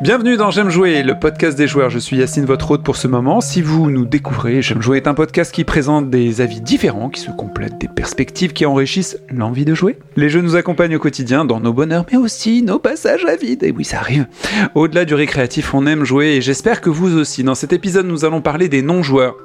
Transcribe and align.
Bienvenue 0.00 0.36
dans 0.36 0.50
J'aime 0.50 0.70
jouer, 0.70 1.04
le 1.04 1.16
podcast 1.16 1.56
des 1.56 1.68
joueurs. 1.68 1.90
Je 1.90 2.00
suis 2.00 2.16
Yacine, 2.16 2.44
votre 2.44 2.72
hôte 2.72 2.82
pour 2.82 2.96
ce 2.96 3.06
moment. 3.06 3.40
Si 3.40 3.62
vous 3.62 3.88
nous 3.88 4.04
découvrez, 4.04 4.60
J'aime 4.60 4.82
jouer 4.82 4.96
est 4.96 5.06
un 5.06 5.14
podcast 5.14 5.54
qui 5.54 5.62
présente 5.62 6.10
des 6.10 6.40
avis 6.40 6.60
différents, 6.60 7.08
qui 7.08 7.20
se 7.20 7.30
complètent, 7.30 7.78
des 7.78 7.86
perspectives 7.86 8.52
qui 8.52 8.66
enrichissent 8.66 9.16
l'envie 9.30 9.64
de 9.64 9.74
jouer. 9.74 9.98
Les 10.16 10.28
jeux 10.28 10.40
nous 10.40 10.56
accompagnent 10.56 10.96
au 10.96 10.98
quotidien 10.98 11.44
dans 11.44 11.60
nos 11.60 11.72
bonheurs, 11.72 12.06
mais 12.10 12.18
aussi 12.18 12.62
nos 12.62 12.80
passages 12.80 13.24
à 13.26 13.36
vide. 13.36 13.62
Et 13.62 13.70
oui, 13.70 13.84
ça 13.84 13.98
arrive. 13.98 14.26
Au-delà 14.74 15.04
du 15.04 15.14
récréatif, 15.14 15.72
on 15.72 15.86
aime 15.86 16.04
jouer 16.04 16.34
et 16.36 16.40
j'espère 16.40 16.80
que 16.80 16.90
vous 16.90 17.16
aussi. 17.16 17.44
Dans 17.44 17.54
cet 17.54 17.72
épisode, 17.72 18.06
nous 18.06 18.24
allons 18.24 18.40
parler 18.40 18.68
des 18.68 18.82
non-joueurs. 18.82 19.36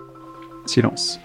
Silence. 0.65 1.19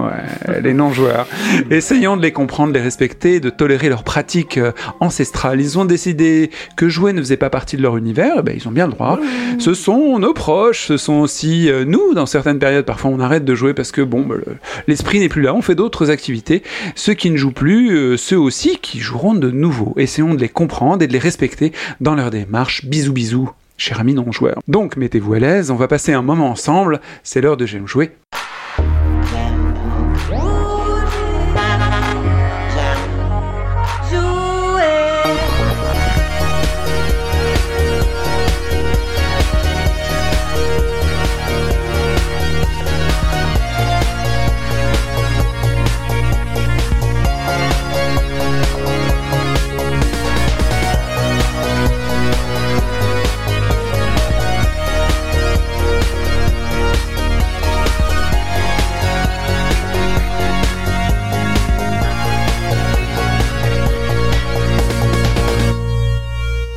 Ouais, 0.00 0.60
les 0.60 0.74
non-joueurs. 0.74 1.26
Essayons 1.70 2.16
de 2.16 2.22
les 2.22 2.32
comprendre, 2.32 2.72
de 2.72 2.78
les 2.78 2.82
respecter, 2.84 3.38
de 3.38 3.48
tolérer 3.48 3.88
leurs 3.88 4.02
pratiques 4.02 4.58
euh, 4.58 4.72
ancestrales. 4.98 5.60
Ils 5.60 5.78
ont 5.78 5.84
décidé 5.84 6.50
que 6.76 6.88
jouer 6.88 7.12
ne 7.12 7.20
faisait 7.20 7.36
pas 7.36 7.48
partie 7.48 7.76
de 7.76 7.82
leur 7.82 7.96
univers, 7.96 8.34
eh 8.38 8.42
ben, 8.42 8.56
ils 8.56 8.66
ont 8.66 8.72
bien 8.72 8.86
le 8.86 8.92
droit. 8.92 9.20
Ce 9.60 9.72
sont 9.72 10.18
nos 10.18 10.34
proches, 10.34 10.86
ce 10.88 10.96
sont 10.96 11.14
aussi 11.20 11.70
euh, 11.70 11.84
nous, 11.84 12.12
dans 12.14 12.26
certaines 12.26 12.58
périodes. 12.58 12.84
Parfois, 12.84 13.12
on 13.12 13.20
arrête 13.20 13.44
de 13.44 13.54
jouer 13.54 13.72
parce 13.72 13.92
que, 13.92 14.00
bon, 14.02 14.22
ben, 14.22 14.34
le- 14.44 14.56
l'esprit 14.88 15.20
n'est 15.20 15.28
plus 15.28 15.42
là, 15.42 15.54
on 15.54 15.62
fait 15.62 15.76
d'autres 15.76 16.10
activités. 16.10 16.64
Ceux 16.96 17.14
qui 17.14 17.30
ne 17.30 17.36
jouent 17.36 17.52
plus, 17.52 17.96
euh, 17.96 18.16
ceux 18.16 18.38
aussi 18.38 18.78
qui 18.78 18.98
joueront 18.98 19.34
de 19.34 19.50
nouveau. 19.52 19.94
Essayons 19.96 20.34
de 20.34 20.40
les 20.40 20.48
comprendre 20.48 21.02
et 21.04 21.06
de 21.06 21.12
les 21.12 21.18
respecter 21.20 21.72
dans 22.00 22.16
leur 22.16 22.30
démarche. 22.30 22.84
Bisous, 22.84 23.12
bisous. 23.12 23.50
Cher 23.76 23.98
ami 24.00 24.14
non-joueur. 24.14 24.60
Donc, 24.68 24.96
mettez-vous 24.96 25.34
à 25.34 25.38
l'aise, 25.40 25.70
on 25.70 25.76
va 25.76 25.88
passer 25.88 26.12
un 26.12 26.22
moment 26.22 26.48
ensemble. 26.50 27.00
C'est 27.24 27.40
l'heure 27.40 27.56
de 27.56 27.66
J'aime 27.66 27.86
jouer. 27.88 28.10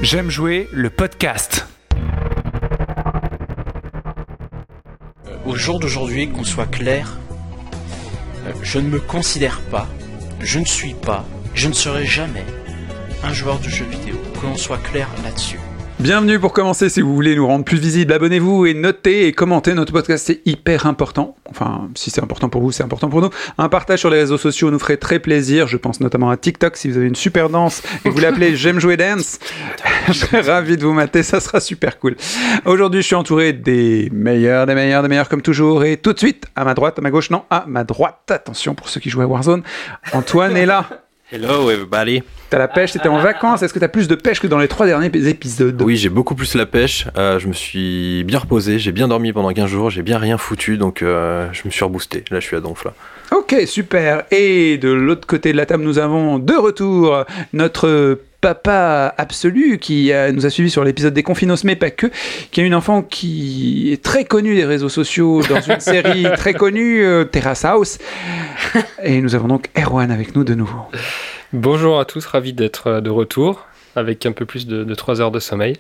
J'aime 0.10 0.30
jouer 0.30 0.70
le 0.72 0.90
podcast. 0.90 1.68
Au 5.46 5.54
jour 5.54 5.82
d'aujourd'hui, 5.82 6.30
qu'on 6.30 6.46
soit 6.46 6.66
clair, 6.66 7.18
euh, 8.46 8.54
je 8.64 8.80
ne 8.80 8.88
me 8.88 9.02
considère 9.02 9.60
pas, 9.64 9.86
je 10.40 10.60
ne 10.60 10.64
suis 10.64 10.94
pas, 10.94 11.26
je 11.56 11.68
ne 11.68 11.74
serai 11.74 12.06
jamais 12.06 12.46
un 13.22 13.34
joueur 13.34 13.60
de 13.60 13.68
jeux 13.68 13.84
vidéo. 13.84 14.16
Que 14.40 14.46
l'on 14.46 14.56
soit 14.56 14.78
clair 14.78 15.10
là-dessus. 15.26 15.60
Bienvenue 16.00 16.40
pour 16.40 16.54
commencer. 16.54 16.90
Si 16.90 17.02
vous 17.02 17.16
voulez 17.16 17.36
nous 17.36 17.48
rendre 17.48 17.66
plus 17.66 17.80
visibles, 17.80 18.14
abonnez-vous 18.14 18.68
et 18.68 18.76
notez 18.76 19.26
et 19.26 19.34
commentez 19.34 19.74
notre 19.74 19.92
podcast. 19.92 20.28
C'est 20.28 20.42
hyper 20.46 20.86
important. 20.86 21.36
Enfin, 21.50 21.90
si 21.96 22.12
c'est 22.12 22.22
important 22.22 22.50
pour 22.50 22.62
vous, 22.62 22.72
c'est 22.72 22.84
important 22.84 23.10
pour 23.10 23.20
nous. 23.20 23.32
Un 23.58 23.68
partage 23.68 24.02
sur 24.02 24.12
les 24.12 24.20
réseaux 24.20 24.38
sociaux 24.38 24.70
nous 24.70 24.78
ferait 24.78 24.98
très 24.98 25.18
plaisir. 25.18 25.68
Je 25.68 25.76
pense 25.76 26.00
notamment 26.00 26.30
à 26.30 26.38
TikTok. 26.38 26.78
Si 26.78 26.88
vous 26.88 26.98
avez 26.98 27.08
une 27.08 27.16
super 27.16 27.50
danse 27.50 27.82
et 28.06 28.10
que 28.10 28.14
vous 28.14 28.20
l'appelez 28.20 28.56
J'aime 28.56 28.80
jouer 28.80 28.96
dance, 28.96 29.40
je 30.08 30.14
serais 30.14 30.42
ravi 30.42 30.78
de 30.78 30.86
vous 30.86 30.94
mater. 30.94 31.24
Ça 31.24 31.40
sera 31.40 31.60
super 31.60 31.98
cool. 31.98 32.16
Aujourd'hui, 32.66 33.02
je 33.02 33.08
suis 33.08 33.16
entouré 33.16 33.54
des 33.54 34.10
meilleurs, 34.14 34.68
des 34.68 34.76
meilleurs, 34.76 35.02
des 35.02 35.10
meilleurs 35.10 35.30
comme 35.30 35.42
toujours. 35.42 35.84
Et 35.84 35.98
tout 35.98 36.14
de 36.14 36.20
suite, 36.20 36.46
à 36.56 36.64
ma 36.64 36.76
droite, 36.76 37.00
à 37.00 37.02
ma 37.02 37.10
gauche, 37.10 37.32
non, 37.32 37.42
à 37.50 37.66
ma 37.68 37.84
droite. 37.84 38.30
Attention 38.30 38.76
pour 38.76 38.88
ceux 38.88 39.00
qui 39.00 39.10
jouent 39.10 39.22
à 39.22 39.26
Warzone. 39.26 39.64
Antoine 40.14 40.58
est 40.58 40.68
là. 40.68 41.07
Hello 41.30 41.70
everybody. 41.70 42.24
T'as 42.50 42.58
la 42.58 42.70
pêche, 42.70 42.94
t'étais 42.94 43.10
en 43.10 43.18
vacances. 43.18 43.62
Est-ce 43.62 43.74
que 43.74 43.80
t'as 43.80 43.90
plus 43.90 44.08
de 44.08 44.16
pêche 44.16 44.40
que 44.40 44.48
dans 44.48 44.60
les 44.60 44.70
trois 44.70 44.86
derniers 44.86 45.12
épisodes 45.28 45.82
Oui, 45.82 45.98
j'ai 45.98 46.08
beaucoup 46.08 46.36
plus 46.36 46.56
la 46.56 46.66
pêche. 46.66 47.06
Euh, 47.18 47.38
je 47.38 47.50
me 47.50 47.54
suis 47.54 48.24
bien 48.24 48.40
reposé, 48.40 48.80
j'ai 48.80 48.94
bien 48.94 49.10
dormi 49.10 49.34
pendant 49.34 49.52
15 49.52 49.70
jours, 49.70 49.90
j'ai 49.90 50.04
bien 50.04 50.20
rien 50.20 50.38
foutu, 50.38 50.78
donc 50.78 51.02
euh, 51.02 51.50
je 51.52 51.64
me 51.66 51.70
suis 51.70 51.84
reboosté. 51.84 52.24
Là, 52.32 52.40
je 52.40 52.46
suis 52.46 52.56
à 52.56 52.62
donf 52.62 52.86
là. 52.86 52.94
Ok, 53.36 53.56
super. 53.66 54.24
Et 54.32 54.78
de 54.78 54.90
l'autre 54.90 55.28
côté 55.28 55.52
de 55.52 55.58
la 55.58 55.66
table, 55.66 55.84
nous 55.84 56.00
avons 56.00 56.40
de 56.40 56.54
retour 56.54 57.26
notre 57.52 58.22
papa 58.42 59.14
absolu 59.18 59.78
qui 59.80 60.12
euh, 60.12 60.32
nous 60.32 60.46
a 60.46 60.50
suivis 60.50 60.70
sur 60.70 60.84
l'épisode 60.84 61.14
des 61.14 61.24
Confinos, 61.24 61.64
mais 61.64 61.76
pas 61.76 61.92
que, 61.92 62.08
qui 62.52 62.62
a 62.62 62.64
une 62.64 62.76
enfant 62.76 63.02
qui 63.02 63.92
est 63.92 64.04
très 64.04 64.26
connue 64.26 64.56
des 64.56 64.66
réseaux 64.66 64.90
sociaux 64.90 65.42
dans 65.50 65.62
une 65.62 65.80
série 65.80 66.26
très 66.36 66.54
connue, 66.54 67.04
euh, 67.04 67.24
Terrace 67.24 67.66
House. 67.66 67.98
Et 69.04 69.22
nous 69.22 69.36
avons 69.36 69.48
donc 69.48 69.70
Erwan 69.78 70.12
avec 70.12 70.36
nous 70.36 70.44
de 70.44 70.54
nouveau. 70.54 70.80
Bonjour 71.54 72.00
à 72.00 72.06
tous, 72.06 72.26
ravi 72.26 72.54
d'être 72.54 72.88
euh, 72.88 73.02
de 73.02 73.10
retour 73.10 73.66
avec 73.98 74.26
un 74.26 74.32
peu 74.32 74.46
plus 74.46 74.68
de, 74.68 74.84
de 74.84 74.96
3 74.96 75.22
heures 75.22 75.32
de 75.32 75.40
sommeil. 75.40 75.76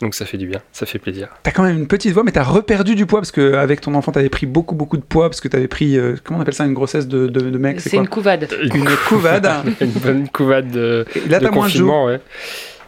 Donc 0.00 0.14
ça 0.14 0.24
fait 0.26 0.38
du 0.38 0.46
bien, 0.46 0.60
ça 0.72 0.86
fait 0.86 0.98
plaisir. 0.98 1.28
T'as 1.42 1.50
quand 1.50 1.62
même 1.64 1.76
une 1.76 1.88
petite 1.88 2.12
voix, 2.12 2.22
mais 2.22 2.30
t'as 2.32 2.44
reperdu 2.44 2.94
du 2.94 3.04
poids 3.06 3.20
parce 3.20 3.32
que 3.32 3.54
avec 3.54 3.80
ton 3.80 3.94
enfant, 3.94 4.12
t'avais 4.12 4.28
pris 4.28 4.46
beaucoup, 4.46 4.74
beaucoup 4.76 4.96
de 4.96 5.02
poids 5.02 5.28
parce 5.28 5.40
que 5.40 5.48
t'avais 5.48 5.68
pris, 5.68 5.96
euh, 5.98 6.14
comment 6.22 6.38
on 6.38 6.42
appelle 6.42 6.54
ça, 6.54 6.64
une 6.64 6.74
grossesse 6.74 7.08
de, 7.08 7.26
de, 7.26 7.40
de 7.40 7.58
mec 7.58 7.80
C'est 7.80 7.90
quoi 7.90 8.00
une 8.00 8.08
couvade. 8.08 8.48
Une 8.62 8.84
couvade. 9.08 9.48
Une 9.80 9.90
bonne 9.90 10.28
couvade 10.28 10.70
de, 10.70 11.04
Et 11.16 11.28
là, 11.28 11.40
t'as 11.40 11.50
moins 11.50 11.68
de 11.68 11.82
ouais. 11.82 12.20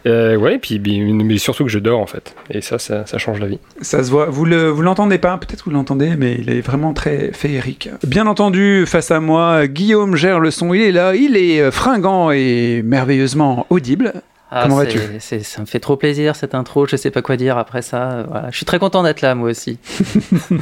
Euh, 0.07 0.35
ouais, 0.35 0.57
puis 0.57 0.79
bi- 0.79 0.99
mais 1.13 1.37
surtout 1.37 1.63
que 1.63 1.69
je 1.69 1.77
dors 1.77 1.99
en 1.99 2.07
fait. 2.07 2.33
Et 2.49 2.61
ça, 2.61 2.79
ça, 2.79 3.05
ça 3.05 3.17
change 3.19 3.39
la 3.39 3.45
vie. 3.45 3.59
Ça 3.81 4.03
se 4.03 4.09
voit. 4.09 4.25
Vous 4.25 4.45
le, 4.45 4.67
vous 4.69 4.81
l'entendez 4.81 5.19
pas, 5.19 5.37
peut-être 5.37 5.59
que 5.63 5.69
vous 5.69 5.75
l'entendez, 5.75 6.15
mais 6.17 6.37
il 6.39 6.49
est 6.49 6.61
vraiment 6.61 6.93
très 6.93 7.31
féerique. 7.33 7.89
Bien 8.07 8.25
entendu, 8.25 8.85
face 8.87 9.11
à 9.11 9.19
moi, 9.19 9.67
Guillaume 9.67 10.15
gère 10.15 10.39
le 10.39 10.49
son. 10.49 10.73
Il 10.73 10.81
est 10.81 10.91
là, 10.91 11.13
il 11.13 11.37
est 11.37 11.61
euh, 11.61 11.69
fringant 11.71 12.31
et 12.31 12.81
merveilleusement 12.83 13.67
audible. 13.69 14.13
Ah, 14.53 14.63
Comment 14.63 14.75
vas-tu 14.77 14.99
Ça 15.19 15.61
me 15.61 15.65
fait 15.65 15.79
trop 15.79 15.95
plaisir 15.95 16.35
cette 16.35 16.55
intro, 16.55 16.85
je 16.85 16.97
sais 16.97 17.09
pas 17.09 17.21
quoi 17.21 17.37
dire 17.37 17.57
après 17.57 17.81
ça. 17.81 18.11
euh, 18.11 18.23
Voilà. 18.29 18.47
Je 18.51 18.57
suis 18.57 18.65
très 18.65 18.79
content 18.79 19.01
d'être 19.01 19.21
là 19.21 19.33
moi 19.33 19.49
aussi. 19.49 19.79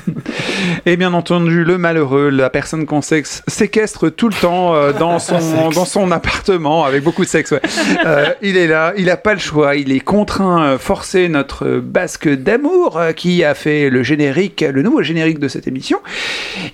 Et 0.85 0.95
bien 0.95 1.11
entendu, 1.13 1.63
le 1.63 1.79
malheureux, 1.79 2.29
la 2.29 2.51
personne 2.51 2.85
qu'on 2.85 3.01
séquestre 3.01 4.11
tout 4.11 4.29
le 4.29 4.35
temps 4.35 4.75
euh, 4.75 4.93
dans, 4.93 5.17
son, 5.19 5.69
dans 5.71 5.85
son 5.85 6.11
appartement, 6.11 6.85
avec 6.85 7.03
beaucoup 7.03 7.23
de 7.23 7.29
sexe. 7.29 7.49
ouais. 7.51 7.61
Euh, 8.05 8.27
il 8.43 8.57
est 8.57 8.67
là, 8.67 8.93
il 8.95 9.05
n'a 9.05 9.17
pas 9.17 9.33
le 9.33 9.39
choix, 9.39 9.75
il 9.75 9.91
est 9.91 9.99
contraint, 10.01 10.63
euh, 10.63 10.77
forcé, 10.77 11.27
notre 11.27 11.77
basque 11.79 12.29
d'amour 12.29 12.97
euh, 12.97 13.11
qui 13.11 13.43
a 13.43 13.55
fait 13.55 13.89
le 13.89 14.03
générique, 14.03 14.61
le 14.61 14.83
nouveau 14.83 15.01
générique 15.01 15.39
de 15.39 15.47
cette 15.47 15.67
émission. 15.67 15.99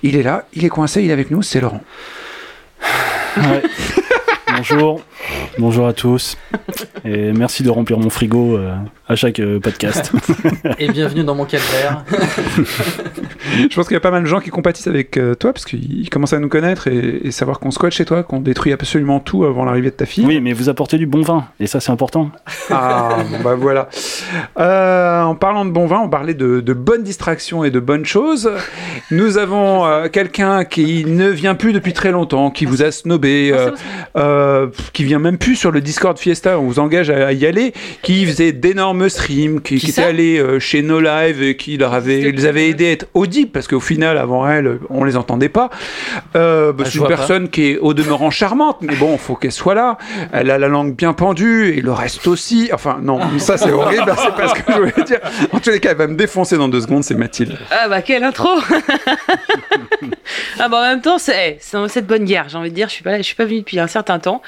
Il 0.02 0.16
est 0.16 0.22
là, 0.22 0.44
il 0.52 0.66
est 0.66 0.68
coincé, 0.68 1.02
il 1.02 1.08
est 1.08 1.14
avec 1.14 1.30
nous, 1.30 1.40
c'est 1.40 1.60
Laurent. 1.62 1.82
Ouais. 3.38 3.62
Bonjour, 4.56 5.00
bonjour 5.58 5.86
à 5.86 5.92
tous, 5.92 6.38
et 7.04 7.32
merci 7.32 7.62
de 7.62 7.68
remplir 7.68 7.98
mon 7.98 8.08
frigo 8.08 8.56
euh, 8.56 8.74
à 9.06 9.14
chaque 9.14 9.38
euh, 9.38 9.60
podcast. 9.60 10.12
Et 10.78 10.88
bienvenue 10.88 11.24
dans 11.24 11.34
mon 11.34 11.44
calvaire. 11.44 12.04
Je 13.70 13.74
pense 13.74 13.86
qu'il 13.86 13.94
y 13.94 13.96
a 13.96 14.00
pas 14.00 14.10
mal 14.10 14.22
de 14.22 14.28
gens 14.28 14.40
qui 14.40 14.50
compatissent 14.50 14.86
avec 14.86 15.16
euh, 15.16 15.34
toi, 15.34 15.52
parce 15.52 15.64
qu'ils 15.64 16.08
commencent 16.10 16.32
à 16.32 16.38
nous 16.38 16.48
connaître 16.48 16.88
et, 16.88 17.20
et 17.24 17.30
savoir 17.30 17.60
qu'on 17.60 17.70
squatte 17.70 17.92
chez 17.92 18.04
toi, 18.04 18.22
qu'on 18.22 18.40
détruit 18.40 18.72
absolument 18.72 19.20
tout 19.20 19.44
avant 19.44 19.64
l'arrivée 19.64 19.90
de 19.90 19.96
ta 19.96 20.06
fille. 20.06 20.26
Oui, 20.26 20.40
mais 20.40 20.52
vous 20.52 20.68
apportez 20.68 20.98
du 20.98 21.06
bon 21.06 21.22
vin, 21.22 21.46
et 21.60 21.66
ça 21.66 21.80
c'est 21.80 21.92
important. 21.92 22.30
Ah, 22.70 23.18
bon 23.30 23.38
bah 23.44 23.54
voilà. 23.54 23.88
Euh, 24.58 25.22
en 25.22 25.34
parlant 25.34 25.64
de 25.64 25.70
bon 25.70 25.86
vin, 25.86 26.00
on 26.00 26.08
parlait 26.08 26.34
de, 26.34 26.60
de 26.60 26.72
bonnes 26.72 27.02
distractions 27.02 27.64
et 27.64 27.70
de 27.70 27.80
bonnes 27.80 28.04
choses. 28.06 28.50
Nous 29.10 29.38
avons 29.38 29.84
euh, 29.86 30.08
quelqu'un 30.08 30.64
qui 30.64 31.04
ne 31.04 31.28
vient 31.28 31.54
plus 31.54 31.72
depuis 31.72 31.92
très 31.92 32.10
longtemps, 32.12 32.50
qui 32.50 32.64
vous 32.64 32.82
a 32.82 32.90
snobé, 32.90 33.50
euh, 33.52 33.70
euh, 34.16 34.66
qui 34.92 35.04
vient 35.04 35.18
même 35.18 35.38
plus 35.38 35.56
sur 35.56 35.70
le 35.70 35.80
Discord 35.80 36.18
Fiesta, 36.18 36.58
on 36.58 36.66
vous 36.66 36.78
engage 36.78 37.10
à, 37.10 37.28
à 37.28 37.32
y 37.32 37.46
aller, 37.46 37.72
qui 38.02 38.26
faisait 38.26 38.52
d'énormes 38.52 39.08
streams, 39.08 39.60
qui, 39.60 39.76
qui 39.76 39.90
était 39.90 40.02
allé 40.02 40.38
euh, 40.38 40.58
chez 40.58 40.82
No 40.82 41.00
Live 41.00 41.42
et 41.42 41.56
qui 41.56 41.76
leur 41.76 41.94
avait, 41.94 42.30
les 42.30 42.46
avait 42.46 42.68
aidés 42.68 42.86
à 42.86 42.92
être 42.92 43.06
parce 43.44 43.68
qu'au 43.68 43.80
final, 43.80 44.16
avant 44.16 44.48
elle, 44.48 44.78
on 44.88 45.04
les 45.04 45.16
entendait 45.18 45.50
pas. 45.50 45.68
Euh, 46.36 46.72
bah, 46.72 46.84
Ah, 46.86 46.90
c'est 46.90 46.96
une 46.98 47.02
pas. 47.02 47.08
personne 47.08 47.48
qui 47.50 47.72
est 47.72 47.78
au 47.78 47.92
demeurant 47.92 48.30
charmante, 48.30 48.78
mais 48.80 48.96
bon, 48.96 49.18
faut 49.18 49.34
qu'elle 49.34 49.52
soit 49.52 49.74
là. 49.74 49.98
Elle 50.32 50.50
a 50.50 50.56
la 50.58 50.68
langue 50.68 50.94
bien 50.96 51.12
pendue 51.12 51.76
et 51.76 51.82
le 51.82 51.92
reste 51.92 52.26
aussi. 52.26 52.70
Enfin, 52.72 52.98
non, 53.02 53.20
ça 53.38 53.58
c'est 53.58 53.72
horrible, 53.72 54.10
c'est 54.16 54.34
pas 54.34 54.48
ce 54.48 54.54
que 54.54 54.72
je 54.72 54.78
voulais 54.78 55.04
dire. 55.04 55.20
En 55.52 55.60
tous 55.60 55.70
les 55.70 55.80
cas, 55.80 55.90
elle 55.90 55.98
va 55.98 56.06
me 56.06 56.16
défoncer 56.16 56.56
dans 56.56 56.68
deux 56.68 56.80
secondes, 56.80 57.04
c'est 57.04 57.14
Mathilde. 57.14 57.58
Ah 57.70 57.88
bah 57.88 58.00
quelle 58.00 58.24
intro 58.24 58.48
Ah 60.58 60.68
bah 60.68 60.78
en 60.78 60.82
même 60.82 61.00
temps, 61.00 61.18
c'est 61.18 61.58
c'est 61.60 62.02
de 62.02 62.06
bonne 62.06 62.24
guerre, 62.24 62.46
j'ai 62.48 62.58
envie 62.58 62.70
de 62.70 62.74
dire. 62.74 62.88
Je 62.88 62.94
suis 62.94 63.02
pas, 63.02 63.16
je 63.18 63.22
suis 63.22 63.34
pas 63.34 63.44
venue 63.44 63.60
depuis 63.60 63.78
un 63.80 63.86
certain 63.86 64.18
temps. 64.18 64.42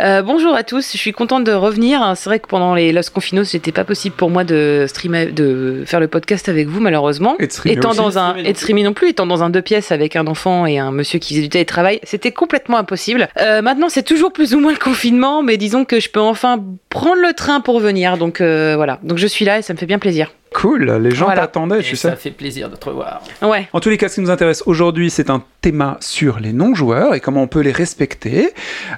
Euh, 0.00 0.22
bonjour 0.22 0.54
à 0.54 0.62
tous, 0.62 0.92
je 0.92 0.96
suis 0.98 1.12
contente 1.12 1.42
de 1.44 1.52
revenir. 1.52 2.12
C'est 2.14 2.30
vrai 2.30 2.38
que 2.38 2.46
pendant 2.46 2.74
les 2.74 2.92
Los 2.92 3.10
Confinos, 3.12 3.48
c'était 3.48 3.72
pas 3.72 3.84
possible 3.84 4.14
pour 4.14 4.30
moi 4.30 4.44
de 4.44 4.84
streamer, 4.86 5.26
de 5.26 5.82
faire 5.86 5.98
le 5.98 6.06
podcast 6.06 6.48
avec 6.48 6.68
vous, 6.68 6.80
malheureusement. 6.80 7.36
Et 7.40 7.46
de 7.46 7.52
streamer 7.52 7.76
étant 7.76 7.90
aussi. 7.90 7.98
dans 7.98 8.18
un 8.18 8.36
et 8.36 8.52
de 8.52 8.56
streamer 8.56 8.84
non 8.84 8.92
plus, 8.92 9.08
étant 9.08 9.26
dans 9.26 9.42
un 9.42 9.50
deux 9.50 9.62
pièces 9.62 9.90
avec 9.90 10.14
un 10.14 10.26
enfant 10.28 10.66
et 10.66 10.78
un 10.78 10.92
monsieur 10.92 11.18
qui 11.18 11.34
faisait 11.34 11.42
du 11.42 11.48
télétravail, 11.48 11.98
c'était 12.04 12.32
complètement 12.32 12.78
impossible. 12.78 13.28
Euh, 13.40 13.60
maintenant, 13.60 13.88
c'est 13.88 14.04
toujours 14.04 14.32
plus 14.32 14.54
ou 14.54 14.60
moins 14.60 14.72
le 14.72 14.78
confinement, 14.78 15.42
mais 15.42 15.56
disons 15.56 15.84
que 15.84 15.98
je 15.98 16.08
peux 16.10 16.20
enfin 16.20 16.62
prendre 16.90 17.20
le 17.20 17.32
train 17.32 17.60
pour 17.60 17.80
venir. 17.80 18.18
Donc 18.18 18.40
euh, 18.40 18.74
voilà, 18.76 19.00
donc 19.02 19.18
je 19.18 19.26
suis 19.26 19.44
là 19.44 19.58
et 19.58 19.62
ça 19.62 19.72
me 19.72 19.78
fait 19.78 19.86
bien 19.86 19.98
plaisir. 19.98 20.30
Cool, 20.60 20.90
les 20.90 21.12
gens 21.12 21.26
Voilà. 21.26 21.42
t'attendaient, 21.42 21.80
Et 21.80 21.82
tu 21.84 21.94
ça 21.94 22.10
sais. 22.10 22.16
fait 22.16 22.30
plaisir 22.32 22.68
de 22.68 22.74
te 22.74 22.88
revoir. 22.88 23.22
Ouais. 23.42 23.68
En 23.72 23.78
tous 23.78 23.90
les 23.90 23.96
cas, 23.96 24.08
ce 24.08 24.16
qui 24.16 24.20
nous 24.22 24.30
intéresse 24.30 24.64
aujourd'hui, 24.66 25.08
c'est 25.08 25.30
un 25.30 25.44
thème 25.60 25.94
sur 26.00 26.40
les 26.40 26.52
non-joueurs 26.52 27.14
et 27.14 27.20
comment 27.20 27.42
on 27.42 27.46
peut 27.46 27.60
les 27.60 27.70
respecter, 27.70 28.50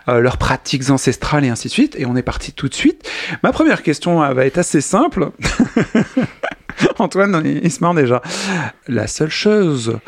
euh, 0.08 0.20
leurs 0.20 0.38
pratiques 0.38 0.88
ancestrales 0.88 1.44
et 1.44 1.48
ainsi 1.50 1.68
de 1.68 1.72
suite. 1.72 1.96
Et 1.98 2.06
on 2.06 2.16
est 2.16 2.22
parti 2.22 2.52
tout 2.52 2.68
de 2.68 2.74
suite. 2.74 3.06
Ma 3.42 3.52
première 3.52 3.82
question 3.82 4.22
euh, 4.22 4.32
va 4.32 4.46
être 4.46 4.56
assez 4.56 4.80
simple. 4.80 5.32
Antoine, 6.98 7.42
il, 7.44 7.60
il 7.64 7.70
se 7.70 7.80
marre 7.80 7.94
déjà. 7.94 8.22
La 8.88 9.06
seule 9.06 9.30
chose 9.30 9.98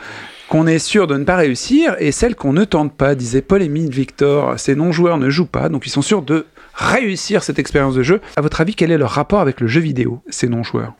qu'on 0.48 0.66
est 0.66 0.78
sûr 0.78 1.06
de 1.06 1.16
ne 1.16 1.24
pas 1.24 1.36
réussir 1.36 1.96
est 1.98 2.12
celle 2.12 2.34
qu'on 2.34 2.52
ne 2.52 2.64
tente 2.64 2.94
pas, 2.96 3.14
disait 3.14 3.42
Paul 3.42 3.62
Émile 3.62 3.90
Victor. 3.90 4.58
Ces 4.58 4.74
non-joueurs 4.74 5.18
ne 5.18 5.28
jouent 5.30 5.46
pas, 5.46 5.68
donc 5.68 5.86
ils 5.86 5.90
sont 5.90 6.02
sûrs 6.02 6.22
de 6.22 6.46
réussir 6.74 7.42
cette 7.42 7.58
expérience 7.58 7.94
de 7.94 8.02
jeu. 8.02 8.20
À 8.36 8.40
votre 8.40 8.60
avis, 8.62 8.74
quel 8.74 8.90
est 8.90 8.98
leur 8.98 9.10
rapport 9.10 9.40
avec 9.40 9.60
le 9.60 9.66
jeu 9.66 9.80
vidéo, 9.80 10.22
ces 10.30 10.48
non-joueurs? 10.48 10.94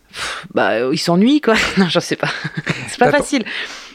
Bah, 0.55 0.71
euh, 0.73 0.91
ils 0.93 0.99
s'ennuient 0.99 1.41
quoi. 1.41 1.55
Non, 1.79 1.89
je 1.89 2.01
sais 2.01 2.17
pas. 2.17 2.29
c'est 2.89 2.99
pas 2.99 3.11
facile. 3.11 3.45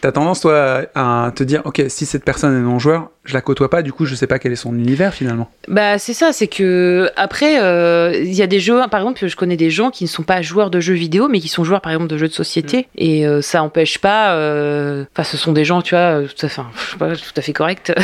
T'as 0.01 0.11
tendance, 0.11 0.41
toi, 0.41 0.83
à 0.93 1.31
te 1.35 1.43
dire, 1.43 1.63
ok, 1.65 1.81
si 1.87 2.05
cette 2.05 2.23
personne 2.23 2.55
est 2.55 2.61
non-joueur, 2.61 3.09
je 3.23 3.33
la 3.33 3.41
côtoie 3.41 3.67
pas, 3.69 3.81
du 3.81 3.91
coup, 3.91 4.05
je 4.05 4.13
sais 4.13 4.27
pas 4.27 4.37
quel 4.37 4.51
est 4.51 4.55
son 4.55 4.75
univers 4.75 5.11
finalement. 5.13 5.49
Bah 5.67 5.97
c'est 5.97 6.13
ça, 6.13 6.31
c'est 6.33 6.47
que 6.47 7.09
après 7.17 7.59
euh, 7.61 8.13
il 8.15 8.33
y 8.33 8.41
a 8.43 8.47
des 8.47 8.59
jeux, 8.59 8.79
par 8.91 9.01
exemple 9.01 9.27
je 9.27 9.35
connais 9.35 9.57
des 9.57 9.69
gens 9.71 9.89
qui 9.89 10.05
ne 10.05 10.07
sont 10.09 10.23
pas 10.23 10.41
joueurs 10.41 10.69
de 10.69 10.79
jeux 10.79 10.93
vidéo 10.93 11.27
mais 11.27 11.39
qui 11.41 11.49
sont 11.49 11.63
joueurs 11.65 11.81
par 11.81 11.91
exemple 11.91 12.07
de 12.09 12.17
jeux 12.17 12.29
de 12.29 12.33
société 12.33 12.87
et 12.95 13.27
euh, 13.27 13.41
ça 13.41 13.63
empêche 13.63 13.97
pas, 13.97 14.33
euh, 14.35 15.03
enfin 15.11 15.23
ce 15.23 15.35
sont 15.35 15.51
des 15.51 15.65
gens 15.65 15.81
tu 15.81 15.93
vois 15.95 16.21
tout 16.23 16.45
à 16.45 16.47
fait, 16.49 16.61
je 16.85 16.91
sais 16.91 16.97
pas, 16.97 17.15
tout 17.17 17.23
à 17.35 17.41
fait 17.41 17.53
corrects. 17.53 17.91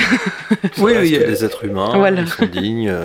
Oui, 0.79 0.93
oui, 0.99 1.15
euh, 1.19 1.27
des 1.27 1.45
êtres 1.45 1.63
humains, 1.65 1.91
Voilà. 1.95 2.21
ils 2.21 2.27
sont 2.27 2.45
dignes. 2.45 2.89
euh, 2.89 3.03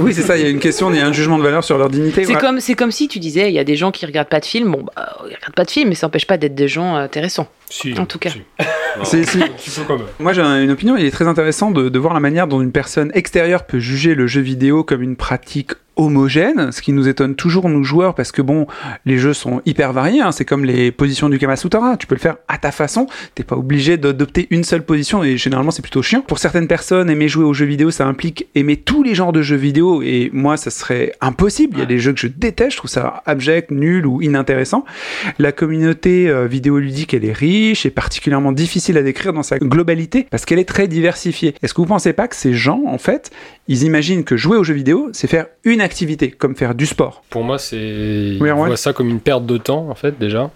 oui, 0.00 0.12
c'est 0.12 0.22
ça, 0.22 0.36
il 0.36 0.42
y 0.42 0.46
a 0.46 0.50
une 0.50 0.58
question, 0.60 0.90
il 0.90 0.96
y 0.96 1.00
a 1.00 1.06
un 1.06 1.12
jugement 1.12 1.38
de 1.38 1.42
valeur 1.42 1.62
sur 1.64 1.78
leur 1.78 1.88
dignité. 1.88 2.24
C'est 2.24 2.34
Ouais. 2.34 2.40
comme 2.40 2.60
c'est 2.60 2.74
comme 2.74 2.90
si 2.90 3.08
tu 3.08 3.18
disais 3.18 3.48
il 3.48 3.54
y 3.54 3.58
a 3.58 3.64
des 3.64 3.76
gens 3.76 3.90
qui 3.92 4.04
regardent 4.04 4.28
pas 4.28 4.35
de 4.40 4.44
films, 4.44 4.72
bon 4.72 4.82
bah 4.82 5.16
ils 5.28 5.34
regardent 5.34 5.54
pas 5.54 5.64
de 5.64 5.70
films 5.70 5.88
mais 5.88 5.94
ça 5.94 6.06
empêche 6.06 6.26
pas 6.26 6.36
d'être 6.36 6.54
des 6.54 6.68
gens 6.68 6.94
intéressants. 6.94 7.48
Si, 7.68 7.94
En 7.98 8.06
tout 8.06 8.18
cas. 8.18 8.30
si. 8.30 8.42
C'est- 9.04 9.24
c'est- 9.24 9.42
Un 9.42 9.48
petit 9.48 9.68
peu 9.68 9.82
quand 9.86 9.98
même. 9.98 10.06
Moi, 10.18 10.32
j'ai 10.32 10.40
une 10.40 10.70
opinion, 10.70 10.96
il 10.96 11.04
est 11.04 11.10
très 11.10 11.26
intéressant 11.28 11.70
de, 11.70 11.90
de 11.90 11.98
voir 11.98 12.14
la 12.14 12.20
manière 12.20 12.46
dont 12.46 12.62
une 12.62 12.72
personne 12.72 13.10
extérieure 13.12 13.66
peut 13.66 13.78
juger 13.78 14.14
le 14.14 14.26
jeu 14.26 14.40
vidéo 14.40 14.84
comme 14.84 15.02
une 15.02 15.16
pratique 15.16 15.72
homogène, 15.98 16.72
ce 16.72 16.82
qui 16.82 16.92
nous 16.92 17.08
étonne 17.08 17.36
toujours 17.36 17.70
nous 17.70 17.82
joueurs 17.82 18.14
parce 18.14 18.30
que 18.30 18.42
bon, 18.42 18.66
les 19.06 19.16
jeux 19.16 19.32
sont 19.32 19.62
hyper 19.64 19.94
variés, 19.94 20.20
hein, 20.20 20.30
c'est 20.30 20.44
comme 20.44 20.62
les 20.66 20.92
positions 20.92 21.30
du 21.30 21.38
Kamasutra, 21.38 21.96
tu 21.96 22.06
peux 22.06 22.14
le 22.14 22.20
faire 22.20 22.36
à 22.48 22.58
ta 22.58 22.70
façon, 22.70 23.06
t'es 23.34 23.44
pas 23.44 23.56
obligé 23.56 23.96
d'adopter 23.96 24.46
une 24.50 24.62
seule 24.62 24.84
position 24.84 25.24
et 25.24 25.38
généralement 25.38 25.70
c'est 25.70 25.80
plutôt 25.80 26.02
chiant. 26.02 26.20
Pour 26.20 26.38
certaines 26.38 26.68
personnes, 26.68 27.08
aimer 27.08 27.28
jouer 27.28 27.44
aux 27.44 27.54
jeux 27.54 27.64
vidéo, 27.64 27.90
ça 27.90 28.06
implique 28.06 28.46
aimer 28.54 28.76
tous 28.76 29.02
les 29.02 29.14
genres 29.14 29.32
de 29.32 29.40
jeux 29.40 29.56
vidéo 29.56 30.02
et 30.02 30.28
moi 30.34 30.58
ça 30.58 30.68
serait 30.70 31.12
impossible, 31.22 31.76
il 31.76 31.80
y 31.80 31.82
a 31.82 31.86
des 31.86 31.98
jeux 31.98 32.12
que 32.12 32.20
je 32.20 32.26
déteste, 32.28 32.72
je 32.72 32.76
trouve 32.76 32.90
ça 32.90 33.22
abject, 33.24 33.70
nul 33.70 34.06
ou 34.06 34.20
inintéressant. 34.20 34.84
La 35.38 35.50
communauté 35.52 36.28
euh, 36.28 36.46
vidéoludique, 36.46 37.14
elle 37.14 37.24
est 37.24 37.32
riche 37.32 37.55
et 37.86 37.90
particulièrement 37.90 38.52
difficile 38.52 38.96
à 38.98 39.02
décrire 39.02 39.32
dans 39.32 39.42
sa 39.42 39.58
globalité 39.58 40.26
parce 40.30 40.44
qu'elle 40.44 40.58
est 40.58 40.68
très 40.68 40.88
diversifiée. 40.88 41.54
Est-ce 41.62 41.72
que 41.74 41.80
vous 41.80 41.86
pensez 41.86 42.12
pas 42.12 42.28
que 42.28 42.36
ces 42.36 42.52
gens, 42.52 42.82
en 42.86 42.98
fait, 42.98 43.30
ils 43.68 43.82
imaginent 43.84 44.24
que 44.24 44.36
jouer 44.36 44.56
aux 44.56 44.64
jeux 44.64 44.74
vidéo, 44.74 45.08
c'est 45.12 45.26
faire 45.26 45.46
une 45.64 45.80
activité, 45.80 46.30
comme 46.30 46.54
faire 46.56 46.74
du 46.74 46.86
sport? 46.86 47.22
Pour 47.30 47.44
moi, 47.44 47.58
c'est. 47.58 48.36
Oui, 48.40 48.48
ça 48.76 48.92
comme 48.92 49.08
une 49.08 49.20
perte 49.20 49.46
de 49.46 49.56
temps, 49.58 49.88
en 49.88 49.94
fait, 49.94 50.18
déjà. 50.18 50.50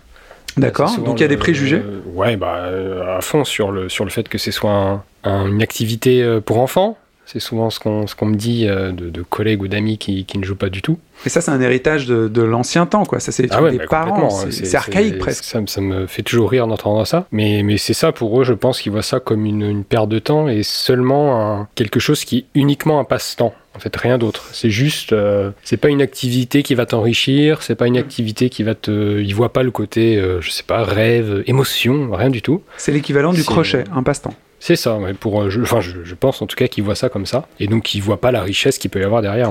D'accord 0.56 0.98
Donc 0.98 1.20
il 1.20 1.22
y 1.22 1.24
a 1.24 1.28
des 1.28 1.34
le- 1.34 1.40
préjugés 1.40 1.80
Ouais, 2.14 2.36
bah, 2.36 2.56
euh, 2.64 3.16
à 3.16 3.20
fond 3.20 3.44
sur 3.44 3.70
le, 3.70 3.88
sur 3.88 4.04
le 4.04 4.10
fait 4.10 4.28
que 4.28 4.36
ce 4.36 4.50
soit 4.50 4.72
un- 4.72 5.02
un- 5.24 5.46
une 5.46 5.62
activité 5.62 6.22
euh, 6.22 6.40
pour 6.40 6.58
enfants. 6.58 6.98
C'est 7.32 7.38
souvent 7.38 7.70
ce 7.70 7.78
qu'on 7.78 8.26
me 8.26 8.34
dit 8.34 8.66
euh, 8.66 8.90
de, 8.90 9.08
de 9.08 9.22
collègues 9.22 9.62
ou 9.62 9.68
d'amis 9.68 9.98
qui, 9.98 10.24
qui 10.24 10.36
ne 10.38 10.42
jouent 10.44 10.56
pas 10.56 10.68
du 10.68 10.82
tout. 10.82 10.98
Et 11.24 11.28
ça, 11.28 11.40
c'est 11.40 11.52
un 11.52 11.60
héritage 11.60 12.06
de, 12.06 12.26
de 12.26 12.42
l'ancien 12.42 12.86
temps, 12.86 13.04
quoi. 13.04 13.20
Ça, 13.20 13.30
c'est 13.30 13.44
des 13.44 13.48
trucs 13.50 13.70
des 13.70 13.78
bah, 13.78 13.84
parents. 13.88 14.28
complètement, 14.28 14.50
C'est 14.50 14.74
archaïque 14.74 15.18
presque. 15.18 15.44
Ça, 15.44 15.60
me- 15.60 15.66
ça 15.68 15.80
me 15.80 16.06
fait 16.06 16.22
toujours 16.22 16.50
rire 16.50 16.66
d'entendre 16.66 17.06
ça. 17.06 17.26
Mais, 17.30 17.62
mais 17.62 17.76
c'est 17.78 17.92
ça 17.94 18.10
pour 18.10 18.40
eux, 18.40 18.44
je 18.44 18.52
pense 18.54 18.80
qu'ils 18.80 18.90
voient 18.90 19.02
ça 19.02 19.20
comme 19.20 19.44
une, 19.46 19.62
une 19.62 19.84
perte 19.84 20.08
de 20.08 20.18
temps 20.18 20.48
et 20.48 20.64
seulement 20.64 21.40
un- 21.60 21.68
quelque 21.76 22.00
chose 22.00 22.24
qui 22.24 22.38
est 22.38 22.44
uniquement 22.54 22.98
un 22.98 23.04
passe-temps. 23.04 23.54
En 23.76 23.78
fait, 23.78 23.94
rien 23.94 24.18
d'autre. 24.18 24.48
C'est 24.52 24.70
juste, 24.70 25.12
euh, 25.12 25.52
c'est 25.62 25.76
pas 25.76 25.90
une 25.90 26.02
activité 26.02 26.64
qui 26.64 26.74
va 26.74 26.86
t'enrichir, 26.86 27.62
c'est 27.62 27.76
pas 27.76 27.86
une 27.86 27.96
activité 27.96 28.50
qui 28.50 28.64
va 28.64 28.74
te. 28.74 29.20
Ils 29.20 29.32
voient 29.36 29.52
pas 29.52 29.62
le 29.62 29.70
côté, 29.70 30.16
euh, 30.16 30.40
je 30.40 30.50
sais 30.50 30.64
pas, 30.64 30.82
rêve, 30.82 31.44
émotion, 31.46 32.10
rien 32.12 32.30
du 32.30 32.42
tout. 32.42 32.62
C'est 32.76 32.90
l'équivalent 32.90 33.32
du 33.32 33.44
crochet, 33.44 33.84
un 33.94 34.02
passe-temps. 34.02 34.34
C'est 34.60 34.76
ça, 34.76 34.98
ouais, 34.98 35.14
pour, 35.14 35.40
euh, 35.40 35.50
je, 35.50 36.14
pense 36.14 36.42
en 36.42 36.46
tout 36.46 36.54
cas 36.54 36.68
qu'ils 36.68 36.84
voient 36.84 36.94
ça 36.94 37.08
comme 37.08 37.24
ça. 37.24 37.48
Et 37.58 37.66
donc, 37.66 37.94
ils 37.94 38.02
voient 38.02 38.20
pas 38.20 38.30
la 38.30 38.42
richesse 38.42 38.76
qu'il 38.78 38.90
peut 38.90 39.00
y 39.00 39.04
avoir 39.04 39.22
derrière. 39.22 39.50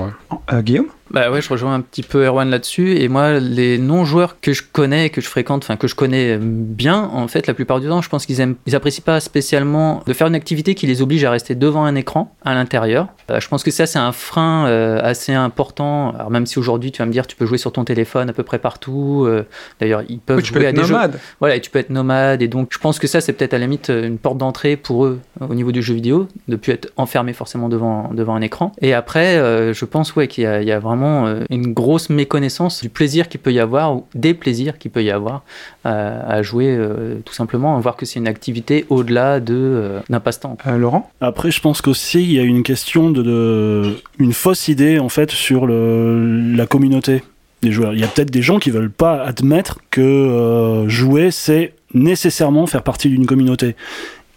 Euh, 0.52 0.62
Guillaume? 0.62 0.86
Bah 1.10 1.30
ouais, 1.30 1.40
je 1.42 1.48
rejoins 1.48 1.74
un 1.74 1.80
petit 1.80 2.02
peu 2.02 2.24
Erwan 2.24 2.48
là-dessus. 2.48 2.96
Et 2.98 3.08
moi, 3.08 3.40
les 3.40 3.78
non-joueurs 3.78 4.40
que 4.40 4.52
je 4.52 4.62
connais, 4.62 5.10
que 5.10 5.20
je 5.20 5.28
fréquente, 5.28 5.64
enfin 5.64 5.76
que 5.76 5.88
je 5.88 5.94
connais 5.96 6.38
bien, 6.38 7.10
en 7.12 7.26
fait, 7.26 7.46
la 7.48 7.54
plupart 7.54 7.80
du 7.80 7.88
temps, 7.88 8.00
je 8.00 8.08
pense 8.08 8.26
qu'ils 8.26 8.40
aiment, 8.40 8.54
ils 8.66 8.76
apprécient 8.76 9.02
pas 9.04 9.18
spécialement 9.18 10.02
de 10.06 10.12
faire 10.12 10.28
une 10.28 10.34
activité 10.36 10.74
qui 10.76 10.86
les 10.86 11.02
oblige 11.02 11.24
à 11.24 11.30
rester 11.32 11.54
devant 11.56 11.84
un 11.84 11.96
écran 11.96 12.34
à 12.44 12.54
l'intérieur. 12.54 13.08
Euh, 13.30 13.40
je 13.40 13.48
pense 13.48 13.64
que 13.64 13.70
ça, 13.72 13.86
c'est 13.86 13.98
un 13.98 14.12
frein 14.12 14.66
euh, 14.68 15.00
assez 15.02 15.32
important. 15.32 16.14
Alors 16.14 16.30
même 16.30 16.46
si 16.46 16.58
aujourd'hui, 16.60 16.92
tu 16.92 16.98
vas 17.02 17.06
me 17.06 17.12
dire, 17.12 17.26
tu 17.26 17.34
peux 17.34 17.46
jouer 17.46 17.58
sur 17.58 17.72
ton 17.72 17.84
téléphone 17.84 18.30
à 18.30 18.32
peu 18.32 18.44
près 18.44 18.58
partout. 18.60 19.24
euh, 19.26 19.42
D'ailleurs, 19.80 20.02
ils 20.08 20.20
peuvent 20.20 20.36
Oui, 20.36 20.42
tu 20.44 20.52
peux 20.52 20.64
à 20.64 20.68
être 20.68 20.84
jeux. 20.84 20.92
nomade. 20.92 21.18
Voilà, 21.40 21.56
et 21.56 21.60
tu 21.60 21.70
peux 21.70 21.80
être 21.80 21.90
nomade, 21.90 22.40
et 22.40 22.48
donc 22.48 22.68
je 22.70 22.78
pense 22.78 23.00
que 23.00 23.08
ça, 23.08 23.20
c'est 23.20 23.32
peut-être 23.32 23.54
à 23.54 23.58
la 23.58 23.64
limite 23.66 23.88
une 23.90 24.18
porte 24.18 24.38
d'entrée 24.38 24.76
pour 24.76 25.06
eux 25.06 25.18
au 25.40 25.54
niveau 25.54 25.72
du 25.72 25.82
jeu 25.82 25.94
vidéo, 25.94 26.28
de 26.46 26.54
plus 26.56 26.72
être 26.72 26.92
enfermé 26.96 27.32
forcément 27.32 27.68
devant, 27.68 28.12
devant 28.14 28.36
un 28.36 28.42
écran. 28.42 28.72
Et 28.80 28.94
après, 28.94 29.34
je 29.72 29.84
pense 29.84 30.14
ouais, 30.14 30.28
qu'il 30.28 30.44
y 30.44 30.72
a 30.72 30.78
vraiment 30.78 30.99
euh, 31.08 31.44
une 31.50 31.72
grosse 31.72 32.10
méconnaissance 32.10 32.82
du 32.82 32.88
plaisir 32.88 33.28
qu'il 33.28 33.40
peut 33.40 33.52
y 33.52 33.60
avoir, 33.60 33.94
ou 33.94 34.06
des 34.14 34.34
plaisirs 34.34 34.78
qu'il 34.78 34.90
peut 34.90 35.02
y 35.02 35.10
avoir 35.10 35.42
euh, 35.86 36.20
à 36.26 36.42
jouer 36.42 36.74
euh, 36.76 37.16
tout 37.24 37.34
simplement, 37.34 37.76
à 37.76 37.80
voir 37.80 37.96
que 37.96 38.06
c'est 38.06 38.18
une 38.18 38.28
activité 38.28 38.86
au-delà 38.88 39.40
de, 39.40 39.54
euh, 39.56 40.00
d'un 40.08 40.20
passe-temps. 40.20 40.56
Euh, 40.66 40.76
Laurent? 40.76 41.10
Après, 41.20 41.50
je 41.50 41.60
pense 41.60 41.80
qu'aussi 41.80 42.22
il 42.22 42.32
y 42.32 42.38
a 42.38 42.42
une 42.42 42.62
question 42.62 43.10
de, 43.10 43.22
de- 43.22 43.96
une 44.18 44.32
fausse 44.32 44.68
idée 44.68 44.98
en 44.98 45.08
fait 45.08 45.30
sur 45.30 45.66
le, 45.66 46.54
la 46.56 46.66
communauté 46.66 47.22
des 47.62 47.72
joueurs. 47.72 47.92
Il 47.94 48.00
y 48.00 48.04
a 48.04 48.08
peut-être 48.08 48.30
des 48.30 48.42
gens 48.42 48.58
qui 48.58 48.70
veulent 48.70 48.90
pas 48.90 49.22
admettre 49.22 49.80
que 49.90 50.00
euh, 50.00 50.88
jouer 50.88 51.30
c'est 51.30 51.74
nécessairement 51.92 52.66
faire 52.66 52.82
partie 52.82 53.08
d'une 53.08 53.26
communauté. 53.26 53.74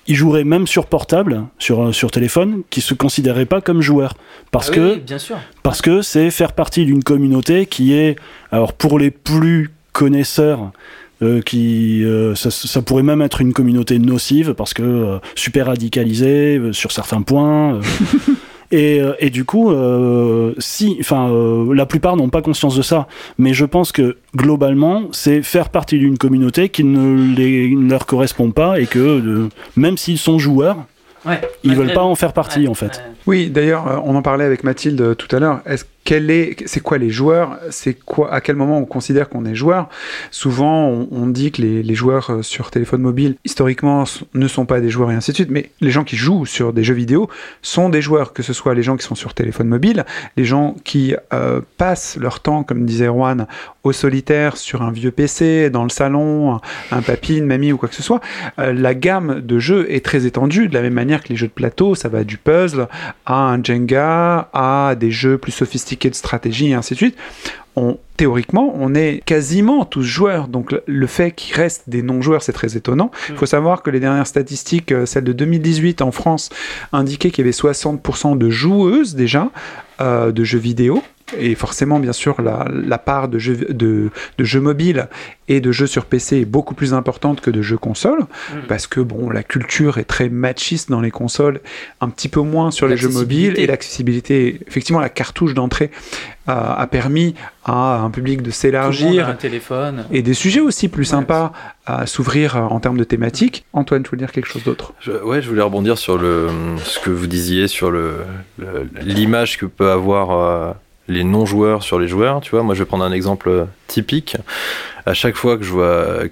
Ils 0.08 0.16
joueraient 0.16 0.44
même 0.44 0.68
sur 0.68 0.86
portable, 0.88 1.44
sur, 1.60 1.96
sur 1.96 2.12
téléphone, 2.12 2.64
qui 2.70 2.82
se 2.82 2.94
considéraient 2.94 3.46
pas 3.46 3.62
comme 3.62 3.82
joueurs. 3.82 4.16
Parce 4.52 4.70
Ah 4.70 4.74
que 4.76 4.94
oui, 4.96 5.00
bien 5.06 5.18
sûr. 5.18 5.38
parce 5.64 5.82
que 5.82 6.02
c'est 6.02 6.30
faire 6.30 6.52
partie 6.54 6.86
d'une 6.86 7.04
communauté 7.04 7.66
qui 7.66 7.94
est, 7.94 8.18
alors 8.52 8.74
pour 8.74 9.00
les 9.00 9.12
plus 9.12 9.72
connaisseurs, 9.94 10.72
euh, 11.22 11.42
qui 11.42 12.04
euh, 12.04 12.36
ça, 12.36 12.51
ça 12.51 12.82
pourrait 12.82 13.04
même 13.04 13.22
être 13.22 13.39
une 13.39 13.54
communauté 13.54 13.98
nocive 13.98 14.54
parce 14.56 14.74
que 14.74 14.84
euh, 14.84 15.20
super 15.36 15.68
radicalisée 15.68 16.58
euh, 16.58 16.74
sur 16.74 16.92
certains 16.92 17.22
points. 17.22 17.80
euh. 18.74 19.13
Et, 19.20 19.27
et 19.27 19.30
du 19.30 19.46
coup, 19.46 19.72
euh, 19.72 20.53
si, 20.58 20.98
enfin, 21.00 21.30
euh, 21.30 21.74
la 21.74 21.86
plupart 21.86 22.15
n'ont 22.18 22.30
pas 22.30 22.42
conscience 22.42 22.75
de 22.75 22.82
ça, 22.82 23.08
mais 23.38 23.53
je 23.53 23.65
pense 23.65 23.92
que 23.92 24.18
globalement, 24.36 25.03
c'est 25.12 25.42
faire 25.44 25.70
partie 25.70 25.98
d'une 26.00 26.18
communauté 26.18 26.70
qui 26.70 26.84
ne, 26.84 27.36
les, 27.36 27.70
ne 27.75 27.89
leur 27.89 28.06
correspond 28.06 28.51
pas 28.51 28.80
et 28.80 28.86
que 28.86 29.00
euh, 29.00 29.50
même 29.75 29.98
s'ils 29.98 30.18
sont 30.18 30.39
joueurs, 30.39 30.77
Ouais. 31.25 31.39
ils 31.63 31.74
veulent 31.74 31.94
pas 31.94 32.03
en 32.03 32.15
faire 32.15 32.34
partie 32.34 32.63
Ouais, 32.63 32.68
en 32.68 32.74
fait. 32.74 32.98
ouais. 32.98 33.13
Oui, 33.27 33.50
d'ailleurs, 33.50 34.01
on 34.06 34.13
en 34.15 34.22
parlait 34.22 34.44
avec 34.44 34.65
Mathilde 34.65 35.15
tout 35.15 35.34
à 35.34 35.39
l'heure. 35.39 35.62
Est-ce 35.65 35.86
quel 36.03 36.29
est, 36.29 36.67
c'est 36.67 36.81
quoi 36.81 36.98
les 36.98 37.10
joueurs 37.10 37.57
C'est 37.69 37.93
quoi 37.93 38.33
À 38.33 38.41
quel 38.41 38.55
moment 38.55 38.77
on 38.77 38.86
considère 38.86 39.29
qu'on 39.29 39.45
est 39.45 39.55
joueur 39.55 39.89
Souvent, 40.31 40.88
on, 40.89 41.27
dit 41.27 41.51
que 41.51 41.62
les, 41.62 41.95
joueurs 41.95 42.29
euh, 42.29 42.41
sur 42.41 42.72
téléphone 42.72 43.01
mobile, 43.01 43.36
historiquement, 43.45 44.03
ne 44.33 44.48
sont 44.48 44.65
pas 44.65 44.81
des 44.81 44.89
joueurs 44.89 45.12
et 45.12 45.15
ainsi 45.15 45.31
de 45.31 45.36
suite. 45.36 45.50
Mais 45.50 45.72
les 45.79 45.91
gens 45.91 46.03
qui 46.03 46.17
jouent 46.17 46.45
sur 46.45 46.74
des 46.74 46.83
jeux 46.83 46.93
vidéo 46.93 47.29
sont 47.62 47.89
des 47.89 48.01
joueurs, 48.01 48.33
que 48.33 48.43
ce 48.43 48.51
soit 48.53 48.74
les 48.74 48.83
gens 48.83 48.98
qui 48.98 49.05
sont 49.05 49.15
sur 49.15 49.33
téléphone 49.33 49.67
mobile, 49.67 50.05
les 50.36 50.45
gens 50.45 50.75
qui 50.83 51.15
euh, 51.31 51.62
passent 51.77 52.17
leur 52.19 52.41
temps, 52.41 52.63
comme 52.63 52.86
disait 52.86 53.05
Erwan, 53.05 53.48
au 53.83 53.93
solitaire 53.93 54.57
sur 54.57 54.81
un 54.81 54.91
vieux 54.91 55.12
PC, 55.12 55.69
dans 55.69 55.83
le 55.83 55.89
salon, 55.89 56.60
un 56.91 57.01
papy, 57.01 57.38
une 57.38 57.45
mamie 57.45 57.72
ou 57.72 57.77
quoi 57.77 57.88
que 57.88 57.95
ce 57.95 58.03
soit. 58.03 58.19
Euh, 58.60 58.74
la 58.74 58.93
gamme 58.93 59.39
de 59.39 59.60
jeux 59.60 59.89
est 59.89 60.03
très 60.03 60.25
étendue, 60.25 60.67
de 60.67 60.74
la 60.74 60.81
même 60.81 60.93
manière 60.93 61.24
que 61.24 61.29
les 61.29 61.36
jeux 61.38 61.48
de 61.48 61.53
plateau, 61.53 61.95
ça 61.95 62.10
va 62.10 62.24
du 62.24 62.38
puzzle 62.38 62.88
à 63.25 63.36
un 63.36 63.63
Jenga, 63.63 64.50
à 64.53 64.95
des 65.00 65.12
jeux 65.12 65.38
plus 65.38 65.51
sophistiqués 65.51 65.93
de 66.10 66.16
stratégie 66.16 66.70
et 66.70 66.74
ainsi 66.74 66.94
de 66.94 66.98
suite, 66.98 67.16
on, 67.76 67.98
théoriquement, 68.18 68.72
on 68.80 68.94
est 68.94 69.22
quasiment 69.26 69.84
tous 69.86 70.04
joueurs. 70.04 70.48
Donc 70.48 70.76
le- 70.86 71.08
fait 71.08 71.32
qu'il 71.32 71.56
reste 71.56 71.84
des 71.88 72.02
non-joueurs, 72.04 72.44
c'est 72.44 72.54
très 72.54 72.78
étonnant. 72.78 73.10
Il 73.30 73.36
faut 73.36 73.46
savoir 73.48 73.82
que 73.84 73.90
les 73.90 74.00
dernières 74.00 74.28
statistiques, 74.28 74.92
euh, 74.92 75.06
celles 75.06 75.24
de 75.24 75.34
2018 75.34 76.02
en 76.02 76.12
France, 76.12 76.50
indiquaient 76.92 77.32
qu'il 77.32 77.44
y 77.44 77.48
avait 77.48 77.52
60% 77.52 78.38
de 78.38 78.50
joueuses 78.50 79.16
déjà 79.16 79.50
euh, 80.02 80.32
de 80.32 80.44
jeux 80.44 80.60
vidéo. 80.60 81.02
Et 81.39 81.56
forcément, 81.56 82.00
bien 82.00 82.13
sûr, 82.13 82.42
la, 82.42 82.68
la 82.72 82.98
part 82.98 83.27
de 83.27 83.39
jeux, 83.39 83.56
de, 83.70 84.10
de 84.38 84.44
jeux 84.44 84.60
mobiles 84.60 85.08
et 85.48 85.62
de 85.62 85.72
jeux 85.72 85.88
sur 85.88 86.06
PC 86.06 86.42
est 86.42 86.46
beaucoup 86.46 86.75
plus 86.75 86.94
importante 86.94 87.42
que 87.42 87.50
de 87.50 87.62
jeux 87.62 87.77
console, 87.77 88.25
parce 88.68 88.88
que 88.88 89.00
bon, 89.00 89.30
la 89.30 89.42
culture 89.44 89.98
est 89.98 90.03
très 90.03 90.30
machiste 90.30 90.89
dans 90.92 91.01
les 91.01 91.12
consoles, 91.12 91.60
un 92.01 92.10
petit 92.10 92.30
peu 92.30 92.42
moins 92.42 92.72
sur 92.72 92.88
les 92.88 92.98
jeux 92.98 93.10
mobiles, 93.10 93.53
et 93.58 93.65
l'accessibilité, 93.68 94.60
effectivement, 94.68 95.00
la 95.00 95.10
cartouche 95.10 95.53
d'entrée 95.53 95.92
euh, 96.50 96.53
a 96.53 96.88
permis 96.88 97.36
à 97.65 98.00
un 98.01 98.10
public 98.10 98.42
de 98.42 98.51
s'élargir 98.51 99.30
un 99.30 99.34
téléphone. 99.34 100.06
et 100.12 100.22
des 100.22 100.34
sujets 100.34 100.60
aussi 100.60 100.88
plus 100.89 101.03
Ouais, 101.03 101.18
sympas 101.18 101.51
à 101.86 102.06
s'ouvrir 102.06 102.56
en 102.58 102.80
termes 102.80 102.98
de 102.98 103.03
thématiques. 103.06 103.65
Antoine, 103.74 104.03
tu 104.03 104.12
veux 104.12 104.18
dire 104.18 104.32
quelque 104.32 104.48
chose 104.48 104.63
d'autre? 104.63 104.94
Je- 105.00 105.12
ouais, 105.12 105.42
je 105.42 105.50
voulais 105.50 105.62
rebondir 105.62 105.98
sur 105.98 106.18
le, 106.18 106.50
ce 106.84 107.00
que 107.00 107.10
vous 107.10 107.27
disiez 107.27 107.68
sur 107.68 107.92
le, 107.92 108.18
le- 108.58 108.88
l'image 109.01 109.58
que 109.58 109.65
peut 109.65 109.89
avoir 109.89 110.32
euh, 110.32 110.72
les 111.07 111.24
non-joueurs 111.24 111.83
sur 111.83 112.00
les 112.00 112.07
joueurs. 112.07 112.41
Tu 112.41 112.51
vois, 112.51 112.63
moi, 112.63 112.75
je 112.75 112.79
vais 112.79 112.86
prendre 112.86 113.03
un 113.03 113.12
exemple 113.12 113.50
euh, 113.50 113.65
typique. 113.88 114.38
À 115.05 115.13
chaque 115.13 115.36
fois 115.36 115.57
que 115.57 115.63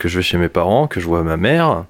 je 0.08 0.18
vais 0.18 0.24
chez 0.24 0.38
mes 0.38 0.50
parents, 0.50 0.88
que 0.88 1.00
je 1.00 1.06
vois 1.06 1.24
ma 1.24 1.38
mère, 1.38 1.84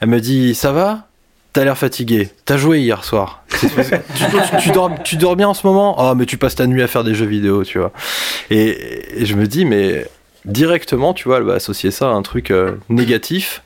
elle 0.00 0.08
me 0.08 0.20
dit 0.20 0.54
"Ça 0.54 0.72
va? 0.72 1.06
T'as 1.52 1.64
l'air 1.64 1.76
fatigué. 1.76 2.30
T'as 2.46 2.56
joué 2.56 2.80
hier 2.80 3.04
soir. 3.04 3.44
tu, 3.60 3.66
tu- 4.62 4.70
dors, 4.70 4.90
tu 5.04 5.16
bien 5.36 5.48
en 5.48 5.54
ce 5.54 5.66
moment? 5.66 5.94
Ah, 5.98 6.14
mais 6.16 6.24
tu 6.24 6.38
passes 6.38 6.54
ta 6.54 6.66
nuit 6.66 6.82
à 6.82 6.86
faire 6.86 7.04
des 7.04 7.14
jeux 7.14 7.26
vidéo, 7.26 7.62
tu 7.62 7.78
vois. 7.78 7.92
Et, 8.50 9.20
et 9.20 9.26
je 9.26 9.34
me 9.36 9.46
dis, 9.46 9.66
mais 9.66 10.06
directement, 10.46 11.12
tu 11.12 11.24
vois, 11.28 11.36
elle 11.36 11.42
va 11.42 11.52
associer 11.54 11.90
ça 11.90 12.06
à 12.06 12.12
un 12.12 12.22
truc 12.22 12.50
euh, 12.50 12.72
négatif. 12.88 13.62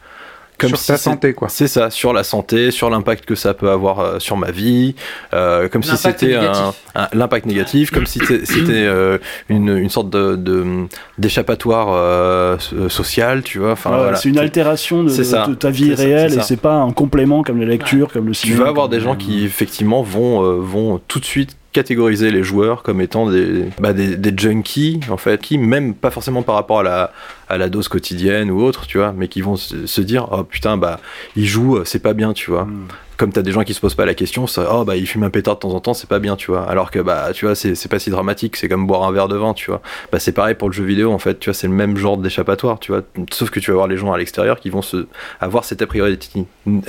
Comme 0.59 0.71
Sur 0.71 0.79
si 0.79 0.87
ta 0.87 0.97
c'est- 0.97 1.03
santé, 1.05 1.35
quoi. 1.35 1.49
c'est 1.51 1.69
ça, 1.69 1.91
sur 1.91 2.15
la 2.15 2.25
santé, 2.25 2.71
sur 2.71 2.89
l'impact 2.89 3.27
que 3.27 3.35
ça 3.35 3.53
peut 3.53 3.69
avoir 3.71 4.01
euh, 4.01 4.19
sur 4.19 4.39
ma 4.39 4.51
vie, 4.51 4.95
euh, 5.35 5.69
comme 5.69 5.83
si 5.83 5.95
c'était 5.99 6.35
un, 6.35 6.73
l'impact 7.13 7.45
négatif, 7.45 7.91
comme 7.91 8.07
si 8.07 8.21
c'était 8.21 8.73
euh, 8.73 9.19
une, 9.51 9.69
une 9.77 9.91
sorte 9.91 10.09
de, 10.09 10.87
d'échappatoire 11.19 11.89
euh, 11.91 12.57
so- 12.59 12.89
social, 12.89 13.43
tu 13.43 13.59
vois. 13.59 13.73
Enfin, 13.73 13.91
Ouais, 13.91 13.97
voilà. 13.99 14.17
C'est 14.17 14.29
une 14.31 14.39
altération 14.39 15.03
de, 15.05 15.09
ça. 15.11 15.47
ta 15.59 15.71
vie 15.71 15.95
ça, 15.95 16.03
réelle 16.03 16.31
c'est 16.31 16.37
et 16.37 16.41
ça. 16.41 16.47
c'est 16.47 16.61
pas 16.61 16.77
un 16.77 16.91
complément 16.93 17.43
comme 17.43 17.59
la 17.61 17.67
lecture, 17.67 18.11
comme 18.13 18.27
le 18.27 18.33
Tu 18.33 18.47
cinéma. 18.49 18.65
vas 18.65 18.71
avoir 18.71 18.89
des 18.89 19.01
gens 19.01 19.15
qui 19.17 19.45
effectivement 19.45 20.03
vont, 20.03 20.43
euh, 20.43 20.57
vont 20.61 21.01
tout 21.07 21.21
de 21.21 21.25
suite 21.27 21.57
catégoriser 21.77 22.31
les 22.31 22.43
joueurs 22.43 22.83
comme 22.83 23.03
étant 23.03 23.31
des, 23.31 23.67
bah, 23.79 23.93
des, 23.93 24.35
junkies 24.35 25.01
en 25.11 25.19
fait 25.19 25.43
qui 25.43 25.59
même 25.59 25.95
pas 25.95 26.11
forcément 26.11 26.43
par 26.43 26.55
rapport 26.55 26.81
à 26.81 27.11
la, 27.59 27.69
dose 27.69 27.89
quotidienne 27.89 28.51
ou 28.51 28.63
autre 28.63 28.87
tu 28.87 28.97
vois 28.97 29.13
mais 29.15 29.29
qui 29.29 29.43
vont 29.43 29.57
se, 29.57 30.01
dire 30.01 30.29
oh 30.33 30.43
putain 30.43 30.79
bah 30.79 31.01
il 31.37 31.45
joue 31.45 31.85
c'est 31.85 31.99
pas 31.99 32.15
bien 32.15 32.33
tu 32.33 32.51
vois 32.51 32.67
Mm. 32.67 32.89
Comme 33.17 33.33
t'as 33.33 33.43
des 33.43 33.53
gens 33.53 33.63
qui 33.65 33.75
se 33.75 33.81
posent 33.81 33.95
pas 33.95 34.05
la 34.07 34.15
question 34.15 34.47
ça, 34.47 34.69
oh 34.73 34.85
bah 34.85 34.97
il 34.97 35.07
fume 35.07 35.23
un 35.23 35.31
pétard 35.31 35.55
de 35.57 35.61
temps 35.61 35.73
en 35.75 35.81
temps 35.81 35.95
c'est 35.95 36.09
pas 36.09 36.19
bien 36.19 36.37
tu 36.37 36.51
vois. 36.51 36.69
Alors 36.69 36.91
que 36.91 36.99
bah 36.99 37.31
tu 37.33 37.45
vois 37.47 37.55
c'est 37.55 37.89
pas 37.89 37.99
si 37.99 38.11
dramatique 38.11 38.57
c'est 38.57 38.69
comme 38.69 38.87
boire 38.87 39.03
un 39.05 39.13
verre 39.13 39.29
de 39.29 39.37
vin 39.37 39.55
tu 39.55 39.71
vois. 39.71 39.81
Bah 40.13 40.19
c'est 40.19 40.33
pareil 40.33 40.55
pour 40.55 40.69
le 40.69 40.75
jeu 40.75 40.85
vidéo 40.85 41.13
en 41.13 41.19
fait 41.19 41.39
tu 41.39 41.51
vois 41.51 41.55
c'est 41.55 41.67
le 41.67 41.73
même 41.73 41.97
genre 41.97 42.17
d'échappatoire 42.17 42.79
tu 42.79 42.93
vois. 42.93 43.03
Sauf 43.33 43.51
que 43.51 43.61
tu 43.61 43.71
vas 43.71 43.77
voir 43.77 43.89
les 43.89 43.97
gens 43.97 44.13
à 44.13 44.19
l'extérieur 44.19 44.61
qui 44.61 44.71
vont 44.71 44.83
se 44.83 45.07
avoir 45.41 45.65
cet 45.65 45.83
a 45.83 45.87
priori 45.87 46.19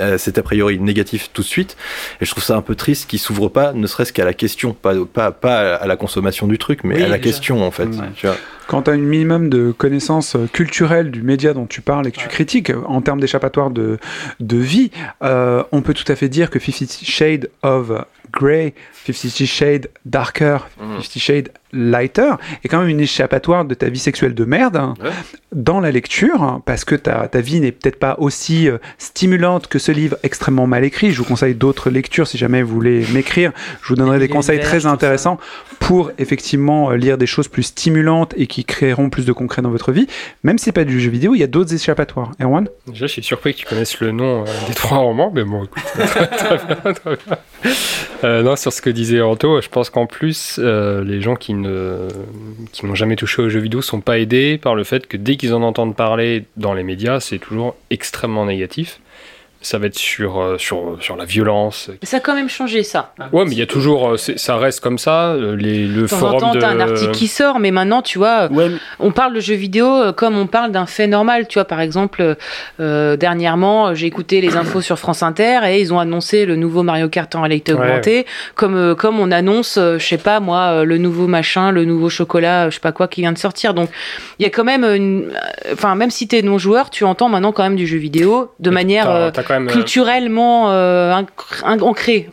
euh, 0.00 0.18
cet 0.18 0.38
a 0.38 0.42
priori 0.42 0.78
négatif 0.78 1.30
tout 1.32 1.42
de 1.42 1.46
suite. 1.46 1.76
Et 2.20 2.24
je 2.24 2.30
trouve 2.30 2.44
ça 2.44 2.56
un 2.56 2.62
peu 2.62 2.74
triste 2.74 3.08
qu'ils 3.08 3.18
s'ouvrent 3.18 3.48
pas 3.48 3.72
ne 3.72 3.86
serait-ce 3.86 4.12
qu'à 4.12 4.24
la 4.24 4.34
question 4.34 4.72
pas 4.74 4.94
pas 5.12 5.30
pas 5.32 5.74
à 5.76 5.86
la 5.86 5.96
consommation 5.96 6.46
du 6.46 6.58
truc 6.58 6.84
mais 6.84 6.96
Oui, 6.96 7.02
à 7.02 7.08
la 7.08 7.16
déjà. 7.16 7.30
question 7.30 7.62
en 7.66 7.70
fait 7.70 7.86
Mm. 7.86 8.12
tu 8.16 8.26
vois 8.26 8.36
Quand 8.68 8.82
tu 8.82 8.90
as 8.90 8.92
un 8.92 8.98
minimum 8.98 9.48
de 9.48 9.72
connaissances 9.72 10.36
euh, 10.36 10.46
culturelles 10.46 11.10
du 11.10 11.22
média 11.22 11.54
dont 11.54 11.64
tu 11.64 11.80
parles 11.80 12.06
et 12.06 12.12
que 12.12 12.18
tu 12.18 12.28
critiques 12.28 12.68
euh, 12.68 12.82
en 12.84 13.00
termes 13.00 13.18
d'échappatoire 13.18 13.70
de, 13.70 13.96
de 14.40 14.56
vie, 14.58 14.90
euh, 15.22 15.64
on 15.72 15.80
peut 15.80 15.94
tout 15.94 16.04
à 16.12 16.14
fait 16.14 16.28
dire 16.28 16.50
que 16.50 16.58
Fifty 16.58 16.86
Shades 16.86 17.48
of 17.62 17.90
Grey, 18.32 18.74
Fifty 18.92 19.46
Shades 19.46 19.88
Darker, 20.04 20.58
Mhm. 20.80 21.00
Fifty 21.00 21.20
Shades 21.20 21.48
Lighter 21.72 22.32
est 22.64 22.68
quand 22.68 22.80
même 22.80 22.88
une 22.88 23.00
échappatoire 23.00 23.64
de 23.66 23.74
ta 23.74 23.90
vie 23.90 23.98
sexuelle 23.98 24.34
de 24.34 24.44
merde 24.46 24.76
hein, 24.76 24.94
Ouais. 25.04 25.10
dans 25.52 25.80
la 25.80 25.90
lecture, 25.90 26.42
hein, 26.42 26.62
parce 26.64 26.86
que 26.86 26.94
ta, 26.94 27.28
ta 27.28 27.40
vie 27.42 27.60
n'est 27.60 27.72
peut-être 27.72 27.98
pas 27.98 28.16
aussi 28.18 28.68
euh, 28.70 28.78
stimulante 28.96 29.66
que 29.66 29.78
ce 29.78 29.92
livre 29.92 30.16
extrêmement 30.22 30.66
mal 30.66 30.82
écrit. 30.84 31.12
Je 31.12 31.18
vous 31.18 31.24
conseille 31.24 31.54
d'autres 31.54 31.90
lectures 31.90 32.26
si 32.26 32.38
jamais 32.38 32.62
vous 32.62 32.74
voulez 32.74 33.04
m'écrire. 33.12 33.52
Je 33.82 33.88
vous 33.88 33.96
donnerai 33.96 34.18
des 34.18 34.28
conseils 34.28 34.56
Verge, 34.58 34.68
très 34.68 34.86
intéressants 34.86 35.38
pour 35.78 36.10
effectivement 36.18 36.90
euh, 36.90 36.96
lire 36.96 37.18
des 37.18 37.26
choses 37.26 37.48
plus 37.48 37.64
stimulantes 37.64 38.32
et 38.38 38.46
qui 38.46 38.64
créeront 38.64 39.10
plus 39.10 39.26
de 39.26 39.32
concret 39.32 39.60
dans 39.60 39.70
votre 39.70 39.92
vie. 39.92 40.06
Même 40.44 40.56
si 40.56 40.66
c'est 40.66 40.72
pas 40.72 40.84
du 40.84 40.98
jeu 41.00 41.10
vidéo, 41.10 41.34
il 41.34 41.38
y 41.40 41.44
a 41.44 41.46
d'autres 41.48 41.74
échappatoires. 41.74 42.32
Erwan? 42.40 42.66
Déjà, 42.86 43.06
je 43.06 43.12
suis 43.12 43.22
surpris 43.22 43.52
que 43.52 43.58
tu 43.58 43.66
connaisses 43.66 44.00
le 44.00 44.10
nom 44.12 44.42
euh, 44.42 44.44
des 44.68 44.74
trois 44.74 44.98
romans, 44.98 45.30
mais 45.34 45.44
bon, 45.44 45.64
écoute, 45.64 45.82
très, 45.94 46.26
très 46.28 46.56
bien, 46.56 46.92
très 46.94 47.16
bien. 47.26 47.36
Euh, 48.24 48.42
non, 48.42 48.56
sur 48.56 48.72
ce 48.72 48.82
que 48.82 48.90
disait 48.90 49.20
Anto, 49.20 49.60
je 49.60 49.68
pense 49.68 49.90
qu'en 49.90 50.06
plus, 50.06 50.58
euh, 50.58 51.04
les 51.04 51.20
gens 51.20 51.36
qui 51.36 51.54
ne 51.54 52.08
qui 52.72 52.84
n'ont 52.84 52.96
jamais 52.96 53.14
touché 53.14 53.42
aux 53.42 53.48
jeux 53.48 53.60
vidéo 53.60 53.80
sont 53.80 54.00
pas 54.00 54.18
aidés 54.18 54.58
par 54.58 54.74
le 54.74 54.82
fait 54.82 55.06
que 55.06 55.16
dès 55.16 55.36
qu'ils 55.36 55.54
en 55.54 55.62
entendent 55.62 55.94
parler 55.94 56.44
dans 56.56 56.74
les 56.74 56.82
médias, 56.82 57.20
c'est 57.20 57.38
toujours 57.38 57.76
extrêmement 57.90 58.44
négatif. 58.44 59.00
Ça 59.60 59.78
va 59.78 59.86
être 59.86 59.98
sur, 59.98 60.40
euh, 60.40 60.56
sur, 60.56 60.96
sur 61.00 61.16
la 61.16 61.24
violence. 61.24 61.90
Ça 62.04 62.18
a 62.18 62.20
quand 62.20 62.34
même 62.34 62.48
changé 62.48 62.84
ça. 62.84 63.12
Ouais, 63.32 63.44
mais 63.44 63.50
il 63.52 63.58
y 63.58 63.62
a 63.62 63.66
toujours, 63.66 64.10
euh, 64.10 64.16
ça 64.16 64.56
reste 64.56 64.78
comme 64.80 64.98
ça. 64.98 65.30
euh, 65.32 65.56
Les, 65.56 65.84
le 65.86 66.02
De 66.02 66.06
temps 66.06 66.16
en 66.16 66.18
forum 66.20 66.40
temps, 66.40 66.54
de. 66.54 66.60
t'as 66.60 66.68
un 66.68 66.78
article 66.80 67.10
qui 67.10 67.26
sort, 67.26 67.58
mais 67.58 67.72
maintenant, 67.72 68.00
tu 68.00 68.18
vois, 68.18 68.46
Ouais, 68.52 68.68
mais- 68.68 68.76
on 69.00 69.10
parle 69.10 69.34
de 69.34 69.40
jeux 69.40 69.56
vidéo 69.56 69.86
euh, 69.88 70.12
comme 70.12 70.38
on 70.38 70.46
parle 70.46 70.70
d'un 70.70 70.86
fait 70.86 71.08
normal. 71.08 71.48
Tu 71.48 71.54
vois, 71.54 71.64
par 71.64 71.80
exemple, 71.80 72.36
euh, 72.80 73.16
dernièrement, 73.16 73.94
j'ai 73.94 74.06
écouté 74.06 74.40
les 74.40 74.56
infos 74.56 74.80
sur 74.80 74.98
France 74.98 75.22
Inter 75.24 75.60
et 75.68 75.80
ils 75.80 75.92
ont 75.92 75.98
annoncé 75.98 76.46
le 76.46 76.54
nouveau 76.54 76.82
Mario 76.84 77.08
Kart 77.08 77.34
en 77.34 77.40
réalité 77.42 77.72
Ouais. 77.72 77.80
augmentée, 77.80 78.26
comme, 78.54 78.76
euh, 78.76 78.94
comme 78.94 79.18
on 79.18 79.30
annonce, 79.32 79.76
euh, 79.76 79.98
je 79.98 80.06
sais 80.06 80.18
pas 80.18 80.38
moi, 80.40 80.60
euh, 80.68 80.84
le 80.84 80.98
nouveau 80.98 81.26
machin, 81.26 81.72
le 81.72 81.84
nouveau 81.84 82.08
chocolat, 82.08 82.66
euh, 82.66 82.70
je 82.70 82.74
sais 82.76 82.80
pas 82.80 82.92
quoi 82.92 83.08
qui 83.08 83.22
vient 83.22 83.32
de 83.32 83.38
sortir. 83.38 83.74
Donc, 83.74 83.90
il 84.38 84.44
y 84.44 84.46
a 84.46 84.50
quand 84.50 84.64
même 84.64 84.84
une. 84.84 85.30
euh, 85.32 85.72
Enfin, 85.72 85.94
même 85.96 86.10
si 86.10 86.28
t'es 86.28 86.42
non-joueur, 86.42 86.90
tu 86.90 87.02
entends 87.04 87.28
maintenant 87.28 87.50
quand 87.52 87.64
même 87.64 87.76
du 87.76 87.86
jeu 87.86 87.98
vidéo 87.98 88.52
de 88.60 88.70
manière 88.70 89.04
T'as- 89.06 89.16
euh, 89.16 89.30
t'as 89.32 89.42
quand 89.42 89.54
même, 89.58 89.68
euh, 89.68 89.72
culturellement 89.72 90.70
euh, 90.72 91.22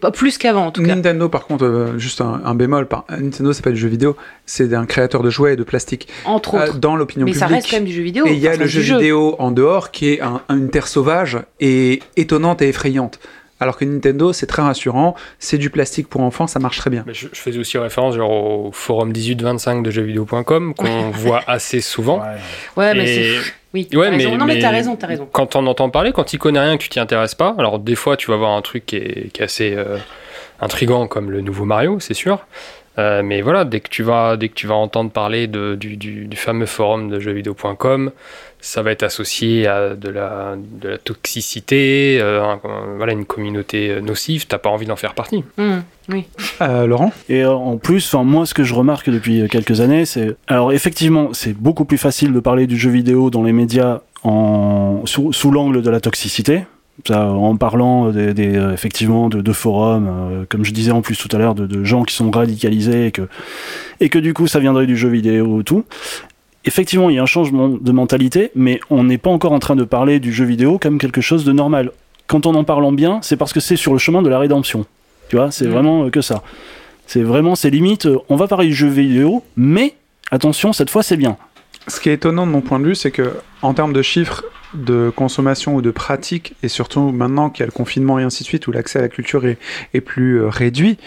pas 0.02 0.12
plus 0.12 0.38
qu'avant 0.38 0.68
en 0.68 0.72
tout 0.72 0.82
cas. 0.84 0.96
Nintendo, 0.96 1.30
par 1.30 1.46
contre, 1.46 1.66
euh, 1.66 1.98
juste 1.98 2.22
un, 2.22 2.42
un 2.46 2.56
bémol. 2.56 2.88
Par, 2.88 3.06
Nintendo, 3.10 3.54
c'est 3.54 3.64
pas 3.64 3.72
du 3.72 3.78
jeu 3.78 3.88
vidéo, 3.88 4.16
c'est 4.46 4.74
un 4.74 4.86
créateur 4.86 5.22
de 5.24 5.30
jouets 5.30 5.54
et 5.54 5.56
de 5.56 5.64
plastique. 5.64 6.08
Entre 6.26 6.56
Euh, 6.56 6.64
autres. 6.68 6.78
dans 6.80 6.96
l'opinion 6.96 7.26
mais 7.26 7.32
publique. 7.32 7.48
ça 7.48 7.54
reste 7.54 7.70
quand 7.70 7.78
même 7.78 7.86
du 7.86 7.94
jeu 7.94 8.02
vidéo. 8.04 8.26
Et 8.28 8.34
il 8.34 8.40
y 8.40 8.48
a 8.48 8.56
le 8.56 8.68
jeu 8.68 8.82
vidéo 8.82 9.36
en 9.40 9.52
dehors 9.52 9.92
qui 9.92 10.10
est 10.14 10.22
un- 10.22 10.42
une 10.50 10.70
terre 10.70 10.88
sauvage 10.88 11.40
et 11.60 12.02
étonnante 12.18 12.62
et 12.62 12.70
effrayante. 12.70 13.20
Alors 13.66 13.78
que 13.78 13.84
Nintendo, 13.86 14.32
c'est 14.32 14.46
très 14.46 14.62
rassurant, 14.62 15.16
c'est 15.40 15.58
du 15.58 15.72
plastique 15.72 16.08
pour 16.08 16.22
enfants, 16.22 16.46
ça 16.46 16.60
marche 16.60 16.78
très 16.78 16.92
bien. 16.92 17.04
Mais 17.08 17.16
je, 17.16 17.28
je 17.34 17.40
faisais 17.40 17.58
aussi 17.58 17.80
référence 17.80 18.16
genre, 18.16 18.30
au 18.32 18.72
forum 18.72 19.10
1825 19.12 19.82
de 19.82 19.90
jeuxvideo.com 19.90 20.76
qu'on 20.76 21.10
voit 21.14 21.42
assez 21.48 21.82
souvent. 21.82 22.20
ouais. 22.20 22.28
Ouais, 22.78 22.94
mais 22.94 23.08
c'est. 23.08 23.38
Oui, 23.74 23.88
Ouais, 23.96 24.12
mais. 24.12 24.24
Non, 24.26 24.46
mais 24.46 24.54
mais 24.56 24.60
t'as 24.62 24.70
raison, 24.70 24.96
t'as 24.96 25.08
raison. 25.08 25.28
Quand 25.32 25.56
on 25.56 25.66
entend 25.66 25.90
parler, 25.90 26.12
quand 26.14 26.24
tu 26.26 26.38
connais 26.38 26.60
rien, 26.60 26.78
que 26.78 26.84
tu 26.84 26.90
t'y 26.90 27.00
intéresses 27.00 27.34
pas, 27.36 27.56
alors 27.58 27.80
des 27.80 27.96
fois 27.96 28.16
tu 28.18 28.30
vas 28.30 28.38
voir 28.38 28.52
un 28.52 28.62
truc 28.62 28.86
qui 28.86 28.98
est, 28.98 29.32
qui 29.34 29.42
est 29.42 29.46
assez 29.46 29.74
euh, 29.76 29.98
intrigant 30.62 31.08
comme 31.08 31.32
le 31.32 31.42
nouveau 31.42 31.66
Mario, 31.66 32.00
c'est 32.00 32.14
sûr. 32.14 32.46
Euh, 32.98 33.24
mais 33.24 33.42
voilà, 33.42 33.66
dès 33.66 33.82
que 33.82 33.90
tu 33.90 34.04
vas, 34.04 34.38
dès 34.38 34.48
que 34.48 34.54
tu 34.54 34.68
vas 34.68 34.76
entendre 34.76 35.12
parler 35.12 35.48
de, 35.48 35.76
du, 35.76 35.98
du- 35.98 36.28
du 36.28 36.38
fameux 36.38 36.66
forum 36.68 37.10
de 37.10 37.20
jeuxvideo.com, 37.20 38.12
ça 38.66 38.82
va 38.82 38.92
être 38.92 39.04
associé 39.04 39.68
à 39.68 39.96
de 39.96 40.10
la, 40.10 40.56
de 40.82 40.90
la 40.90 40.98
toxicité, 40.98 42.18
euh, 42.20 42.44
un- 42.44 42.60
voilà, 42.98 43.14
une 43.14 43.26
communauté 43.26 44.02
nocive. 44.02 44.48
T'as 44.48 44.58
pas 44.58 44.70
envie 44.70 44.88
d'en 44.88 44.96
faire 44.96 45.14
partie. 45.14 45.44
Hum, 45.58 45.84
oui. 46.10 46.26
Euh, 46.62 46.88
Laurent? 46.88 47.12
Et 47.30 47.46
en 47.46 47.78
plus, 47.78 48.14
moi, 48.16 48.46
ce 48.46 48.54
que 48.54 48.64
je 48.64 48.74
remarque 48.74 49.10
depuis 49.10 49.42
euh, 49.42 49.48
quelques 49.48 49.82
années, 49.82 50.06
c'est 50.06 50.36
alors 50.48 50.74
effectivement, 50.74 51.30
c'est 51.34 51.54
beaucoup 51.54 51.86
plus 51.86 51.98
facile 52.00 52.34
de 52.34 52.40
parler 52.40 52.66
du 52.66 52.78
jeu 52.78 52.90
vidéo 52.90 53.30
dans 53.30 53.44
les 53.44 53.54
médias 53.54 54.02
en 54.24 55.02
sous, 55.06 55.32
sous 55.32 55.52
l'angle 55.52 55.82
de 55.84 55.90
la 55.92 56.00
toxicité. 56.00 56.64
Ça, 57.06 57.28
en 57.28 57.58
parlant 57.58 58.10
des, 58.10 58.34
des, 58.34 58.56
effectivement 58.74 59.28
de, 59.28 59.42
de 59.42 59.52
forums, 59.52 60.08
euh, 60.10 60.46
comme 60.50 60.64
je 60.64 60.72
disais 60.72 60.92
en 60.92 61.02
plus 61.02 61.18
tout 61.18 61.28
à 61.36 61.38
l'heure, 61.38 61.54
de, 61.54 61.68
de 61.68 61.84
gens 61.84 62.04
qui 62.04 62.16
sont 62.16 62.32
radicalisés 62.32 63.08
et 63.08 63.12
que, 63.12 63.28
et 64.00 64.08
que 64.10 64.18
du 64.18 64.34
coup 64.34 64.48
ça 64.48 64.60
viendrait 64.60 64.88
du 64.88 64.96
jeu 64.96 65.10
vidéo 65.10 65.46
ou 65.46 65.62
tout. 65.64 65.84
Effectivement, 66.66 67.10
il 67.10 67.16
y 67.16 67.20
a 67.20 67.24
un 67.24 67.28
changement 67.28 67.70
de 67.70 67.92
mentalité, 67.92 68.52
mais 68.56 68.80
on 68.90 69.04
n'est 69.04 69.18
pas 69.20 69.30
encore 69.30 69.52
en 69.52 69.60
train 69.60 69.76
de 69.76 69.84
parler 69.84 70.20
du 70.20 70.34
jeu 70.34 70.46
vidéo 70.46 70.80
comme 70.80 70.98
quelque 70.98 71.22
chose 71.22 71.46
de 71.46 71.52
normal. 71.52 71.92
Quand 72.28 72.46
on 72.48 72.56
en 72.56 72.64
parle 72.64 72.84
en 72.86 72.92
bien, 72.92 73.20
c'est 73.22 73.38
parce 73.38 73.54
que 73.54 73.60
c'est 73.60 73.76
sur 73.76 73.94
le 73.94 74.00
chemin 74.00 74.22
de 74.24 74.30
la 74.30 74.40
rédemption. 74.40 74.86
Tu 75.30 75.36
vois, 75.36 75.52
c'est 75.52 75.68
Mm. 75.68 75.72
vraiment 75.72 76.06
euh, 76.06 76.10
que 76.10 76.22
ça. 76.22 76.42
C'est 77.08 77.22
vraiment, 77.22 77.56
c'est 77.56 77.70
limite, 77.70 78.08
euh, 78.08 78.18
on 78.30 78.36
va 78.36 78.48
parler 78.48 78.68
du 78.68 78.74
jeu 78.74 78.88
vidéo, 78.88 79.44
mais 79.56 79.94
attention, 80.32 80.74
cette 80.74 80.90
fois 80.90 81.04
c'est 81.04 81.18
bien. 81.18 81.38
Ce 81.88 82.00
qui 82.00 82.10
est 82.10 82.14
étonnant 82.14 82.48
de 82.48 82.52
mon 82.52 82.62
point 82.62 82.80
de 82.80 82.86
vue, 82.86 82.96
c'est 82.96 83.12
que 83.12 83.36
en 83.62 83.76
termes 83.76 83.94
de 83.94 84.02
chiffres 84.02 84.44
de 84.74 85.12
consommation 85.16 85.76
ou 85.76 85.82
de 85.84 85.92
pratique, 85.92 86.56
et 86.64 86.68
surtout 86.68 87.12
maintenant 87.12 87.52
qu'il 87.52 87.60
y 87.62 87.64
a 87.64 87.68
le 87.68 87.72
confinement 87.72 88.18
et 88.18 88.24
ainsi 88.24 88.42
de 88.42 88.48
suite, 88.48 88.66
où 88.68 88.72
l'accès 88.72 88.98
à 88.98 89.04
la 89.04 89.08
culture 89.10 89.46
est, 89.46 89.60
est 89.94 90.02
plus 90.02 90.42
euh, 90.42 90.50
réduit, 90.50 90.98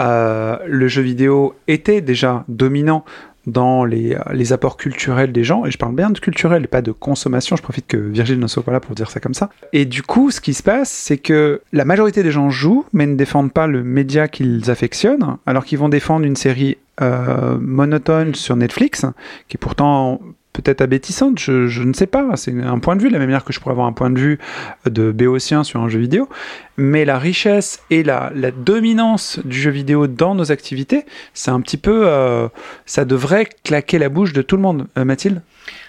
euh, 0.00 0.56
le 0.66 0.88
jeu 0.88 1.00
vidéo 1.02 1.54
était 1.68 2.00
déjà 2.00 2.44
dominant 2.48 3.04
dans 3.46 3.84
les, 3.84 4.16
apports 4.52 4.76
culturels 4.76 5.32
des 5.32 5.44
gens, 5.44 5.64
et 5.64 5.70
je 5.70 5.78
parle 5.78 5.94
bien 5.94 6.10
de 6.10 6.18
culturel 6.18 6.68
pas 6.68 6.82
de 6.82 6.92
consommation, 6.92 7.56
je 7.56 7.62
profite 7.62 7.86
que 7.86 7.96
Virgile 7.96 8.38
ne 8.38 8.46
soit 8.46 8.62
pas 8.62 8.72
là 8.72 8.80
pour 8.80 8.94
dire 8.94 9.10
ça 9.10 9.20
comme 9.20 9.34
ça. 9.34 9.50
Et 9.72 9.84
du 9.84 10.02
coup, 10.02 10.30
ce 10.30 10.40
qui 10.40 10.54
se 10.54 10.62
passe, 10.62 10.90
c'est 10.90 11.18
que 11.18 11.60
la 11.72 11.84
majorité 11.84 12.22
des 12.22 12.30
gens 12.30 12.50
jouent, 12.50 12.84
mais 12.92 13.06
ne 13.06 13.14
défendent 13.14 13.52
pas 13.52 13.66
le 13.66 13.82
média 13.82 14.28
qu'ils 14.28 14.70
affectionnent, 14.70 15.36
alors 15.46 15.64
qu'ils 15.64 15.78
vont 15.78 15.88
défendre 15.88 16.26
une 16.26 16.36
série 16.36 16.76
euh, 17.00 17.58
monotone 17.60 18.34
sur 18.34 18.56
Netflix, 18.56 19.04
qui 19.48 19.56
est 19.56 19.58
pourtant 19.58 20.20
peut-être 20.56 20.80
abétissante, 20.80 21.38
je, 21.38 21.82
ne 21.82 21.92
sais 21.92 22.06
pas, 22.06 22.36
c'est 22.36 22.52
un 22.62 22.78
point 22.78 22.96
de 22.96 23.02
vue, 23.02 23.08
de 23.08 23.12
la 23.12 23.18
même 23.18 23.28
manière 23.28 23.44
que 23.44 23.52
je 23.52 23.60
pourrais 23.60 23.72
avoir 23.72 23.86
un 23.86 23.92
point 23.92 24.10
de 24.10 24.18
vue 24.18 24.38
de 24.86 25.12
béotien 25.12 25.64
sur 25.64 25.80
un 25.80 25.88
jeu 25.88 25.98
vidéo, 25.98 26.28
mais 26.76 27.04
la 27.04 27.18
richesse 27.18 27.80
et 27.90 28.02
la, 28.02 28.30
dominance 28.56 29.38
du 29.44 29.58
jeu 29.58 29.70
vidéo 29.70 30.06
dans 30.06 30.34
nos 30.34 30.52
activités, 30.52 31.04
c'est 31.34 31.50
un 31.50 31.60
petit 31.60 31.76
peu, 31.76 32.04
euh, 32.06 32.48
ça 32.86 33.04
devrait 33.04 33.48
claquer 33.64 33.98
la 33.98 34.08
bouche 34.08 34.32
de 34.32 34.42
tout 34.42 34.56
le 34.56 34.62
monde. 34.62 34.86
Euh, 34.98 35.04
Mathilde? 35.04 35.42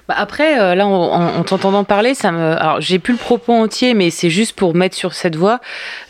Bah 0.07 0.15
après, 0.17 0.59
euh, 0.59 0.73
là, 0.73 0.87
en, 0.87 1.37
en 1.37 1.43
t'entendant 1.43 1.83
parler, 1.83 2.13
j'ai 2.79 2.99
plus 2.99 3.13
le 3.13 3.19
propos 3.19 3.53
entier, 3.53 3.93
mais 3.93 4.09
c'est 4.09 4.29
juste 4.29 4.55
pour 4.55 4.73
mettre 4.73 4.95
sur 4.95 5.13
cette 5.13 5.35
voie. 5.35 5.59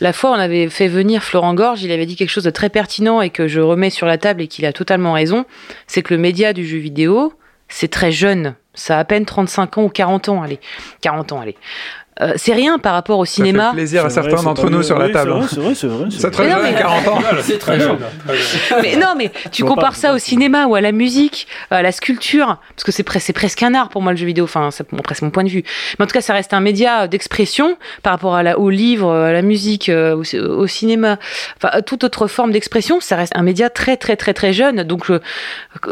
La 0.00 0.12
fois, 0.12 0.30
on 0.30 0.38
avait 0.38 0.68
fait 0.68 0.88
venir 0.88 1.22
Florent 1.22 1.54
Gorge, 1.54 1.82
il 1.82 1.90
avait 1.90 2.06
dit 2.06 2.14
quelque 2.14 2.30
chose 2.30 2.44
de 2.44 2.50
très 2.50 2.68
pertinent 2.68 3.20
et 3.20 3.30
que 3.30 3.48
je 3.48 3.60
remets 3.60 3.90
sur 3.90 4.06
la 4.06 4.16
table 4.16 4.42
et 4.42 4.46
qu'il 4.46 4.64
a 4.66 4.72
totalement 4.72 5.12
raison. 5.12 5.44
C'est 5.88 6.02
que 6.02 6.14
le 6.14 6.20
média 6.20 6.52
du 6.52 6.64
jeu 6.64 6.78
vidéo, 6.78 7.32
c'est 7.68 7.88
très 7.88 8.12
jeune. 8.12 8.54
Ça 8.74 8.96
a 8.96 9.00
à 9.00 9.04
peine 9.04 9.24
35 9.24 9.78
ans 9.78 9.84
ou 9.84 9.88
40 9.88 10.28
ans, 10.28 10.42
allez. 10.42 10.60
40 11.00 11.32
ans, 11.32 11.40
allez. 11.40 11.56
Euh, 12.20 12.32
c'est 12.36 12.52
rien 12.52 12.78
par 12.78 12.94
rapport 12.94 13.18
au 13.18 13.24
cinéma. 13.24 13.64
Ça 13.64 13.70
fait 13.70 13.76
plaisir 13.76 14.04
à 14.04 14.10
certains 14.10 14.42
d'entre 14.42 14.68
nous 14.70 14.82
sur 14.82 14.98
la 14.98 15.10
table. 15.10 15.34
C'est 15.48 15.60
vrai, 15.60 15.74
c'est 15.74 15.86
vrai. 15.86 16.06
C'est 16.10 16.30
très 16.30 16.50
jeune, 16.50 16.74
40 16.74 17.08
ans. 17.08 17.18
C'est 17.42 17.58
très 17.58 17.78
jeune. 17.78 17.98
mais 18.82 18.96
non, 18.96 19.14
mais 19.16 19.30
tu 19.52 19.64
compares 19.64 19.96
ça 19.96 20.14
au 20.14 20.18
cinéma 20.18 20.66
ou 20.66 20.74
à 20.74 20.80
la 20.80 20.92
musique, 20.92 21.46
à 21.70 21.82
la 21.82 21.92
sculpture, 21.92 22.58
parce 22.74 22.84
que 22.84 22.92
c'est 22.92 23.02
pre 23.02 23.18
presque 23.34 23.62
un 23.62 23.74
art 23.74 23.88
pour 23.88 24.02
moi 24.02 24.12
le 24.12 24.18
jeu 24.18 24.26
vidéo. 24.26 24.44
Enfin, 24.44 24.70
c'est 24.70 24.90
mon 24.92 25.30
point 25.30 25.44
de 25.44 25.48
vue. 25.48 25.62
Mais 25.98 26.04
en 26.04 26.06
tout 26.06 26.12
cas, 26.12 26.20
ça 26.20 26.32
reste 26.32 26.52
un 26.52 26.60
média 26.60 27.06
d'expression 27.06 27.76
par 28.02 28.12
rapport 28.12 28.34
à 28.34 28.42
la, 28.42 28.58
au 28.58 28.70
livre, 28.70 29.12
à 29.12 29.32
la 29.32 29.42
musique, 29.42 29.90
au, 29.90 30.22
au 30.36 30.66
cinéma, 30.66 31.18
enfin 31.56 31.68
à 31.72 31.82
toute 31.82 32.04
autre 32.04 32.26
forme 32.26 32.50
d'expression. 32.50 33.00
Ça 33.00 33.16
reste 33.16 33.32
un 33.36 33.42
média 33.42 33.70
très 33.70 33.96
très 33.96 34.16
très 34.16 34.34
très 34.34 34.52
jeune. 34.52 34.82
Donc, 34.82 35.10
euh, 35.10 35.20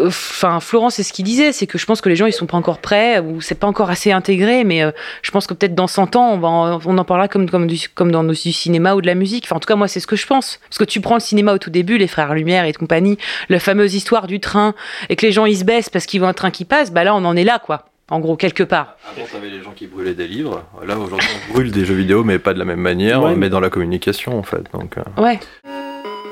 enfin, 0.04 0.60
Florence, 0.60 0.96
c'est 0.96 1.02
ce 1.02 1.12
qu'il 1.12 1.24
disait, 1.24 1.52
c'est 1.52 1.66
que 1.66 1.78
je 1.78 1.86
pense 1.86 2.00
que 2.00 2.08
les 2.08 2.16
gens 2.16 2.26
ils 2.26 2.32
sont 2.32 2.46
pas 2.46 2.56
encore 2.56 2.78
prêts 2.78 3.20
ou 3.20 3.40
c'est 3.40 3.54
pas 3.54 3.66
encore 3.66 3.90
assez 3.90 4.12
intégré. 4.12 4.64
Mais 4.64 4.82
euh, 4.82 4.90
je 5.22 5.30
pense 5.30 5.46
que 5.46 5.54
peut-être 5.54 5.74
dans 5.74 5.86
100 5.86 6.15
ans 6.15 6.15
on, 6.20 6.38
va 6.38 6.48
en, 6.48 6.80
on 6.84 6.98
en 6.98 7.04
parlera 7.04 7.28
comme, 7.28 7.48
comme, 7.48 7.66
du, 7.66 7.88
comme 7.94 8.10
dans 8.10 8.24
du 8.24 8.34
cinéma 8.36 8.94
ou 8.94 9.00
de 9.00 9.06
la 9.06 9.14
musique. 9.14 9.44
Enfin, 9.46 9.56
en 9.56 9.60
tout 9.60 9.66
cas, 9.68 9.76
moi, 9.76 9.88
c'est 9.88 10.00
ce 10.00 10.06
que 10.06 10.16
je 10.16 10.26
pense. 10.26 10.58
Parce 10.68 10.78
que 10.78 10.84
tu 10.84 11.00
prends 11.00 11.14
le 11.14 11.20
cinéma 11.20 11.54
au 11.54 11.58
tout 11.58 11.70
début, 11.70 11.98
les 11.98 12.06
Frères 12.08 12.34
Lumière 12.34 12.64
et 12.64 12.72
compagnie, 12.72 13.18
la 13.48 13.58
fameuse 13.60 13.94
histoire 13.94 14.26
du 14.26 14.40
train, 14.40 14.74
et 15.08 15.16
que 15.16 15.24
les 15.26 15.32
gens, 15.32 15.46
ils 15.46 15.56
se 15.58 15.64
baissent 15.64 15.90
parce 15.90 16.06
qu'ils 16.06 16.20
voient 16.20 16.28
un 16.28 16.34
train 16.34 16.50
qui 16.50 16.64
passe, 16.64 16.92
bah 16.92 17.04
là, 17.04 17.14
on 17.14 17.24
en 17.24 17.36
est 17.36 17.44
là, 17.44 17.58
quoi. 17.58 17.86
En 18.08 18.20
gros, 18.20 18.36
quelque 18.36 18.62
part. 18.62 18.96
Avant, 19.16 19.26
t'avais 19.32 19.50
les 19.50 19.62
gens 19.62 19.72
qui 19.74 19.86
brûlaient 19.88 20.14
des 20.14 20.28
livres. 20.28 20.62
Là, 20.86 20.96
aujourd'hui, 20.96 21.28
on 21.50 21.52
brûle 21.54 21.72
des 21.72 21.84
jeux 21.84 21.94
vidéo, 21.94 22.22
mais 22.22 22.38
pas 22.38 22.54
de 22.54 22.58
la 22.60 22.64
même 22.64 22.78
manière, 22.80 23.22
Ouais. 23.24 23.34
mais 23.34 23.48
dans 23.48 23.58
la 23.60 23.68
communication, 23.70 24.38
en 24.38 24.44
fait. 24.44 24.62
Donc, 24.72 24.96
euh, 24.98 25.20
Ouais. 25.20 25.40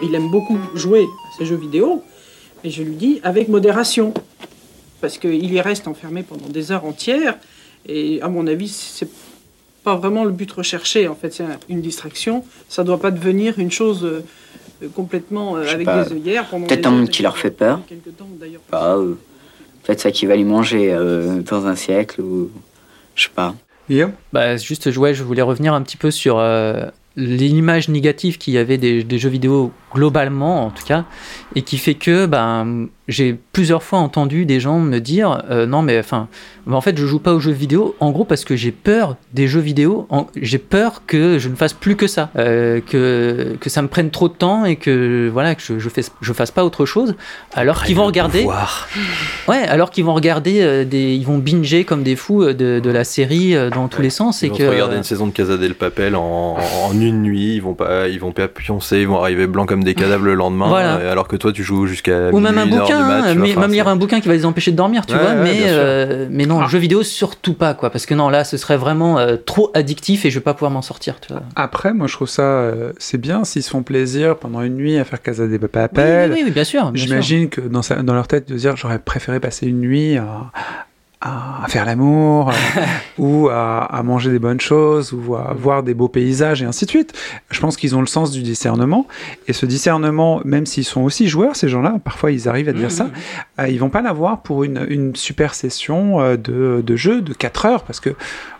Il 0.02 0.14
aime 0.14 0.30
beaucoup 0.30 0.58
jouer 0.74 1.00
à 1.02 1.38
ces 1.38 1.46
jeux 1.46 1.56
vidéo, 1.56 2.02
et 2.62 2.70
je 2.70 2.82
lui 2.82 2.94
dis 2.94 3.20
avec 3.24 3.48
modération, 3.48 4.14
parce 5.00 5.18
qu'il 5.18 5.52
y 5.52 5.60
reste 5.60 5.88
enfermé 5.88 6.22
pendant 6.22 6.48
des 6.48 6.70
heures 6.72 6.84
entières, 6.84 7.36
et 7.86 8.22
à 8.22 8.28
mon 8.28 8.46
avis, 8.46 8.68
c'est 8.68 9.08
pas 9.84 9.94
vraiment 9.96 10.24
le 10.24 10.30
but 10.32 10.50
recherché. 10.50 11.06
En 11.08 11.14
fait, 11.14 11.32
c'est 11.32 11.44
un- 11.44 11.58
une 11.68 11.80
distraction. 11.82 12.44
Ça 12.68 12.82
doit 12.84 12.98
pas 13.00 13.10
devenir 13.10 13.58
une 13.58 13.70
chose 13.70 14.04
euh, 14.04 14.22
complètement 14.94 15.56
euh, 15.56 15.68
avec 15.70 15.84
pas, 15.84 16.04
des 16.04 16.12
œillères. 16.14 16.48
peut-être 16.48 16.86
un 16.86 16.90
monde 16.90 17.08
qui 17.10 17.22
leur 17.22 17.36
fait 17.38 17.50
peur. 17.50 17.80
Pas, 18.70 18.96
euh, 18.96 19.14
peut-être 19.84 20.00
ça 20.00 20.10
qui 20.10 20.26
va 20.26 20.34
les 20.36 20.44
manger 20.44 20.92
euh, 20.92 21.40
dans 21.42 21.66
un 21.66 21.76
siècle 21.76 22.20
ou 22.20 22.50
je 23.14 23.24
sais 23.24 23.30
pas. 23.34 23.54
Guillaume? 23.88 24.12
Bah, 24.32 24.56
juste, 24.56 24.86
ouais, 24.96 25.12
je 25.14 25.22
voulais 25.22 25.42
revenir 25.42 25.74
un 25.74 25.82
petit 25.82 25.98
peu 25.98 26.10
sur 26.10 26.38
euh, 26.38 26.86
l'image 27.16 27.88
négative 27.90 28.38
qu'il 28.38 28.54
y 28.54 28.58
avait 28.58 28.78
des, 28.78 29.04
des 29.04 29.18
jeux 29.18 29.28
vidéo 29.28 29.70
globalement, 29.94 30.66
en 30.66 30.70
tout 30.70 30.84
cas, 30.84 31.04
et 31.54 31.62
qui 31.62 31.78
fait 31.78 31.94
que 31.94 32.26
ben, 32.26 32.88
j'ai 33.06 33.38
plusieurs 33.52 33.82
fois 33.82 33.98
entendu 33.98 34.44
des 34.46 34.60
gens 34.60 34.80
me 34.80 34.98
dire 34.98 35.42
euh, 35.50 35.66
non, 35.66 35.82
mais 35.82 35.98
enfin, 35.98 36.28
en 36.70 36.80
fait, 36.80 36.98
je 36.98 37.06
joue 37.06 37.20
pas 37.20 37.32
aux 37.32 37.40
jeux 37.40 37.52
vidéo, 37.52 37.94
en 38.00 38.10
gros, 38.10 38.24
parce 38.24 38.44
que 38.44 38.56
j'ai 38.56 38.72
peur 38.72 39.16
des 39.32 39.46
jeux 39.46 39.60
vidéo, 39.60 40.08
j'ai 40.36 40.58
peur 40.58 41.02
que 41.06 41.38
je 41.38 41.48
ne 41.48 41.54
fasse 41.54 41.74
plus 41.74 41.96
que 41.96 42.06
ça, 42.06 42.30
euh, 42.36 42.80
que, 42.80 43.56
que 43.60 43.70
ça 43.70 43.82
me 43.82 43.88
prenne 43.88 44.10
trop 44.10 44.28
de 44.28 44.34
temps 44.34 44.64
et 44.64 44.76
que 44.76 45.30
voilà, 45.32 45.54
que 45.54 45.62
je, 45.62 45.78
je, 45.78 45.88
fais, 45.88 46.02
je 46.20 46.32
fasse 46.32 46.50
pas 46.50 46.64
autre 46.64 46.86
chose, 46.86 47.14
alors 47.52 47.84
qu'ils 47.84 47.96
vont 47.96 48.06
regarder. 48.06 48.46
Ouais, 49.48 49.62
alors 49.68 49.90
qu'ils 49.90 50.04
vont 50.04 50.14
regarder 50.14 50.62
euh, 50.62 50.84
des, 50.84 51.14
ils 51.14 51.26
vont 51.26 51.38
binger 51.38 51.84
comme 51.84 52.02
des 52.02 52.16
fous 52.16 52.44
de, 52.44 52.80
de 52.80 52.90
la 52.90 53.04
série 53.04 53.54
dans 53.70 53.88
tous 53.88 54.00
les 54.00 54.10
sens 54.10 54.42
ils 54.42 54.46
et 54.46 54.48
vont 54.48 54.56
que 54.56 54.62
regarder 54.64 54.96
une 54.96 55.02
saison 55.02 55.26
de 55.26 55.32
Casa 55.32 55.58
del 55.58 55.74
Papel 55.74 56.16
en, 56.16 56.56
en 56.56 56.92
une 57.00 57.22
nuit, 57.22 57.56
ils 57.56 57.62
vont 57.62 57.74
pas, 57.74 58.08
ils 58.08 58.18
vont 58.18 58.32
pas 58.32 58.48
pioncer, 58.48 59.00
ils 59.00 59.08
vont 59.08 59.20
arriver 59.20 59.46
blancs 59.46 59.68
comme 59.68 59.83
des 59.84 59.94
cadavres 59.94 60.24
le 60.24 60.34
lendemain, 60.34 60.68
Voilà. 60.68 60.96
euh, 60.96 61.12
alors 61.12 61.28
que 61.28 61.36
toi 61.36 61.52
tu 61.52 61.62
joues 61.62 61.86
jusqu'à 61.86 62.30
ou 62.30 62.40
même 62.40 62.58
un 62.58 62.66
bouquin, 62.66 62.98
du 62.98 63.04
mat, 63.08 63.32
tu 63.32 63.38
vois, 63.52 63.60
même 63.62 63.70
lire 63.72 63.86
un 63.88 63.96
bouquin 63.96 64.20
qui 64.20 64.28
va 64.28 64.34
les 64.34 64.44
empêcher 64.46 64.72
de 64.72 64.76
dormir, 64.76 65.06
tu 65.06 65.14
Ouais, 65.14 65.20
vois, 65.20 65.30
ouais, 65.34 65.42
mais 65.42 65.60
euh, 65.66 66.26
mais 66.30 66.46
non, 66.46 66.58
Ah. 66.60 66.64
le 66.64 66.68
jeu 66.68 66.78
vidéo 66.78 67.02
surtout 67.02 67.54
pas 67.54 67.74
quoi, 67.74 67.90
parce 67.90 68.06
que 68.06 68.14
non 68.14 68.28
là, 68.30 68.44
ce 68.44 68.56
serait 68.56 68.76
vraiment 68.76 69.18
euh, 69.18 69.36
trop 69.36 69.70
addictif 69.74 70.24
et 70.24 70.30
je 70.30 70.38
vais 70.38 70.42
pas 70.42 70.54
pouvoir 70.54 70.70
m'en 70.72 70.82
sortir, 70.82 71.20
tu 71.20 71.32
vois. 71.32 71.42
Après, 71.56 71.92
moi, 71.94 72.06
je 72.06 72.14
trouve 72.14 72.28
ça, 72.28 72.42
euh, 72.42 72.92
c'est 72.98 73.18
bien 73.18 73.44
s'ils 73.44 73.62
se 73.62 73.70
font 73.70 73.82
plaisir 73.82 74.36
pendant 74.36 74.62
une 74.62 74.74
nuit 74.74 74.96
à 74.98 75.04
faire 75.04 75.20
Casa 75.22 75.46
des 75.46 75.58
Oui, 75.58 75.68
Papel. 75.68 76.32
oui, 76.32 76.42
oui, 76.44 76.50
bien 76.50 76.64
sûr. 76.64 76.90
bien 76.90 77.00
sûr. 77.00 77.08
J'imagine 77.08 77.48
que 77.48 77.60
dans, 77.60 77.82
sa- 77.82 78.02
dans 78.02 78.14
leur 78.14 78.26
tête, 78.26 78.48
de 78.48 78.54
dire 78.56 78.76
j'aurais 78.76 78.98
préféré 78.98 79.40
passer 79.40 79.66
une 79.66 79.80
nuit 79.80 80.16
à, 80.16 80.50
à, 81.24 81.64
à 81.64 81.68
faire 81.68 81.86
l'amour, 81.86 82.50
euh, 82.50 82.80
ou 83.18 83.48
à, 83.48 83.84
à 83.84 84.02
manger 84.02 84.30
des 84.30 84.38
bonnes 84.38 84.60
choses, 84.60 85.12
ou 85.12 85.34
à 85.34 85.54
voir 85.54 85.82
des 85.82 85.94
beaux 85.94 86.08
paysages, 86.08 86.62
et 86.62 86.66
ainsi 86.66 86.84
de 86.84 86.90
suite. 86.90 87.14
Je 87.50 87.58
pense 87.60 87.76
qu'ils 87.76 87.96
ont 87.96 88.00
le 88.00 88.06
sens 88.06 88.30
du 88.30 88.42
discernement, 88.42 89.08
et 89.48 89.54
ce 89.54 89.64
discernement, 89.64 90.42
même 90.44 90.66
s'ils 90.66 90.84
sont 90.84 91.00
aussi 91.00 91.26
joueurs, 91.26 91.56
ces 91.56 91.68
gens-là, 91.68 91.98
parfois 92.04 92.30
ils 92.30 92.48
arrivent 92.48 92.68
à 92.68 92.74
dire 92.74 92.90
ça, 92.90 93.08
euh, 93.58 93.68
ils 93.68 93.80
vont 93.80 93.90
pas 93.90 94.02
l'avoir 94.02 94.42
pour 94.42 94.64
une, 94.64 94.86
une 94.88 95.16
super 95.16 95.54
session 95.54 96.20
euh, 96.20 96.36
de, 96.36 96.82
de 96.86 96.96
jeu 96.96 97.22
de 97.22 97.32
4 97.32 97.66
heures, 97.66 97.82
parce 97.84 98.00
que 98.00 98.10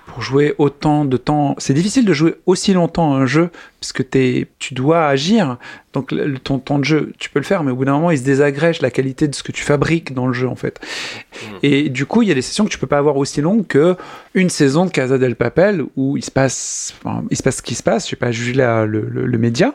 pour 0.06 0.22
jouer 0.22 0.54
autant 0.58 1.04
de 1.04 1.16
temps, 1.16 1.54
c'est 1.58 1.74
difficile 1.74 2.04
de 2.04 2.12
jouer 2.12 2.34
aussi 2.46 2.72
longtemps 2.72 3.14
à 3.14 3.18
un 3.18 3.26
jeu, 3.26 3.50
puisque 3.80 4.04
tu 4.10 4.74
dois 4.74 5.06
agir. 5.06 5.56
Donc 5.92 6.12
le, 6.12 6.38
ton 6.38 6.58
temps 6.58 6.78
de 6.78 6.84
jeu, 6.84 7.12
tu 7.18 7.30
peux 7.30 7.38
le 7.38 7.44
faire, 7.44 7.64
mais 7.64 7.70
au 7.72 7.76
bout 7.76 7.84
d'un 7.84 7.94
moment, 7.94 8.10
il 8.10 8.18
se 8.18 8.22
désagrège 8.24 8.80
la 8.82 8.90
qualité 8.90 9.28
de 9.28 9.34
ce 9.34 9.42
que 9.42 9.50
tu 9.52 9.62
fabriques 9.62 10.12
dans 10.14 10.26
le 10.26 10.32
jeu, 10.32 10.46
en 10.48 10.56
fait. 10.56 10.78
Et 11.62 11.88
du 11.88 12.06
coup, 12.06 12.22
il 12.22 12.28
y 12.28 12.32
a 12.32 12.34
des 12.34 12.42
sessions 12.42 12.64
que 12.64 12.70
tu 12.70 12.78
peux 12.78 12.86
pas 12.86 12.98
avoir 12.98 13.16
aussi 13.16 13.40
longues 13.40 13.66
que 13.66 13.96
une 14.34 14.50
saison 14.50 14.84
de 14.84 14.90
Casa 14.90 15.18
del 15.18 15.36
Papel 15.36 15.84
où 15.96 16.16
il 16.16 16.24
se 16.24 16.30
passe, 16.30 16.94
enfin, 17.02 17.24
il 17.30 17.36
se 17.36 17.42
passe 17.42 17.56
ce 17.56 17.62
qui 17.62 17.74
se 17.74 17.82
passe. 17.82 18.06
Je 18.06 18.14
vais 18.14 18.18
pas 18.20 18.30
juger 18.32 18.52
le, 18.54 18.86
le- 18.86 19.26
le 19.26 19.38
média, 19.38 19.74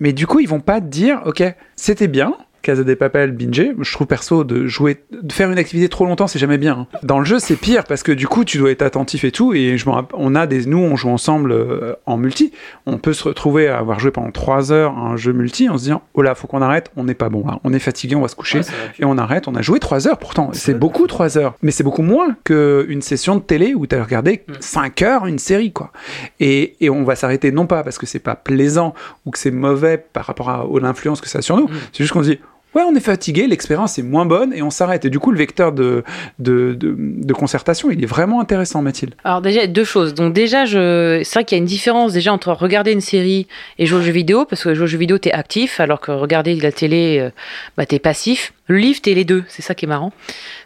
mais 0.00 0.12
du 0.12 0.26
coup, 0.26 0.40
ils 0.40 0.48
vont 0.48 0.60
pas 0.60 0.80
te 0.80 0.86
dire, 0.86 1.20
ok, 1.26 1.42
c'était 1.76 2.08
bien. 2.08 2.34
Casa 2.62 2.84
del 2.84 2.96
Papel, 2.96 3.32
Binge, 3.32 3.72
je 3.80 3.92
trouve 3.92 4.06
perso 4.06 4.44
de 4.44 4.66
jouer, 4.66 5.02
de 5.10 5.32
faire 5.32 5.50
une 5.50 5.58
activité 5.58 5.88
trop 5.88 6.04
longtemps, 6.04 6.26
c'est 6.26 6.38
jamais 6.38 6.58
bien. 6.58 6.86
hein. 6.92 6.98
Dans 7.02 7.18
le 7.18 7.24
jeu, 7.24 7.38
c'est 7.38 7.56
pire 7.56 7.84
parce 7.84 8.02
que 8.02 8.12
du 8.12 8.26
coup, 8.28 8.44
tu 8.44 8.58
dois 8.58 8.70
être 8.70 8.82
attentif 8.82 9.24
et 9.24 9.30
tout. 9.32 9.52
Et 9.54 9.76
je 9.78 9.84
on 10.14 10.34
a 10.34 10.46
des, 10.46 10.66
nous, 10.66 10.78
on 10.78 10.94
joue 10.96 11.08
ensemble 11.08 11.52
euh, 11.52 11.94
en 12.06 12.16
multi. 12.16 12.52
On 12.86 12.98
peut 12.98 13.12
se 13.12 13.24
retrouver 13.24 13.68
à 13.68 13.78
avoir 13.78 13.98
joué 13.98 14.10
pendant 14.10 14.30
3 14.30 14.72
heures 14.72 14.96
un 14.96 15.16
jeu 15.16 15.32
multi 15.32 15.68
en 15.68 15.76
se 15.78 15.84
disant, 15.84 16.02
oh 16.14 16.22
là, 16.22 16.34
faut 16.34 16.46
qu'on 16.46 16.62
arrête, 16.62 16.90
on 16.96 17.04
n'est 17.04 17.14
pas 17.14 17.28
bon 17.28 17.44
là, 17.46 17.58
on 17.64 17.72
est 17.72 17.78
fatigué, 17.80 18.14
on 18.14 18.20
va 18.20 18.28
se 18.28 18.36
coucher. 18.36 18.60
Et 18.98 19.04
on 19.04 19.18
arrête, 19.18 19.48
on 19.48 19.54
a 19.54 19.62
joué 19.62 19.80
3 19.80 20.06
heures 20.08 20.18
pourtant. 20.18 20.50
C'est 20.52 20.74
beaucoup 20.74 21.06
3 21.06 21.38
heures. 21.38 21.54
Mais 21.62 21.70
c'est 21.72 21.82
beaucoup 21.84 22.02
moins 22.02 22.36
qu'une 22.44 23.02
session 23.02 23.36
de 23.36 23.40
télé 23.42 23.74
où 23.74 23.86
tu 23.86 23.96
as 23.96 24.02
regardé 24.04 24.44
5 24.60 25.02
heures 25.02 25.26
une 25.26 25.38
série, 25.38 25.72
quoi. 25.72 25.92
Et, 26.38 26.76
et 26.80 26.90
on 26.90 27.04
va 27.04 27.16
s'arrêter 27.16 27.50
non 27.52 27.66
pas 27.66 27.82
parce 27.82 27.98
que 27.98 28.06
c'est 28.06 28.18
pas 28.18 28.34
plaisant 28.36 28.94
ou 29.26 29.30
que 29.30 29.38
c'est 29.38 29.50
mauvais 29.50 29.98
par 29.98 30.24
rapport 30.24 30.50
à, 30.50 30.60
à 30.60 30.80
l'influence 30.80 31.20
que 31.20 31.28
ça 31.28 31.38
a 31.38 31.42
sur 31.42 31.56
nous. 31.56 31.68
C'est 31.92 32.04
juste 32.04 32.12
qu'on 32.12 32.22
se 32.22 32.30
dit, 32.30 32.38
ouais, 32.74 32.82
on 32.82 32.94
est 32.94 33.00
fatigué, 33.00 33.46
l'expérience 33.46 33.98
est 33.98 34.02
moins 34.02 34.26
bonne 34.26 34.52
et 34.52 34.62
on 34.62 34.70
s'arrête. 34.70 35.04
Et 35.04 35.10
du 35.10 35.18
coup, 35.18 35.32
le 35.32 35.38
vecteur 35.38 35.72
de, 35.72 36.04
de, 36.38 37.32
concertation, 37.32 37.90
il 37.90 38.02
est 38.02 38.06
vraiment 38.06 38.40
intéressant, 38.40 38.82
Mathilde. 38.82 39.14
Alors 39.24 39.40
déjà 39.40 39.66
deux 39.66 39.84
choses. 39.84 40.14
Donc 40.14 40.32
déjà, 40.32 40.64
je... 40.64 41.22
c'est 41.24 41.34
vrai 41.34 41.44
qu'il 41.44 41.56
y 41.56 41.60
a 41.60 41.62
une 41.62 41.68
différence 41.68 42.12
déjà 42.12 42.32
entre 42.32 42.52
regarder 42.52 42.92
une 42.92 43.00
série 43.00 43.46
et 43.78 43.86
jouer 43.86 44.00
aux 44.00 44.02
jeux 44.02 44.12
vidéo, 44.12 44.44
parce 44.44 44.64
que 44.64 44.74
jouer 44.74 44.84
aux 44.84 44.88
jeux 44.88 44.98
vidéo 44.98 45.18
t'es 45.18 45.32
actif, 45.32 45.80
alors 45.80 46.00
que 46.00 46.12
regarder 46.12 46.54
la 46.56 46.72
télé, 46.72 47.18
euh, 47.20 47.30
bah 47.76 47.86
t'es 47.86 47.98
passif. 47.98 48.52
Le 48.70 48.76
livre 48.76 49.00
t'es 49.02 49.14
les 49.14 49.24
deux, 49.24 49.42
c'est 49.48 49.62
ça 49.62 49.74
qui 49.74 49.84
est 49.84 49.88
marrant, 49.88 50.12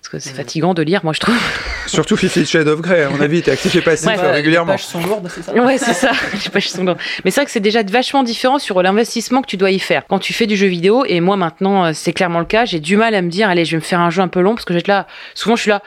parce 0.03 0.11
que 0.11 0.19
c'est 0.19 0.35
fatigant 0.37 0.75
de 0.75 0.83
lire, 0.83 1.01
moi 1.05 1.15
je 1.15 1.21
trouve. 1.21 1.35
Surtout 1.87 2.19
Fifi 2.19 2.45
Shade 2.45 2.69
of 2.69 2.83
Grey, 2.83 3.03
à 3.05 3.09
mon 3.09 3.19
avis, 3.19 3.41
t'es 3.41 3.51
actif 3.51 3.75
et 3.77 3.81
passif 3.83 4.07
Ouais, 4.09 4.19
euh, 4.19 4.33
régulièrement. 4.33 4.73
Les 4.73 4.77
pages 4.77 4.85
sont 4.87 5.01
lourdes, 5.01 5.27
c'est 5.35 5.43
ça 5.43 5.55
Ouais, 5.55 5.79
c'est 5.79 5.95
ça. 5.95 6.11
Je 6.35 6.39
sais 6.39 6.51
pas, 6.51 6.59
je 6.59 6.69
suis 6.69 6.77
son 6.77 6.85
Mais 6.85 7.31
c'est 7.31 7.37
vrai 7.41 7.47
que 7.47 7.51
c'est 7.51 7.61
déjà 7.61 7.83
vachement 7.83 8.23
différent 8.23 8.59
sur 8.59 8.83
l'investissement 8.83 9.41
que 9.41 9.47
tu 9.47 9.57
dois 9.57 9.71
y 9.71 9.79
faire 9.79 10.03
quand 10.07 10.19
tu 10.19 10.35
fais 10.35 10.47
du 10.47 10.55
jeu 10.55 10.67
vidéo. 10.67 11.05
Et 11.07 11.21
moi 11.21 11.37
maintenant, 11.39 11.87
euh, 11.87 11.91
c'est 11.95 12.13
clairement 12.13 12.41
le 12.41 12.45
cas. 12.45 12.67
J'ai 12.67 12.79
du 12.79 12.99
mal 12.99 13.15
à 13.15 13.23
me 13.23 13.31
dire, 13.31 13.49
allez, 13.49 13.65
je 13.65 13.71
vais 13.71 13.77
me 13.79 13.83
faire 13.83 14.01
un 14.01 14.11
jeu 14.11 14.21
un 14.21 14.29
peu 14.29 14.41
long 14.41 14.55
parce 14.55 14.67
que 14.67 14.75
j'étais 14.75 14.93
là. 14.93 15.07
Souvent, 15.35 15.57
je 15.57 15.63
suis 15.63 15.71
là. 15.71 15.81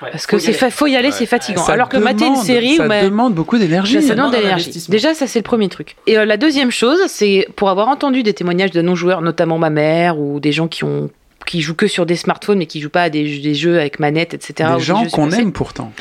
Parce 0.00 0.26
que 0.26 0.38
c'est 0.38 0.52
fa- 0.52 0.70
faut 0.70 0.86
y 0.86 0.96
aller, 0.96 1.10
c'est 1.10 1.24
fatigant. 1.26 1.64
Ça 1.64 1.72
Alors 1.72 1.88
que 1.88 1.96
mater 1.96 2.24
une 2.26 2.32
demande- 2.32 2.44
série, 2.46 2.76
ça 2.76 2.86
ouais, 2.86 3.02
demande 3.04 3.34
beaucoup 3.34 3.56
d'énergie. 3.58 3.94
ça, 4.00 4.08
ça 4.08 4.14
demande 4.14 4.32
demande 4.32 4.46
investissement. 4.52 4.92
Déjà, 4.92 5.14
ça 5.14 5.26
c'est 5.26 5.38
le 5.38 5.42
premier 5.44 5.68
truc. 5.68 5.96
Et 6.06 6.18
euh, 6.18 6.24
la 6.26 6.36
deuxième 6.36 6.70
chose, 6.70 6.98
c'est 7.08 7.46
pour 7.56 7.70
avoir 7.70 7.88
entendu 7.88 8.22
des 8.22 8.34
témoignages 8.34 8.72
de 8.72 8.82
non-joueurs, 8.82 9.22
notamment 9.22 9.58
ma 9.58 9.70
mère 9.70 10.18
ou 10.18 10.38
des 10.40 10.52
gens 10.52 10.68
qui 10.68 10.84
ont 10.84 11.08
qui 11.46 11.62
jouent 11.62 11.74
que 11.74 11.86
sur 11.86 12.06
des 12.06 12.16
smartphones 12.16 12.58
mais 12.58 12.66
qui 12.66 12.80
jouent 12.80 12.90
pas 12.90 13.04
à 13.04 13.10
des, 13.10 13.38
des 13.38 13.54
jeux 13.54 13.78
avec 13.78 13.98
manette, 14.00 14.34
etc. 14.34 14.70
Des 14.76 14.82
gens 14.82 15.06
qu'on 15.06 15.30
aime 15.30 15.52
pourtant. 15.52 15.92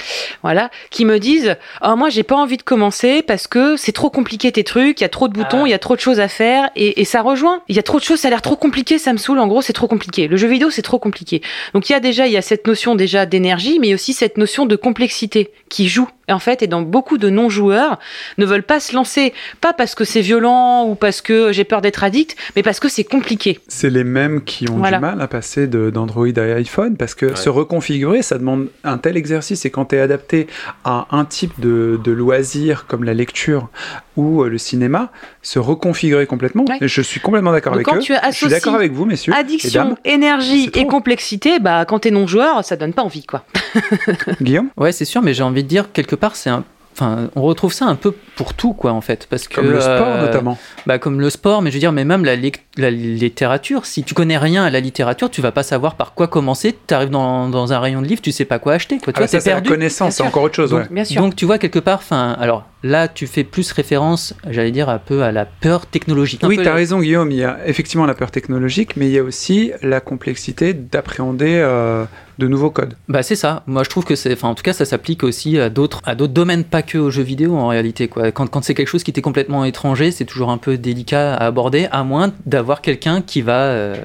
voilà, 0.44 0.70
qui 0.90 1.06
me 1.06 1.20
disent 1.20 1.56
oh, 1.84 1.96
moi 1.96 2.10
j'ai 2.10 2.24
pas 2.24 2.36
envie 2.36 2.58
de 2.58 2.64
commencer 2.64 3.22
parce 3.22 3.48
que 3.48 3.78
c'est 3.78 3.92
trop 3.92 4.10
compliqué 4.10 4.52
tes 4.52 4.64
trucs, 4.64 5.00
il 5.00 5.04
y 5.04 5.06
a 5.06 5.10
trop 5.10 5.28
de 5.28 5.34
boutons, 5.34 5.66
il 5.66 5.70
y 5.70 5.74
a 5.74 5.80
trop 5.80 5.96
de 5.96 6.02
choses 6.02 6.20
à 6.20 6.28
faire 6.28 6.70
et, 6.76 7.02
et 7.02 7.06
ça 7.06 7.22
rejoint. 7.22 7.62
Il 7.68 7.76
y 7.76 7.80
a 7.80 7.84
trop 7.84 8.00
de 8.00 8.04
choses, 8.04 8.20
ça 8.20 8.28
a 8.28 8.32
l'air 8.32 8.42
trop 8.42 8.56
compliqué, 8.56 9.00
ça 9.00 9.14
me 9.14 9.18
saoule. 9.18 9.40
En 9.40 9.48
gros, 9.48 9.62
c'est 9.62 9.74
trop 9.74 9.88
compliqué. 9.88 10.28
Le 10.28 10.38
jeu 10.38 10.48
vidéo, 10.48 10.70
c'est 10.70 10.82
trop 10.82 11.00
compliqué. 11.00 11.42
Donc 11.74 11.90
il 11.90 11.94
y 11.94 11.96
a 11.96 12.00
déjà 12.00 12.28
il 12.28 12.34
y 12.34 12.38
a 12.38 12.42
cette 12.42 12.68
notion 12.68 12.96
déjà 12.96 13.26
d'énergie, 13.26 13.80
mais 13.80 13.94
aussi 13.94 14.14
cette 14.14 14.38
notion 14.38 14.66
de 14.66 14.76
complexité 14.76 15.52
qui 15.69 15.88
joue. 15.88 16.08
Et 16.28 16.34
en 16.34 16.39
fait, 16.39 16.63
et 16.63 16.67
dans 16.67 16.82
beaucoup 16.82 17.17
de 17.19 17.30
non-joueurs 17.30 17.99
ne 18.39 18.45
veulent 18.45 18.63
pas 18.63 18.80
se 18.80 18.95
lancer, 18.95 19.32
pas 19.62 19.73
parce 19.73 19.93
que 19.93 20.04
c'est 20.04 20.21
violent 20.21 20.86
ou 20.88 20.95
parce 20.95 21.21
que 21.21 21.51
j'ai 21.51 21.63
peur 21.63 21.82
d'être 21.82 22.04
addict, 22.04 22.36
mais 22.56 22.63
parce 22.63 22.80
que 22.80 22.89
c'est 22.89 23.04
compliqué. 23.04 23.60
C'est 23.67 23.91
les 23.91 24.04
mêmes 24.04 24.43
qui 24.43 24.67
ont 24.69 24.78
Voilà. 24.78 24.97
du 24.97 25.01
mal 25.01 25.21
à 25.21 25.28
passer 25.28 25.67
d'Android 25.67 26.28
à 26.38 26.41
iPhone 26.56 26.97
parce 26.97 27.13
que 27.13 27.36
se 27.36 27.49
reconfigurer, 27.49 28.21
ça 28.23 28.38
demande 28.39 28.69
un 28.84 28.97
tel 28.97 29.17
exercice. 29.17 29.65
Et 29.65 29.69
quand 29.69 29.86
tu 29.86 29.95
es 29.95 29.99
adapté 29.99 30.47
à 30.84 31.06
un 31.12 31.25
type 31.25 31.60
de, 31.60 31.99
de 32.04 32.12
loisir 32.12 32.86
comme 32.88 33.04
la 33.04 33.13
lecture 33.13 33.69
ou 34.17 34.41
euh, 34.43 34.49
le 34.49 34.58
cinéma, 34.58 35.12
se 35.43 35.60
reconfigurer 35.60 36.25
complètement. 36.25 36.65
Ouais. 36.67 36.78
Je 36.82 37.01
suis 37.01 37.19
complètement 37.19 37.51
d'accord 37.51 37.73
Donc 37.73 37.82
avec 37.82 37.86
quand 37.88 37.97
eux. 37.97 37.99
tu 37.99 38.13
je 38.13 38.17
suis 38.19 38.45
associes 38.45 38.49
d'accord 38.49 38.75
avec 38.75 38.93
vous, 38.93 39.06
messieurs. 39.06 39.34
et 39.34 39.38
Addiction, 39.38 39.84
dames. 39.84 39.95
énergie 40.06 40.71
et 40.73 40.88
complexité, 40.88 41.60
bah 41.60 41.86
quand 41.86 41.99
t'es 41.99 42.12
non-joueur, 42.12 42.63
ça 42.65 42.75
donne 42.78 42.93
pas 42.93 43.01
envie 43.04 43.25
quoi. 43.25 43.43
Guillaume? 44.41 44.69
Ouais, 44.78 44.91
c'est 44.91 45.06
sûr, 45.06 45.21
mais 45.21 45.34
j'ai 45.34 45.43
envie 45.43 45.55
de 45.63 45.68
dire 45.68 45.91
quelque 45.94 46.15
part, 46.15 46.36
c'est 46.36 46.50
un. 46.50 46.63
Enfin, 46.98 47.30
on 47.36 47.41
retrouve 47.41 47.74
ça 47.74 47.88
un 47.88 47.96
peu 47.96 48.13
pour 48.38 48.54
tout, 48.54 48.72
quoi, 48.72 48.94
en 48.94 49.02
fait, 49.02 49.28
parce 49.30 49.50
que 49.50 49.56
Comme 49.56 49.70
le 49.70 49.82
sport 49.82 50.08
euh, 50.08 50.22
notamment. 50.28 50.58
Bah, 50.86 50.98
comme 50.98 51.20
le 51.20 51.30
sport, 51.30 51.62
mais 51.62 51.70
je 51.70 51.76
veux 51.76 51.80
dire, 51.82 51.91
mais 51.91 52.06
même 52.06 52.24
la, 52.24 52.38
la 52.78 52.89
littérature. 52.89 53.86
Si 53.86 54.04
tu 54.04 54.13
connais 54.13 54.38
rien 54.38 54.63
à 54.63 54.70
la 54.70 54.80
littérature, 54.80 55.30
tu 55.30 55.41
vas 55.41 55.52
pas 55.52 55.63
savoir 55.63 55.96
par 55.96 56.13
quoi 56.13 56.28
commencer. 56.30 56.74
Tu 56.88 56.94
arrives 56.94 57.10
dans, 57.10 57.50
dans 57.50 57.74
un 57.74 57.80
rayon 57.82 58.02
de 58.02 58.08
livres, 58.08 58.22
tu 58.22 58.32
sais 58.32 58.46
pas 58.46 58.60
quoi 58.60 58.74
acheter. 58.76 59.00
Quoi. 59.00 59.12
Tu 59.12 59.18
Ah, 59.18 59.24
vois, 59.24 59.28
ça, 59.28 59.41
c'est 59.41 59.50
la 59.50 59.56
perdu. 59.58 59.70
connaissance, 59.72 60.15
c'est 60.15 60.24
encore 60.24 60.44
autre 60.44 60.56
chose. 60.56 60.70
Donc, 60.70 60.84
ouais. 60.84 60.88
Bien 60.89 61.04
sûr. 61.04 61.22
Donc 61.22 61.36
tu 61.36 61.46
vois 61.46 61.58
quelque 61.58 61.80
part, 61.80 61.98
enfin, 62.00 62.36
alors 62.39 62.63
là 62.82 63.08
tu 63.10 63.28
fais 63.28 63.44
plus 63.44 63.72
référence, 63.74 64.34
j'allais 64.50 64.72
dire 64.72 64.88
un 64.89 65.00
peu 65.00 65.24
à 65.24 65.32
la 65.34 65.44
peur 65.46 65.88
technologique. 65.88 66.46
Un 66.46 66.48
Oui, 66.48 66.56
tu 66.56 66.62
as 66.62 66.65
la- 66.65 66.74
raison, 66.76 67.00
Guillaume. 67.02 67.30
Il 67.32 67.38
y 67.38 67.44
a 67.44 67.58
effectivement 67.65 68.06
la 68.06 68.13
peur 68.13 68.32
technologique, 68.32 68.96
mais 68.96 69.08
il 69.08 69.12
y 69.12 69.20
a 69.20 69.24
aussi 69.24 69.72
la 69.82 70.00
complexité 70.00 70.74
d'appréhender 70.74 71.56
euh, 71.62 72.06
de 72.38 72.48
nouveaux 72.48 72.69
codes. 72.69 72.95
Bah 73.08 73.24
c'est 73.24 73.36
ça. 73.36 73.63
Moi 73.67 73.84
je 73.84 73.89
trouve 73.89 74.06
que 74.06 74.15
c'est, 74.15 74.34
enfin 74.34 74.50
en 74.50 74.56
tout 74.56 74.63
cas 74.63 74.74
ça 74.74 74.86
s'applique 74.86 75.24
aussi 75.24 75.60
à 75.60 75.69
d'autres, 75.69 76.02
à 76.06 76.15
d'autres 76.15 76.34
domaines, 76.34 76.63
pas 76.63 76.82
que 76.82 76.98
aux 76.98 77.12
jeux 77.12 77.24
vidéo 77.24 77.56
en 77.56 77.67
réalité 77.67 78.08
quoi. 78.08 78.32
Quand, 78.32 78.48
quand 78.48 78.63
c'est 78.63 78.74
quelque 78.74 78.88
chose 78.88 79.04
qui 79.04 79.13
t'est 79.13 79.21
complètement 79.21 79.65
étranger, 79.65 80.12
c'est 80.12 80.26
toujours 80.26 80.50
un 80.50 80.58
peu 80.58 80.78
délicat 80.78 81.36
à 81.36 81.45
aborder, 81.45 81.88
à 81.91 82.04
moins 82.04 82.32
d'avoir 82.45 82.82
quelqu'un 82.82 83.21
qui 83.21 83.41
va, 83.41 83.62
euh, 83.63 83.95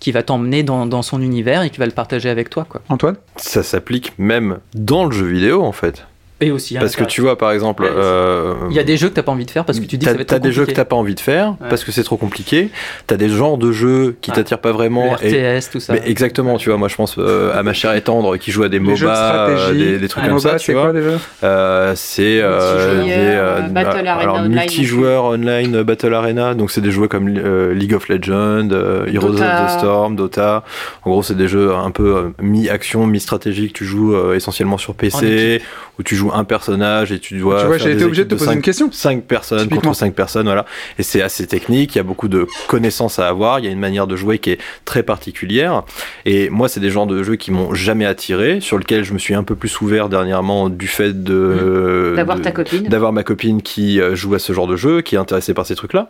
qui 0.00 0.12
va 0.12 0.22
t'emmener 0.22 0.62
dans, 0.62 0.86
dans 0.86 1.02
son 1.02 1.20
univers 1.20 1.62
et 1.62 1.70
qui 1.70 1.78
va 1.78 1.86
le 1.86 1.92
partager 1.92 2.28
avec 2.28 2.50
toi 2.50 2.66
quoi. 2.68 2.80
Antoine? 2.88 3.16
Ça 3.36 3.62
s'applique 3.62 4.12
même 4.18 4.58
dans 4.74 5.04
le 5.04 5.12
jeu 5.12 5.26
vidéo 5.26 5.62
en 5.62 5.72
fait. 5.72 6.06
Et 6.40 6.50
aussi. 6.50 6.76
hein, 6.76 6.80
Parce 6.80 6.96
que 6.96 7.04
tu 7.04 7.20
vois 7.20 7.38
par 7.38 7.52
exemple, 7.52 7.84
euh, 7.88 8.54
il 8.68 8.76
y 8.76 8.80
a 8.80 8.82
des 8.82 8.96
jeux 8.96 9.08
que 9.08 9.14
t'as 9.14 9.22
pas 9.22 9.30
envie 9.32 9.44
de 9.46 9.50
faire 9.50 9.64
parce 9.64 9.78
que 9.78 9.84
tu 9.86 9.96
dis 9.96 10.04
que 10.04 10.04
t'as 10.04 10.10
ça 10.10 10.16
va 10.16 10.22
être 10.22 10.28
t'as 10.28 10.38
des 10.40 10.50
jeux 10.52 10.66
que 10.66 10.72
t'as 10.72 10.84
pas 10.84 10.96
envie 10.96 11.14
de 11.14 11.20
faire 11.20 11.50
Ouais. 11.60 11.68
parce 11.70 11.84
que 11.84 11.92
c'est 11.92 12.02
trop 12.02 12.16
compliqué. 12.16 12.70
T'as 13.06 13.16
des 13.16 13.28
genres 13.28 13.56
de 13.56 13.70
jeux 13.72 14.16
qui 14.20 14.30
Ouais. 14.30 14.36
t'attirent 14.36 14.58
pas 14.58 14.72
vraiment. 14.72 15.16
Le 15.22 15.26
et- 15.28 15.58
RTS 15.58 15.70
tout 15.70 15.80
ça. 15.80 15.92
mais 15.94 16.02
exactement, 16.06 16.56
tu 16.58 16.70
vois, 16.70 16.78
moi 16.78 16.88
je 16.88 16.96
pense 16.96 17.16
euh, 17.18 17.56
à 17.58 17.62
ma 17.62 17.72
chère 17.72 17.94
et 17.94 18.00
tendre 18.02 18.36
qui 18.36 18.50
joue 18.50 18.64
à 18.64 18.68
des 18.68 18.78
de 18.80 18.84
MOBA, 18.84 19.34
euh, 19.48 19.72
des, 19.72 19.98
des 19.98 20.08
trucs 20.08 20.24
comme 20.24 20.32
MOBA, 20.34 20.50
ça, 20.50 20.58
c'est 20.58 20.72
quoi 20.74 20.92
déjà 20.92 21.18
Euh, 21.44 21.92
c'est 21.94 22.40
euh, 22.42 23.04
des, 23.04 23.10
euh, 23.12 23.14
euh, 23.14 23.60
Battle 23.68 23.72
bah, 23.72 23.90
Arena 23.90 24.14
alors, 24.16 24.36
Online 24.38 24.50
multijoueur 24.58 25.24
online 25.24 25.82
Battle 25.84 26.14
Arena 26.14 26.54
donc 26.54 26.70
c'est 26.72 26.80
des 26.80 26.90
jeux 26.90 27.06
comme 27.08 27.28
euh, 27.38 27.72
League 27.74 27.94
of 27.94 28.08
Legends 28.08 28.68
euh, 28.72 29.06
Heroes 29.06 29.30
Dota. 29.32 29.64
of 29.64 29.66
the 29.74 29.78
Storm 29.78 30.16
Dota 30.16 30.64
en 31.04 31.10
gros 31.10 31.22
c'est 31.22 31.36
des 31.36 31.48
jeux 31.48 31.72
un 31.74 31.90
peu 31.90 32.16
euh, 32.16 32.22
mi-action 32.42 33.06
mi-stratégie 33.06 33.68
que 33.68 33.72
tu 33.78 33.84
joues 33.84 34.14
euh, 34.14 34.34
essentiellement 34.34 34.78
sur 34.78 34.94
PC 34.94 35.62
où 35.98 36.02
tu 36.02 36.16
joues 36.16 36.23
un 36.32 36.44
personnage 36.44 37.12
et 37.12 37.18
tu 37.18 37.38
dois 37.38 37.60
Tu 37.60 37.66
vois, 37.66 37.78
j'ai 37.78 37.92
été 37.92 38.04
obligé 38.04 38.24
de 38.24 38.28
te 38.30 38.34
poser 38.34 38.46
cinq- 38.46 38.54
une 38.56 38.62
question. 38.62 38.90
5 38.92 39.24
personnes 39.24 39.68
contre 39.68 39.94
5 39.94 40.14
personnes, 40.14 40.46
voilà. 40.46 40.64
Et 40.98 41.02
c'est 41.02 41.22
assez 41.22 41.46
technique, 41.46 41.94
il 41.94 41.98
y 41.98 42.00
a 42.00 42.04
beaucoup 42.04 42.28
de 42.28 42.46
connaissances 42.68 43.18
à 43.18 43.28
avoir, 43.28 43.58
il 43.58 43.64
y 43.64 43.68
a 43.68 43.70
une 43.70 43.78
manière 43.80 44.06
de 44.06 44.16
jouer 44.16 44.38
qui 44.38 44.50
est 44.50 44.58
très 44.84 45.02
particulière. 45.02 45.82
Et 46.24 46.48
moi, 46.50 46.68
c'est 46.68 46.80
des 46.80 46.90
genres 46.90 47.06
de 47.06 47.22
jeux 47.22 47.36
qui 47.36 47.50
m'ont 47.50 47.74
jamais 47.74 48.06
attiré, 48.06 48.60
sur 48.60 48.78
lesquels 48.78 49.04
je 49.04 49.12
me 49.12 49.18
suis 49.18 49.34
un 49.34 49.42
peu 49.42 49.54
plus 49.56 49.80
ouvert 49.80 50.08
dernièrement 50.08 50.68
du 50.68 50.86
fait 50.86 51.22
de. 51.24 52.12
Mmh. 52.12 52.16
D'avoir 52.16 52.38
de- 52.38 52.42
ta 52.42 52.50
copine. 52.52 52.82
D'avoir 52.84 53.12
ma 53.12 53.22
copine 53.22 53.62
qui 53.62 54.00
euh, 54.00 54.14
joue 54.14 54.34
à 54.34 54.38
ce 54.38 54.52
genre 54.52 54.66
de 54.66 54.76
jeu, 54.76 55.00
qui 55.00 55.14
est 55.14 55.18
intéressée 55.18 55.54
par 55.54 55.66
ces 55.66 55.74
trucs-là. 55.74 56.08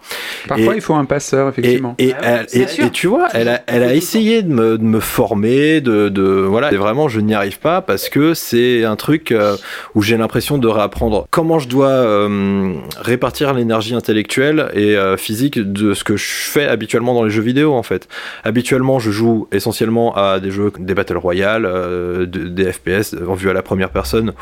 Parfois, 0.48 0.74
Et- 0.74 0.77
il 0.77 0.81
faut 0.83 0.94
un 0.94 1.05
passeur, 1.05 1.48
effectivement. 1.48 1.94
et, 1.98 2.12
Ah 2.12 2.20
ouais, 2.20 2.27
elle- 2.40 2.44
c'est 2.48 2.59
et- 2.61 2.66
sûr. 2.68 2.85
et 2.87 2.90
tu 2.90 3.07
vois, 3.07 3.29
elle 3.33 3.48
a, 3.48 3.62
elle 3.66 3.83
a 3.83 3.94
essayé 3.94 4.42
de 4.42 4.53
me, 4.53 4.79
de 4.79 4.83
me 4.85 5.00
former, 5.00 5.81
de, 5.81 6.09
de 6.09 6.22
voilà. 6.22 6.72
Et 6.72 6.77
vraiment, 6.77 7.09
je 7.09 7.20
n'y 7.20 7.35
arrive 7.35 7.59
pas 7.59 7.81
parce 7.81 8.09
que 8.09 8.35
c'est 8.35 8.85
un 8.85 8.96
truc 8.96 9.33
euh, 9.33 9.57
où 9.94 10.03
j'ai 10.04 10.16
l'impression 10.16 10.58
de 10.58 10.68
réapprendre 10.68 11.26
comment 11.30 11.58
je 11.58 11.68
dois 11.68 11.88
euh, 11.88 12.74
répartir 13.00 13.54
l'énergie 13.54 13.94
intellectuelle 13.94 14.70
et 14.74 14.96
euh, 14.96 15.16
physique 15.16 15.58
de 15.58 15.94
ce 15.94 16.04
que 16.04 16.16
je 16.16 16.24
fais 16.26 16.66
habituellement 16.68 17.14
dans 17.14 17.24
les 17.24 17.30
jeux 17.30 17.42
vidéo 17.42 17.72
en 17.74 17.82
fait. 17.82 18.08
Habituellement, 18.44 18.98
je 18.98 19.10
joue 19.10 19.48
essentiellement 19.50 20.14
à 20.16 20.40
des 20.40 20.50
jeux, 20.50 20.72
des 20.78 20.94
battle 20.94 21.16
royale, 21.16 21.64
euh, 21.66 22.26
de- 22.26 22.48
des 22.48 22.70
FPS 22.72 23.14
en 23.26 23.34
vue 23.34 23.48
à 23.50 23.52
la 23.52 23.62
première 23.62 23.90
personne, 23.90 24.32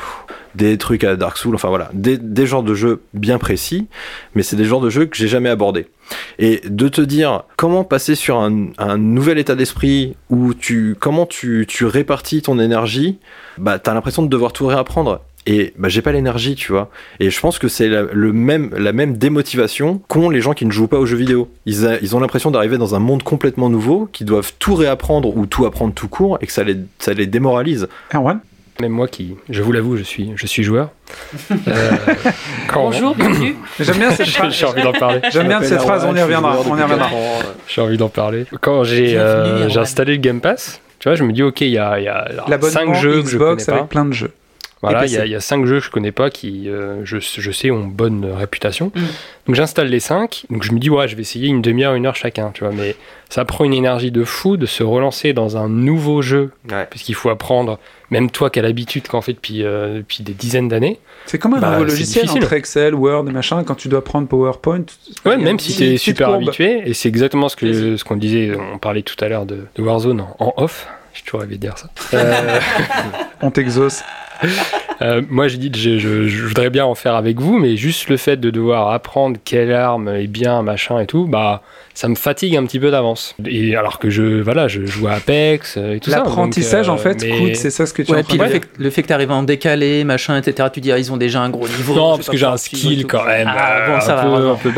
des 0.55 0.77
trucs 0.77 1.05
à 1.05 1.17
Dark 1.17 1.39
Souls, 1.39 1.55
enfin 1.55 1.69
voilà, 1.69 1.89
des, 1.95 2.19
des 2.19 2.47
genres 2.47 2.63
de 2.63 2.75
jeux 2.75 3.01
bien 3.15 3.39
précis, 3.39 3.87
mais 4.35 4.43
c'est 4.43 4.57
des 4.57 4.65
genres 4.65 4.81
de 4.83 4.91
jeux 4.91 5.07
que 5.07 5.17
j'ai 5.17 5.29
jamais 5.29 5.49
abordés. 5.49 5.87
Et 6.39 6.61
de 6.69 6.89
te 6.89 7.01
dire 7.01 7.45
comment 7.57 7.85
passer 7.85 8.15
sur 8.17 8.37
un, 8.39 8.67
un 8.77 8.99
nouvel 8.99 9.39
état 9.39 9.55
d'esprit 9.55 10.15
où 10.29 10.53
tu 10.53 10.95
comment 10.99 11.25
tu, 11.25 11.65
tu 11.67 11.87
répartis 11.87 12.43
ton 12.43 12.59
énergie, 12.59 13.19
bah 13.57 13.79
t'as 13.79 13.95
l'impression 13.95 14.23
de 14.23 14.29
devoir 14.29 14.53
tout 14.53 14.67
réapprendre. 14.67 15.21
Et 15.47 15.73
bah 15.77 15.89
j'ai 15.89 16.03
pas 16.03 16.13
l'énergie, 16.13 16.55
tu 16.55 16.71
vois. 16.71 16.89
Et 17.19 17.29
je 17.31 17.41
pense 17.41 17.59
que 17.59 17.67
c'est 17.67 17.89
la, 17.89 18.03
le 18.13 18.33
même, 18.33 18.71
la 18.79 18.93
même 18.93 19.17
démotivation 19.17 20.01
qu'ont 20.07 20.31
les 20.31 20.41
gens 20.41 20.53
qui 20.53 20.65
ne 20.67 20.71
jouent 20.71 20.87
pas 20.87 20.99
aux 20.99 21.07
jeux 21.07 21.17
vidéo. 21.17 21.49
Ils, 21.67 21.85
a- 21.87 21.99
ils 22.01 22.15
ont 22.15 22.21
l'impression 22.21 22.51
d'arriver 22.53 22.79
dans 22.79 22.95
un 22.95 23.01
monde 23.01 23.25
complètement 23.25 23.69
nouveau, 23.69 24.09
qui 24.13 24.25
doivent 24.25 24.53
tout 24.61 24.75
réapprendre 24.77 25.37
ou 25.37 25.47
tout 25.47 25.67
apprendre 25.67 25.93
tout 25.95 26.07
court, 26.09 26.39
et 26.43 26.47
que 26.47 26.53
ça 26.53 26.63
les, 26.63 26.77
ça 27.01 27.13
les 27.13 27.27
démoralise. 27.27 27.89
Erwan? 28.15 28.39
Même 28.81 28.93
moi 28.93 29.07
qui, 29.09 29.35
je 29.51 29.63
vous 29.63 29.71
l'avoue, 29.73 29.97
je 29.97 30.03
suis, 30.03 30.31
je 30.37 30.47
suis 30.47 30.63
joueur. 30.63 30.91
Euh, 31.69 31.91
Bonjour, 32.73 33.15
bienvenue. 33.15 33.55
J'aime 33.81 33.99
bien 33.99 34.11
cette 34.13 34.27
phrase. 34.29 34.55
j'ai 34.55 34.65
envie 34.67 34.83
d'en 34.83 34.93
parler. 34.93 35.21
J'aime 35.31 35.49
bien 35.49 35.61
cette 35.63 35.81
phrase, 35.81 36.05
on 36.09 36.15
y 36.17 36.23
reviendra. 36.23 36.57
On 36.69 36.77
y 36.79 36.83
reviendra. 36.83 37.11
J'ai 37.69 37.81
envie 37.81 37.97
d'en 37.99 38.09
parler. 38.09 38.47
Quand 38.61 38.85
j'ai 38.85 39.09
J'ai 39.09 39.19
euh, 39.19 39.69
j'ai 39.69 39.79
installé 39.81 40.13
le 40.15 40.21
Game 40.21 40.41
Pass, 40.41 40.81
tu 40.99 41.09
vois, 41.09 41.17
je 41.17 41.25
me 41.25 41.33
dis, 41.33 41.43
ok, 41.43 41.61
il 41.63 41.69
y 41.69 41.79
a, 41.79 41.99
il 41.99 42.05
y 42.05 42.09
a 42.09 42.15
alors, 42.17 42.49
L'abonnement 42.49 42.73
cinq 42.73 42.95
jeux 42.95 43.23
que 43.23 43.29
je 43.29 43.37
connais 43.37 43.51
Xbox 43.57 43.67
pas. 43.67 43.73
avec 43.75 43.89
plein 43.89 44.05
de 44.05 44.13
jeux. 44.13 44.31
Voilà, 44.83 45.07
il 45.07 45.13
y, 45.13 45.17
a- 45.17 45.27
y 45.27 45.41
cinq 45.41 45.65
jeux 45.65 45.79
que 45.79 45.87
je 45.87 45.91
connais 45.91 46.11
pas 46.11 46.29
qui, 46.29 46.69
euh, 46.69 47.03
je, 47.05 47.19
je 47.21 47.51
sais, 47.53 47.71
ont 47.71 47.85
bonne 47.87 48.25
réputation. 48.25 48.91
Mm. 48.95 49.01
Donc 49.47 49.55
j'installe 49.57 49.87
les 49.87 50.01
cinq. 50.01 50.45
Donc 50.51 50.65
je 50.65 50.73
me 50.73 50.79
dis, 50.81 50.91
ouais, 50.91 51.07
je 51.07 51.15
vais 51.15 51.23
essayer 51.23 51.47
une 51.49 51.63
demi-heure, 51.63 51.95
une 51.95 52.05
heure 52.07 52.17
chacun, 52.17 52.51
tu 52.53 52.65
vois. 52.65 52.73
Mais 52.73 52.97
ça 53.29 53.45
prend 53.45 53.65
une 53.65 53.75
énergie 53.75 54.11
de 54.11 54.25
fou 54.25 54.57
de 54.57 54.67
se 54.67 54.83
relancer 54.83 55.33
dans 55.33 55.57
un 55.57 55.69
nouveau 55.69 56.21
jeu, 56.21 56.51
Ouais. 56.71 56.87
puisqu'il 56.91 57.15
faut 57.15 57.31
apprendre, 57.31 57.79
même 58.11 58.29
toi 58.31 58.51
qui 58.51 58.59
as 58.59 58.63
l'habitude, 58.63 59.07
qu'en 59.07 59.21
fait 59.23 59.35
depuis, 59.35 59.63
euh, 59.65 59.99
depuis 59.99 60.25
des 60.25 60.35
dizaines 60.35 60.69
d'années. 60.69 60.99
C'est 61.27 61.39
comme 61.39 61.55
un 61.55 61.61
Bah, 61.61 61.71
nouveau 61.79 61.85
c'est 61.89 61.91
logiciel 61.93 62.29
entre 62.31 62.53
Excel, 62.53 62.95
Word 62.97 63.29
et 63.29 63.33
machin, 63.33 63.63
quand 63.63 63.77
tu 63.77 63.87
dois 63.89 64.03
prendre 64.03 64.27
PowerPoint. 64.27 64.85
Ouais, 65.25 65.37
même 65.37 65.61
si 65.61 65.77
tu 65.77 65.85
es 65.85 65.97
super 65.97 66.27
courbe. 66.29 66.43
habitué, 66.43 66.83
et 66.87 66.93
c'est 66.95 67.09
exactement 67.09 67.49
ce 67.49 67.55
que 67.55 67.67
Plaisir. 67.67 67.99
ce 68.01 68.05
qu'on 68.05 68.17
disait, 68.17 68.53
on 68.75 68.79
parlait 68.79 69.03
tout 69.03 69.23
à 69.25 69.29
l'heure 69.29 69.47
de, 69.47 69.67
de 69.77 69.83
Warzone 69.83 70.21
en, 70.23 70.37
en 70.41 70.55
off. 70.57 70.89
J'ai 71.15 71.23
toujours 71.25 71.41
rêvé 71.43 71.57
de 71.57 71.61
dire 71.61 71.77
ça. 71.79 71.89
Euh, 72.15 72.59
On 73.43 73.51
t'exauce. 73.51 74.03
Euh, 75.01 75.21
moi, 75.29 75.49
je, 75.49 75.57
je- 75.73 75.99
je 76.29 76.45
voudrais 76.47 76.71
bien 76.71 76.85
en 76.85 76.95
faire 76.95 77.15
avec 77.17 77.41
vous, 77.41 77.59
mais 77.59 77.77
juste 77.77 78.09
le 78.09 78.17
fait 78.17 78.37
de 78.37 78.51
devoir 78.51 78.91
apprendre 78.93 79.37
quelle 79.45 79.73
arme 79.73 80.09
est 80.09 80.29
bien, 80.29 80.63
machin 80.63 81.01
et 81.01 81.07
tout, 81.07 81.27
bah, 81.27 81.63
ça 81.95 82.09
me 82.09 82.15
fatigue 82.15 82.57
un 82.57 82.65
petit 82.65 82.81
peu 82.81 82.91
d'avance. 82.91 83.35
Et 83.47 83.77
alors 83.77 83.99
que 83.99 84.09
je, 84.11 84.41
voilà, 84.41 84.69
je 84.69 84.85
joue 84.87 85.09
à 85.09 85.13
Apex 85.13 85.77
euh, 85.77 85.95
et 85.95 86.01
tout 86.01 86.11
ça. 86.11 86.17
L'apprentissage, 86.19 86.89
en 86.89 86.97
fait, 86.97 87.23
mais- 87.23 87.39
coûte, 87.39 87.57
c'est 87.57 87.71
ça 87.71 87.87
ce 87.87 87.93
que 87.93 88.03
tu 88.03 88.13
Ouais, 88.13 88.21
en 88.21 88.25
puis 88.25 88.39
le 88.39 88.47
fait, 88.47 88.61
que- 88.61 88.67
le 88.79 88.91
fait 88.91 89.03
que 89.03 89.09
tu 89.09 89.13
arrives 89.13 89.31
en 89.31 89.43
décalé, 89.43 90.05
machin, 90.05 90.37
etc., 90.39 90.69
tu 90.73 90.81
dis, 90.81 90.91
ah, 90.93 90.99
ils 90.99 91.13
ont 91.13 91.17
déjà 91.17 91.41
un 91.41 91.51
gros 91.51 91.69
niveau. 91.69 91.95
Non, 91.95 92.17
parce 92.17 92.29
que 92.29 92.37
j'ai 92.37 92.47
un 92.47 92.57
skill 92.57 93.07
quand 93.07 93.25
même. 93.25 93.51
Ah, 93.55 93.73
euh, 93.73 93.95
bon, 93.95 94.01
ça 94.01 94.21
un 94.21 94.29
va, 94.31 94.37
peu, 94.39 94.49
un 94.51 94.55
peu. 94.57 94.71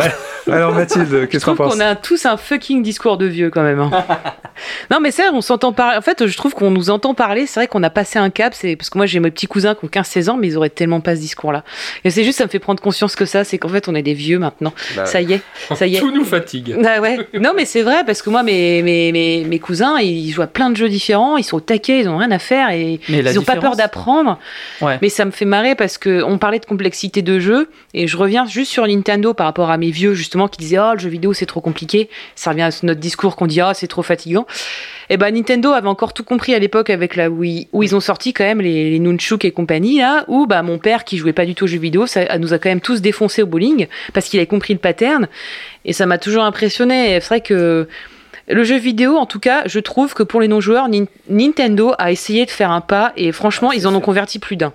Alors 0.53 0.73
Mathilde, 0.75 1.27
qu'est-ce 1.29 1.43
qu'on 1.47 1.55
trouve 1.55 1.69
pense 1.69 1.75
qu'on 1.77 1.81
a 1.81 1.97
tous 1.97 2.27
un 2.27 2.37
fucking 2.37 2.83
discours 2.83 3.17
de 3.17 3.25
vieux 3.25 3.49
quand 3.49 3.63
même. 3.63 3.81
hein. 3.81 3.91
non 4.91 5.01
mais 5.01 5.11
c'est 5.11 5.23
vrai, 5.23 5.31
on 5.35 5.41
s'entend 5.41 5.73
parler. 5.73 5.97
En 5.97 6.03
fait, 6.03 6.27
je 6.27 6.37
trouve 6.37 6.53
qu'on 6.53 6.71
nous 6.71 6.91
entend 6.91 7.15
parler. 7.15 7.47
C'est 7.47 7.61
vrai 7.61 7.67
qu'on 7.67 7.83
a 7.83 7.89
passé 7.89 8.19
un 8.19 8.29
cap. 8.29 8.53
C'est 8.55 8.77
parce 8.77 8.91
que 8.91 8.99
moi 8.99 9.07
j'ai 9.07 9.21
mes 9.21 9.31
petits 9.31 9.47
cousins 9.47 9.75
qui 9.75 9.87
ont 9.87 10.03
16 10.05 10.29
ans, 10.29 10.37
mais 10.37 10.49
ils 10.49 10.57
auraient 10.59 10.69
tellement 10.69 11.01
pas 11.01 11.17
ce 11.17 11.21
discours-là. 11.23 11.65
Et 12.05 12.11
c'est 12.11 12.25
juste, 12.25 12.37
ça 12.39 12.45
me 12.45 12.51
fait 12.51 12.59
prendre 12.59 12.83
conscience 12.83 13.17
que 13.17 13.25
ça, 13.25 13.43
c'est 13.45 13.57
qu'en 13.57 13.71
fait, 13.71 13.89
on 13.89 13.95
est 13.95 14.03
des 14.03 14.13
vieux 14.13 14.39
maintenant. 14.39 14.75
Bah, 14.97 15.07
ça 15.07 15.23
y 15.23 15.33
est, 15.33 15.41
ça 15.75 15.87
y 15.87 15.97
est. 15.97 16.01
Tout 16.01 16.11
nous 16.15 16.25
fatigue. 16.27 16.77
Ah 16.85 17.01
ouais. 17.05 17.29
Non, 17.41 17.53
mais 17.55 17.65
c'est 17.65 17.83
vrai, 17.83 18.05
parce 18.05 18.23
que 18.23 18.31
moi, 18.31 18.43
mes, 18.43 18.83
mes, 18.83 19.13
mes, 19.13 19.45
mes 19.45 19.59
cousins, 19.59 19.99
ils 19.99 20.31
jouent 20.31 20.43
à 20.43 20.47
plein 20.47 20.71
de 20.71 20.77
jeux 20.77 20.89
différents, 20.89 21.37
ils 21.37 21.45
sont 21.45 21.59
au 21.59 21.61
taquet, 21.61 22.01
ils 22.01 22.09
ont 22.09 22.17
rien 22.17 22.31
à 22.31 22.39
faire 22.39 22.71
et 22.71 23.01
Mais 23.09 23.19
ils 23.19 23.39
ont 23.39 23.43
pas 23.43 23.57
peur 23.57 23.77
d'apprendre. 23.77 24.39
Ouais. 24.81 24.99
Mais 25.03 25.09
ça 25.09 25.25
me 25.25 25.31
fait 25.31 25.45
marrer 25.45 25.75
parce 25.75 25.99
que 25.99 26.23
on 26.23 26.39
parlait 26.39 26.59
de 26.59 26.67
complexité 26.67 27.23
de 27.23 27.39
jeu 27.39 27.71
et 27.93 28.07
je 28.07 28.17
reviens 28.17 28.47
juste 28.47 28.73
sur 28.73 28.87
Nintendo 28.87 29.35
par 29.35 29.47
rapport 29.47 29.71
à 29.71 29.79
mes 29.79 29.91
vieux 29.91 30.15
justement 30.15 30.49
qui 30.49 30.59
disaient 30.59 30.79
oh 30.79 30.95
le 30.95 30.99
jeu 30.99 31.09
vidéo 31.09 31.33
c'est 31.33 31.47
trop 31.47 31.61
compliqué. 31.61 32.09
Ça 32.35 32.51
revient 32.51 32.63
à 32.63 32.71
notre 32.83 33.01
discours 33.01 33.37
qu'on 33.37 33.47
dit 33.47 33.61
ah 33.61 33.73
c'est 33.75 33.87
trop 33.87 34.03
fatigant. 34.03 34.47
Et 35.11 35.17
ben 35.17 35.35
Nintendo 35.35 35.71
avait 35.71 35.89
encore 35.89 36.13
tout 36.15 36.25
compris 36.25 36.55
à 36.55 36.59
l'époque 36.59 36.91
avec 36.91 37.17
la 37.17 37.29
Wii 37.31 37.69
où 37.73 37.83
ils 37.83 37.95
ont 37.95 38.01
sorti 38.01 38.33
quand 38.33 38.45
même 38.45 38.61
les, 38.61 38.91
les 38.91 38.99
Nunchuk 38.99 39.45
et 39.45 39.51
compagnie 39.51 39.99
là 39.99 40.25
où 40.29 40.47
bah 40.47 40.63
mon 40.63 40.79
père 40.79 41.05
qui 41.05 41.19
jouait 41.19 41.33
pas 41.33 41.47
du 41.47 41.55
tout 41.55 41.65
aux 41.65 41.69
jeux 41.69 41.79
vidéo 41.79 42.07
ça 42.07 42.39
nous 42.39 42.53
a 42.53 42.59
quand 42.59 42.69
même 42.69 42.81
tous 42.81 43.01
défoncé 43.01 43.43
au 43.43 43.47
bowling 43.47 43.87
parce 44.13 44.29
qu'il 44.29 44.39
avait 44.41 44.47
compris 44.47 44.73
le 44.73 44.79
pattern 44.79 45.29
et 45.85 45.93
ça 45.93 46.07
m'a 46.07 46.19
toujours 46.19 46.45
impressionné. 46.45 47.21
C'est 47.21 47.29
vrai 47.29 47.41
que 47.41 47.89
le 48.47 48.63
jeu 48.65 48.77
vidéo, 48.77 49.17
en 49.17 49.25
tout 49.25 49.41
cas, 49.41 49.63
je 49.67 49.81
trouve 49.81 50.13
que 50.13 50.23
pour 50.23 50.41
les 50.41 50.49
non-joueurs, 50.49 50.89
Nin- 50.89 51.07
Nintendo 51.31 51.95
a 51.99 52.13
essayé 52.13 52.45
de 52.45 52.51
faire 52.51 52.71
un 52.71 52.83
pas 52.83 53.13
et 53.17 53.33
franchement, 53.33 53.73
ils 53.73 53.87
en 53.87 53.95
ont 53.95 54.01
converti 54.01 54.39
plus 54.39 54.57
d'un. 54.57 54.75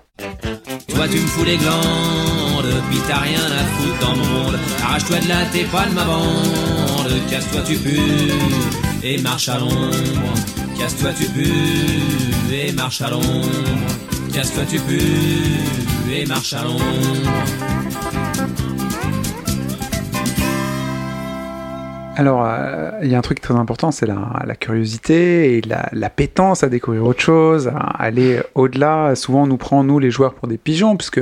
Toi 0.88 1.08
tu 1.08 1.18
me 1.20 1.28
fous 1.28 1.46
les 1.46 1.58
glandes, 1.58 2.74
puis 2.90 3.00
t'as 3.08 3.20
rien 3.20 3.40
à 3.40 3.64
foutre 3.76 4.00
dans 4.02 4.16
mon 4.16 4.26
monde. 4.26 4.60
Arrache-toi 4.84 5.20
de 5.20 5.28
là, 5.30 5.46
t'es 5.52 5.64
pas 5.64 5.86
de 5.86 5.94
ma 5.94 6.04
bande. 6.04 7.12
Casse-toi, 7.30 7.62
tu 7.66 7.76
pues, 7.78 8.34
et 9.04 9.18
marche 9.22 9.50
à 9.50 9.60
l'ombre. 9.60 10.34
Casse-toi, 10.78 11.12
tu 11.18 11.26
pues, 11.26 12.54
et 12.54 12.72
marche 12.72 13.02
à 13.02 13.10
l'ombre. 13.10 13.48
Casse-toi, 14.34 14.64
tu 14.70 14.80
pues, 14.80 16.14
et 16.14 16.26
marche 16.26 16.54
à 16.54 16.64
l'ombre. 16.64 16.82
Alors, 22.20 22.44
euh, 22.46 22.92
il 23.02 23.08
y 23.10 23.16
a 23.16 23.18
un 23.18 23.22
truc 23.22 23.40
très 23.40 23.54
important, 23.54 23.92
c'est 23.92 24.06
la, 24.06 24.18
la 24.46 24.56
curiosité 24.56 25.56
et 25.58 25.62
la, 25.62 25.88
la 25.94 26.10
pétence 26.10 26.66
à 26.66 26.68
découvrir 26.68 27.06
autre 27.06 27.22
chose, 27.22 27.70
à 27.70 28.04
aller 28.04 28.42
au-delà. 28.56 29.16
Souvent, 29.16 29.44
on 29.44 29.48
nous 29.48 29.56
prend, 29.56 29.86
nous, 29.86 30.00
les 30.00 30.12
joueurs, 30.12 30.34
pour 30.34 30.50
des 30.50 30.58
pigeons, 30.58 30.98
puisque 30.98 31.22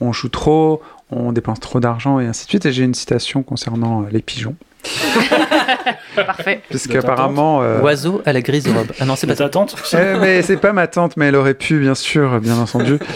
on 0.00 0.10
joue 0.14 0.30
trop, 0.30 0.80
on 1.10 1.32
dépense 1.32 1.60
trop 1.60 1.80
d'argent 1.80 2.18
et 2.18 2.26
ainsi 2.26 2.46
de 2.46 2.48
suite. 2.48 2.64
Et 2.64 2.72
j'ai 2.72 2.84
une 2.84 2.94
citation 2.94 3.42
concernant 3.42 4.04
euh, 4.04 4.06
les 4.10 4.22
pigeons. 4.22 4.56
Parfait. 6.16 6.62
Parce 6.70 6.86
qu'apparemment... 6.86 7.60
euh, 7.60 7.82
Oiseau 7.82 8.22
à 8.24 8.32
la 8.32 8.40
grise 8.40 8.68
robe. 8.68 8.92
Ah 9.00 9.04
non, 9.04 9.16
c'est 9.16 9.26
pas 9.26 9.36
ta 9.36 9.50
tante 9.50 9.76
mais 9.92 10.40
c'est 10.40 10.56
pas 10.56 10.72
ma 10.72 10.86
tante, 10.86 11.18
mais 11.18 11.26
elle 11.26 11.36
aurait 11.36 11.52
pu, 11.52 11.78
bien 11.78 11.94
sûr, 11.94 12.40
bien 12.40 12.56
entendu. 12.56 12.98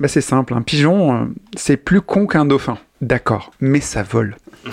Bah, 0.00 0.06
c'est 0.06 0.20
simple, 0.20 0.54
un 0.54 0.62
pigeon, 0.62 1.12
euh, 1.12 1.24
c'est 1.56 1.76
plus 1.76 2.00
con 2.00 2.26
qu'un 2.28 2.44
dauphin. 2.44 2.78
D'accord, 3.00 3.50
mais 3.60 3.80
ça 3.80 4.04
vole. 4.04 4.36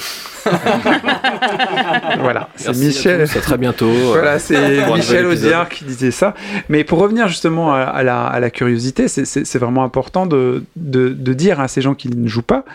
voilà, 2.20 2.50
c'est 2.56 2.70
à 2.70 2.74
Michel. 2.74 3.28
tous, 3.28 3.38
à 3.38 3.42
très 3.42 3.58
bientôt. 3.58 3.90
Voilà, 3.90 4.40
c'est 4.40 4.86
Michel. 4.94 5.26
Audiard 5.26 5.70
qui 5.70 5.86
disait 5.86 6.12
ça. 6.12 6.34
Mais 6.70 6.84
pour 6.84 7.00
revenir 7.00 7.28
justement 7.28 7.74
à, 7.74 7.82
à 7.82 8.04
la, 8.04 8.26
à 8.26 8.40
la 8.40 8.50
curiosité, 8.50 9.08
c'est- 9.08 9.56
vraiment 9.58 9.84
important 9.84 10.26
de, 10.26 10.64
de, 10.76 11.10
de 11.10 11.34
dire 11.34 11.60
à 11.62 11.68
ces 11.68 11.82
gens 11.82 11.96
qui 11.96 12.10
ne 12.10 12.28
jouent 12.28 12.42
pas 12.42 12.66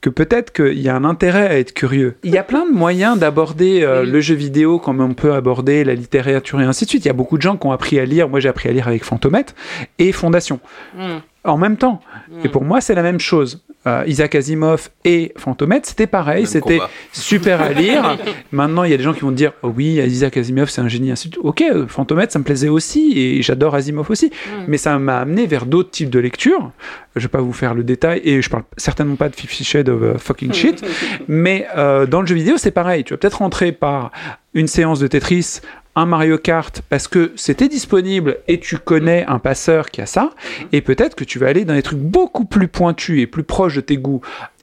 que 0.00 0.08
peut-être 0.08 0.52
qu'il 0.54 0.80
y 0.80 0.88
a 0.88 0.96
un 0.96 1.04
intérêt 1.04 1.46
à 1.48 1.58
être 1.58 1.74
curieux. 1.74 2.16
Il 2.24 2.30
y 2.32 2.38
a 2.38 2.42
plein 2.42 2.64
de 2.66 2.72
moyens 2.72 3.18
d'aborder 3.18 3.82
euh, 3.82 4.02
Oui. 4.04 4.10
le 4.10 4.20
jeu 4.22 4.34
vidéo 4.34 4.78
comme 4.78 5.00
on 5.02 5.12
peut 5.12 5.34
aborder 5.34 5.84
la 5.84 5.94
littérature 5.94 6.58
et 6.60 6.64
ainsi 6.64 6.86
de 6.86 6.90
suite. 6.90 7.04
Il 7.04 7.08
y 7.08 7.10
a 7.10 7.14
beaucoup 7.14 7.36
de 7.36 7.42
gens 7.42 7.58
qui 7.58 7.66
ont 7.66 7.72
appris 7.72 7.98
à 8.00 8.06
lire. 8.06 8.28
Moi, 8.30 8.40
j'ai 8.40 8.48
appris 8.48 8.70
à 8.70 8.72
lire 8.72 8.88
avec 8.88 9.04
Fantomètre 9.04 9.54
et 9.98 10.12
Fondation 10.12 10.58
Mm. 10.96 11.18
en 11.44 11.58
même 11.58 11.76
temps. 11.76 12.00
Mm. 12.30 12.46
Et 12.46 12.48
pour 12.48 12.64
moi, 12.64 12.80
c'est 12.80 12.94
la 12.94 13.02
même 13.02 13.20
chose. 13.20 13.62
Euh, 13.86 14.04
Isaac 14.06 14.34
Asimov 14.34 14.90
et 15.06 15.32
Fantomètre, 15.38 15.88
c'était 15.88 16.06
pareil, 16.06 16.46
c'était 16.46 16.80
super 17.12 17.62
à 17.62 17.72
lire. 17.72 18.18
Maintenant, 18.52 18.84
il 18.84 18.90
y 18.90 18.94
a 18.94 18.98
des 18.98 19.02
gens 19.02 19.14
qui 19.14 19.22
vont 19.22 19.30
dire 19.30 19.52
oh 19.62 19.72
oui, 19.74 19.94
Isaac 20.06 20.36
Asimov, 20.36 20.68
c'est 20.68 20.82
un 20.82 20.88
génie. 20.88 21.10
Ainsi 21.10 21.28
de 21.28 21.34
suite. 21.34 21.44
Ok, 21.46 21.62
euh, 21.62 21.86
Fantomètre, 21.86 22.30
ça 22.30 22.38
me 22.38 22.44
plaisait 22.44 22.68
aussi 22.68 23.18
et 23.18 23.40
j'adore 23.40 23.74
Asimov 23.74 24.10
aussi. 24.10 24.26
Mm. 24.26 24.64
Mais 24.68 24.76
ça 24.76 24.98
m'a 24.98 25.20
amené 25.20 25.46
vers 25.46 25.64
d'autres 25.64 25.90
types 25.90 26.10
de 26.10 26.18
lectures. 26.18 26.72
Je 27.16 27.22
vais 27.22 27.28
pas 27.28 27.40
vous 27.40 27.54
faire 27.54 27.72
le 27.72 27.82
détail 27.82 28.20
et 28.22 28.42
je 28.42 28.50
parle 28.50 28.64
certainement 28.76 29.16
pas 29.16 29.30
de 29.30 29.34
Fifty 29.34 29.64
Shades 29.64 29.88
of 29.88 30.02
uh, 30.02 30.18
fucking 30.18 30.52
shit. 30.52 30.84
mais 31.28 31.66
euh, 31.74 32.04
dans 32.04 32.20
le 32.20 32.26
jeu 32.26 32.34
vidéo, 32.34 32.58
c'est 32.58 32.70
pareil. 32.70 33.04
Tu 33.04 33.14
vas 33.14 33.18
peut-être 33.18 33.38
rentrer 33.38 33.72
par 33.72 34.12
une 34.52 34.66
séance 34.66 35.00
de 35.00 35.06
Tetris, 35.06 35.60
un 35.96 36.06
Mario 36.06 36.38
Kart, 36.38 36.82
parce 36.88 37.08
que 37.08 37.32
c'était 37.36 37.68
disponible 37.68 38.38
et 38.48 38.60
tu 38.60 38.78
connais 38.78 39.24
un 39.26 39.38
passeur 39.38 39.90
qui 39.90 40.00
a 40.00 40.06
ça. 40.06 40.30
Et 40.72 40.80
peut-être 40.80 41.14
que 41.14 41.24
tu 41.24 41.38
vas 41.38 41.48
aller 41.48 41.64
dans 41.64 41.74
des 41.74 41.82
trucs 41.82 41.98
beaucoup 41.98 42.44
plus 42.44 42.68
pointus 42.68 43.20
et 43.20 43.26
plus 43.26 43.42
proches 43.42 43.74
de 43.74 43.80
tes 43.80 43.96
goûts 43.96 44.20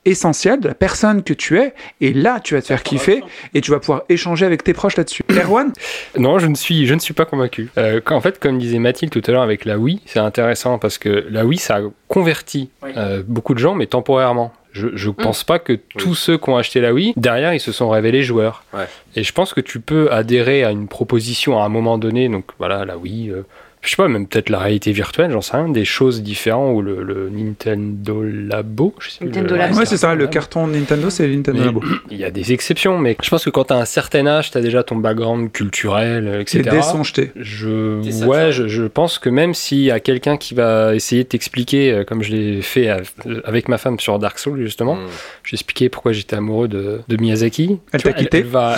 essentiels, 0.08 0.60
de 0.60 0.68
la 0.68 0.74
personne 0.74 1.22
que 1.22 1.34
tu 1.34 1.60
es. 1.60 1.74
Et 2.02 2.14
là, 2.14 2.40
tu 2.40 2.54
vas 2.56 2.62
te 2.62 2.68
faire 2.68 2.82
kiffer 2.82 3.24
et 3.54 3.62
tu 3.62 3.72
vas 3.72 3.80
pouvoir 3.80 4.04
échanger 4.10 4.46
avec 4.46 4.64
tes 4.64 4.74
proches 4.74 4.96
là-dessus. 4.96 5.24
Erwan 5.30 5.72
Non, 6.18 6.40
je 6.40 6.48
ne 6.48 6.56
suis, 6.56 6.88
je 6.88 6.94
ne 6.94 7.00
suis 7.00 7.14
pas 7.14 7.26
convaincu. 7.26 7.70
Euh, 7.78 8.00
en 8.10 8.22
fait, 8.22 8.40
comme 8.40 8.58
disait 8.58 8.80
Mathilde 8.80 9.12
tout 9.12 9.22
à 9.28 9.32
l'heure 9.32 9.42
avec 9.42 9.66
la 9.66 9.78
Wii, 9.78 10.02
c'est 10.06 10.20
intéressant 10.20 10.80
parce 10.80 10.98
que 10.98 11.26
la 11.30 11.46
Wii, 11.46 11.60
ça 11.60 11.78
a 11.78 11.82
converti 12.08 12.70
euh, 12.84 13.22
beaucoup 13.28 13.54
de 13.54 13.60
gens, 13.60 13.76
mais 13.76 13.88
temporairement. 13.88 14.54
Je, 14.78 14.88
je 14.94 15.10
pense 15.10 15.44
pas 15.44 15.58
que 15.60 15.74
tous 15.74 16.14
ceux 16.16 16.38
qui 16.38 16.50
ont 16.50 16.58
acheté 16.58 16.82
la 16.82 16.94
Wii, 16.94 17.14
derrière, 17.18 17.54
ils 17.54 17.60
se 17.60 17.72
sont 17.72 17.90
révélés 17.90 18.22
joueurs. 18.22 18.64
Ouais. 18.74 18.88
Et 19.16 19.24
je 19.24 19.34
pense 19.34 19.54
que 19.54 19.62
tu 19.62 19.80
peux 19.80 20.12
adhérer 20.12 20.64
à 20.64 20.72
une 20.72 20.88
proposition 20.88 21.60
à 21.60 21.66
un 21.66 21.70
moment 21.70 21.98
donné, 21.98 22.30
donc 22.30 22.46
voilà, 22.60 22.86
la 22.86 22.98
Wii, 22.98 23.32
euh, 23.32 23.42
je 23.82 23.90
sais 23.92 23.96
pas, 23.96 24.08
même 24.08 24.28
peut-être 24.28 24.50
la 24.50 24.60
réalité 24.60 24.92
virtuelle, 24.92 25.32
j'en 25.32 25.42
sais 25.42 25.56
rien, 25.56 25.70
des 25.70 25.86
choses 25.86 26.22
différentes 26.22 26.76
ou 26.76 26.82
le, 26.82 27.04
le 27.04 27.30
Nintendo 27.30 28.22
Labo, 28.24 28.94
je 29.00 29.12
sais. 29.12 29.26
Nintendo 29.26 29.52
le- 29.54 29.58
Labo. 29.58 29.78
Ouais, 29.78 29.86
c'est 29.86 29.98
ça, 29.98 30.14
le 30.16 30.28
carton 30.28 30.68
Nintendo, 30.68 31.10
c'est 31.10 31.28
Nintendo 31.28 31.60
Mais 31.60 31.66
Labo. 31.66 31.84
Il 32.12 32.18
y 32.18 32.24
a 32.26 32.32
des 32.32 32.52
exceptions, 32.54 32.98
mais 32.98 33.16
je 33.24 33.30
pense 33.30 33.46
que 33.46 33.50
quand 33.50 33.66
tu 33.66 33.74
as 33.74 33.78
un 33.78 33.86
certain 33.86 34.26
âge, 34.28 34.52
tu 34.52 34.58
as 34.58 34.62
déjà 34.62 34.84
ton 34.84 34.96
background 34.98 35.52
culturel, 35.52 36.28
euh, 36.28 36.42
etc. 36.42 36.64
Les 36.66 36.72
dés 36.72 36.82
sont 36.82 37.04
jetés. 37.04 37.32
Je, 37.36 38.26
ouais, 38.26 38.52
je, 38.52 38.68
je 38.68 38.84
pense 38.84 39.20
que 39.20 39.30
même 39.30 39.54
s'il 39.54 39.80
y 39.82 39.92
a 39.92 40.00
quelqu'un 40.00 40.38
qui 40.38 40.54
va 40.54 40.94
essayer 40.96 41.24
de 41.24 41.30
t'expliquer, 41.30 41.92
euh, 41.92 42.04
comme 42.04 42.24
je 42.24 42.32
l'ai 42.32 42.62
fait 42.62 42.90
à- 42.90 43.00
avec 43.46 43.70
ma 43.70 43.78
femme 43.78 44.00
sur 44.00 44.20
Dark 44.20 44.40
Souls 44.40 44.60
justement, 44.62 44.96
Mm. 44.96 45.08
j'ai 45.44 45.56
expliqué 45.56 45.90
pourquoi 45.90 46.12
j'étais 46.12 46.36
amoureux 46.36 46.68
de, 46.68 47.02
de 47.08 47.18
Miyazaki. 47.18 47.78
Elle 47.94 48.04
t'a 48.04 48.14
quitté 48.14 48.40
elle, 48.40 48.46
va, 48.46 48.76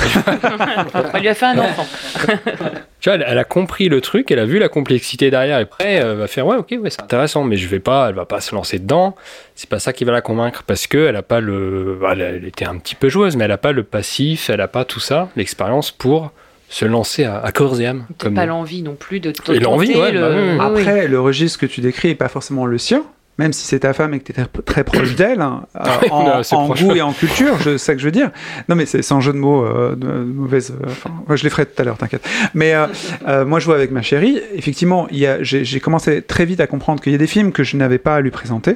On 1.13 1.17
lui 1.19 1.27
a 1.27 1.33
fait 1.33 1.45
un 1.45 1.57
enfant. 1.59 1.87
tu 2.99 3.09
vois, 3.09 3.15
elle, 3.15 3.25
elle 3.27 3.37
a 3.37 3.43
compris 3.43 3.87
le 3.89 4.01
truc, 4.01 4.29
elle 4.31 4.39
a 4.39 4.45
vu 4.45 4.59
la 4.59 4.69
complexité 4.69 5.29
derrière, 5.31 5.59
et 5.59 5.61
après, 5.63 5.93
elle 5.93 6.17
va 6.17 6.27
faire 6.27 6.45
ouais, 6.47 6.57
ok, 6.57 6.75
ouais, 6.81 6.89
c'est 6.89 7.01
intéressant, 7.01 7.43
mais 7.43 7.55
je 7.57 7.67
vais 7.67 7.79
pas, 7.79 8.09
elle 8.09 8.15
va 8.15 8.25
pas 8.25 8.41
se 8.41 8.53
lancer 8.55 8.79
dedans. 8.79 9.15
C'est 9.55 9.69
pas 9.69 9.79
ça 9.79 9.93
qui 9.93 10.03
va 10.05 10.11
la 10.11 10.21
convaincre 10.21 10.63
parce 10.65 10.87
que 10.87 10.97
elle 11.07 11.15
a 11.15 11.21
pas 11.23 11.39
le, 11.39 11.99
elle, 12.11 12.21
elle 12.21 12.45
était 12.45 12.65
un 12.65 12.77
petit 12.77 12.95
peu 12.95 13.09
joueuse, 13.09 13.35
mais 13.35 13.45
elle 13.45 13.51
a 13.51 13.57
pas 13.57 13.71
le 13.71 13.83
passif, 13.83 14.49
elle 14.49 14.61
a 14.61 14.67
pas 14.67 14.85
tout 14.85 14.99
ça, 14.99 15.29
l'expérience 15.35 15.91
pour 15.91 16.31
se 16.67 16.85
lancer 16.85 17.23
à, 17.23 17.39
à 17.39 17.51
corps 17.51 17.81
et 17.81 17.87
âme. 17.87 18.05
Comme 18.19 18.35
pas 18.35 18.45
l'envie 18.45 18.83
non 18.83 18.93
plus 18.95 19.19
de 19.19 19.31
te 19.31 19.51
Et 19.51 19.59
l'envie, 19.59 19.95
ouais, 19.95 20.11
le- 20.11 20.21
bah. 20.21 20.29
Oui, 20.35 20.41
oui. 20.51 20.57
Après, 20.59 21.07
le 21.07 21.19
registre 21.19 21.57
que 21.59 21.65
tu 21.65 21.81
décris 21.81 22.09
est 22.09 22.15
pas 22.15 22.27
forcément 22.29 22.65
le 22.67 22.77
sien. 22.77 23.03
Même 23.39 23.53
si 23.53 23.65
c'est 23.65 23.79
ta 23.79 23.93
femme 23.93 24.13
et 24.13 24.19
que 24.19 24.33
tu 24.33 24.37
es 24.37 24.45
très, 24.65 24.83
proche 24.83 25.15
d'elle, 25.15 25.39
hein, 25.39 25.63
est 26.03 26.11
en, 26.11 26.27
assez 26.27 26.53
en 26.53 26.65
proche. 26.65 26.83
goût 26.83 26.93
et 26.93 27.01
en 27.01 27.13
culture, 27.13 27.57
je 27.61 27.77
sais 27.77 27.93
que 27.93 28.01
je 28.01 28.05
veux 28.05 28.11
dire. 28.11 28.31
Non, 28.67 28.75
mais 28.75 28.85
c'est 28.85 29.01
sans 29.01 29.21
jeu 29.21 29.31
de 29.31 29.37
mots, 29.37 29.63
euh, 29.63 29.95
de, 29.95 30.07
mauvaise. 30.07 30.73
euh, 30.85 31.35
je 31.37 31.43
les 31.45 31.49
ferai 31.49 31.65
tout 31.65 31.81
à 31.81 31.85
l'heure, 31.85 31.97
t'inquiète. 31.97 32.27
Mais 32.53 32.73
euh, 32.73 33.45
moi, 33.45 33.59
je 33.59 33.65
vois 33.65 33.75
avec 33.75 33.91
ma 33.91 34.01
chérie. 34.01 34.41
Effectivement, 34.55 35.07
j'ai 35.39 35.79
commencé 35.79 36.21
très 36.21 36.43
vite 36.43 36.59
à 36.59 36.67
comprendre 36.67 37.01
qu'il 37.01 37.13
y 37.13 37.15
a 37.15 37.17
des 37.17 37.27
films 37.27 37.53
que 37.53 37.63
je 37.63 37.77
n'avais 37.77 37.97
pas 37.97 38.17
à 38.17 38.19
lui 38.19 38.31
présenter. 38.31 38.75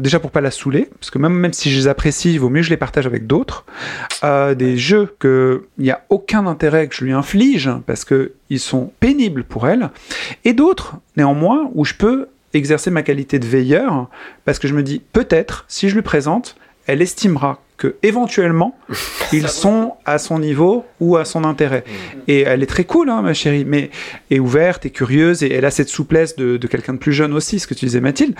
Déjà 0.00 0.18
pour 0.18 0.32
pas 0.32 0.40
la 0.40 0.50
saouler, 0.50 0.88
parce 0.98 1.12
que 1.12 1.18
même, 1.18 1.32
même 1.32 1.52
si 1.52 1.70
je 1.70 1.78
les 1.78 1.86
apprécie, 1.86 2.32
il 2.32 2.40
vaut 2.40 2.48
mieux 2.48 2.62
que 2.62 2.66
je 2.66 2.70
les 2.70 2.76
partage 2.76 3.06
avec 3.06 3.28
d'autres. 3.28 3.66
Des 4.56 4.76
jeux 4.76 5.14
que 5.20 5.66
il 5.78 5.84
n'y 5.84 5.92
a 5.92 6.02
aucun 6.08 6.48
intérêt 6.48 6.88
que 6.88 6.96
je 6.96 7.04
lui 7.04 7.12
inflige 7.12 7.70
parce 7.86 8.04
que 8.04 8.32
ils 8.50 8.58
sont 8.58 8.90
pénibles 8.98 9.44
pour 9.44 9.68
elle, 9.68 9.90
et 10.44 10.54
d'autres 10.54 10.96
néanmoins 11.16 11.70
où 11.74 11.84
je 11.84 11.94
peux 11.94 12.26
exercer 12.54 12.90
ma 12.90 13.02
qualité 13.02 13.38
de 13.38 13.46
veilleur 13.46 14.08
parce 14.44 14.58
que 14.58 14.68
je 14.68 14.74
me 14.74 14.82
dis 14.82 15.00
peut-être 15.12 15.64
si 15.68 15.88
je 15.88 15.94
lui 15.94 16.02
présente, 16.02 16.56
elle 16.86 17.02
estimera 17.02 17.60
que 17.78 17.96
éventuellement 18.02 18.76
ils 19.32 19.48
sont 19.48 19.94
à 20.04 20.18
son 20.18 20.38
niveau 20.38 20.84
ou 21.00 21.16
à 21.16 21.24
son 21.24 21.44
intérêt. 21.44 21.84
Et 22.26 22.40
elle 22.40 22.62
est 22.62 22.66
très 22.66 22.84
cool, 22.84 23.08
hein, 23.08 23.22
ma 23.22 23.32
chérie, 23.34 23.64
mais 23.64 23.90
est 24.30 24.38
ouverte 24.38 24.84
et 24.84 24.90
curieuse 24.90 25.42
et 25.42 25.52
elle 25.52 25.64
a 25.64 25.70
cette 25.70 25.88
souplesse 25.88 26.36
de, 26.36 26.56
de 26.56 26.66
quelqu'un 26.66 26.94
de 26.94 26.98
plus 26.98 27.12
jeune 27.12 27.32
aussi, 27.32 27.58
ce 27.58 27.66
que 27.66 27.74
tu 27.74 27.86
disais 27.86 28.00
Mathilde. 28.00 28.34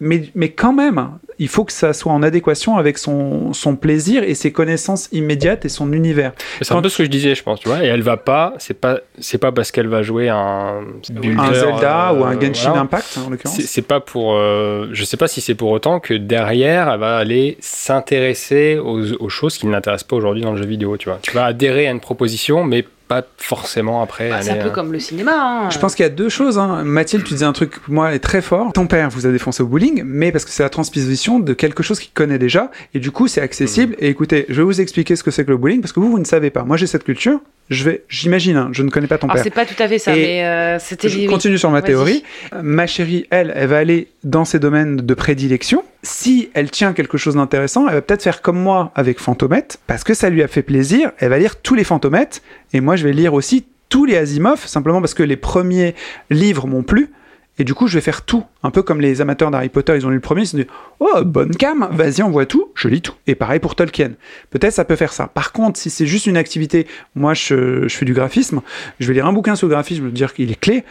Mais, 0.00 0.30
mais 0.34 0.50
quand 0.50 0.72
même, 0.72 1.10
il 1.38 1.48
faut 1.48 1.64
que 1.64 1.72
ça 1.72 1.92
soit 1.92 2.12
en 2.12 2.22
adéquation 2.22 2.76
avec 2.76 2.98
son, 2.98 3.52
son 3.52 3.76
plaisir 3.76 4.22
et 4.22 4.34
ses 4.34 4.52
connaissances 4.52 5.08
immédiates 5.12 5.64
et 5.64 5.68
son 5.68 5.92
univers. 5.92 6.32
C'est 6.60 6.72
un 6.72 6.82
peu 6.82 6.88
ce 6.88 6.98
que 6.98 7.04
je 7.04 7.10
disais, 7.10 7.34
je 7.34 7.42
pense, 7.42 7.60
tu 7.60 7.68
vois. 7.68 7.84
Et 7.84 7.86
elle 7.86 8.02
va 8.02 8.16
pas, 8.16 8.54
c'est 8.58 8.74
pas, 8.74 9.00
c'est 9.18 9.38
pas 9.38 9.52
parce 9.52 9.70
qu'elle 9.70 9.86
va 9.88 10.02
jouer 10.02 10.28
un, 10.28 10.80
builder, 11.10 11.40
un 11.40 11.54
Zelda 11.54 12.10
euh, 12.10 12.18
ou 12.18 12.24
un 12.24 12.40
Genshin 12.40 12.70
voilà. 12.70 12.82
Impact, 12.82 13.18
en 13.24 13.30
l'occurrence. 13.30 13.56
C'est 13.56 13.66
c'est 13.66 13.82
pas 13.82 14.00
pour. 14.00 14.34
euh, 14.34 14.88
je 14.92 15.04
sais 15.04 15.16
pas 15.16 15.28
si 15.28 15.40
c'est 15.40 15.54
pour 15.54 15.70
autant 15.70 16.00
que 16.00 16.14
derrière, 16.14 16.88
elle 16.88 17.00
va 17.00 17.16
aller 17.16 17.56
s'intéresser 17.60 18.77
aux, 18.78 19.12
aux 19.14 19.28
choses 19.28 19.58
qui 19.58 19.66
ne 19.66 19.72
l'intéressent 19.72 20.06
pas 20.08 20.16
aujourd'hui 20.16 20.42
dans 20.42 20.52
le 20.52 20.58
jeu 20.58 20.66
vidéo, 20.66 20.96
tu 20.96 21.08
vois. 21.08 21.18
Tu 21.22 21.32
vas 21.32 21.44
adhérer 21.46 21.86
à 21.86 21.90
une 21.90 22.00
proposition, 22.00 22.64
mais 22.64 22.84
pas 23.08 23.22
forcément 23.38 24.02
après. 24.02 24.28
Bah, 24.28 24.42
c'est 24.42 24.50
un 24.50 24.56
peu 24.56 24.68
euh, 24.68 24.70
comme 24.70 24.92
le 24.92 24.98
cinéma. 25.00 25.32
hein. 25.34 25.70
Je 25.70 25.78
pense 25.78 25.94
qu'il 25.94 26.02
y 26.02 26.06
a 26.06 26.10
deux 26.10 26.28
choses. 26.28 26.58
Hein. 26.58 26.84
Mathilde, 26.84 27.24
tu 27.24 27.32
disais 27.32 27.46
un 27.46 27.54
truc, 27.54 27.76
moi, 27.88 28.14
est 28.14 28.18
très 28.18 28.42
fort. 28.42 28.72
Ton 28.74 28.86
père 28.86 29.08
vous 29.08 29.26
a 29.26 29.30
défoncé 29.32 29.62
au 29.62 29.66
bowling, 29.66 30.02
mais 30.04 30.30
parce 30.30 30.44
que 30.44 30.50
c'est 30.50 30.62
la 30.62 30.68
transposition 30.68 31.40
de 31.40 31.54
quelque 31.54 31.82
chose 31.82 32.00
qu'il 32.00 32.12
connaît 32.12 32.38
déjà, 32.38 32.70
et 32.94 33.00
du 33.00 33.10
coup, 33.10 33.26
c'est 33.26 33.40
accessible. 33.40 33.96
Et 33.98 34.08
écoutez, 34.08 34.44
je 34.50 34.54
vais 34.56 34.62
vous 34.62 34.80
expliquer 34.80 35.16
ce 35.16 35.22
que 35.22 35.30
c'est 35.30 35.44
que 35.44 35.50
le 35.50 35.56
bowling, 35.56 35.80
parce 35.80 35.92
que 35.92 36.00
vous, 36.00 36.10
vous 36.10 36.18
ne 36.18 36.24
savez 36.24 36.50
pas. 36.50 36.64
Moi, 36.64 36.76
j'ai 36.76 36.86
cette 36.86 37.04
culture. 37.04 37.40
Je 37.70 37.84
vais, 37.84 38.04
j'imagine, 38.08 38.56
hein, 38.56 38.68
je 38.72 38.82
ne 38.82 38.88
connais 38.90 39.06
pas 39.06 39.18
ton 39.18 39.26
Alors, 39.26 39.34
père. 39.36 39.44
c'est 39.44 39.50
pas 39.50 39.66
tout 39.66 39.80
à 39.82 39.88
fait 39.88 39.98
ça, 39.98 40.16
Et 40.16 40.20
mais 40.20 40.44
euh, 40.46 40.78
c'était. 40.78 41.08
Je 41.08 41.26
continue 41.26 41.58
sur 41.58 41.70
ma 41.70 41.82
théorie. 41.82 42.22
Ma 42.62 42.86
chérie, 42.86 43.26
elle, 43.30 43.52
elle 43.54 43.68
va 43.68 43.78
aller 43.78 44.08
dans 44.24 44.44
ses 44.46 44.58
domaines 44.58 44.96
de 44.96 45.14
prédilection. 45.14 45.84
Si 46.02 46.48
elle 46.54 46.70
tient 46.70 46.94
quelque 46.94 47.18
chose 47.18 47.34
d'intéressant, 47.34 47.86
elle 47.88 47.94
va 47.94 48.00
peut-être 48.00 48.22
faire 48.22 48.40
comme 48.40 48.58
moi 48.58 48.90
avec 48.94 49.18
Fantomètre, 49.18 49.76
parce 49.86 50.02
que 50.02 50.14
ça 50.14 50.30
lui 50.30 50.42
a 50.42 50.48
fait 50.48 50.62
plaisir. 50.62 51.12
Elle 51.18 51.28
va 51.28 51.38
lire 51.38 51.56
tous 51.56 51.74
les 51.74 51.84
Fantomètres, 51.84 52.40
et 52.72 52.80
moi 52.80 52.96
je 52.96 53.04
vais 53.04 53.12
lire 53.12 53.34
aussi 53.34 53.66
tous 53.90 54.04
les 54.04 54.16
Asimov, 54.16 54.66
simplement 54.66 55.00
parce 55.00 55.14
que 55.14 55.22
les 55.22 55.36
premiers 55.36 55.94
livres 56.30 56.66
m'ont 56.66 56.82
plu. 56.82 57.10
Et 57.58 57.64
du 57.64 57.74
coup, 57.74 57.88
je 57.88 57.94
vais 57.94 58.00
faire 58.00 58.22
tout. 58.22 58.44
Un 58.62 58.70
peu 58.70 58.82
comme 58.82 59.00
les 59.00 59.20
amateurs 59.20 59.50
d'Harry 59.50 59.68
Potter, 59.68 59.94
ils 59.96 60.06
ont 60.06 60.10
lu 60.10 60.16
le 60.16 60.20
premier, 60.20 60.42
ils 60.42 60.46
se 60.46 60.56
dit 60.56 60.66
Oh, 61.00 61.24
bonne 61.24 61.54
cam, 61.54 61.88
vas-y, 61.90 62.22
on 62.22 62.30
voit 62.30 62.46
tout, 62.46 62.70
je 62.74 62.88
lis 62.88 63.02
tout. 63.02 63.14
Et 63.26 63.34
pareil 63.34 63.58
pour 63.58 63.74
Tolkien. 63.74 64.12
Peut-être 64.50 64.72
ça 64.72 64.84
peut 64.84 64.96
faire 64.96 65.12
ça. 65.12 65.26
Par 65.26 65.52
contre, 65.52 65.78
si 65.78 65.90
c'est 65.90 66.06
juste 66.06 66.26
une 66.26 66.36
activité, 66.36 66.86
moi 67.14 67.34
je, 67.34 67.88
fais 67.88 68.04
du 68.04 68.14
graphisme, 68.14 68.60
je 69.00 69.08
vais 69.08 69.14
lire 69.14 69.26
un 69.26 69.32
bouquin 69.32 69.56
sur 69.56 69.66
le 69.66 69.72
graphisme, 69.74 70.00
je 70.00 70.04
vais 70.04 70.10
me 70.10 70.16
dire 70.16 70.34
qu'il 70.34 70.50
est 70.50 70.60
clé, 70.60 70.84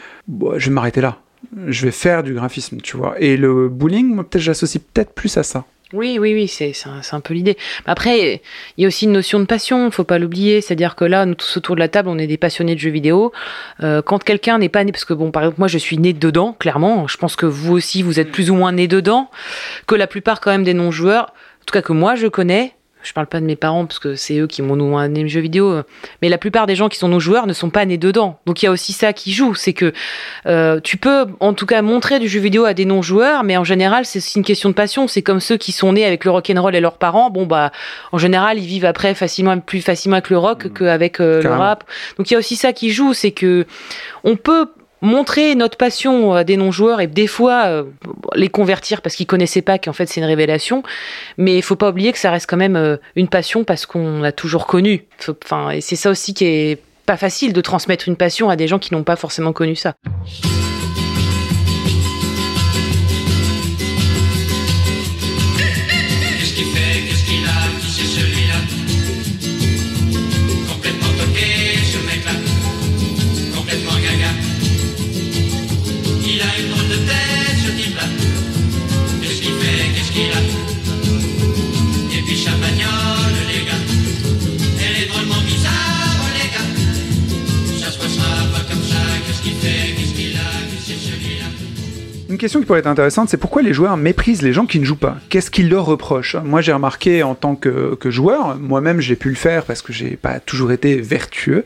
je 0.57 0.65
vais 0.65 0.71
m'arrêter 0.73 1.01
là. 1.01 1.19
Je 1.67 1.85
vais 1.85 1.91
faire 1.91 2.23
du 2.23 2.33
graphisme, 2.33 2.81
tu 2.81 2.97
vois. 2.97 3.15
Et 3.19 3.37
le 3.37 3.69
bowling, 3.69 4.13
moi, 4.13 4.23
peut-être 4.23 4.41
j'associe 4.41 4.83
peut-être 4.83 5.13
plus 5.13 5.37
à 5.37 5.43
ça. 5.43 5.65
Oui, 5.93 6.17
oui, 6.19 6.33
oui, 6.33 6.47
c'est 6.49 6.73
c'est 6.73 6.89
un, 6.89 7.01
un 7.13 7.19
peu 7.21 7.33
l'idée. 7.33 7.55
Mais 7.85 7.91
Après, 7.91 8.41
il 8.77 8.81
y 8.81 8.85
a 8.85 8.87
aussi 8.89 9.05
une 9.05 9.13
notion 9.13 9.39
de 9.39 9.45
passion, 9.45 9.89
faut 9.89 10.03
pas 10.03 10.19
l'oublier. 10.19 10.59
C'est-à-dire 10.59 10.95
que 10.95 11.05
là, 11.05 11.25
nous 11.25 11.35
tous 11.35 11.57
autour 11.57 11.75
de 11.75 11.79
la 11.79 11.87
table, 11.87 12.09
on 12.09 12.17
est 12.17 12.27
des 12.27 12.37
passionnés 12.37 12.75
de 12.75 12.79
jeux 12.79 12.89
vidéo. 12.89 13.31
Euh, 13.83 14.01
quand 14.01 14.21
quelqu'un 14.21 14.57
n'est 14.57 14.67
pas 14.67 14.83
né, 14.83 14.91
parce 14.91 15.05
que 15.05 15.13
bon, 15.13 15.31
par 15.31 15.43
exemple, 15.43 15.59
moi, 15.59 15.69
je 15.69 15.77
suis 15.77 15.97
né 15.97 16.11
dedans, 16.11 16.53
clairement. 16.59 17.07
Je 17.07 17.15
pense 17.15 17.37
que 17.37 17.45
vous 17.45 17.73
aussi, 17.73 18.03
vous 18.03 18.19
êtes 18.19 18.31
plus 18.31 18.51
ou 18.51 18.55
moins 18.55 18.73
né 18.73 18.87
dedans. 18.89 19.31
Que 19.87 19.95
la 19.95 20.07
plupart, 20.07 20.41
quand 20.41 20.51
même, 20.51 20.65
des 20.65 20.73
non-joueurs, 20.73 21.33
en 21.61 21.65
tout 21.65 21.71
cas 21.71 21.81
que 21.81 21.93
moi, 21.93 22.15
je 22.15 22.27
connais. 22.27 22.73
Je 23.07 23.13
parle 23.13 23.27
pas 23.27 23.39
de 23.39 23.45
mes 23.45 23.55
parents 23.55 23.85
parce 23.85 23.99
que 23.99 24.15
c'est 24.15 24.37
eux 24.37 24.47
qui 24.47 24.61
m'ont 24.61 24.75
nous 24.75 24.97
amené 24.97 25.21
le 25.21 25.29
jeu 25.29 25.39
vidéo, 25.39 25.71
euh, 25.71 25.83
mais 26.21 26.27
la 26.27 26.37
plupart 26.37 26.67
des 26.67 26.75
gens 26.75 26.89
qui 26.89 26.97
sont 26.97 27.07
nos 27.07 27.21
joueurs 27.21 27.47
ne 27.47 27.53
sont 27.53 27.69
pas 27.69 27.85
nés 27.85 27.97
dedans. 27.97 28.37
Donc 28.45 28.61
il 28.61 28.65
y 28.65 28.67
a 28.67 28.71
aussi 28.71 28.91
ça 28.91 29.13
qui 29.13 29.31
joue, 29.31 29.55
c'est 29.55 29.71
que 29.71 29.93
euh, 30.45 30.81
tu 30.81 30.97
peux 30.97 31.25
en 31.39 31.53
tout 31.53 31.65
cas 31.65 31.81
montrer 31.81 32.19
du 32.19 32.27
jeu 32.27 32.41
vidéo 32.41 32.65
à 32.65 32.73
des 32.73 32.83
non-joueurs, 32.83 33.45
mais 33.45 33.55
en 33.55 33.63
général 33.63 34.03
c'est 34.03 34.19
aussi 34.19 34.37
une 34.37 34.43
question 34.43 34.67
de 34.67 34.73
passion. 34.73 35.07
C'est 35.07 35.21
comme 35.21 35.39
ceux 35.39 35.55
qui 35.55 35.71
sont 35.71 35.93
nés 35.93 36.03
avec 36.03 36.25
le 36.25 36.31
rock 36.31 36.51
and 36.53 36.61
roll 36.61 36.75
et 36.75 36.81
leurs 36.81 36.97
parents. 36.97 37.29
Bon 37.29 37.45
bah 37.45 37.71
en 38.11 38.17
général 38.17 38.57
ils 38.57 38.65
vivent 38.65 38.83
après 38.83 39.15
facilement 39.15 39.57
plus 39.57 39.81
facilement 39.81 40.17
avec 40.17 40.29
le 40.29 40.37
rock 40.37 40.73
qu'avec 40.73 41.21
euh, 41.21 41.41
le 41.41 41.49
rap. 41.49 41.85
Donc 42.17 42.29
il 42.29 42.33
y 42.33 42.35
a 42.35 42.39
aussi 42.39 42.57
ça 42.57 42.73
qui 42.73 42.91
joue, 42.91 43.13
c'est 43.13 43.31
que 43.31 43.65
on 44.25 44.35
peut 44.35 44.67
montrer 45.01 45.55
notre 45.55 45.77
passion 45.77 46.33
à 46.33 46.43
des 46.43 46.57
non-joueurs 46.57 47.01
et 47.01 47.07
des 47.07 47.27
fois 47.27 47.65
euh, 47.67 47.83
les 48.35 48.49
convertir 48.49 49.01
parce 49.01 49.15
qu'ils 49.15 49.27
connaissaient 49.27 49.61
pas 49.61 49.77
qu'en 49.77 49.93
fait 49.93 50.05
c'est 50.07 50.19
une 50.19 50.25
révélation. 50.27 50.83
Mais 51.37 51.55
il 51.57 51.61
faut 51.61 51.75
pas 51.75 51.89
oublier 51.89 52.11
que 52.11 52.19
ça 52.19 52.31
reste 52.31 52.49
quand 52.49 52.57
même 52.57 52.75
euh, 52.75 52.97
une 53.15 53.27
passion 53.27 53.63
parce 53.63 53.85
qu'on 53.85 54.23
a 54.23 54.31
toujours 54.31 54.65
connu. 54.67 55.05
Faut- 55.19 55.35
enfin 55.43 55.69
et 55.71 55.81
c'est 55.81 55.95
ça 55.95 56.09
aussi 56.09 56.33
qui 56.33 56.45
est 56.45 56.81
pas 57.05 57.17
facile 57.17 57.53
de 57.53 57.61
transmettre 57.61 58.07
une 58.07 58.15
passion 58.17 58.49
à 58.49 58.55
des 58.55 58.67
gens 58.67 58.79
qui 58.79 58.93
n'ont 58.93 59.03
pas 59.03 59.15
forcément 59.15 59.53
connu 59.53 59.75
ça 59.75 59.93
Une 92.37 92.41
question 92.41 92.59
qui 92.59 92.67
pourrait 92.67 92.81
être 92.81 92.85
intéressante, 92.85 93.29
c'est 93.29 93.37
pourquoi 93.37 93.63
les 93.63 93.73
joueurs 93.73 93.97
méprisent 93.97 94.43
les 94.43 94.53
gens 94.53 94.67
qui 94.67 94.79
ne 94.79 94.85
jouent 94.85 94.95
pas? 94.95 95.17
Qu'est-ce 95.29 95.49
qu'ils 95.49 95.71
leur 95.71 95.85
reprochent? 95.85 96.35
Moi, 96.35 96.61
j'ai 96.61 96.71
remarqué 96.71 97.23
en 97.23 97.33
tant 97.33 97.55
que, 97.55 97.97
joueur, 98.11 98.57
moi-même, 98.59 99.01
j'ai 99.01 99.15
pu 99.15 99.29
le 99.29 99.35
faire 99.35 99.65
parce 99.65 99.81
que 99.81 99.91
j'ai 99.91 100.17
pas 100.17 100.39
toujours 100.39 100.71
été 100.71 101.01
vertueux. 101.01 101.63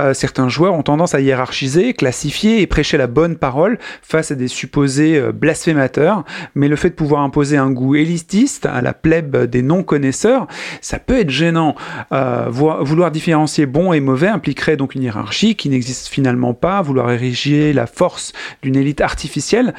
euh, 0.00 0.14
certains 0.14 0.48
joueurs 0.48 0.72
ont 0.72 0.82
tendance 0.82 1.14
à 1.14 1.20
hiérarchiser, 1.20 1.92
classifier 1.92 2.62
et 2.62 2.66
prêcher 2.66 2.96
la 2.96 3.08
bonne 3.08 3.36
parole 3.36 3.78
face 4.00 4.30
à 4.30 4.36
des 4.36 4.48
supposés 4.48 5.18
euh, 5.18 5.32
blasphémateurs. 5.32 6.24
Mais 6.54 6.68
le 6.68 6.76
fait 6.76 6.88
de 6.88 6.94
pouvoir 6.94 7.20
imposer 7.20 7.58
un 7.58 7.70
goût 7.70 7.94
élitiste 7.94 8.64
à 8.64 8.80
la 8.80 8.94
plèbe 8.94 9.36
des 9.44 9.60
non-connaisseurs, 9.60 10.46
ça 10.80 10.98
peut 10.98 11.18
être 11.18 11.28
gênant. 11.28 11.74
Euh, 12.12 12.46
vouloir 12.48 13.10
différencier 13.10 13.66
bon 13.66 13.92
et 13.92 14.00
mauvais 14.00 14.28
impliquerait 14.28 14.78
donc 14.78 14.94
une 14.94 15.02
hiérarchie 15.02 15.56
qui 15.56 15.68
n'existe 15.68 16.08
finalement 16.08 16.54
pas. 16.54 16.80
Vouloir 16.80 17.10
ériger 17.10 17.74
la 17.74 17.86
force 17.86 18.32
d'une 18.62 18.76
élite 18.76 19.02
artificielle 19.02 19.74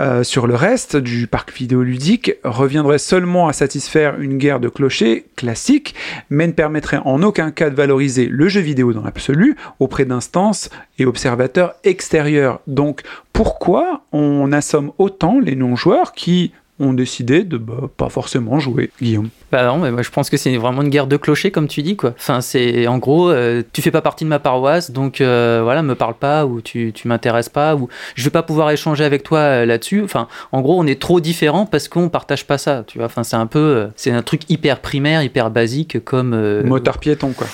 euh, 0.00 0.22
sur 0.22 0.46
le 0.46 0.54
reste 0.54 0.96
du 0.96 1.26
parc 1.26 1.52
vidéoludique 1.52 2.34
reviendrait 2.44 2.98
seulement 2.98 3.48
à 3.48 3.52
satisfaire 3.52 4.20
une 4.20 4.38
guerre 4.38 4.60
de 4.60 4.68
clochers 4.68 5.26
classique, 5.36 5.94
mais 6.30 6.46
ne 6.46 6.52
permettrait 6.52 7.00
en 7.04 7.22
aucun 7.22 7.50
cas 7.50 7.70
de 7.70 7.74
valoriser 7.74 8.26
le 8.26 8.48
jeu 8.48 8.60
vidéo 8.60 8.92
dans 8.92 9.02
l'absolu 9.02 9.56
auprès 9.80 10.04
d'instances 10.04 10.70
et 10.98 11.06
observateurs 11.06 11.74
extérieurs. 11.84 12.60
Donc 12.66 13.02
pourquoi 13.32 14.04
on 14.12 14.52
assomme 14.52 14.92
autant 14.98 15.40
les 15.40 15.56
non-joueurs 15.56 16.12
qui 16.12 16.52
ont 16.82 16.92
décidé 16.92 17.44
de 17.44 17.56
bah, 17.56 17.88
pas 17.96 18.08
forcément 18.08 18.58
jouer, 18.58 18.90
Guillaume 19.00 19.28
Bah 19.50 19.64
non, 19.66 19.78
mais 19.78 19.90
moi 19.90 20.02
je 20.02 20.10
pense 20.10 20.30
que 20.30 20.36
c'est 20.36 20.56
vraiment 20.56 20.82
une 20.82 20.88
guerre 20.88 21.06
de 21.06 21.16
clochers 21.16 21.50
comme 21.50 21.68
tu 21.68 21.82
dis 21.82 21.96
quoi. 21.96 22.14
Enfin 22.18 22.40
c'est 22.40 22.86
en 22.86 22.98
gros 22.98 23.30
euh, 23.30 23.62
tu 23.72 23.82
fais 23.82 23.90
pas 23.90 24.02
partie 24.02 24.24
de 24.24 24.28
ma 24.28 24.38
paroisse 24.38 24.90
donc 24.90 25.20
euh, 25.20 25.60
voilà 25.62 25.82
me 25.82 25.94
parle 25.94 26.14
pas 26.14 26.46
ou 26.46 26.60
tu 26.60 26.92
tu 26.92 27.08
m'intéresses 27.08 27.48
pas 27.48 27.74
ou 27.74 27.88
je 28.14 28.24
vais 28.24 28.30
pas 28.30 28.42
pouvoir 28.42 28.70
échanger 28.70 29.04
avec 29.04 29.22
toi 29.22 29.38
euh, 29.38 29.66
là-dessus. 29.66 30.02
Enfin 30.02 30.28
en 30.52 30.60
gros 30.60 30.78
on 30.78 30.86
est 30.86 31.00
trop 31.00 31.20
différents 31.20 31.66
parce 31.66 31.88
qu'on 31.88 32.08
partage 32.08 32.46
pas 32.46 32.58
ça. 32.58 32.84
Tu 32.86 32.98
vois. 32.98 33.06
Enfin 33.06 33.24
c'est 33.24 33.36
un 33.36 33.46
peu 33.46 33.58
euh, 33.58 33.86
c'est 33.96 34.10
un 34.10 34.22
truc 34.22 34.42
hyper 34.48 34.80
primaire 34.80 35.22
hyper 35.22 35.50
basique 35.50 36.04
comme 36.04 36.32
euh, 36.34 36.62
Motard 36.64 36.98
piéton, 36.98 37.32
quoi. 37.36 37.46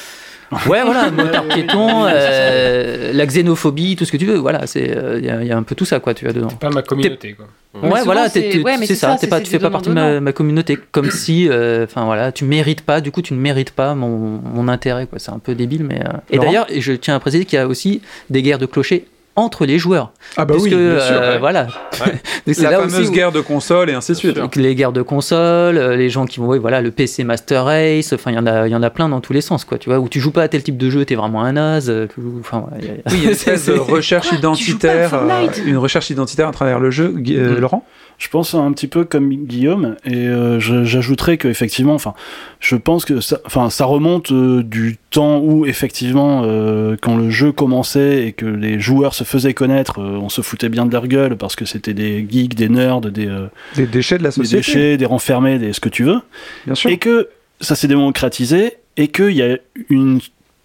Ouais, 0.66 0.82
voilà, 0.82 1.10
motard 1.10 1.44
piéton, 1.44 2.06
euh, 2.06 3.12
la 3.12 3.26
xénophobie, 3.26 3.96
tout 3.96 4.04
ce 4.04 4.12
que 4.12 4.16
tu 4.16 4.24
veux. 4.26 4.36
Voilà, 4.36 4.66
c'est 4.66 4.96
il 5.18 5.24
y, 5.24 5.28
a- 5.30 5.42
y 5.44 5.50
a 5.52 5.56
un 5.56 5.62
peu 5.62 5.74
tout 5.74 5.84
ça 5.84 6.00
quoi, 6.00 6.14
tu 6.14 6.26
as 6.26 6.32
dedans. 6.32 6.48
Pas 6.48 6.70
ma 6.70 6.82
communauté, 6.82 7.34
quoi. 7.34 7.46
Ouais, 7.82 8.00
voilà, 8.04 8.28
c'est- 8.28 8.58
ouais, 8.62 8.76
ça, 8.86 8.94
ça, 8.94 9.16
t'es 9.20 9.26
pas, 9.26 9.40
tu 9.40 9.50
fais 9.50 9.58
pas 9.58 9.70
partie 9.70 9.90
de 9.90 10.18
ma, 10.20 10.32
communauté, 10.32 10.78
comme 10.90 11.10
si, 11.10 11.48
euh, 11.48 11.84
enfin 11.84 12.06
voilà, 12.06 12.32
tu 12.32 12.44
mérites 12.44 12.80
pas, 12.80 13.00
du 13.00 13.10
coup 13.10 13.20
tu 13.22 13.34
ne 13.34 13.38
mérites 13.38 13.70
pas 13.72 13.94
mon, 13.94 14.40
mon 14.42 14.68
intérêt, 14.68 15.06
quoi. 15.06 15.18
C'est 15.18 15.30
un 15.30 15.38
peu 15.38 15.54
débile, 15.54 15.84
mais. 15.84 16.00
euh, 16.00 16.12
Et 16.30 16.38
d'ailleurs, 16.38 16.66
je 16.76 16.92
tiens 16.94 17.14
à 17.16 17.20
préciser 17.20 17.44
qu'il 17.44 17.58
y 17.58 17.62
a 17.62 17.66
aussi 17.68 18.00
des 18.30 18.42
guerres 18.42 18.58
de 18.58 18.66
clochers 18.66 19.04
entre 19.38 19.64
les 19.66 19.78
joueurs. 19.78 20.12
Ah 20.36 20.44
bah 20.44 20.54
Puisque, 20.54 20.66
oui, 20.66 20.76
bien 20.76 21.00
sûr. 21.00 21.16
euh, 21.16 21.38
voilà. 21.38 21.64
Donc, 22.46 22.54
c'est 22.54 22.62
La 22.62 22.70
là 22.72 22.78
fameuse 22.78 22.94
aussi 23.00 23.08
où- 23.08 23.12
guerre 23.12 23.32
de 23.32 23.40
consoles 23.40 23.90
et 23.90 23.94
ainsi 23.94 24.12
de 24.12 24.16
suite. 24.16 24.36
donc, 24.36 24.56
les 24.56 24.74
guerres 24.74 24.92
de 24.92 25.02
consoles, 25.02 25.76
euh, 25.78 25.96
les 25.96 26.08
gens 26.10 26.24
qui 26.26 26.40
vont, 26.40 26.46
oui, 26.48 26.58
voilà, 26.58 26.80
le 26.80 26.90
PC 26.90 27.24
Master 27.24 27.64
Race, 27.64 28.12
enfin, 28.12 28.30
il 28.30 28.34
y 28.34 28.38
en 28.38 28.46
a, 28.46 28.66
il 28.68 28.70
y 28.70 28.74
en 28.74 28.82
a 28.82 28.90
plein 28.90 29.08
dans 29.08 29.20
tous 29.20 29.32
les 29.32 29.40
sens, 29.40 29.64
quoi, 29.64 29.78
tu 29.78 29.88
vois, 29.90 29.98
où 29.98 30.08
tu 30.08 30.20
joues 30.20 30.30
pas 30.32 30.42
à 30.42 30.48
tel 30.48 30.62
type 30.62 30.76
de 30.78 30.90
jeu, 30.90 31.04
t'es 31.04 31.14
vraiment 31.14 31.42
un 31.44 31.52
naze, 31.52 31.90
euh, 31.90 32.06
enfin, 32.40 32.64
voilà, 32.68 32.84
a- 33.06 33.10
Oui, 33.12 33.18
il 33.18 33.18
y 33.18 33.20
a 33.22 33.24
une 33.24 33.30
espèce 33.32 33.66
de 33.66 33.72
recherche 33.78 34.32
identitaire, 34.32 35.14
euh, 35.14 35.46
une 35.66 35.76
recherche 35.78 36.10
identitaire 36.10 36.48
à 36.48 36.52
travers 36.52 36.78
le 36.80 36.90
jeu. 36.90 37.14
Euh, 37.28 37.56
Mm. 37.56 37.60
Laurent? 37.60 37.84
Je 38.18 38.28
pense 38.28 38.54
un 38.54 38.72
petit 38.72 38.88
peu 38.88 39.04
comme 39.04 39.28
Guillaume 39.32 39.94
et 40.04 40.26
euh, 40.26 40.58
j'ajouterais 40.58 41.36
que 41.38 41.46
effectivement, 41.46 41.94
enfin, 41.94 42.14
je 42.58 42.74
pense 42.74 43.04
que 43.04 43.20
ça, 43.20 43.38
enfin, 43.46 43.70
ça 43.70 43.84
remonte 43.84 44.32
euh, 44.32 44.64
du 44.64 44.98
temps 45.10 45.38
où 45.38 45.64
effectivement, 45.66 46.42
euh, 46.44 46.96
quand 47.00 47.16
le 47.16 47.30
jeu 47.30 47.52
commençait 47.52 48.26
et 48.26 48.32
que 48.32 48.44
les 48.44 48.80
joueurs 48.80 49.14
se 49.14 49.22
faisaient 49.22 49.54
connaître, 49.54 50.00
euh, 50.00 50.18
on 50.20 50.28
se 50.28 50.42
foutait 50.42 50.68
bien 50.68 50.84
de 50.84 50.90
leur 50.92 51.06
gueule 51.06 51.36
parce 51.36 51.54
que 51.54 51.64
c'était 51.64 51.94
des 51.94 52.26
geeks, 52.28 52.56
des 52.56 52.68
nerds, 52.68 53.02
des, 53.02 53.28
euh, 53.28 53.46
Des 53.76 53.86
déchets 53.86 54.18
de 54.18 54.24
la 54.24 54.30
des 54.30 54.34
société. 54.34 54.56
déchets, 54.56 54.96
des 54.96 55.06
renfermés, 55.06 55.58
des 55.60 55.72
ce 55.72 55.78
que 55.80 55.88
tu 55.88 56.02
veux, 56.02 56.20
Bien 56.66 56.74
sûr. 56.74 56.90
et 56.90 56.98
que 56.98 57.28
ça 57.60 57.76
s'est 57.76 57.88
démocratisé 57.88 58.74
et 58.96 59.08
qu'il 59.08 59.30
y 59.30 59.42
a 59.42 59.56
une 59.90 60.18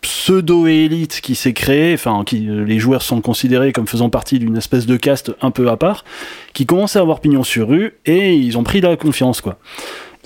pseudo-élite 0.04 1.20
qui 1.22 1.36
s'est 1.36 1.54
créée, 1.54 1.94
enfin, 1.94 2.24
qui, 2.26 2.48
euh, 2.50 2.64
les 2.64 2.80
joueurs 2.80 3.02
sont 3.02 3.22
considérés 3.22 3.72
comme 3.74 3.88
faisant 3.88 4.10
partie 4.10 4.40
d'une 4.40 4.58
espèce 4.58 4.86
de 4.86 4.96
caste 4.98 5.32
un 5.42 5.52
peu 5.52 5.70
à 5.70 5.78
part, 5.78 6.06
qui 6.54 6.66
commençait 6.66 7.00
à 7.00 7.02
avoir 7.02 7.20
pignon 7.20 7.44
sur 7.44 7.68
rue 7.70 7.94
et 8.06 8.34
ils 8.36 8.58
ont 8.58 8.64
pris 8.64 8.82
la 8.82 8.96
confiance, 8.96 9.42
quoi. 9.42 9.58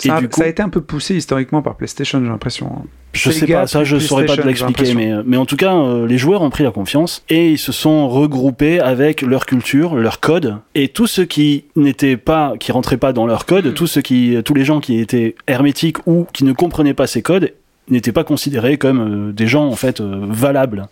Et 0.04 0.10
Ça, 0.10 0.18
a- 0.18 0.20
du 0.22 0.30
coup- 0.30 0.38
ça 0.40 0.44
a 0.44 0.48
été 0.48 0.62
un 0.62 0.70
peu 0.70 0.82
poussé 0.82 1.16
historiquement 1.16 1.64
par 1.64 1.76
PlayStation, 1.76 2.20
j'ai 2.22 2.30
l'impression. 2.30 2.86
Je 3.14 3.32
sais 3.32 3.48
pas, 3.48 3.66
ça 3.66 3.84
je 3.84 3.98
saurais 3.98 4.26
pas 4.28 4.38
te 4.38 4.42
l'expliquer, 4.46 4.94
mais, 4.94 5.08
l'impression. 5.08 5.24
mais 5.26 5.38
en 5.38 5.46
tout 5.48 5.56
cas, 5.56 5.74
euh, 5.76 6.06
les 6.06 6.20
joueurs 6.20 6.44
ont 6.44 6.52
pris 6.52 6.64
la 6.64 6.70
confiance 6.70 7.24
et 7.30 7.50
ils 7.54 7.58
se 7.58 7.72
sont 7.72 8.08
regroupés 8.08 8.80
avec 8.80 9.24
leur 9.24 9.48
culture, 9.48 9.96
leur 9.96 10.20
code, 10.20 10.58
et 10.76 10.90
tous 10.90 11.08
ceux 11.08 11.26
qui 11.26 11.64
n'étaient 11.76 12.16
pas, 12.18 12.54
qui 12.60 12.72
rentraient 12.72 12.98
pas 12.98 13.12
dans 13.14 13.26
leur 13.26 13.48
code, 13.48 13.74
tous 13.74 13.88
ceux 13.88 14.02
qui, 14.02 14.38
tous 14.46 14.54
les 14.54 14.66
gens 14.66 14.80
qui 14.82 15.00
étaient 15.00 15.34
hermétiques 15.48 15.98
ou 16.06 16.28
qui 16.32 16.44
ne 16.44 16.54
comprenaient 16.54 16.94
pas 16.94 17.08
ces 17.08 17.24
codes, 17.24 17.54
n'étaient 17.90 18.12
pas 18.12 18.24
considérés 18.24 18.78
comme 18.78 19.30
euh, 19.30 19.32
des 19.32 19.48
gens 19.48 19.66
en 19.66 19.76
fait 19.76 20.02
euh, 20.02 20.20
valables. 20.30 20.88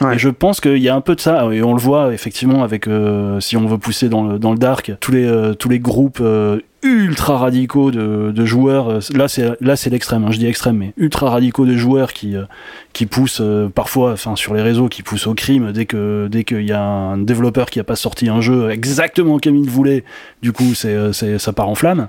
Ouais. 0.00 0.14
Et 0.14 0.18
je 0.18 0.28
pense 0.28 0.60
qu'il 0.60 0.78
y 0.78 0.88
a 0.88 0.94
un 0.94 1.00
peu 1.00 1.14
de 1.14 1.20
ça, 1.20 1.48
et 1.52 1.62
on 1.62 1.74
le 1.74 1.80
voit 1.80 2.14
effectivement 2.14 2.62
avec, 2.62 2.86
euh, 2.86 3.40
si 3.40 3.56
on 3.56 3.66
veut 3.66 3.78
pousser 3.78 4.08
dans 4.08 4.22
le, 4.22 4.38
dans 4.38 4.52
le 4.52 4.58
dark, 4.58 4.92
tous 5.00 5.12
les, 5.12 5.24
euh, 5.24 5.54
tous 5.54 5.68
les 5.68 5.80
groupes 5.80 6.20
euh, 6.20 6.60
ultra 6.84 7.38
radicaux 7.38 7.90
de, 7.90 8.30
de 8.30 8.44
joueurs, 8.44 9.00
là 9.12 9.26
c'est 9.26 9.60
là 9.60 9.74
c'est 9.74 9.90
l'extrême, 9.90 10.24
hein, 10.24 10.30
je 10.30 10.38
dis 10.38 10.46
extrême, 10.46 10.76
mais 10.76 10.92
ultra 10.96 11.28
radicaux 11.28 11.66
de 11.66 11.76
joueurs 11.76 12.12
qui, 12.12 12.36
euh, 12.36 12.44
qui 12.92 13.06
poussent 13.06 13.40
euh, 13.40 13.68
parfois, 13.68 14.12
enfin 14.12 14.36
sur 14.36 14.54
les 14.54 14.62
réseaux, 14.62 14.88
qui 14.88 15.02
poussent 15.02 15.26
au 15.26 15.34
crime 15.34 15.72
dès 15.72 15.86
que 15.86 16.28
dès 16.30 16.44
qu'il 16.44 16.62
y 16.62 16.72
a 16.72 16.80
un 16.80 17.18
développeur 17.18 17.68
qui 17.70 17.80
a 17.80 17.84
pas 17.84 17.96
sorti 17.96 18.28
un 18.28 18.40
jeu 18.40 18.70
exactement 18.70 19.40
comme 19.40 19.56
il 19.56 19.68
voulait, 19.68 20.04
du 20.40 20.52
coup 20.52 20.74
c'est, 20.74 21.12
c'est 21.12 21.40
ça 21.40 21.52
part 21.52 21.68
en 21.68 21.74
flamme. 21.74 22.06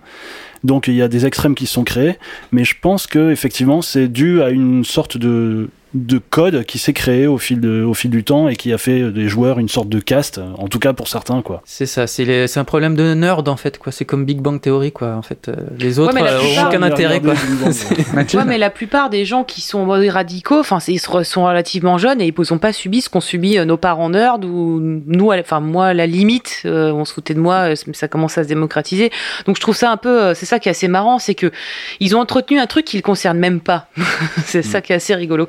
Donc 0.64 0.88
il 0.88 0.96
y 0.96 1.02
a 1.02 1.08
des 1.08 1.26
extrêmes 1.26 1.56
qui 1.56 1.66
sont 1.66 1.84
créés, 1.84 2.18
mais 2.52 2.64
je 2.64 2.76
pense 2.80 3.08
que 3.08 3.32
effectivement 3.32 3.82
c'est 3.82 4.08
dû 4.08 4.42
à 4.42 4.50
une 4.50 4.84
sorte 4.84 5.18
de 5.18 5.70
de 5.94 6.18
code 6.18 6.64
qui 6.66 6.78
s'est 6.78 6.94
créé 6.94 7.28
au 7.28 7.38
fil, 7.38 7.60
de, 7.60 7.84
au 7.84 7.94
fil 7.94 8.12
du 8.12 8.24
temps 8.24 8.48
et 8.48 8.56
qui 8.56 8.72
a 8.74 8.78
fait 8.78 9.12
des 9.12 9.28
joueurs 9.28 9.60
une 9.60 9.70
sorte 9.70 9.90
de 9.90 10.00
caste, 10.00 10.40
en 10.58 10.68
tout 10.68 10.80
cas 10.80 10.94
pour 10.94 11.08
certains 11.08 11.42
quoi. 11.42 11.62
C'est 11.66 11.86
ça, 11.86 12.08
c'est 12.08 12.58
un 12.58 12.64
problème 12.64 12.96
de 12.96 13.14
nerd 13.14 13.48
en 13.48 13.58
fait, 13.58 13.78
quoi. 13.78 13.92
C'est 13.92 14.06
comme 14.06 14.26
Big 14.26 14.40
Bang 14.42 14.62
Theory, 14.62 14.92
quoi. 14.92 15.16
En 15.16 15.22
fait, 15.22 15.50
Euh, 15.50 15.56
les 15.78 16.00
autres 16.00 16.14
mais 16.14 16.24
la 16.24 16.34
euh, 16.34 16.40
plupart, 16.40 16.68
aucun 16.68 16.82
intérêt, 16.82 17.22
quoi. 17.22 17.34
Ouais, 18.40 18.46
mais 18.46 18.58
la 18.58 18.70
plupart 18.70 19.10
des 19.10 19.26
gens 19.26 19.44
qui 19.44 19.62
sont 19.62 19.88
radicaux, 19.88 20.64
ils 20.88 21.00
sont 21.00 21.44
relativement 21.46 21.98
jeunes 21.98 22.22
et 22.22 22.28
ils 22.28 22.34
n'ont 22.52 22.58
pas 22.58 22.74
subi 22.74 23.02
ce 23.02 23.10
qu'ont 23.10 23.22
subi 23.22 23.58
euh, 23.58 23.66
nos 23.66 23.78
parents 23.78 24.10
nerds 24.10 24.40
ou 24.44 24.80
nous, 24.80 25.32
enfin, 25.32 25.60
moi, 25.60 25.88
à 25.88 25.94
la 25.94 26.08
limite, 26.08 26.62
euh, 26.66 26.92
on 26.92 27.06
se 27.06 27.14
foutait 27.14 27.34
de 27.34 27.40
moi, 27.40 27.70
mais 27.88 27.94
ça 27.94 28.08
commence 28.08 28.38
à 28.38 28.44
se 28.44 28.48
démocratiser. 28.48 29.12
Donc, 29.46 29.56
je 29.56 29.62
trouve 29.62 29.76
ça 29.76 29.92
un 29.92 29.98
peu, 29.98 30.34
c'est 30.34 30.46
ça 30.46 30.60
qui 30.60 30.70
est 30.70 30.72
assez 30.72 30.88
marrant, 30.88 31.20
c'est 31.20 31.36
que 31.36 31.52
ils 32.00 32.16
ont 32.16 32.20
entretenu 32.20 32.60
un 32.60 32.68
truc 32.68 32.86
qui 32.86 32.98
ne 32.98 33.02
concerne 33.02 33.38
même 33.38 33.60
pas. 33.60 33.88
c'est 34.46 34.64
ça 34.64 34.82
qui 34.82 34.94
est 34.94 34.96
assez 34.96 35.16
rigolo. 35.16 35.48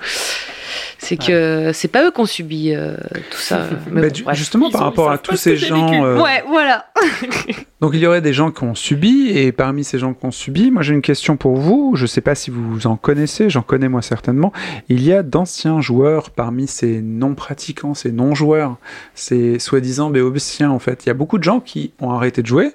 C'est 1.02 1.16
que 1.16 1.70
c'est 1.72 1.88
pas 1.88 2.04
eux 2.06 2.10
qui 2.12 2.20
ont 2.20 2.26
subi 2.26 2.72
euh, 2.74 2.94
tout 3.30 3.38
ça. 3.38 3.66
Mais 3.90 4.02
Bah, 4.02 4.06
bon, 4.08 4.12
du- 4.12 4.22
bref. 4.22 4.36
justement, 4.38 4.70
par 4.70 4.82
rapport 4.82 5.10
à 5.10 5.18
tous 5.18 5.34
ces 5.36 5.56
gens. 5.56 6.04
euh, 6.04 6.20
Ouais, 6.20 6.44
voilà. 6.46 6.86
Donc 7.80 7.92
il 7.94 8.00
y 8.00 8.06
aurait 8.06 8.20
des 8.20 8.34
gens 8.34 8.50
qui 8.50 8.62
ont 8.64 8.74
subi, 8.74 9.30
et 9.30 9.50
parmi 9.52 9.82
ces 9.82 9.98
gens 9.98 10.12
qui 10.12 10.26
ont 10.26 10.30
subi, 10.30 10.70
moi 10.70 10.82
j'ai 10.82 10.92
une 10.92 11.00
question 11.02 11.36
pour 11.38 11.56
vous, 11.56 11.92
je 11.96 12.02
ne 12.02 12.06
sais 12.06 12.20
pas 12.20 12.34
si 12.34 12.50
vous 12.50 12.86
en 12.86 12.96
connaissez, 12.96 13.48
j'en 13.48 13.62
connais 13.62 13.88
moi 13.88 14.02
certainement, 14.02 14.52
il 14.90 15.02
y 15.02 15.12
a 15.14 15.22
d'anciens 15.22 15.80
joueurs 15.80 16.28
parmi 16.30 16.66
ces 16.68 17.00
non-pratiquants, 17.00 17.94
ces 17.94 18.12
non-joueurs, 18.12 18.76
ces 19.14 19.58
soi-disant 19.58 20.10
béotiens 20.10 20.70
en 20.70 20.78
fait. 20.78 21.04
Il 21.04 21.08
y 21.08 21.10
a 21.10 21.14
beaucoup 21.14 21.38
de 21.38 21.44
gens 21.44 21.60
qui 21.60 21.92
ont 22.00 22.10
arrêté 22.10 22.42
de 22.42 22.46
jouer, 22.46 22.72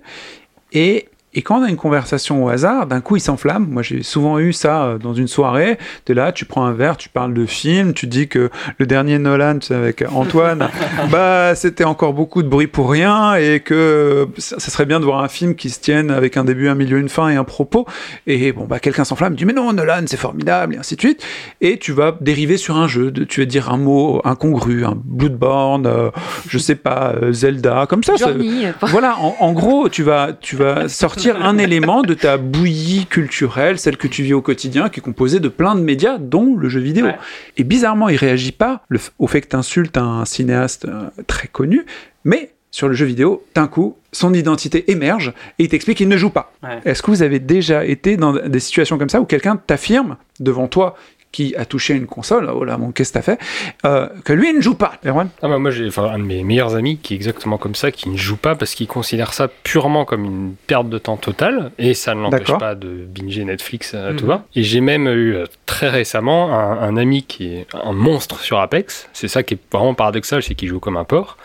et, 0.74 1.08
et 1.36 1.42
quand 1.42 1.60
on 1.60 1.64
a 1.64 1.70
une 1.70 1.76
conversation 1.76 2.44
au 2.46 2.50
hasard, 2.50 2.88
d'un 2.88 3.02
coup 3.02 3.18
ils 3.18 3.22
s'enflamment. 3.22 3.68
Moi 3.70 3.82
j'ai 3.84 4.02
souvent 4.04 4.40
eu 4.40 4.54
ça 4.54 4.84
euh, 4.86 4.98
dans 4.98 5.14
une 5.14 5.28
soirée, 5.28 5.78
tu 6.06 6.14
es 6.14 6.16
là, 6.16 6.32
tu 6.32 6.46
prends 6.46 6.66
un 6.66 6.72
verre, 6.74 6.98
tu 6.98 7.10
parles 7.10 7.34
de 7.34 7.46
film, 7.46 7.94
tu 7.94 8.08
dis 8.08 8.28
que 8.28 8.50
le 8.78 8.86
dernier 8.86 9.20
Nolan, 9.20 9.60
avec 9.70 10.04
Antoine, 10.14 10.70
bah 11.12 11.54
c'était 11.56 11.84
encore 11.84 12.14
beaucoup 12.14 12.42
de 12.44 12.48
bruit 12.48 12.68
pour 12.68 12.90
rien 12.90 13.36
et 13.36 13.60
que 13.60 14.28
ça, 14.38 14.60
ça 14.60 14.72
serait 14.72 14.86
bien 14.86 15.00
de 15.00 15.06
voir 15.06 15.22
un 15.24 15.28
film 15.28 15.56
qui 15.56 15.70
se 15.70 15.80
tienne 15.80 16.10
avec 16.12 16.38
un 16.38 16.44
début, 16.46 16.68
un 16.70 16.76
milieu, 16.76 16.98
une 16.98 17.10
fin 17.10 17.30
et 17.30 17.36
un 17.36 17.44
propos. 17.44 17.86
Et 18.28 18.52
bon 18.52 18.66
bah 18.66 18.80
quelqu'un 18.80 19.04
s'enflamme, 19.04 19.36
dit 19.36 19.46
mais 19.46 19.54
non 19.54 19.74
Nolan 19.74 20.04
c'est 20.08 20.18
formidable 20.18 20.76
et 20.76 20.78
ainsi 20.78 20.96
de 20.96 21.02
suite. 21.02 21.24
Et 21.62 21.78
tu 21.80 21.92
vas 21.92 22.18
dériver 22.22 22.58
sur 22.58 22.78
un 22.78 22.88
jeu, 22.88 23.12
de, 23.12 23.24
tu 23.24 23.42
vas 23.42 23.46
dire 23.46 23.72
un 23.72 23.78
mot 23.78 24.22
incongru, 24.24 24.86
un 24.86 24.96
Bloodborne, 25.04 25.86
euh, 25.88 26.10
je 26.48 26.58
sais 26.58 26.76
pas 26.76 27.14
euh, 27.22 27.32
Zelda, 27.34 27.86
comme 27.90 28.04
ça. 28.04 28.18
ça- 28.18 28.30
Journey, 28.32 28.68
euh, 28.68 28.72
voilà, 28.88 29.18
en, 29.20 29.36
en 29.40 29.52
gros, 29.54 29.90
tu 29.90 30.04
vas, 30.04 30.30
tu 30.40 30.56
vas 30.56 30.88
sortir 30.88 31.25
un 31.32 31.58
élément 31.58 32.02
de 32.02 32.14
ta 32.14 32.38
bouillie 32.38 33.06
culturelle, 33.06 33.80
celle 33.80 33.98
que 33.98 34.08
tu 34.08 34.24
vis 34.24 34.34
au 34.34 34.42
quotidien, 34.42 34.90
qui 34.90 35.00
est 35.00 35.04
composée 35.04 35.40
de 35.40 35.50
plein 35.50 35.76
de 35.76 35.82
médias, 35.82 36.18
dont 36.18 36.56
le 36.56 36.70
jeu 36.70 36.80
vidéo. 36.80 37.06
Ouais. 37.06 37.18
Et 37.58 37.64
bizarrement, 37.64 38.10
il 38.10 38.18
réagit 38.18 38.52
pas 38.52 38.84
au 39.20 39.28
fait 39.28 39.42
que 39.42 39.50
tu 39.50 39.56
insultes 39.56 39.98
un 39.98 40.26
cinéaste 40.26 40.86
euh, 40.86 41.10
très 41.28 41.48
connu, 41.48 41.86
mais 42.24 42.52
sur 42.72 42.90
le 42.90 42.94
jeu 42.94 43.06
vidéo, 43.06 43.46
d'un 43.56 43.68
coup, 43.68 43.96
son 44.12 44.34
identité 44.34 44.92
émerge 44.92 45.34
et 45.60 45.64
il 45.64 45.70
t'explique 45.70 45.98
qu'il 45.98 46.10
ne 46.10 46.18
joue 46.18 46.30
pas. 46.30 46.52
Ouais. 46.62 46.82
Est-ce 46.84 47.02
que 47.02 47.10
vous 47.10 47.24
avez 47.24 47.40
déjà 47.40 47.86
été 47.86 48.18
dans 48.18 48.34
des 48.34 48.60
situations 48.60 48.98
comme 48.98 49.08
ça 49.08 49.22
où 49.22 49.26
quelqu'un 49.26 49.56
t'affirme 49.56 50.18
devant 50.42 50.68
toi 50.68 50.98
qui 51.36 51.54
a 51.58 51.66
touché 51.66 51.94
une 51.94 52.06
console, 52.08 52.50
oh 52.54 52.64
là 52.64 52.78
mon 52.78 52.92
qu'est-ce 52.92 53.10
que 53.12 53.20
t'as 53.20 53.22
fait, 53.22 53.40
euh, 53.86 54.08
que 54.24 54.32
lui 54.32 54.50
il 54.52 54.56
ne 54.56 54.62
joue 54.62 54.76
pas, 54.76 54.94
Erwan 55.06 55.28
Ah 55.42 55.50
bah 55.50 55.58
moi 55.60 55.70
j'ai 55.70 55.88
enfin, 55.88 56.06
un 56.06 56.18
de 56.20 56.24
mes 56.24 56.44
meilleurs 56.46 56.76
amis 56.76 56.98
qui 56.98 57.14
est 57.14 57.18
exactement 57.18 57.58
comme 57.58 57.76
ça, 57.76 57.92
qui 57.92 58.08
ne 58.10 58.16
joue 58.16 58.38
pas 58.38 58.56
parce 58.56 58.74
qu'il 58.74 58.88
considère 58.88 59.34
ça 59.34 59.50
purement 59.64 60.06
comme 60.06 60.24
une 60.24 60.54
perte 60.68 60.88
de 60.90 60.98
temps 60.98 61.18
totale 61.18 61.72
et 61.78 61.94
ça 61.94 62.16
ne 62.16 62.22
l'empêche 62.22 62.54
pas 62.58 62.74
de 62.76 62.88
binger 62.88 63.44
Netflix 63.44 63.94
à 63.94 64.12
Mhm. 64.12 64.16
tout 64.18 64.26
va. 64.28 64.46
Et 64.56 64.64
j'ai 64.64 64.80
même 64.82 65.08
eu 65.08 65.36
euh, 65.36 65.44
très 65.66 65.90
récemment 65.90 66.54
un, 66.58 66.80
un 66.82 66.96
ami 66.96 67.24
qui 67.24 67.48
est 67.54 67.68
un 67.74 67.92
monstre 67.92 68.40
sur 68.40 68.60
Apex. 68.60 69.10
C'est 69.14 69.28
ça 69.28 69.44
qui 69.44 69.56
est 69.56 69.60
vraiment 69.72 69.94
paradoxal, 69.94 70.42
c'est 70.42 70.56
qu'il 70.56 70.70
joue 70.70 70.80
comme 70.80 70.96
un 70.96 71.04
porc. 71.04 71.38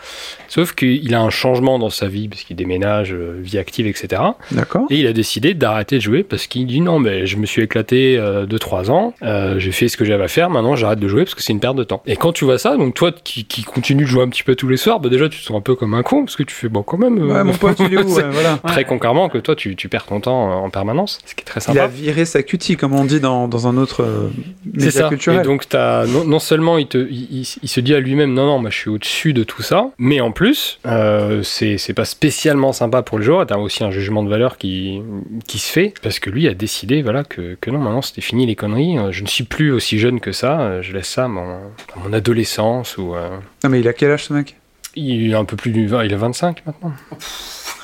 Sauf 0.49 0.73
qu'il 0.75 1.15
a 1.15 1.21
un 1.21 1.31
changement 1.31 1.79
dans 1.79 1.91
sa 1.91 2.07
vie 2.07 2.29
parce 2.29 2.43
qu'il 2.43 2.57
déménage, 2.57 3.13
euh, 3.13 3.39
vie 3.41 3.59
active, 3.59 3.87
etc. 3.87 4.23
D'accord. 4.53 4.87
Et 4.91 4.97
il 5.01 5.07
a 5.07 5.13
décidé 5.13 5.55
d'arrêter 5.55 5.97
de 5.97 6.03
jouer 6.03 6.23
parce 6.23 6.47
qu'il 6.47 6.67
dit 6.67 6.81
non, 6.81 6.99
mais 6.99 7.27
je 7.27 7.37
me 7.37 7.47
suis 7.47 7.63
éclaté 7.63 8.19
2-3 8.49 8.91
ans, 8.91 9.15
euh, 9.23 9.59
j'ai 9.59 9.73
fait 9.73 9.80
ce 9.89 9.97
que 9.97 10.05
j'avais 10.05 10.25
à 10.25 10.29
faire, 10.29 10.51
maintenant 10.51 10.77
j'arrête 10.77 10.99
de 10.99 11.09
jouer 11.09 11.25
parce 11.25 11.35
que 11.35 11.43
c'est 11.43 11.53
une 11.53 11.61
perte 11.61 11.77
de 11.77 11.85
temps. 11.85 12.03
Et 12.07 12.17
quand 12.17 12.33
tu 12.33 12.45
vois 12.45 12.59
ça, 12.59 12.77
donc 12.77 12.95
toi 12.95 13.13
qui, 13.13 13.45
qui 13.45 13.63
continue 13.63 14.03
de 14.05 14.09
jouer 14.09 14.23
un 14.23 14.29
petit 14.29 14.43
peu 14.43 14.55
tous 14.55 14.69
les 14.69 14.77
soirs, 14.77 15.01
bah 15.01 15.09
déjà 15.09 15.29
tu 15.29 15.39
te 15.41 15.45
sens 15.45 15.57
un 15.57 15.61
peu 15.61 15.75
comme 15.75 15.95
un 15.95 16.03
con 16.03 16.25
parce 16.25 16.37
que 16.37 16.43
tu 16.43 16.55
fais 16.55 16.69
bon 16.69 16.83
quand 16.83 16.99
même. 16.99 17.19
euh, 17.19 17.33
Ouais, 17.35 17.45
mon 17.45 17.53
pote, 17.55 17.79
il 17.81 17.95
est 17.95 17.99
où 17.99 18.09
c'est 18.09 18.23
ouais, 18.25 18.31
voilà. 18.31 18.59
Très 18.67 18.85
concrètement 18.85 19.29
que 19.29 19.39
toi 19.39 19.55
tu, 19.57 19.77
tu 19.77 19.89
perds 19.89 20.07
ton 20.07 20.21
temps 20.21 20.63
en 20.65 20.71
permanence, 20.71 21.19
ce 21.27 21.35
qui 21.35 21.43
est 21.43 21.45
très 21.45 21.61
Il 21.69 21.79
a 21.79 21.83
sympa. 21.83 21.87
viré 21.89 22.25
sa 22.25 22.43
cutie, 22.43 22.77
comme 22.77 22.95
on 22.95 23.05
dit 23.05 23.21
dans, 23.21 23.49
dans 23.49 23.67
un 23.69 23.77
autre 23.77 24.03
euh, 24.03 24.29
média 24.73 24.91
ça. 24.91 25.09
culturel. 25.09 25.41
Et 25.41 25.43
donc, 25.45 25.69
t'as, 25.69 26.07
non, 26.07 26.25
non 26.25 26.39
seulement 26.39 26.79
il, 26.79 26.87
te, 26.87 26.99
il, 26.99 27.29
il- 27.41 27.49
il 27.63 27.69
se 27.69 27.81
dit 27.81 27.95
à 27.95 28.01
lui-même, 28.01 28.33
non, 28.35 28.47
non, 28.47 28.59
moi 28.59 28.71
je 28.71 28.77
suis 28.77 28.91
au-dessus 28.91 29.33
de 29.33 29.43
tout 29.45 29.63
ça, 29.63 29.91
mais 29.99 30.21
en 30.21 30.33
plus, 30.33 30.79
euh, 30.87 31.43
c'est, 31.43 31.79
c'est 31.79 31.95
pas 31.95 32.05
spécialement 32.05 32.73
sympa 32.73 33.03
pour 33.03 33.19
le 33.19 33.25
joueur. 33.25 33.47
T'as 33.47 33.57
aussi 33.59 33.85
un 33.85 33.91
jugement 33.91 34.23
de 34.23 34.29
valeur 34.31 34.59
qui, 34.59 35.01
qui 35.47 35.59
se 35.59 35.71
fait, 35.73 35.95
parce 36.03 36.19
que 36.19 36.31
lui 36.31 36.49
a 36.49 36.55
décidé 36.55 37.03
voilà, 37.03 37.25
que, 37.25 37.57
que 37.61 37.71
non, 37.71 37.79
maintenant 37.79 38.03
c'était 38.03 38.21
fini 38.21 38.47
les 38.47 38.57
conneries. 38.57 38.99
Euh, 38.99 39.13
Je 39.13 39.23
ne 39.23 39.29
suis 39.29 39.45
plus 39.45 39.70
aussi 39.73 39.99
jeune 39.99 40.21
que 40.21 40.33
ça. 40.33 40.61
Euh, 40.61 40.83
Je 40.83 40.93
laisse 40.93 41.09
ça 41.09 41.25
à 41.25 41.29
mon, 41.29 41.59
mon 41.97 42.13
adolescence 42.13 42.97
ou. 42.99 43.15
euh, 43.15 43.39
Non, 43.65 43.71
mais 43.71 43.81
il 43.81 43.89
a 43.89 43.93
quel 43.93 44.11
âge 44.13 44.25
ce 44.25 44.33
mec? 44.33 44.57
Il 44.97 45.31
est 45.33 45.35
un 45.35 45.45
peu 45.45 45.57
plus 45.57 45.71
du 45.71 45.87
20, 45.87 46.05
il 46.05 46.15
a 46.15 46.17
25 46.17 46.63
maintenant. 46.67 46.93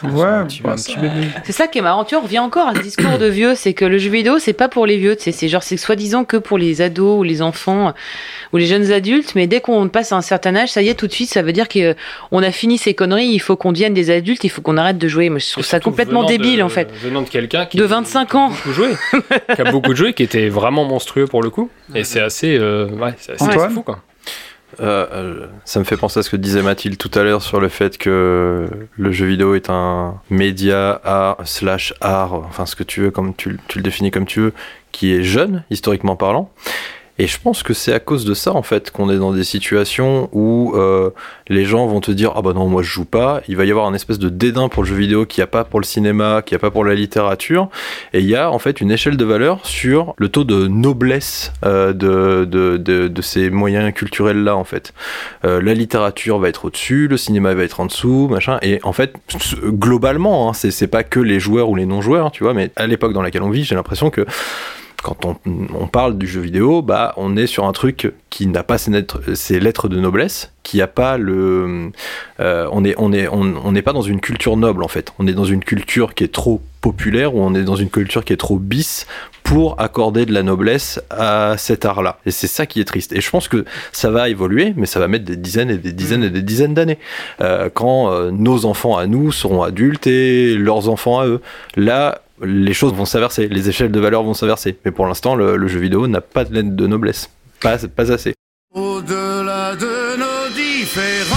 Ouais, 0.02 0.24
un 0.26 0.44
petit- 0.44 0.60
bah, 0.62 0.72
un 0.72 0.74
petit 0.74 0.96
bébé. 0.96 1.28
C'est 1.44 1.52
ça 1.52 1.68
qui 1.68 1.78
est 1.78 1.82
marrant, 1.82 2.04
tu 2.04 2.14
vois, 2.14 2.20
on 2.22 2.26
revient 2.26 2.38
encore 2.38 2.68
à 2.68 2.74
ce 2.74 2.80
discours 2.80 3.16
de 3.18 3.24
vieux, 3.26 3.54
c'est 3.54 3.72
que 3.72 3.86
le 3.86 3.96
jeu 3.96 4.10
vidéo, 4.10 4.38
c'est 4.38 4.52
pas 4.52 4.68
pour 4.68 4.84
les 4.84 4.98
vieux, 4.98 5.16
c'est 5.18 5.48
genre, 5.48 5.62
c'est 5.62 5.78
soi-disant 5.78 6.24
que 6.24 6.36
pour 6.36 6.58
les 6.58 6.82
ados 6.82 7.18
ou 7.20 7.22
les 7.22 7.40
enfants 7.40 7.94
ou 8.52 8.58
les 8.58 8.66
jeunes 8.66 8.92
adultes, 8.92 9.32
mais 9.34 9.46
dès 9.46 9.60
qu'on 9.62 9.88
passe 9.88 10.12
à 10.12 10.16
un 10.16 10.20
certain 10.20 10.54
âge, 10.54 10.68
ça 10.68 10.82
y 10.82 10.88
est, 10.88 10.94
tout 10.94 11.06
de 11.06 11.12
suite, 11.12 11.30
ça 11.30 11.40
veut 11.40 11.52
dire 11.54 11.66
qu'on 11.66 12.42
a 12.42 12.50
fini 12.50 12.76
ces 12.76 12.92
conneries, 12.92 13.28
il 13.28 13.38
faut 13.38 13.56
qu'on 13.56 13.72
devienne 13.72 13.94
des 13.94 14.10
adultes, 14.10 14.44
il 14.44 14.50
faut 14.50 14.60
qu'on 14.60 14.76
arrête 14.76 14.98
de 14.98 15.08
jouer. 15.08 15.30
Moi, 15.30 15.38
je 15.38 15.50
trouve 15.50 15.64
ça 15.64 15.80
complètement 15.80 16.24
débile, 16.24 16.58
de- 16.58 16.62
en 16.64 16.68
fait. 16.68 16.90
Venant 17.02 17.22
de 17.22 17.28
quelqu'un 17.30 17.64
qui 17.64 17.78
De 17.78 17.84
25 17.84 18.34
ans. 18.34 18.48
beaucoup 18.50 18.72
joué, 18.72 18.90
qui 19.54 19.60
a 19.62 19.70
beaucoup 19.72 19.94
joué, 19.96 20.12
qui 20.12 20.22
était 20.24 20.50
vraiment 20.50 20.84
monstrueux 20.84 21.26
pour 21.26 21.42
le 21.42 21.48
coup. 21.48 21.70
Et 21.94 22.04
c'est 22.04 22.20
assez, 22.20 22.54
euh, 22.58 22.86
ouais, 22.90 23.14
c'est 23.18 23.38
fou 23.70 23.80
quoi. 23.82 24.00
Euh, 24.80 25.06
euh, 25.12 25.46
ça 25.64 25.78
me 25.78 25.84
fait 25.84 25.96
penser 25.96 26.20
à 26.20 26.22
ce 26.22 26.30
que 26.30 26.36
disait 26.36 26.62
Mathilde 26.62 26.98
tout 26.98 27.10
à 27.14 27.22
l'heure 27.22 27.42
sur 27.42 27.60
le 27.60 27.68
fait 27.68 27.98
que 27.98 28.68
le 28.96 29.12
jeu 29.12 29.26
vidéo 29.26 29.54
est 29.54 29.70
un 29.70 30.20
média 30.28 31.00
art 31.04 31.38
slash 31.44 31.94
art, 32.00 32.34
enfin 32.34 32.66
ce 32.66 32.76
que 32.76 32.82
tu 32.82 33.02
veux, 33.02 33.10
comme 33.10 33.34
tu, 33.34 33.58
tu 33.68 33.78
le 33.78 33.84
définis 33.84 34.10
comme 34.10 34.26
tu 34.26 34.40
veux, 34.40 34.52
qui 34.92 35.14
est 35.14 35.22
jeune, 35.22 35.64
historiquement 35.70 36.16
parlant. 36.16 36.50
Et 37.18 37.26
je 37.26 37.38
pense 37.40 37.62
que 37.62 37.72
c'est 37.72 37.92
à 37.92 38.00
cause 38.00 38.24
de 38.24 38.34
ça, 38.34 38.52
en 38.52 38.62
fait, 38.62 38.90
qu'on 38.90 39.10
est 39.10 39.16
dans 39.16 39.32
des 39.32 39.44
situations 39.44 40.28
où 40.32 40.72
euh, 40.74 41.10
les 41.48 41.64
gens 41.64 41.86
vont 41.86 42.00
te 42.00 42.10
dire 42.10 42.32
Ah 42.36 42.42
bah 42.42 42.52
non, 42.52 42.68
moi 42.68 42.82
je 42.82 42.90
joue 42.90 43.04
pas. 43.04 43.40
Il 43.48 43.56
va 43.56 43.64
y 43.64 43.70
avoir 43.70 43.86
un 43.86 43.94
espèce 43.94 44.18
de 44.18 44.28
dédain 44.28 44.68
pour 44.68 44.82
le 44.82 44.88
jeu 44.88 44.96
vidéo 44.96 45.24
qu'il 45.24 45.40
n'y 45.40 45.44
a 45.44 45.48
pas 45.48 45.64
pour 45.64 45.80
le 45.80 45.86
cinéma, 45.86 46.42
qu'il 46.44 46.54
n'y 46.54 46.60
a 46.60 46.60
pas 46.60 46.70
pour 46.70 46.84
la 46.84 46.94
littérature. 46.94 47.68
Et 48.12 48.20
il 48.20 48.26
y 48.26 48.36
a 48.36 48.50
en 48.50 48.58
fait 48.58 48.80
une 48.80 48.90
échelle 48.90 49.16
de 49.16 49.24
valeur 49.24 49.64
sur 49.64 50.14
le 50.18 50.28
taux 50.28 50.44
de 50.44 50.66
noblesse 50.66 51.52
euh, 51.64 51.92
de, 51.92 52.44
de, 52.44 52.76
de, 52.76 53.08
de 53.08 53.22
ces 53.22 53.50
moyens 53.50 53.92
culturels-là, 53.94 54.56
en 54.56 54.64
fait. 54.64 54.92
Euh, 55.44 55.62
la 55.62 55.74
littérature 55.74 56.38
va 56.38 56.48
être 56.48 56.66
au-dessus, 56.66 57.08
le 57.08 57.16
cinéma 57.16 57.54
va 57.54 57.62
être 57.62 57.80
en 57.80 57.86
dessous, 57.86 58.28
machin. 58.30 58.58
Et 58.62 58.78
en 58.82 58.92
fait, 58.92 59.14
globalement, 59.64 60.50
hein, 60.50 60.52
c'est 60.52 60.86
pas 60.86 61.02
que 61.02 61.20
les 61.20 61.40
joueurs 61.40 61.70
ou 61.70 61.76
les 61.76 61.86
non-joueurs, 61.86 62.30
tu 62.30 62.44
vois, 62.44 62.54
mais 62.54 62.70
à 62.76 62.86
l'époque 62.86 63.12
dans 63.12 63.22
laquelle 63.22 63.42
on 63.42 63.50
vit, 63.50 63.64
j'ai 63.64 63.74
l'impression 63.74 64.10
que 64.10 64.26
quand 65.06 65.38
on, 65.46 65.86
parle 65.86 66.18
du 66.18 66.26
jeu 66.26 66.40
vidéo, 66.40 66.82
bah, 66.82 67.14
on 67.16 67.36
est 67.36 67.46
sur 67.46 67.64
un 67.64 67.70
truc 67.70 68.12
qui 68.28 68.48
n'a 68.48 68.64
pas 68.64 68.76
ses 68.76 68.90
lettres, 68.90 69.88
de 69.88 70.00
noblesse, 70.00 70.50
qui 70.64 70.82
a 70.82 70.88
pas 70.88 71.16
le, 71.16 71.92
euh, 72.40 72.68
on 72.72 72.84
est, 72.84 72.96
on 72.98 73.12
est, 73.12 73.28
on 73.28 73.70
n'est 73.70 73.82
pas 73.82 73.92
dans 73.92 74.02
une 74.02 74.20
culture 74.20 74.56
noble 74.56 74.82
en 74.82 74.88
fait. 74.88 75.12
On 75.20 75.28
est 75.28 75.32
dans 75.32 75.44
une 75.44 75.62
culture 75.62 76.12
qui 76.12 76.24
est 76.24 76.32
trop 76.32 76.60
populaire 76.80 77.36
ou 77.36 77.40
on 77.40 77.54
est 77.54 77.62
dans 77.62 77.76
une 77.76 77.88
culture 77.88 78.24
qui 78.24 78.32
est 78.32 78.36
trop 78.36 78.58
bis 78.58 79.06
pour 79.44 79.80
accorder 79.80 80.26
de 80.26 80.32
la 80.32 80.42
noblesse 80.42 81.00
à 81.08 81.54
cet 81.56 81.84
art-là. 81.84 82.18
Et 82.26 82.32
c'est 82.32 82.48
ça 82.48 82.66
qui 82.66 82.80
est 82.80 82.84
triste. 82.84 83.12
Et 83.12 83.20
je 83.20 83.30
pense 83.30 83.46
que 83.46 83.64
ça 83.92 84.10
va 84.10 84.28
évoluer, 84.28 84.74
mais 84.76 84.86
ça 84.86 84.98
va 84.98 85.06
mettre 85.06 85.24
des 85.24 85.36
dizaines 85.36 85.70
et 85.70 85.78
des 85.78 85.92
dizaines 85.92 86.24
et 86.24 86.30
des 86.30 86.42
dizaines 86.42 86.74
d'années. 86.74 86.98
Euh, 87.40 87.70
quand 87.72 88.10
euh, 88.10 88.32
nos 88.32 88.64
enfants 88.64 88.96
à 88.96 89.06
nous 89.06 89.30
seront 89.30 89.62
adultes 89.62 90.08
et 90.08 90.56
leurs 90.56 90.88
enfants 90.88 91.20
à 91.20 91.26
eux. 91.28 91.40
Là, 91.76 92.22
les 92.42 92.74
choses 92.74 92.92
vont 92.92 93.04
s'inverser, 93.04 93.48
les 93.48 93.68
échelles 93.68 93.92
de 93.92 94.00
valeur 94.00 94.22
vont 94.22 94.34
s'inverser. 94.34 94.78
Mais 94.84 94.90
pour 94.90 95.06
l'instant, 95.06 95.34
le, 95.34 95.66
jeu 95.68 95.80
vidéo 95.80 96.06
n'a 96.06 96.20
pas 96.20 96.44
de 96.44 96.54
lettre 96.54 96.74
de 96.74 96.86
noblesse. 96.86 97.30
Pas, 97.60 97.78
pas 97.78 98.12
assez. 98.12 98.34
Au-delà 98.74 99.74
de 99.76 100.16
nos 100.18 100.54
différences, 100.54 101.35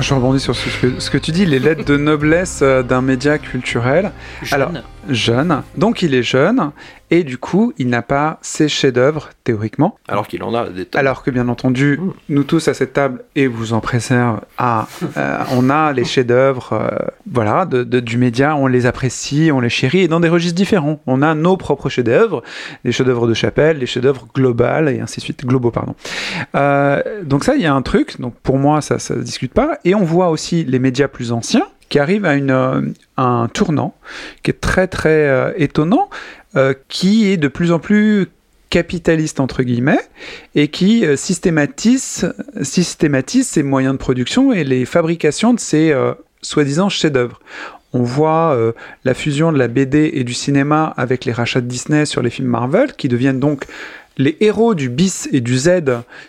Je 0.00 0.14
rebondis 0.14 0.40
sur 0.40 0.54
ce 0.54 0.68
que, 0.80 1.00
ce 1.00 1.10
que 1.10 1.18
tu 1.18 1.32
dis, 1.32 1.46
les 1.46 1.58
lettres 1.58 1.84
de 1.84 1.96
noblesse 1.96 2.60
euh, 2.62 2.82
d'un 2.82 3.02
média 3.02 3.38
culturel. 3.38 4.12
Alors, 4.52 4.70
Jeune. 5.08 5.62
donc 5.76 6.02
il 6.02 6.14
est 6.14 6.22
jeune, 6.22 6.70
et 7.10 7.24
du 7.24 7.38
coup, 7.38 7.72
il 7.78 7.88
n'a 7.88 8.02
pas 8.02 8.38
ses 8.42 8.68
chefs-d'œuvre, 8.68 9.30
théoriquement. 9.44 9.96
Alors 10.08 10.28
qu'il 10.28 10.42
en 10.42 10.54
a 10.54 10.68
des 10.68 10.84
tonnes. 10.84 10.98
Alors 11.00 11.22
que 11.22 11.30
bien 11.30 11.48
entendu, 11.48 11.98
nous 12.28 12.44
tous 12.44 12.68
à 12.68 12.74
cette 12.74 12.92
table, 12.92 13.22
et 13.34 13.46
vous 13.46 13.72
en 13.72 13.80
préserve, 13.80 14.40
ah, 14.58 14.86
euh, 15.16 15.38
on 15.52 15.70
a 15.70 15.92
les 15.94 16.04
chefs-d'œuvre 16.04 16.72
euh, 16.74 16.88
voilà, 17.30 17.64
de, 17.64 17.82
de- 17.84 18.00
du 18.00 18.18
média, 18.18 18.54
on 18.56 18.66
les 18.66 18.84
apprécie, 18.84 19.50
on 19.52 19.60
les 19.60 19.70
chérit, 19.70 20.00
et 20.00 20.08
dans 20.08 20.20
des 20.20 20.28
registres 20.28 20.56
différents. 20.56 21.00
On 21.06 21.22
a 21.22 21.34
nos 21.34 21.56
propres 21.56 21.88
chefs-d'œuvre, 21.88 22.42
les 22.84 22.92
chefs-d'œuvre 22.92 23.26
de 23.26 23.34
chapelle, 23.34 23.78
les 23.78 23.86
chefs-d'œuvre 23.86 24.26
globales, 24.34 24.88
et 24.90 25.00
ainsi 25.00 25.16
de 25.20 25.24
suite, 25.24 25.46
globaux, 25.46 25.70
pardon. 25.70 25.94
Euh, 26.54 27.02
donc 27.24 27.44
ça, 27.44 27.54
il 27.56 27.62
y 27.62 27.66
a 27.66 27.72
un 27.74 27.82
truc, 27.82 28.20
donc 28.20 28.34
pour 28.42 28.58
moi, 28.58 28.80
ça 28.82 28.98
ça 28.98 29.14
se 29.14 29.20
discute 29.20 29.52
pas, 29.54 29.78
et 29.84 29.94
on 29.94 30.04
voit 30.04 30.28
aussi 30.30 30.64
les 30.64 30.78
médias 30.78 31.08
plus 31.08 31.32
anciens 31.32 31.66
qui 31.88 31.98
arrivent 31.98 32.24
à 32.24 32.32
euh, 32.32 32.82
un 33.16 33.48
tournant 33.52 33.94
qui 34.42 34.50
est 34.50 34.60
très 34.60 34.86
très 34.86 35.28
euh, 35.28 35.52
étonnant, 35.56 36.08
euh, 36.56 36.74
qui 36.88 37.28
est 37.28 37.36
de 37.36 37.48
plus 37.48 37.72
en 37.72 37.78
plus 37.78 38.28
capitaliste 38.70 39.40
entre 39.40 39.62
guillemets 39.62 40.00
et 40.54 40.68
qui 40.68 41.04
systématise, 41.16 42.32
ses 42.62 43.62
moyens 43.62 43.94
de 43.94 43.98
production 43.98 44.52
et 44.52 44.62
les 44.62 44.84
fabrications 44.84 45.54
de 45.54 45.60
euh, 45.74 46.14
soi-disant 46.42 46.88
chefs-d'œuvre. 46.88 47.40
On 47.94 48.02
voit 48.02 48.54
la 49.04 49.14
fusion 49.14 49.50
de 49.50 49.58
la 49.58 49.66
BD 49.66 50.10
et 50.12 50.22
du 50.22 50.34
cinéma 50.34 50.92
avec 50.98 51.24
les 51.24 51.32
rachats 51.32 51.62
de 51.62 51.66
Disney 51.66 52.04
sur 52.04 52.20
les 52.20 52.28
films 52.28 52.48
Marvel, 52.48 52.92
qui 52.92 53.08
deviennent 53.08 53.40
donc 53.40 53.64
les 54.18 54.36
héros 54.40 54.74
du 54.74 54.88
bis 54.88 55.28
et 55.32 55.40
du 55.40 55.56
Z, 55.56 55.70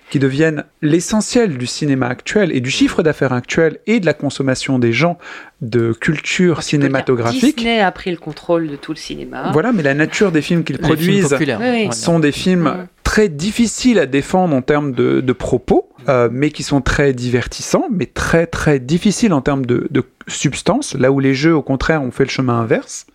qui 0.10 0.20
deviennent 0.20 0.64
l'essentiel 0.82 1.58
du 1.58 1.66
cinéma 1.66 2.08
actuel 2.08 2.52
et 2.56 2.62
du 2.62 2.70
chiffre 2.70 3.04
d'affaires 3.04 3.34
actuel 3.34 3.80
et 3.88 4.00
de 4.00 4.06
la 4.06 4.14
consommation 4.14 4.80
des 4.80 4.94
gens 4.94 5.18
de 5.62 5.92
culture 5.94 6.62
cinématographique. 6.64 7.58
Disney 7.58 7.82
a 7.82 7.92
pris 7.92 8.12
le 8.12 8.18
contrôle 8.18 8.68
de 8.70 8.76
tout 8.76 8.92
le 8.94 8.98
cinéma. 8.98 9.50
Voilà, 9.52 9.72
mais 9.72 9.84
la 9.84 9.96
nature 9.96 10.32
des 10.32 10.42
films 10.42 10.64
qu'ils 10.64 10.78
films 10.78 10.88
produisent. 10.88 11.36
Oui, 11.60 11.90
sont 11.92 12.20
des 12.20 12.32
films 12.32 12.88
très 13.04 13.28
difficiles 13.28 13.98
à 13.98 14.06
défendre 14.06 14.56
en 14.56 14.62
termes 14.62 14.92
de, 14.94 15.20
de 15.20 15.34
propos, 15.34 15.90
euh, 16.08 16.30
mais 16.32 16.52
qui 16.52 16.62
sont 16.62 16.80
très 16.82 17.12
divertissants, 17.12 17.88
mais 17.92 18.06
très 18.06 18.46
très 18.46 18.80
difficiles 18.80 19.34
en 19.34 19.42
termes 19.42 19.66
de, 19.66 19.88
de 19.90 20.04
substance, 20.28 20.94
là 20.94 21.12
où 21.12 21.20
les 21.20 21.34
jeux, 21.34 21.56
au 21.56 21.64
contraire, 21.64 22.04
ont 22.04 22.12
fait 22.12 22.24
le 22.24 22.30
chemin 22.30 22.60
inverse. 22.60 23.08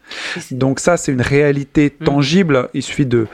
Donc 0.51 0.81
ça, 0.81 0.97
c'est 0.97 1.13
une 1.13 1.23
réalité 1.23 1.95
Mhm. 2.01 2.07
tangible, 2.07 2.69
il 2.75 2.83
suffit 2.83 3.07
de, 3.07 3.29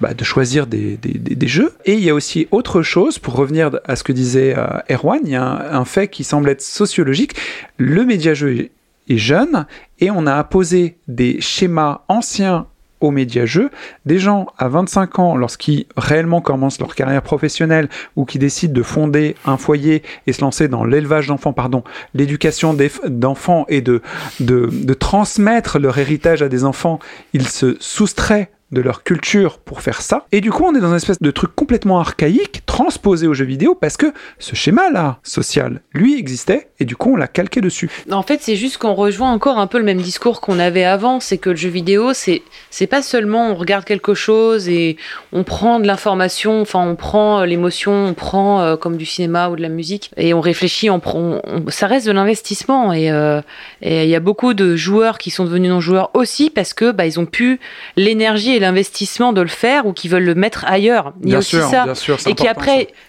bah, 0.00 0.14
de 0.14 0.24
choisir 0.24 0.66
des, 0.66 0.96
des- 0.96 1.46
jeux. 1.46 1.72
Et 1.84 1.94
il 1.94 2.00
y 2.00 2.10
a 2.10 2.14
aussi 2.14 2.48
autre 2.50 2.82
chose, 2.82 3.18
pour 3.18 3.34
revenir 3.36 3.78
à 3.84 3.96
ce 3.96 4.02
que 4.02 4.12
disait 4.12 4.54
euh, 4.56 4.66
Erwan, 4.90 5.20
il 5.24 5.30
y 5.30 5.36
a 5.36 5.76
un, 5.76 5.84
fait 5.84 6.08
qui 6.08 6.24
semble 6.24 6.48
être 6.48 6.62
sociologique. 6.62 7.34
Le 7.76 8.04
média-jeu 8.04 8.70
est, 9.08 9.16
jeune, 9.18 9.66
et 10.00 10.10
on 10.10 10.26
a 10.26 10.34
apposé 10.34 10.96
des 11.08 11.40
schémas 11.40 12.00
anciens 12.08 12.66
au 13.00 13.10
média-jeu, 13.10 13.70
des 14.06 14.18
gens 14.18 14.46
à 14.56 14.68
25 14.68 15.18
ans, 15.18 15.36
lorsqu'ils 15.36 15.84
réellement 15.94 16.40
commencent 16.40 16.80
leur 16.80 16.94
carrière 16.94 17.20
professionnelle 17.20 17.90
ou 18.16 18.24
qui 18.24 18.38
décident 18.38 18.72
de 18.72 18.82
fonder 18.82 19.36
un 19.44 19.58
foyer 19.58 20.02
et 20.26 20.32
se 20.32 20.40
lancer 20.40 20.68
dans 20.68 20.84
l'élevage 20.84 21.26
d'enfants, 21.26 21.52
pardon, 21.52 21.84
l'éducation 22.14 22.74
d'enfants 23.06 23.66
et 23.68 23.82
de, 23.82 24.00
de 24.40 24.94
transmettre 24.94 25.78
leur 25.78 25.98
héritage 25.98 26.40
à 26.40 26.48
des 26.48 26.64
enfants, 26.64 26.98
ils 27.34 27.46
se 27.46 27.76
soustraient 27.78 28.50
de 28.72 28.80
leur 28.80 29.02
culture 29.02 29.58
pour 29.58 29.82
faire 29.82 30.02
ça. 30.02 30.26
Et 30.32 30.40
du 30.40 30.50
coup, 30.50 30.64
on 30.64 30.74
est 30.74 30.80
dans 30.80 30.90
une 30.90 30.96
espèce 30.96 31.20
de 31.20 31.30
truc 31.30 31.54
complètement 31.54 32.00
archaïque, 32.00 32.62
transposé 32.74 33.28
aux 33.28 33.34
jeux 33.34 33.44
vidéo, 33.44 33.76
parce 33.76 33.96
que 33.96 34.12
ce 34.40 34.56
schéma-là, 34.56 35.18
social, 35.22 35.80
lui 35.92 36.18
existait, 36.18 36.70
et 36.80 36.84
du 36.84 36.96
coup, 36.96 37.12
on 37.12 37.16
l'a 37.16 37.28
calqué 37.28 37.60
dessus. 37.60 37.88
En 38.10 38.22
fait, 38.22 38.40
c'est 38.42 38.56
juste 38.56 38.78
qu'on 38.78 38.94
rejoint 38.94 39.30
encore 39.30 39.58
un 39.58 39.68
peu 39.68 39.78
le 39.78 39.84
même 39.84 40.00
discours 40.00 40.40
qu'on 40.40 40.58
avait 40.58 40.82
avant, 40.84 41.20
c'est 41.20 41.38
que 41.38 41.50
le 41.50 41.56
jeu 41.56 41.68
vidéo, 41.68 42.12
c'est 42.14 42.42
c'est 42.70 42.88
pas 42.88 43.02
seulement 43.02 43.50
on 43.50 43.54
regarde 43.54 43.84
quelque 43.84 44.14
chose 44.14 44.68
et 44.68 44.96
on 45.32 45.44
prend 45.44 45.78
de 45.78 45.86
l'information, 45.86 46.60
enfin 46.62 46.80
on 46.84 46.96
prend 46.96 47.40
euh, 47.40 47.46
l'émotion, 47.46 47.92
on 48.06 48.14
prend 48.14 48.60
euh, 48.60 48.76
comme 48.76 48.96
du 48.96 49.06
cinéma 49.06 49.50
ou 49.50 49.54
de 49.56 49.62
la 49.62 49.68
musique 49.68 50.10
et 50.16 50.34
on 50.34 50.40
réfléchit, 50.40 50.90
on 50.90 50.98
prend, 50.98 51.40
on- 51.44 51.64
ça 51.68 51.86
reste 51.86 52.06
de 52.06 52.12
l'investissement 52.12 52.92
et 52.92 53.10
euh, 53.12 53.40
et 53.82 54.02
il 54.04 54.10
y 54.10 54.16
a 54.16 54.20
beaucoup 54.20 54.52
de 54.54 54.74
joueurs 54.74 55.18
qui 55.18 55.30
sont 55.30 55.44
devenus 55.44 55.70
non 55.70 55.80
joueurs 55.80 56.10
aussi 56.14 56.50
parce 56.50 56.74
que 56.74 56.90
bah 56.90 57.06
ils 57.06 57.20
ont 57.20 57.26
pu 57.26 57.60
l'énergie 57.96 58.50
et 58.56 58.58
l'investissement 58.58 59.32
de 59.32 59.40
le 59.40 59.48
faire 59.48 59.86
ou 59.86 59.92
qui 59.92 60.08
veulent 60.08 60.24
le 60.24 60.34
mettre 60.34 60.64
ailleurs. 60.66 61.12
Il 61.22 61.30
y 61.30 61.34
a 61.34 61.38
aussi 61.38 61.56
ça 61.70 61.84
bien 61.84 61.94
sûr, 61.94 62.18
c'est 62.20 62.30
et 62.30 62.34
qui 62.34 62.48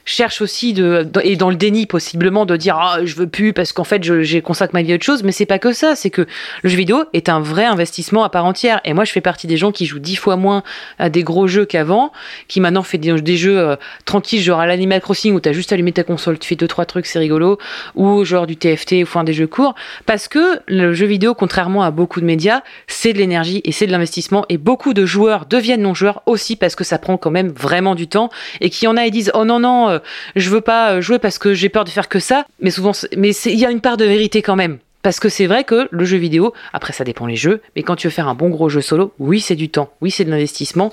cherche 0.06 0.42
aussi 0.42 0.74
de 0.74 1.08
et 1.24 1.36
dans 1.36 1.50
le 1.50 1.56
déni 1.56 1.86
possiblement 1.86 2.46
de 2.46 2.56
dire 2.56 2.78
ah 2.80 3.00
je 3.04 3.16
veux 3.16 3.28
plus 3.28 3.54
parce 3.54 3.74
qu'en 3.74 3.84
fait 3.84 4.04
j'ai 4.24 4.42
consacre 4.42 4.74
ma 4.74 4.82
vie 4.82 4.92
à 4.92 4.96
autre 4.96 5.04
chose. 5.04 5.24
Mais 5.24 5.32
c'est 5.32 5.46
pas 5.46 5.60
que 5.60 5.74
ça. 5.74 5.96
C'est 5.96 6.10
que 6.10 6.28
le 6.62 6.70
jeu 6.70 6.78
vidéo 6.78 7.04
est 7.14 7.30
un 7.30 7.40
vrai 7.40 7.66
investissement 7.66 8.24
à 8.24 8.30
part 8.30 8.46
entière. 8.46 8.82
Et 8.86 8.94
moi 8.94 9.06
je 9.06 9.12
fais 9.12 9.22
partie 9.22 9.48
des 9.48 9.58
gens 9.58 9.72
qui 9.72 9.86
jouent 9.86 10.00
dix 10.00 10.16
fois 10.16 10.36
moins 10.36 10.64
à 11.00 11.10
des 11.10 11.24
gros 11.24 11.48
jeux 11.48 11.66
qu'avant 11.66 12.12
qui 12.48 12.60
maintenant 12.60 12.84
fait 12.84 12.98
des, 12.98 13.22
des 13.22 13.38
jeux 13.38 13.58
euh, 13.58 13.76
tranquilles 14.06 14.42
genre 14.42 14.60
à 14.60 14.68
l'Animal 14.68 15.02
Crossing 15.02 15.34
où 15.34 15.40
t'as 15.40 15.54
juste 15.54 15.72
allumé 15.72 15.92
ta 15.92 16.04
console 16.04 16.38
tu 16.40 16.48
fais 16.48 16.56
deux 16.56 16.68
trois 16.68 16.86
trucs 16.86 17.06
c'est 17.06 17.20
rigolo. 17.20 17.58
Ou 17.96 18.24
genre 18.26 18.48
du 18.48 18.58
TFT 18.58 18.94
ou 18.94 19.04
enfin 19.04 19.24
des 19.24 19.34
jeux 19.34 19.48
courts. 19.48 19.76
Parce 20.06 20.28
que 20.28 20.60
le 20.68 20.94
jeu 20.94 21.06
vidéo 21.06 21.34
contrairement 21.34 21.84
à 21.84 21.92
beaucoup 21.92 22.22
de 22.22 22.26
médias 22.26 22.62
c'est 22.88 23.14
de 23.14 23.18
l'énergie 23.18 23.62
et 23.64 23.72
c'est 23.72 23.88
de 23.88 23.92
l'investissement. 23.92 24.46
Et 24.50 24.58
beaucoup 24.58 24.94
de 24.94 25.06
joueurs 25.06 25.46
deviennent 25.46 25.82
non 25.82 25.94
joueurs 25.94 26.22
aussi 26.26 26.56
parce 26.56 26.76
que 26.76 26.84
ça 26.84 26.98
prend 26.98 27.18
quand 27.18 27.32
même 27.32 27.50
vraiment 27.50 27.96
du 27.96 28.08
temps. 28.08 28.30
Et 28.62 28.70
qui 28.70 28.88
en 28.88 28.98
a 28.98 29.06
et 29.06 29.12
disent 29.12 29.32
oh 29.34 29.45
non 29.46 29.60
non 29.60 29.90
euh, 29.90 30.00
je 30.36 30.50
veux 30.50 30.62
pas 30.62 30.94
euh, 30.94 31.02
jouer 31.02 31.20
parce 31.20 31.38
que 31.38 31.54
j'ai 31.54 31.70
peur 31.70 31.86
de 31.86 31.90
faire 31.90 32.10
que 32.10 32.20
ça. 32.20 32.46
Mais 32.60 32.72
souvent 32.72 32.92
mais 33.18 33.32
il 33.32 33.60
y 33.60 33.66
a 33.66 33.72
une 33.72 33.82
part 33.82 33.98
de 33.98 34.06
vérité 34.06 34.42
quand 34.42 34.56
même 34.56 34.80
parce 35.06 35.20
que 35.20 35.30
c'est 35.30 35.46
vrai 35.46 35.64
que 35.66 35.88
le 35.92 36.04
jeu 36.04 36.18
vidéo, 36.18 36.52
après 36.74 36.92
ça 36.92 37.04
dépend 37.04 37.28
les 37.28 37.36
jeux, 37.36 37.62
mais 37.76 37.84
quand 37.84 37.96
tu 37.96 38.08
veux 38.08 38.12
faire 38.12 38.28
un 38.28 38.34
bon 38.34 38.50
gros 38.50 38.70
jeu 38.70 38.82
solo, 38.82 39.14
oui 39.20 39.40
c'est 39.40 39.56
du 39.56 39.70
temps, 39.70 39.92
oui 40.02 40.10
c'est 40.10 40.26
de 40.26 40.32
l'investissement, 40.32 40.92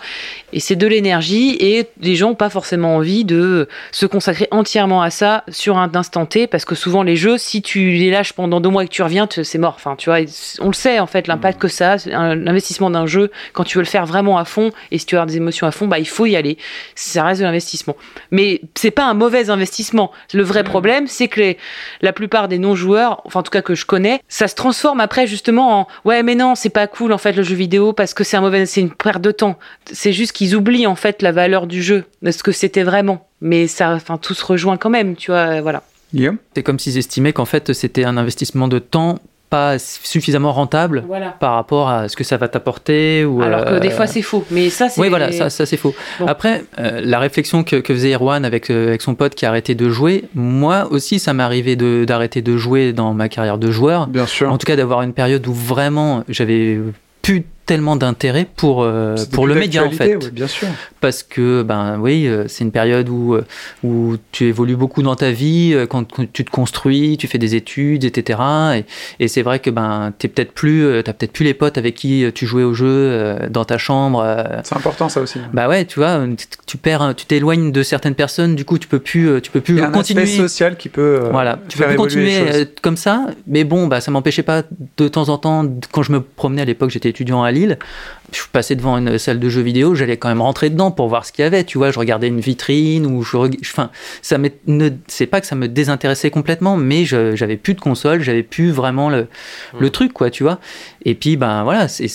et 0.52 0.60
c'est 0.60 0.76
de 0.76 0.86
l'énergie, 0.86 1.56
et 1.58 1.86
les 1.98 2.14
gens 2.14 2.28
n'ont 2.28 2.34
pas 2.34 2.50
forcément 2.50 2.96
envie 2.96 3.24
de 3.24 3.68
se 3.90 4.04
consacrer 4.04 4.48
entièrement 4.50 5.00
à 5.00 5.08
ça 5.08 5.44
sur 5.48 5.78
un 5.78 5.90
instant 5.94 6.26
T, 6.26 6.46
parce 6.46 6.66
que 6.66 6.74
souvent 6.74 7.02
les 7.02 7.16
jeux, 7.16 7.38
si 7.38 7.62
tu 7.62 7.92
les 7.92 8.10
lâches 8.10 8.34
pendant 8.34 8.60
deux 8.60 8.68
mois 8.68 8.84
et 8.84 8.86
que 8.86 8.92
tu 8.92 9.00
reviens, 9.00 9.26
c'est 9.30 9.56
mort. 9.56 9.76
Enfin, 9.76 9.96
tu 9.96 10.10
vois, 10.10 10.18
on 10.60 10.66
le 10.66 10.74
sait 10.74 10.98
en 10.98 11.06
fait, 11.06 11.26
l'impact 11.26 11.58
que 11.58 11.68
ça 11.68 11.92
a, 12.12 12.34
l'investissement 12.34 12.90
d'un 12.90 13.06
jeu, 13.06 13.30
quand 13.54 13.64
tu 13.64 13.78
veux 13.78 13.82
le 13.82 13.88
faire 13.88 14.04
vraiment 14.04 14.36
à 14.36 14.44
fond, 14.44 14.72
et 14.90 14.98
si 14.98 15.06
tu 15.06 15.14
avoir 15.14 15.24
des 15.24 15.38
émotions 15.38 15.66
à 15.66 15.70
fond, 15.70 15.86
bah 15.86 15.98
il 15.98 16.06
faut 16.08 16.26
y 16.26 16.36
aller. 16.36 16.58
Ça 16.96 17.24
reste 17.24 17.40
de 17.40 17.46
l'investissement. 17.46 17.96
Mais 18.30 18.60
c'est 18.74 18.90
pas 18.90 19.06
un 19.06 19.14
mauvais 19.14 19.48
investissement. 19.48 20.12
Le 20.34 20.42
vrai 20.42 20.64
problème, 20.64 21.06
c'est 21.06 21.28
que 21.28 21.40
les- 21.40 21.56
la 22.02 22.12
plupart 22.12 22.48
des 22.48 22.58
non-joueurs, 22.58 23.22
enfin 23.24 23.40
en 23.40 23.42
tout 23.42 23.50
cas 23.50 23.62
que 23.62 23.74
je 23.74 23.86
connais, 23.86 24.01
ça 24.28 24.48
se 24.48 24.54
transforme 24.54 25.00
après 25.00 25.26
justement 25.26 25.80
en 25.80 25.88
ouais 26.04 26.22
mais 26.22 26.34
non 26.34 26.54
c'est 26.54 26.70
pas 26.70 26.86
cool 26.86 27.12
en 27.12 27.18
fait 27.18 27.32
le 27.32 27.42
jeu 27.42 27.54
vidéo 27.54 27.92
parce 27.92 28.14
que 28.14 28.24
c'est 28.24 28.36
un 28.36 28.40
mauvais, 28.40 28.66
c'est 28.66 28.80
une 28.80 28.90
perte 28.90 29.22
de 29.22 29.30
temps. 29.30 29.58
C'est 29.90 30.12
juste 30.12 30.32
qu'ils 30.32 30.54
oublient 30.54 30.86
en 30.86 30.96
fait 30.96 31.22
la 31.22 31.32
valeur 31.32 31.66
du 31.66 31.82
jeu, 31.82 32.04
de 32.22 32.30
ce 32.30 32.42
que 32.42 32.52
c'était 32.52 32.82
vraiment. 32.82 33.28
Mais 33.40 33.66
ça, 33.66 33.92
enfin 33.92 34.18
tout 34.18 34.34
se 34.34 34.44
rejoint 34.44 34.76
quand 34.76 34.90
même, 34.90 35.16
tu 35.16 35.30
vois, 35.30 35.60
voilà. 35.60 35.82
Guillaume? 36.14 36.38
C'est 36.54 36.62
comme 36.62 36.78
s'ils 36.78 36.98
estimaient 36.98 37.32
qu'en 37.32 37.44
fait 37.44 37.72
c'était 37.72 38.04
un 38.04 38.16
investissement 38.16 38.68
de 38.68 38.78
temps 38.78 39.18
pas 39.52 39.78
suffisamment 39.78 40.50
rentable 40.50 41.04
Voilà. 41.06 41.28
par 41.38 41.52
rapport 41.52 41.90
à 41.90 42.08
ce 42.08 42.16
que 42.16 42.24
ça 42.24 42.38
va 42.38 42.48
t'apporter. 42.48 43.22
Ou, 43.26 43.42
Alors 43.42 43.66
que 43.66 43.74
euh, 43.74 43.80
des 43.80 43.90
fois 43.90 44.06
c'est 44.06 44.22
faux, 44.22 44.44
mais 44.50 44.70
ça 44.70 44.88
c'est. 44.88 44.98
Oui, 44.98 45.10
voilà, 45.10 45.30
ça, 45.30 45.50
ça 45.50 45.66
c'est 45.66 45.76
faux. 45.76 45.94
Bon. 46.18 46.26
Après, 46.26 46.64
euh, 46.78 47.02
la 47.04 47.18
réflexion 47.18 47.62
que, 47.62 47.76
que 47.76 47.92
faisait 47.92 48.14
Erwan 48.14 48.46
avec, 48.46 48.70
euh, 48.70 48.88
avec 48.88 49.02
son 49.02 49.14
pote 49.14 49.34
qui 49.34 49.44
a 49.44 49.50
arrêté 49.50 49.74
de 49.74 49.90
jouer, 49.90 50.24
moi 50.34 50.88
aussi, 50.90 51.18
ça 51.18 51.34
m'est 51.34 51.42
arrivé 51.42 51.76
de- 51.76 52.06
d'arrêter 52.06 52.40
de, 52.40 52.56
jouer 52.56 52.94
dans 52.94 53.12
ma 53.12 53.28
carrière 53.28 53.58
de 53.58 53.70
joueur. 53.70 54.06
Bien 54.06 54.24
sûr. 54.26 54.50
En 54.50 54.56
tout 54.56 54.66
cas, 54.66 54.74
d'avoir 54.76 55.02
une 55.02 55.12
période 55.12 55.46
où 55.46 55.52
vraiment 55.52 56.24
j'avais 56.30 56.78
plus 57.20 57.44
tellement 57.66 57.96
d'intérêt 57.96 58.46
pour, 58.56 58.82
euh, 58.82 59.14
pour 59.32 59.46
le 59.46 59.54
média 59.54 59.84
en 59.84 59.90
fait. 59.90 60.16
ouais, 60.16 60.30
bien 60.30 60.46
sûr. 60.48 60.68
Parce 61.00 61.22
que, 61.22 61.62
ben 61.62 61.98
oui, 62.00 62.26
euh, 62.26 62.44
c'est 62.48 62.64
une 62.64 62.70
période 62.72 63.08
où, 63.08 63.34
euh, 63.34 63.44
où 63.84 64.16
tu 64.32 64.44
évolues 64.46 64.76
beaucoup 64.76 65.02
dans 65.02 65.16
ta 65.16 65.30
vie, 65.30 65.74
quand, 65.88 66.04
tu 66.32 66.44
te 66.44 66.50
construis, 66.50 67.16
tu 67.16 67.26
fais 67.28 67.38
des 67.38 67.54
études, 67.54 68.04
etc. 68.04 68.38
Et, 68.76 68.84
et 69.24 69.28
c'est 69.28 69.42
vrai 69.42 69.58
que 69.60 69.70
ben, 69.70 70.12
t'es 70.18 70.28
peut-être 70.28 70.52
plus, 70.52 71.02
t'as 71.04 71.12
peut-être 71.12 71.32
plus 71.32 71.44
les 71.44 71.54
potes 71.54 71.78
avec 71.78 71.94
qui 71.94 72.24
tu 72.34 72.46
jouais 72.46 72.64
au 72.64 72.74
jeu 72.74 73.38
dans 73.50 73.64
ta 73.64 73.78
chambre. 73.78 74.24
C'est 74.64 74.76
important 74.76 75.08
ça 75.08 75.20
aussi. 75.20 75.38
bah 75.52 75.68
ouais, 75.68 75.84
tu 75.84 75.98
vois, 76.00 76.20
tu- 76.36 76.46
tu 76.66 76.76
perds, 76.76 77.14
tu 77.16 77.26
t'éloignes 77.26 77.72
de 77.72 77.82
certaines 77.82 78.14
personnes, 78.14 78.54
du 78.56 78.64
coup 78.64 78.78
tu 78.78 78.88
peux 78.88 78.98
plus, 78.98 79.40
tu 79.42 79.50
peux 79.50 79.60
plus 79.60 79.74
Il 79.74 79.78
y 79.78 79.82
a 79.82 79.88
un 79.88 79.92
continuer. 79.92 80.22
aspect 80.22 80.36
social 80.36 80.76
qui 80.76 80.88
peut 80.88 81.28
Voilà, 81.30 81.58
tu 81.68 81.78
peux 81.78 81.86
plus 81.86 81.96
continuer 81.96 82.66
comme 82.82 82.96
ça, 82.96 83.26
mais 83.46 83.64
bon, 83.64 83.86
bah, 83.86 84.00
ça 84.00 84.10
m'empêchait 84.10 84.42
pas 84.42 84.62
de 84.96 85.08
temps 85.08 85.28
en 85.28 85.38
temps, 85.38 85.64
quand 85.92 86.02
je 86.02 86.12
me 86.12 86.20
promenais 86.20 86.62
à 86.62 86.64
l'époque, 86.64 86.90
j'étais 86.90 87.08
étudiant 87.10 87.42
à 87.42 87.51
Lille, 87.52 87.78
je 88.32 88.40
passais 88.50 88.74
devant 88.76 88.96
une 88.98 89.18
salle 89.18 89.38
de 89.38 89.48
jeux 89.48 89.60
vidéo, 89.62 89.94
j'allais 89.94 90.16
quand 90.16 90.28
même 90.28 90.40
rentrer 90.40 90.70
dedans 90.70 90.90
pour 90.90 91.08
voir 91.08 91.24
ce 91.26 91.32
qu'il 91.32 91.42
y 91.42 91.46
avait, 91.46 91.64
tu 91.64 91.78
vois, 91.78 91.90
je 91.90 91.98
regardais 91.98 92.28
une 92.28 92.40
vitrine 92.40 93.06
ou 93.06 93.22
je, 93.22 93.36
enfin, 93.60 93.90
ça 94.22 94.38
ne, 94.66 94.88
c'est 95.06 95.26
pas 95.26 95.40
que 95.40 95.46
ça 95.46 95.54
me 95.54 95.68
désintéressait 95.68 96.30
complètement, 96.30 96.76
mais 96.76 97.04
je- 97.04 97.36
j'avais 97.36 97.56
plus 97.56 97.74
de 97.74 97.80
console, 97.80 98.22
j'avais 98.22 98.42
plus 98.42 98.70
vraiment 98.70 99.10
le, 99.10 99.26
le 99.78 99.90
truc, 99.90 100.12
quoi, 100.12 100.30
tu 100.30 100.42
vois. 100.42 100.58
Et 101.04 101.14
puis, 101.14 101.36
ben 101.36 101.62
voilà, 101.64 101.86
je 101.88 102.06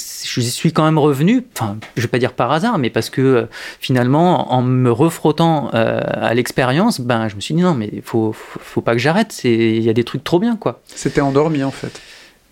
suis 0.42 0.74
quand 0.74 0.86
même 0.86 0.98
revenu, 0.98 1.46
enfin, 1.56 1.78
je 1.96 2.02
vais 2.02 2.08
pas 2.08 2.20
dire 2.20 2.34
par 2.34 2.52
hasard, 2.52 2.78
mais 2.80 2.90
parce 2.90 3.10
que 3.10 3.22
euh, 3.22 3.46
finalement, 3.80 4.52
en 4.54 4.62
me 4.64 4.92
refrottant 4.92 5.70
euh, 5.74 6.02
à 6.04 6.34
l'expérience, 6.34 7.00
ben, 7.00 7.28
je 7.28 7.36
me 7.36 7.42
suis 7.42 7.54
dit 7.54 7.62
non, 7.62 7.74
mais 7.76 7.92
faut, 8.04 8.34
faut, 8.34 8.60
faut 8.64 8.82
pas 8.82 8.94
que 8.94 9.00
j'arrête, 9.00 9.32
c'est- 9.32 9.54
il 9.54 9.84
y 9.84 9.90
a 9.90 9.94
des 9.94 10.04
trucs 10.04 10.24
trop 10.24 10.40
bien, 10.40 10.56
quoi. 10.56 10.82
C'était 10.88 11.22
endormi 11.22 11.64
en 11.64 11.72
fait. 11.72 12.02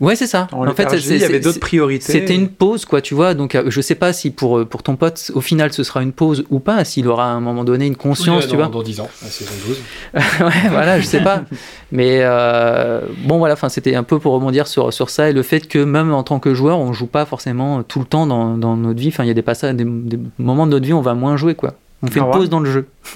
Ouais, 0.02 0.18
c'est 0.18 0.28
ça. 0.28 0.48
En, 0.52 0.68
en 0.68 0.74
fait, 0.74 0.90
il 0.94 1.18
y 1.18 1.24
avait 1.24 1.40
d'autres 1.40 1.62
priorités. 1.62 2.12
C'était 2.12 2.36
une 2.36 2.50
pause, 2.50 2.84
quoi, 2.84 3.02
tu 3.02 3.14
vois. 3.14 3.34
Donc, 3.34 3.56
euh, 3.56 3.64
je 3.68 3.80
sais 3.80 3.96
pas 3.96 4.12
si 4.12 4.30
pour, 4.30 4.58
euh, 4.60 4.66
pour 4.66 4.84
ton 4.84 4.98
pote, 4.98 5.32
au 5.36 5.40
final, 5.40 5.72
ce 5.72 5.84
sera 5.84 6.04
une 6.04 6.12
pause 6.12 6.44
ou 6.50 6.60
pas, 6.60 6.84
s'il 6.84 7.08
aura 7.08 7.28
à 7.28 7.30
un 7.30 7.40
moment 7.40 7.64
donné 7.64 7.88
une 7.88 7.96
conscience, 7.96 8.44
Oui, 8.44 8.50
tu 8.50 8.58
dans, 8.58 8.64
vois. 8.64 8.68
Dans 8.68 8.84
10 8.84 9.00
ans, 9.00 9.10
la 9.22 9.30
saison 9.30 9.52
12. 9.66 9.78
ouais, 10.42 10.70
voilà, 10.70 11.00
je 11.00 11.06
sais 11.06 11.24
pas. 11.24 11.44
Mais 11.94 12.20
euh, 12.22 13.02
bon, 13.24 13.38
voilà, 13.38 13.54
enfin, 13.54 13.70
c'était 13.70 13.96
un 13.96 14.04
peu 14.04 14.20
pour 14.20 14.34
rebondir 14.34 14.68
sur, 14.68 14.92
sur 14.92 15.10
ça 15.10 15.30
et 15.30 15.34
le 15.34 15.44
fait 15.44 15.66
que 15.66 15.80
même 15.80 16.14
en 16.14 16.24
tant 16.24 16.40
que 16.40 16.54
joueur, 16.54 16.78
on 16.78 16.92
joue 16.92 17.08
pas 17.08 17.26
forcément 17.26 17.82
tout 17.84 18.00
le 18.00 18.06
temps 18.06 18.28
dans, 18.28 18.58
dans 18.58 18.76
notre 18.76 19.00
vie. 19.00 19.08
Enfin, 19.08 19.24
il 19.24 19.28
y 19.28 19.32
a 19.32 19.34
des 19.36 19.42
passages, 19.42 19.76
des, 19.76 19.86
des 19.86 20.20
moments 20.40 20.66
de 20.66 20.72
notre 20.72 20.86
vie, 20.86 20.92
où 20.94 20.98
on 20.98 21.02
va 21.02 21.14
moins 21.14 21.38
jouer, 21.38 21.56
quoi. 21.56 21.76
On 22.04 22.08
fait 22.08 22.20
Ah 22.20 22.26
une 22.26 22.32
pause 22.32 22.50
dans 22.50 22.60
le 22.60 22.70
jeu. 22.70 22.88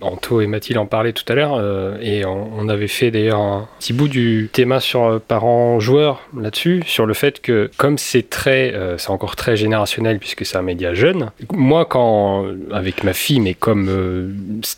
Anto 0.00 0.40
et 0.40 0.46
Mathilde 0.46 0.78
en 0.78 0.86
parlaient 0.86 1.12
tout 1.12 1.30
à 1.30 1.34
l'heure, 1.34 1.54
euh, 1.54 1.98
et 2.00 2.24
on, 2.24 2.50
on 2.56 2.68
avait 2.68 2.88
fait 2.88 3.10
d'ailleurs 3.10 3.40
un 3.40 3.68
petit 3.78 3.92
bout 3.92 4.08
du 4.08 4.48
thème 4.52 4.70
sur 4.78 5.04
euh, 5.04 5.18
parents 5.18 5.80
joueurs 5.80 6.20
là-dessus, 6.38 6.82
sur 6.86 7.06
le 7.06 7.14
fait 7.14 7.40
que 7.40 7.70
comme 7.76 7.98
c'est 7.98 8.28
très, 8.28 8.72
euh, 8.74 8.98
c'est 8.98 9.10
encore 9.10 9.36
très 9.36 9.56
générationnel 9.56 10.18
puisque 10.18 10.46
c'est 10.46 10.56
un 10.56 10.62
média 10.62 10.94
jeune. 10.94 11.30
Moi, 11.52 11.84
quand 11.84 12.46
avec 12.72 13.02
ma 13.02 13.12
fille, 13.12 13.40
mais 13.40 13.54
comme 13.54 13.88
euh, 13.88 14.32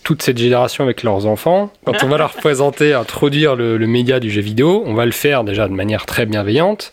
toute 0.05 0.23
cette 0.23 0.39
génération 0.39 0.85
avec 0.85 1.03
leurs 1.03 1.27
enfants, 1.27 1.73
quand 1.85 2.03
on 2.03 2.09
va 2.09 2.19
leur 2.19 2.33
présenter, 2.35 2.95
introduire 2.95 3.57
le, 3.57 3.77
le 3.77 3.87
média 3.87 4.21
du 4.21 4.31
jeu 4.31 4.41
vidéo, 4.41 4.83
on 4.87 4.95
va 4.95 5.05
le 5.05 5.13
faire 5.13 5.45
déjà 5.45 5.69
de 5.69 5.75
manière 5.75 6.07
très 6.07 6.27
bienveillante. 6.27 6.93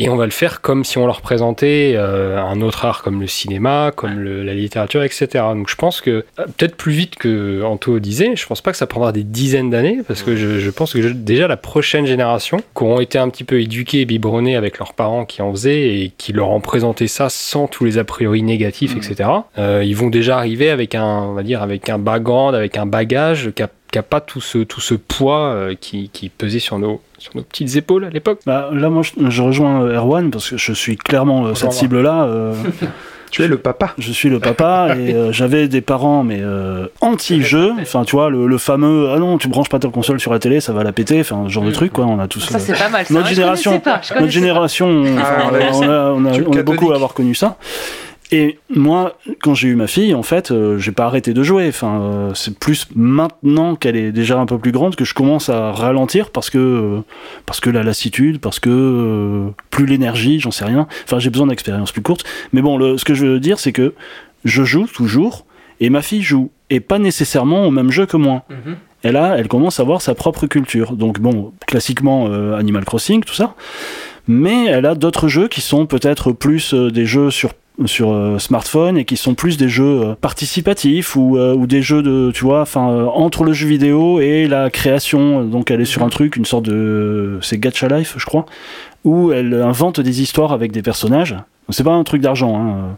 Et 0.00 0.08
on 0.08 0.16
va 0.16 0.24
le 0.26 0.30
faire 0.30 0.60
comme 0.60 0.84
si 0.84 0.96
on 0.98 1.06
leur 1.06 1.20
présentait 1.20 1.94
euh, 1.96 2.40
un 2.40 2.60
autre 2.62 2.84
art 2.84 3.02
comme 3.02 3.20
le 3.20 3.26
cinéma, 3.26 3.90
comme 3.94 4.18
le- 4.20 4.44
la 4.44 4.54
littérature, 4.54 5.02
etc. 5.02 5.26
Donc 5.54 5.68
je 5.68 5.74
pense 5.74 6.00
que 6.00 6.10
euh, 6.10 6.44
peut-être 6.56 6.76
plus 6.76 6.92
vite 6.92 7.16
que 7.16 7.62
Anto 7.64 7.98
disait, 7.98 8.36
je 8.36 8.46
pense 8.46 8.60
pas 8.60 8.70
que 8.70 8.76
ça 8.76 8.86
prendra 8.86 9.10
des 9.12 9.24
dizaines 9.24 9.70
d'années 9.70 9.98
parce 10.06 10.22
que 10.22 10.36
je, 10.36 10.60
je 10.60 10.70
pense 10.70 10.92
que 10.92 11.02
je- 11.02 11.08
déjà 11.08 11.48
la 11.48 11.56
prochaine 11.56 12.06
génération, 12.06 12.58
qui 12.58 12.84
auront 12.84 13.00
été 13.00 13.18
un 13.18 13.28
petit 13.28 13.44
peu 13.44 13.60
éduqués 13.60 14.02
et 14.02 14.04
biberonnés 14.04 14.54
avec 14.56 14.78
leurs 14.78 14.94
parents 14.94 15.24
qui 15.24 15.42
en 15.42 15.50
faisaient 15.52 15.80
et 16.00 16.12
qui 16.16 16.32
leur 16.32 16.50
ont 16.50 16.60
présenté 16.60 17.08
ça 17.08 17.28
sans 17.28 17.66
tous 17.66 17.84
les 17.84 17.98
a 17.98 18.04
priori 18.04 18.42
négatifs, 18.42 18.94
etc. 18.96 19.28
euh, 19.58 19.82
ils 19.84 19.96
vont 19.96 20.10
déjà 20.10 20.36
arriver 20.38 20.70
avec 20.70 20.94
un, 20.94 21.04
on 21.04 21.32
va 21.32 21.42
dire, 21.42 21.60
avec 21.62 21.88
un 21.88 21.98
background, 21.98 22.54
avec 22.54 22.76
un 22.76 22.86
bagage 22.86 23.50
qui 23.54 23.62
a 23.64 23.68
qui 23.90 23.98
a 23.98 24.02
pas 24.02 24.20
tout 24.20 24.40
ce, 24.40 24.58
tout 24.58 24.80
ce 24.80 24.94
poids 24.94 25.48
euh, 25.48 25.74
qui, 25.80 26.10
qui 26.12 26.28
pesait 26.28 26.58
sur 26.58 26.78
nos, 26.78 27.00
sur 27.18 27.34
nos 27.36 27.42
petites 27.42 27.76
épaules 27.76 28.04
à 28.04 28.10
l'époque. 28.10 28.40
Bah, 28.46 28.68
là, 28.72 28.90
moi, 28.90 29.02
je, 29.02 29.30
je 29.30 29.42
rejoins 29.42 29.82
euh, 29.82 29.96
Erwan 29.96 30.30
parce 30.30 30.50
que 30.50 30.56
je 30.56 30.72
suis 30.72 30.96
clairement 30.96 31.46
euh, 31.46 31.54
cette 31.54 31.72
cible-là. 31.72 32.24
euh, 32.24 32.54
Tu 33.30 33.42
es 33.42 33.46
le 33.48 33.58
papa. 33.58 33.92
je 33.98 34.10
suis 34.10 34.30
le 34.30 34.40
papa 34.40 34.96
et 34.98 35.12
euh, 35.12 35.32
j'avais 35.32 35.68
des 35.68 35.82
parents 35.82 36.24
mais 36.24 36.38
euh, 36.40 36.86
anti-jeu. 37.02 37.72
Enfin, 37.78 38.04
tu 38.04 38.16
vois, 38.16 38.30
le, 38.30 38.46
le 38.46 38.56
fameux 38.56 39.10
ah 39.14 39.18
non, 39.18 39.36
tu 39.36 39.48
branches 39.48 39.68
pas 39.68 39.78
ta 39.78 39.88
console 39.90 40.18
sur 40.18 40.32
la 40.32 40.38
télé, 40.38 40.60
ça 40.62 40.72
va 40.72 40.82
la 40.82 40.92
péter. 40.92 41.20
Enfin, 41.20 41.42
ce 41.46 41.50
genre 41.52 41.64
de 41.64 41.70
truc, 41.70 41.92
quoi. 41.92 42.06
On 42.06 42.18
a 42.20 42.26
tous. 42.26 42.40
Ça, 42.40 42.56
euh, 42.56 42.58
c'est 42.58 42.72
pas 42.78 42.88
mal. 42.88 43.04
ça. 43.04 43.12
notre 43.12 43.26
génération, 43.28 43.80
pas, 43.80 44.00
je 44.02 44.14
notre 44.14 44.28
génération, 44.32 44.86
on, 44.86 45.18
Ah, 45.18 45.36
enfin, 45.50 45.52
ouais. 45.54 45.68
on 45.74 45.82
a, 45.82 45.86
on 46.12 46.24
a- 46.24 46.38
on 46.60 46.62
beaucoup 46.62 46.90
à 46.92 46.94
avoir 46.94 47.12
connu 47.12 47.34
ça. 47.34 47.58
Et 48.30 48.58
moi, 48.68 49.16
quand 49.40 49.54
j'ai 49.54 49.68
eu 49.68 49.74
ma 49.74 49.86
fille, 49.86 50.14
en 50.14 50.22
fait, 50.22 50.50
euh, 50.50 50.78
j'ai 50.78 50.92
pas 50.92 51.06
arrêté 51.06 51.32
de 51.32 51.42
jouer. 51.42 51.66
Enfin, 51.68 52.00
euh, 52.00 52.34
c'est 52.34 52.58
plus 52.58 52.86
maintenant 52.94 53.74
qu'elle 53.74 53.96
est 53.96 54.12
déjà 54.12 54.38
un 54.38 54.44
peu 54.44 54.58
plus 54.58 54.72
grande 54.72 54.96
que 54.96 55.04
je 55.06 55.14
commence 55.14 55.48
à 55.48 55.72
ralentir 55.72 56.30
parce 56.30 56.50
que 56.50 56.58
euh, 56.58 57.00
parce 57.46 57.60
que 57.60 57.70
la 57.70 57.82
lassitude, 57.82 58.38
parce 58.38 58.60
que 58.60 58.68
euh, 58.68 59.50
plus 59.70 59.86
l'énergie, 59.86 60.40
j'en 60.40 60.50
sais 60.50 60.66
rien. 60.66 60.86
Enfin, 61.04 61.18
j'ai 61.18 61.30
besoin 61.30 61.46
d'expériences 61.46 61.90
plus 61.90 62.02
courtes. 62.02 62.24
Mais 62.52 62.60
bon, 62.60 62.76
le, 62.76 62.98
ce 62.98 63.06
que 63.06 63.14
je 63.14 63.24
veux 63.24 63.40
dire, 63.40 63.58
c'est 63.58 63.72
que 63.72 63.94
je 64.44 64.62
joue 64.62 64.86
toujours 64.86 65.46
et 65.80 65.88
ma 65.88 66.02
fille 66.02 66.22
joue 66.22 66.50
et 66.68 66.80
pas 66.80 66.98
nécessairement 66.98 67.64
au 67.64 67.70
même 67.70 67.90
jeu 67.90 68.04
que 68.04 68.18
moi. 68.18 68.44
Et 69.04 69.12
là, 69.12 69.36
elle 69.38 69.48
commence 69.48 69.80
à 69.80 69.84
avoir 69.84 70.02
sa 70.02 70.14
propre 70.14 70.46
culture. 70.46 70.92
Donc 70.92 71.18
bon, 71.18 71.52
classiquement 71.66 72.26
Animal 72.54 72.84
Crossing, 72.84 73.22
tout 73.22 73.34
ça. 73.34 73.54
Mais 74.26 74.66
elle 74.66 74.84
a 74.84 74.94
d'autres 74.94 75.28
jeux 75.28 75.48
qui 75.48 75.60
sont 75.60 75.86
peut-être 75.86 76.32
plus 76.32 76.74
des 76.74 77.06
jeux 77.06 77.30
sur 77.30 77.52
sur 77.86 78.12
euh, 78.12 78.38
smartphone 78.38 78.98
et 78.98 79.04
qui 79.04 79.16
sont 79.16 79.34
plus 79.34 79.56
des 79.56 79.68
jeux 79.68 80.02
euh, 80.02 80.14
participatifs 80.14 81.14
ou, 81.14 81.36
euh, 81.36 81.54
ou 81.54 81.66
des 81.66 81.82
jeux 81.82 82.02
de 82.02 82.32
tu 82.34 82.44
vois 82.44 82.62
enfin 82.62 83.04
entre 83.14 83.44
le 83.44 83.52
jeu 83.52 83.68
vidéo 83.68 84.20
et 84.20 84.48
la 84.48 84.70
création. 84.70 85.44
Donc 85.44 85.70
elle 85.70 85.80
est 85.80 85.86
sur 85.86 86.02
un 86.02 86.08
truc 86.08 86.36
une 86.36 86.44
sorte 86.44 86.64
de 86.64 87.38
c'est 87.40 87.58
Gacha 87.58 87.88
Life 87.88 88.14
je 88.16 88.26
crois 88.26 88.46
où 89.04 89.32
elle 89.32 89.54
invente 89.54 90.00
des 90.00 90.20
histoires 90.20 90.52
avec 90.52 90.72
des 90.72 90.82
personnages 90.82 91.36
c'est 91.70 91.84
pas 91.84 91.92
un 91.92 92.04
truc 92.04 92.22
d'argent 92.22 92.56
hein. 92.56 92.96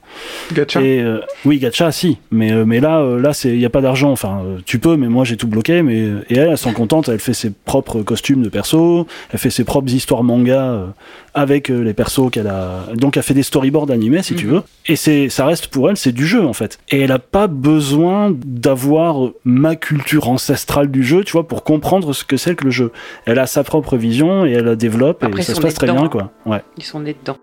Gacha? 0.52 0.80
Et 0.80 1.00
euh, 1.00 1.20
oui, 1.44 1.58
gacha, 1.58 1.90
si. 1.92 2.18
Mais, 2.30 2.52
euh, 2.52 2.64
mais 2.64 2.80
là, 2.80 3.00
euh, 3.00 3.20
là, 3.20 3.32
c'est, 3.32 3.50
il 3.50 3.60
y 3.60 3.64
a 3.64 3.70
pas 3.70 3.80
d'argent. 3.80 4.10
Enfin, 4.10 4.42
euh, 4.44 4.58
tu 4.64 4.78
peux, 4.78 4.96
mais 4.96 5.08
moi, 5.08 5.24
j'ai 5.24 5.36
tout 5.36 5.48
bloqué. 5.48 5.82
Mais 5.82 5.98
et 6.28 6.36
elle, 6.36 6.50
elle 6.50 6.58
s'en 6.58 6.72
contente. 6.72 7.08
Elle 7.08 7.18
fait 7.18 7.34
ses 7.34 7.50
propres 7.50 8.02
costumes 8.02 8.42
de 8.42 8.48
perso. 8.48 9.06
Elle 9.32 9.38
fait 9.38 9.50
ses 9.50 9.64
propres 9.64 9.92
histoires 9.92 10.22
manga 10.22 10.62
euh, 10.62 10.86
avec 11.34 11.70
euh, 11.70 11.80
les 11.82 11.94
persos 11.94 12.30
qu'elle 12.30 12.46
a. 12.46 12.86
Donc, 12.94 13.16
elle 13.16 13.22
fait 13.22 13.34
des 13.34 13.42
storyboards 13.42 13.90
animés, 13.90 14.22
si 14.22 14.34
tu 14.34 14.46
veux. 14.46 14.62
Et 14.86 14.96
c'est, 14.96 15.28
ça 15.28 15.46
reste 15.46 15.68
pour 15.68 15.90
elle, 15.90 15.96
c'est 15.96 16.12
du 16.12 16.26
jeu 16.26 16.44
en 16.44 16.52
fait. 16.52 16.78
Et 16.88 17.00
elle 17.00 17.12
a 17.12 17.18
pas 17.18 17.46
besoin 17.46 18.32
d'avoir 18.44 19.30
ma 19.44 19.76
culture 19.76 20.28
ancestrale 20.28 20.90
du 20.90 21.02
jeu, 21.02 21.24
tu 21.24 21.32
vois, 21.32 21.46
pour 21.46 21.64
comprendre 21.64 22.12
ce 22.12 22.24
que 22.24 22.36
c'est 22.36 22.54
que 22.54 22.64
le 22.64 22.70
jeu. 22.70 22.92
Elle 23.26 23.38
a 23.38 23.46
sa 23.46 23.64
propre 23.64 23.96
vision 23.96 24.44
et 24.46 24.52
elle 24.52 24.64
la 24.64 24.76
développe 24.76 25.22
Après, 25.22 25.40
et 25.40 25.44
ça 25.44 25.54
se 25.54 25.60
passe 25.60 25.74
très 25.74 25.86
dedans, 25.86 25.98
bien, 25.98 26.04
hein. 26.06 26.08
quoi. 26.08 26.30
Ouais. 26.46 26.62
Ils 26.76 26.84
sont 26.84 27.00
nés 27.00 27.16
dedans. 27.20 27.36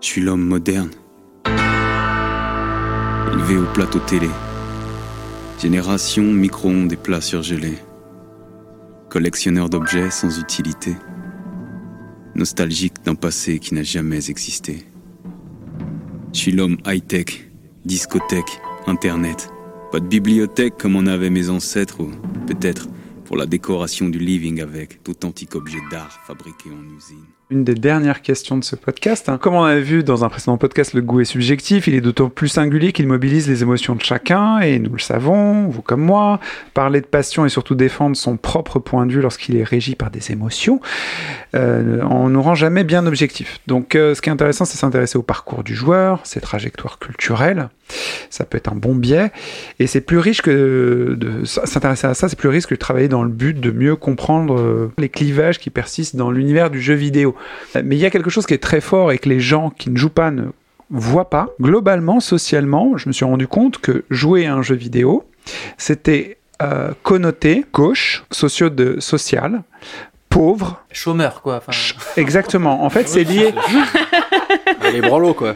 Je 0.00 0.06
suis 0.06 0.20
l'homme 0.20 0.46
moderne. 0.46 0.90
Élevé 3.32 3.56
au 3.56 3.64
plateau 3.72 3.98
télé. 4.00 4.28
Génération 5.60 6.22
micro-ondes 6.22 6.92
et 6.92 6.96
plats 6.96 7.22
surgelés. 7.22 7.78
Collectionneur 9.08 9.70
d'objets 9.70 10.10
sans 10.10 10.38
utilité. 10.38 10.94
Nostalgique 12.34 13.02
d'un 13.04 13.14
passé 13.14 13.58
qui 13.58 13.74
n'a 13.74 13.82
jamais 13.82 14.28
existé. 14.30 14.84
Je 16.34 16.38
suis 16.38 16.52
l'homme 16.52 16.76
high-tech, 16.86 17.50
discothèque, 17.86 18.60
internet. 18.86 19.48
Pas 19.90 20.00
de 20.00 20.06
bibliothèque 20.06 20.76
comme 20.76 20.96
en 20.96 21.06
avaient 21.06 21.30
mes 21.30 21.48
ancêtres 21.48 22.00
ou 22.00 22.10
peut-être 22.46 22.88
pour 23.24 23.38
la 23.38 23.46
décoration 23.46 24.10
du 24.10 24.18
living 24.18 24.60
avec 24.60 25.02
d'authentiques 25.04 25.54
objets 25.54 25.82
d'art 25.90 26.20
fabriqués 26.26 26.70
en 26.70 26.84
usine. 26.96 27.24
Une 27.48 27.62
des 27.62 27.76
dernières 27.76 28.22
questions 28.22 28.58
de 28.58 28.64
ce 28.64 28.74
podcast. 28.74 29.28
hein. 29.28 29.38
Comme 29.38 29.54
on 29.54 29.62
avait 29.62 29.80
vu 29.80 30.02
dans 30.02 30.24
un 30.24 30.28
précédent 30.28 30.58
podcast, 30.58 30.94
le 30.94 31.00
goût 31.00 31.20
est 31.20 31.24
subjectif. 31.24 31.86
Il 31.86 31.94
est 31.94 32.00
d'autant 32.00 32.28
plus 32.28 32.48
singulier 32.48 32.90
qu'il 32.92 33.06
mobilise 33.06 33.48
les 33.48 33.62
émotions 33.62 33.94
de 33.94 34.02
chacun, 34.02 34.58
et 34.58 34.80
nous 34.80 34.90
le 34.90 34.98
savons, 34.98 35.68
vous 35.68 35.80
comme 35.80 36.00
moi. 36.00 36.40
Parler 36.74 37.00
de 37.00 37.06
passion 37.06 37.46
et 37.46 37.48
surtout 37.48 37.76
défendre 37.76 38.16
son 38.16 38.36
propre 38.36 38.80
point 38.80 39.06
de 39.06 39.12
vue 39.12 39.20
lorsqu'il 39.20 39.54
est 39.54 39.62
régi 39.62 39.94
par 39.94 40.10
des 40.10 40.32
émotions, 40.32 40.80
euh, 41.54 42.02
on 42.10 42.30
nous 42.30 42.42
rend 42.42 42.56
jamais 42.56 42.82
bien 42.82 43.06
objectif. 43.06 43.60
Donc, 43.68 43.94
euh, 43.94 44.16
ce 44.16 44.22
qui 44.22 44.28
est 44.28 44.32
intéressant, 44.32 44.64
c'est 44.64 44.76
s'intéresser 44.76 45.16
au 45.16 45.22
parcours 45.22 45.62
du 45.62 45.76
joueur, 45.76 46.22
ses 46.24 46.40
trajectoires 46.40 46.98
culturelles. 46.98 47.68
Ça 48.30 48.44
peut 48.44 48.58
être 48.58 48.72
un 48.72 48.74
bon 48.74 48.96
biais, 48.96 49.30
et 49.78 49.86
c'est 49.86 50.00
plus 50.00 50.18
riche 50.18 50.42
que 50.42 51.14
de 51.16 51.44
s'intéresser 51.44 52.08
à 52.08 52.14
ça, 52.14 52.28
c'est 52.28 52.36
plus 52.36 52.48
riche 52.48 52.66
que 52.66 52.74
de 52.74 52.80
travailler 52.80 53.06
dans 53.06 53.22
le 53.22 53.28
but 53.28 53.60
de 53.60 53.70
mieux 53.70 53.94
comprendre 53.94 54.58
euh, 54.58 54.92
les 54.98 55.08
clivages 55.08 55.60
qui 55.60 55.70
persistent 55.70 56.16
dans 56.16 56.32
l'univers 56.32 56.70
du 56.70 56.80
jeu 56.80 56.94
vidéo. 56.94 57.35
Euh, 57.74 57.82
Mais 57.84 57.96
il 57.96 57.98
y 58.00 58.06
a 58.06 58.10
quelque 58.10 58.30
chose 58.30 58.46
qui 58.46 58.54
est 58.54 58.62
très 58.62 58.80
fort 58.80 59.12
et 59.12 59.18
que 59.18 59.28
les 59.28 59.40
gens 59.40 59.70
qui 59.70 59.90
ne 59.90 59.96
jouent 59.96 60.08
pas 60.08 60.30
ne 60.30 60.44
voient 60.90 61.30
pas. 61.30 61.48
Globalement, 61.60 62.20
socialement, 62.20 62.96
je 62.96 63.08
me 63.08 63.12
suis 63.12 63.24
rendu 63.24 63.48
compte 63.48 63.78
que 63.78 64.04
jouer 64.10 64.46
à 64.46 64.54
un 64.54 64.62
jeu 64.62 64.74
vidéo, 64.76 65.24
c'était 65.78 66.38
euh, 66.62 66.92
connoté 67.02 67.64
gauche, 67.72 68.24
socio 68.30 68.70
de 68.70 69.00
social, 69.00 69.62
pauvre. 70.28 70.82
Chômeur, 70.92 71.42
quoi. 71.42 71.56
Enfin, 71.66 71.72
Exactement. 72.16 72.84
En 72.84 72.90
fait, 72.90 73.08
c'est 73.08 73.24
lié. 73.24 73.54
les 74.92 75.00
branlots, 75.00 75.34
quoi. 75.34 75.54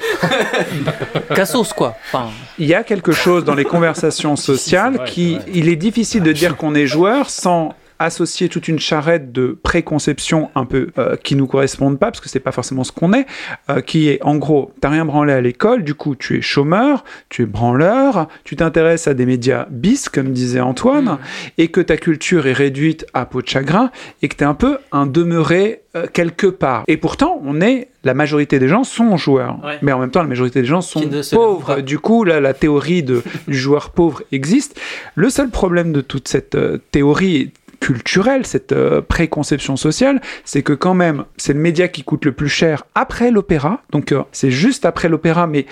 Cassos, 1.34 1.72
quoi. 1.72 1.96
Enfin, 2.06 2.30
Il 2.58 2.66
y 2.66 2.74
a 2.74 2.82
quelque 2.82 3.12
chose 3.12 3.44
dans 3.44 3.54
les 3.54 3.64
conversations 3.64 4.36
sociales 4.50 4.96
vrai, 4.96 5.08
qui, 5.08 5.38
il 5.52 5.68
est 5.68 5.76
difficile 5.76 6.22
de 6.22 6.32
dire 6.32 6.56
qu'on 6.56 6.74
est 6.74 6.86
joueur 6.86 7.30
sans 7.30 7.74
associer 8.00 8.48
toute 8.48 8.66
une 8.66 8.78
charrette 8.78 9.30
de 9.30 9.56
préconceptions 9.62 10.50
un 10.54 10.64
peu 10.64 10.88
euh, 10.98 11.16
qui 11.16 11.36
nous 11.36 11.46
correspondent 11.46 11.98
pas 11.98 12.06
parce 12.06 12.20
que 12.20 12.30
c'est 12.30 12.40
pas 12.40 12.50
forcément 12.50 12.82
ce 12.82 12.92
qu'on 12.92 13.12
est 13.12 13.26
euh, 13.68 13.82
qui 13.82 14.08
est 14.08 14.22
en 14.22 14.36
gros 14.36 14.72
t'as 14.80 14.88
rien 14.88 15.04
branlé 15.04 15.34
à 15.34 15.40
l'école 15.40 15.84
du 15.84 15.94
coup 15.94 16.16
tu 16.16 16.38
es 16.38 16.40
chômeur 16.40 17.04
tu 17.28 17.42
es 17.42 17.46
branleur 17.46 18.26
tu 18.42 18.56
t'intéresses 18.56 19.06
à 19.06 19.12
des 19.12 19.26
médias 19.26 19.66
bis 19.70 20.08
comme 20.08 20.32
disait 20.32 20.60
Antoine 20.60 21.18
et 21.58 21.68
que 21.68 21.82
ta 21.82 21.98
culture 21.98 22.46
est 22.46 22.54
réduite 22.54 23.06
à 23.12 23.26
peau 23.26 23.42
de 23.42 23.48
chagrin 23.48 23.90
et 24.22 24.28
que 24.28 24.34
tu 24.34 24.44
es 24.44 24.46
un 24.46 24.54
peu 24.54 24.78
un 24.92 25.06
demeuré 25.06 25.82
euh, 25.96 26.06
quelque 26.06 26.46
part. 26.46 26.84
Et 26.86 26.96
pourtant 26.96 27.42
on 27.44 27.60
est 27.60 27.88
la 28.04 28.14
majorité 28.14 28.60
des 28.60 28.68
gens 28.68 28.84
sont 28.84 29.16
joueurs. 29.16 29.58
Ouais. 29.64 29.78
mais 29.82 29.90
en 29.90 29.98
même 29.98 30.12
temps 30.12 30.22
la 30.22 30.28
majorité 30.28 30.60
des 30.60 30.68
gens 30.68 30.82
sont 30.82 31.02
pauvres. 31.32 31.80
du 31.80 31.98
coup 31.98 32.22
là 32.22 32.38
la 32.38 32.54
théorie 32.54 33.02
de, 33.02 33.24
du 33.48 33.58
joueur 33.58 33.90
pauvre 33.90 34.22
existe. 34.30 34.80
Le 35.16 35.28
seul 35.30 35.50
problème 35.50 35.92
de 35.92 36.00
toute 36.00 36.28
cette 36.28 36.54
euh, 36.54 36.78
théorie 36.92 37.50
culturelle, 37.80 38.46
cette 38.46 38.72
euh, 38.72 39.00
préconception 39.00 39.76
sociale, 39.76 40.20
c'est 40.44 40.62
que 40.62 40.74
quand 40.74 40.94
même, 40.94 41.24
c'est 41.36 41.54
le 41.54 41.58
média 41.58 41.88
qui 41.88 42.04
coûte 42.04 42.24
le 42.24 42.32
plus 42.32 42.48
cher 42.48 42.84
après 42.94 43.30
l'opéra. 43.30 43.82
Donc 43.90 44.12
euh, 44.12 44.22
c'est 44.32 44.50
juste 44.50 44.84
après 44.84 45.08
l'opéra, 45.08 45.46
mais 45.46 45.66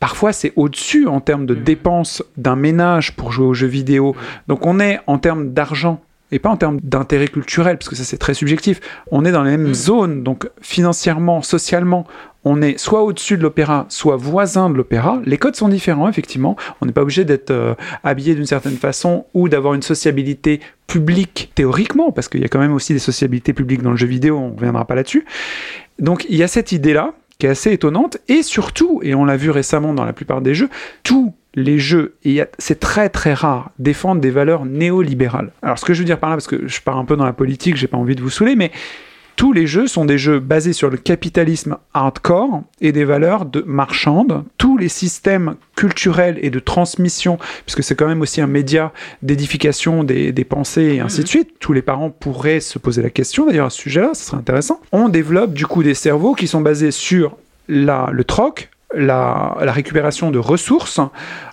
parfois 0.00 0.32
c'est 0.32 0.52
au-dessus 0.56 1.06
en 1.06 1.20
termes 1.20 1.46
de 1.46 1.54
dépenses 1.54 2.22
d'un 2.36 2.56
ménage 2.56 3.16
pour 3.16 3.32
jouer 3.32 3.46
aux 3.46 3.54
jeux 3.54 3.68
vidéo. 3.68 4.14
Donc 4.48 4.66
on 4.66 4.80
est 4.80 4.98
en 5.06 5.18
termes 5.18 5.52
d'argent 5.52 6.02
et 6.32 6.40
pas 6.40 6.50
en 6.50 6.56
termes 6.56 6.80
d'intérêt 6.82 7.28
culturel, 7.28 7.78
parce 7.78 7.88
que 7.88 7.94
ça 7.94 8.02
c'est 8.02 8.18
très 8.18 8.34
subjectif. 8.34 8.80
On 9.12 9.24
est 9.24 9.30
dans 9.30 9.44
les 9.44 9.56
mêmes 9.56 9.74
zones, 9.74 10.24
donc 10.24 10.50
financièrement, 10.60 11.42
socialement, 11.42 12.06
on 12.44 12.60
est 12.62 12.78
soit 12.78 13.02
au-dessus 13.02 13.36
de 13.36 13.42
l'opéra, 13.42 13.86
soit 13.88 14.16
voisin 14.16 14.70
de 14.70 14.76
l'opéra. 14.76 15.20
Les 15.24 15.38
codes 15.38 15.56
sont 15.56 15.68
différents, 15.68 16.08
effectivement. 16.08 16.56
On 16.80 16.86
n'est 16.86 16.92
pas 16.92 17.02
obligé 17.02 17.24
d'être 17.24 17.50
euh, 17.50 17.74
habillé 18.02 18.34
d'une 18.34 18.46
certaine 18.46 18.76
façon 18.76 19.26
ou 19.34 19.48
d'avoir 19.48 19.74
une 19.74 19.82
sociabilité 19.82 20.60
publique 20.86 21.52
théoriquement, 21.54 22.12
parce 22.12 22.28
qu'il 22.28 22.40
y 22.40 22.44
a 22.44 22.48
quand 22.48 22.58
même 22.58 22.74
aussi 22.74 22.92
des 22.92 22.98
sociabilités 22.98 23.52
publiques 23.52 23.82
dans 23.82 23.90
le 23.90 23.96
jeu 23.96 24.06
vidéo, 24.06 24.36
on 24.36 24.50
ne 24.50 24.56
reviendra 24.56 24.84
pas 24.84 24.94
là-dessus. 24.94 25.24
Donc 25.98 26.26
il 26.28 26.36
y 26.36 26.42
a 26.42 26.48
cette 26.48 26.72
idée-là 26.72 27.14
qui 27.38 27.46
est 27.46 27.50
assez 27.50 27.72
étonnante, 27.72 28.18
et 28.28 28.42
surtout, 28.42 29.00
et 29.02 29.14
on 29.14 29.24
l'a 29.24 29.36
vu 29.36 29.50
récemment 29.50 29.92
dans 29.92 30.04
la 30.04 30.12
plupart 30.12 30.40
des 30.40 30.54
jeux, 30.54 30.68
tous 31.02 31.34
les 31.56 31.78
jeux, 31.78 32.14
et 32.24 32.42
c'est 32.58 32.78
très 32.78 33.08
très 33.08 33.34
rare, 33.34 33.70
défendent 33.78 34.20
des 34.20 34.30
valeurs 34.30 34.64
néolibérales. 34.64 35.50
Alors 35.62 35.78
ce 35.78 35.84
que 35.84 35.94
je 35.94 36.00
veux 36.00 36.04
dire 36.04 36.20
par 36.20 36.30
là, 36.30 36.36
parce 36.36 36.46
que 36.46 36.68
je 36.68 36.80
pars 36.80 36.96
un 36.96 37.04
peu 37.04 37.16
dans 37.16 37.24
la 37.24 37.32
politique, 37.32 37.76
j'ai 37.76 37.88
pas 37.88 37.96
envie 37.96 38.14
de 38.14 38.22
vous 38.22 38.30
saouler, 38.30 38.54
mais 38.54 38.70
tous 39.36 39.52
les 39.52 39.66
jeux 39.66 39.86
sont 39.86 40.04
des 40.04 40.18
jeux 40.18 40.38
basés 40.38 40.72
sur 40.72 40.90
le 40.90 40.96
capitalisme 40.96 41.76
hardcore 41.92 42.62
et 42.80 42.92
des 42.92 43.04
valeurs 43.04 43.44
de 43.44 43.62
marchandes. 43.66 44.44
Tous 44.58 44.76
les 44.76 44.88
systèmes 44.88 45.56
culturels 45.76 46.38
et 46.40 46.50
de 46.50 46.58
transmission, 46.60 47.38
puisque 47.66 47.82
c'est 47.82 47.94
quand 47.94 48.06
même 48.06 48.20
aussi 48.20 48.40
un 48.40 48.46
média 48.46 48.92
d'édification 49.22 50.04
des, 50.04 50.32
des 50.32 50.44
pensées 50.44 50.94
et 50.94 51.00
ainsi 51.00 51.22
de 51.22 51.28
suite, 51.28 51.54
tous 51.58 51.72
les 51.72 51.82
parents 51.82 52.10
pourraient 52.10 52.60
se 52.60 52.78
poser 52.78 53.02
la 53.02 53.10
question 53.10 53.46
d'ailleurs 53.46 53.66
à 53.66 53.70
ce 53.70 53.80
sujet-là, 53.80 54.10
ce 54.14 54.24
serait 54.24 54.36
intéressant. 54.36 54.80
On 54.92 55.08
développe 55.08 55.52
du 55.52 55.66
coup 55.66 55.82
des 55.82 55.94
cerveaux 55.94 56.34
qui 56.34 56.46
sont 56.46 56.60
basés 56.60 56.90
sur 56.90 57.36
la, 57.68 58.10
le 58.12 58.24
troc, 58.24 58.70
la, 58.94 59.56
la 59.60 59.72
récupération 59.72 60.30
de 60.30 60.38
ressources, 60.38 61.00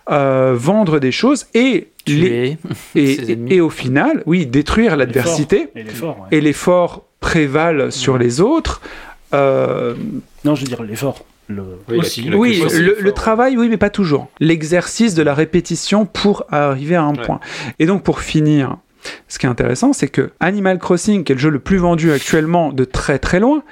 euh, 0.10 0.54
vendre 0.56 1.00
des 1.00 1.12
choses 1.12 1.48
et 1.54 1.88
les, 2.08 2.58
tuer 2.94 3.12
et, 3.28 3.32
ennemis. 3.32 3.54
et 3.54 3.62
au 3.62 3.70
final, 3.70 4.24
oui, 4.26 4.46
détruire 4.46 4.98
l'adversité 4.98 5.70
Et 5.76 5.86
et 6.32 6.42
l'effort 6.42 7.06
prévalent 7.22 7.90
sur 7.92 8.18
les 8.18 8.42
autres. 8.42 8.82
Euh, 9.34 9.96
Non, 10.44 10.56
je 10.56 10.62
veux 10.62 10.68
dire 10.68 10.84
l'effort. 10.84 11.24
Le... 11.48 11.64
Oui, 11.90 11.98
Aussi. 12.00 12.22
la 12.30 12.38
oui, 12.38 12.62
le, 13.00 13.12
travail, 13.12 13.58
oui, 13.58 13.68
mais 13.70 13.78
pas 13.78 13.90
toujours. 13.90 14.30
L'exercice 14.40 15.16
de 15.16 15.22
la 15.24 15.34
répétition 15.34 16.06
pour 16.06 16.46
arriver 16.50 16.96
à 16.96 17.04
un 17.04 17.16
Ouais. 17.16 17.26
point. 17.26 17.40
Et 17.80 17.86
donc, 17.86 18.04
pour 18.04 18.22
finir, 18.22 18.78
ce 19.28 19.38
qui 19.40 19.46
est 19.46 19.50
intéressant, 19.50 19.92
c'est 19.94 20.08
que 20.08 20.32
Animal 20.40 20.80
Crossing, 20.80 21.24
qui 21.24 21.32
est 21.34 21.36
le 21.36 21.42
jeu 21.42 21.50
le 21.50 21.60
plus 21.60 21.78
vendu 21.78 22.12
actuellement 22.12 22.72
de 22.72 22.84
très 22.86 23.20
très 23.20 23.40
loin, 23.42 23.64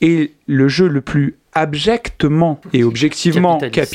est 0.00 0.32
le 0.46 0.68
jeu 0.68 0.88
le 0.88 1.00
plus 1.02 1.36
abjectement 1.54 2.60
et 2.72 2.84
objectivement 2.84 3.58
Capitaliste. 3.58 3.90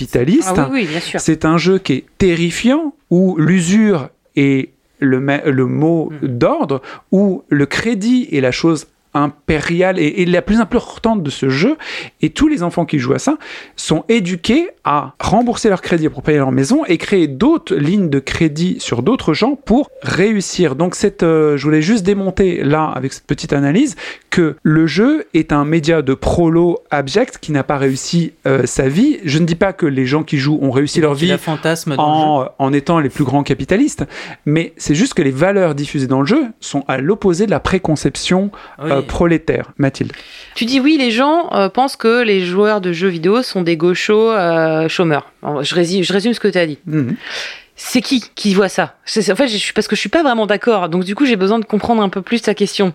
capitaliste. 0.50 0.54
Ah 0.58 0.70
oui, 0.72 0.82
oui, 0.82 0.88
bien 0.88 1.00
sûr. 1.00 1.20
C'est 1.20 1.46
un 1.46 1.58
jeu 1.58 1.80
qui 1.80 1.94
est 1.94 2.06
terrifiant, 2.18 2.94
où 3.10 3.38
l'usure 3.38 4.10
est 4.36 4.70
le, 5.00 5.18
le 5.20 5.66
mot 5.66 6.12
Mm. 6.22 6.28
d'ordre, 6.28 6.82
où 7.12 7.44
le 7.50 7.66
crédit 7.66 8.28
est 8.32 8.42
la 8.42 8.52
chose 8.52 8.88
impériale 9.14 10.00
et, 10.00 10.06
et 10.22 10.26
la 10.26 10.42
plus 10.42 10.60
importante 10.60 11.24
de 11.24 11.30
ce 11.30 11.50
jeu. 11.50 11.78
Et 12.22 12.30
tous 12.30 12.48
les 12.48 12.64
enfants 12.64 12.86
qui 12.86 13.00
jouent 13.00 13.14
à 13.14 13.20
ça 13.20 13.38
sont 13.76 14.04
éduqués 14.10 14.70
à 14.84 15.14
rembourser 15.20 15.70
leur 15.70 15.82
crédit 15.82 16.10
pour 16.10 16.24
payer 16.24 16.38
leur 16.38 16.52
maison 16.52 16.86
et 16.86 16.98
créer 16.98 17.28
d'autres 17.28 17.76
lignes 17.76 18.10
de 18.10 18.20
crédit 18.20 18.78
sur 18.80 19.04
d'autres 19.04 19.34
gens 19.34 19.56
pour 19.56 19.90
réussir. 20.02 20.76
Donc 20.76 20.96
cette, 20.96 21.24
euh, 21.24 21.58
je 21.58 21.64
voulais 21.64 21.82
juste 21.82 22.04
démonter 22.06 22.64
là 22.64 22.86
avec 22.96 23.14
cette 23.14 23.26
petite 23.28 23.54
analyse 23.54 23.96
que 24.30 24.56
le 24.64 24.88
jeu 24.88 25.26
est 25.34 25.52
un 25.52 25.66
média 25.66 26.02
de 26.02 26.14
prolo 26.14 26.80
abject 26.90 27.38
qui 27.40 27.52
n'a 27.52 27.64
pas 27.64 27.78
réussi 27.78 28.34
euh, 28.48 28.66
sa 28.66 28.88
vie. 28.88 29.20
Je 29.26 29.38
ne 29.40 29.46
dis 29.46 29.56
pas 29.56 29.74
que 29.74 29.86
les 29.86 30.06
gens 30.06 30.24
qui 30.24 30.38
jouent 30.38 30.60
ont 30.62 30.72
réussi 30.72 31.02
leur 31.02 31.14
vie 31.14 31.28
fantasme 31.38 31.96
en, 31.98 32.46
en 32.58 32.74
étant 32.74 33.00
les 33.00 33.10
plus 33.10 33.24
grands 33.24 33.44
capitalistes, 33.44 34.06
mais 34.46 34.74
c'est 34.78 34.96
juste 34.96 35.14
que 35.14 35.22
les 35.22 35.32
valeurs 35.32 35.76
diffusées 35.76 36.08
dans 36.08 36.22
le 36.22 36.28
jeu 36.28 36.44
sont 36.60 36.84
à 36.88 36.98
l'opposé 36.98 37.46
de 37.46 37.52
la 37.52 37.60
préconception 37.60 38.52
Oui. 38.82 38.92
euh, 38.92 39.01
prolétaire. 39.02 39.72
Mathilde. 39.78 40.14
Tu 40.56 40.66
dis 40.66 40.80
oui, 40.80 40.98
les 40.98 41.12
gens 41.12 41.50
euh, 41.54 41.70
pensent 41.70 41.96
que 41.96 42.24
les 42.24 42.46
joueurs 42.46 42.82
de 42.82 42.92
jeux 42.92 43.08
vidéo 43.08 43.42
sont 43.42 43.62
des 43.62 43.78
gauchos 43.78 44.32
euh, 44.32 44.88
chômeurs. 44.88 45.32
Je, 45.62 45.76
résume, 45.76 46.04
je 46.04 46.14
résume 46.14 46.34
ce 46.34 46.40
que 46.40 46.48
tu 46.48 46.58
as 46.58 46.68
dit. 46.68 46.80
Mhm. 46.86 47.16
C'est 47.84 48.02
qui 48.02 48.24
qui 48.36 48.54
voit 48.54 48.70
ça? 48.70 48.96
En 49.18 49.36
fait, 49.36 49.48
je 49.48 49.58
suis 49.58 49.74
parce 49.74 49.88
que 49.88 49.96
je 49.96 50.00
suis 50.02 50.10
pas 50.10 50.22
vraiment 50.22 50.46
d'accord. 50.46 50.88
Donc 50.88 51.04
du 51.04 51.16
coup, 51.16 51.26
j'ai 51.26 51.36
besoin 51.36 51.58
de 51.58 51.66
comprendre 51.66 52.04
un 52.04 52.10
peu 52.10 52.22
plus 52.22 52.42
ta 52.42 52.54
question. 52.54 52.94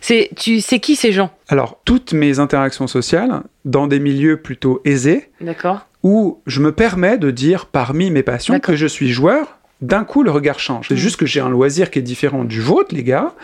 C'est 0.00 0.30
tu 0.36 0.60
c'est 0.60 0.78
qui 0.78 0.94
ces 0.94 1.10
gens? 1.10 1.30
Alors, 1.48 1.80
toutes 1.84 2.12
mes 2.12 2.38
interactions 2.38 2.86
sociales, 2.86 3.42
dans 3.64 3.88
des 3.88 3.98
milieux 3.98 4.36
plutôt 4.40 4.80
aisés, 4.84 5.30
D'accord. 5.40 5.86
où 6.04 6.40
je 6.46 6.60
me 6.60 6.70
permets 6.70 7.18
de 7.18 7.32
dire 7.32 7.66
parmi 7.66 8.12
mes 8.12 8.22
passions 8.22 8.60
que 8.60 8.76
je 8.76 8.86
suis 8.86 9.10
joueur, 9.10 9.58
d'un 9.82 10.04
coup 10.04 10.22
le 10.22 10.30
regard 10.30 10.58
change. 10.58 10.86
C'est 10.88 10.96
juste 10.96 11.16
que 11.16 11.26
j'ai 11.26 11.40
un 11.40 11.50
loisir 11.50 11.90
qui 11.90 11.98
est 11.98 12.02
différent 12.02 12.44
du 12.44 12.60
vôtre, 12.60 12.94
les 12.94 13.02
gars, 13.02 13.34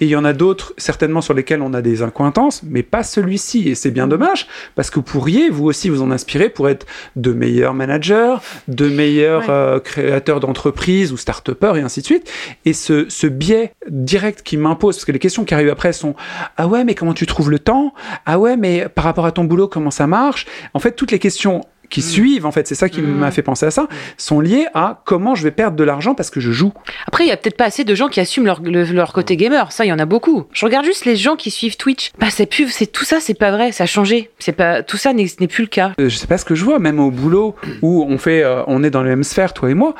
et 0.00 0.04
il 0.04 0.08
y 0.08 0.16
en 0.16 0.24
a 0.24 0.32
d'autres 0.32 0.74
certainement 0.76 1.20
sur 1.22 1.32
lesquels 1.34 1.62
on 1.62 1.72
a 1.72 1.80
des 1.82 2.02
incointances, 2.02 2.62
mais 2.64 2.82
pas 2.82 3.02
celui-ci, 3.02 3.68
et 3.68 3.74
c'est 3.74 3.90
bien 3.92 4.06
dommage, 4.06 4.46
parce 4.74 4.90
que 4.90 4.96
vous 4.96 5.02
pourriez 5.02 5.48
vous 5.50 5.64
aussi 5.64 5.88
vous 5.88 6.02
en 6.02 6.10
inspirer 6.10 6.48
pour 6.50 6.68
être 6.68 6.84
de 7.16 7.32
meilleurs 7.32 7.74
managers, 7.74 8.34
de 8.68 8.88
meilleurs 8.88 9.40
Ouais. 9.42 9.50
euh, 9.50 9.80
créateurs 9.80 10.40
d'entreprises 10.40 11.12
ou 11.12 11.16
start-upers, 11.16 11.76
et 11.76 11.80
ainsi 11.80 12.00
de 12.00 12.06
suite. 12.06 12.30
Et 12.64 12.72
ce, 12.72 13.06
ce 13.08 13.26
biais 13.26 13.72
direct 13.88 14.42
qui 14.42 14.56
m'impose, 14.56 14.96
parce 14.96 15.04
que 15.04 15.12
les 15.12 15.18
questions 15.18 15.44
qui 15.44 15.54
arrivent 15.54 15.70
après 15.70 15.92
sont 15.92 16.14
Ah 16.56 16.66
ouais, 16.66 16.84
mais 16.84 16.94
comment 16.94 17.14
tu 17.14 17.26
trouves 17.26 17.50
le 17.50 17.58
temps? 17.60 17.94
Ah 18.26 18.38
ouais, 18.38 18.56
mais 18.56 18.88
par 18.88 19.04
rapport 19.04 19.26
à 19.26 19.32
ton 19.32 19.44
boulot, 19.44 19.68
comment 19.68 19.90
ça 19.92 20.06
marche? 20.06 20.46
En 20.74 20.78
fait, 20.80 20.92
toutes 20.92 21.12
les 21.12 21.18
questions 21.20 21.60
qui 21.94 22.02
suivent, 22.02 22.44
en 22.46 22.50
fait, 22.50 22.66
c'est 22.66 22.74
ça 22.74 22.88
qui 22.88 23.00
m'a 23.02 23.30
fait 23.30 23.42
penser 23.42 23.66
à 23.66 23.70
ça, 23.70 23.86
sont 24.16 24.40
liées 24.40 24.66
à 24.74 25.00
comment 25.04 25.34
je 25.36 25.44
vais 25.44 25.50
perdre 25.52 25.76
de 25.76 25.84
l'argent 25.84 26.14
parce 26.14 26.28
que 26.30 26.40
je 26.40 26.50
joue. 26.50 26.72
Après, 27.06 27.24
il 27.24 27.28
y 27.28 27.30
a 27.30 27.36
peut-être 27.36 27.56
pas 27.56 27.66
assez 27.66 27.84
de 27.84 27.94
gens 27.94 28.08
qui 28.08 28.18
assument 28.20 28.46
leur, 28.46 28.60
le- 28.62 28.82
leur 28.84 29.12
côté 29.12 29.36
gamer. 29.36 29.70
Ça, 29.70 29.84
il 29.84 29.88
y 29.88 29.92
en 29.92 29.98
a 30.00 30.04
beaucoup. 30.06 30.44
Je 30.52 30.64
regarde 30.66 30.84
juste 30.84 31.04
les 31.04 31.14
gens 31.16 31.36
qui 31.36 31.50
suivent 31.52 31.76
Twitch. 31.76 32.10
Bah, 32.18 32.26
c'est 32.30 32.46
plus, 32.46 32.68
c'est 32.70 32.86
tout 32.86 33.04
ça, 33.04 33.20
c'est 33.20 33.34
pas 33.38 33.52
vrai. 33.52 33.70
Ça 33.70 33.84
a 33.84 33.86
changé. 33.86 34.30
C'est 34.40 34.52
pas 34.52 34.82
tout 34.82 34.96
ça 34.96 35.12
n'est 35.12 35.26
n'est 35.40 35.46
plus 35.48 35.62
le 35.62 35.68
cas. 35.68 35.92
Euh, 36.00 36.08
Je 36.08 36.16
sais 36.16 36.26
pas 36.26 36.36
ce 36.38 36.44
que 36.44 36.54
je 36.56 36.64
vois, 36.64 36.78
même 36.80 36.98
au 36.98 37.10
boulot 37.12 37.54
où 37.82 38.04
on 38.08 38.18
fait, 38.18 38.42
euh, 38.42 38.62
on 38.66 38.82
est 38.82 38.90
dans 38.90 39.02
les 39.02 39.10
mêmes 39.10 39.22
sphères, 39.24 39.54
toi 39.54 39.70
et 39.70 39.74
moi. 39.74 39.94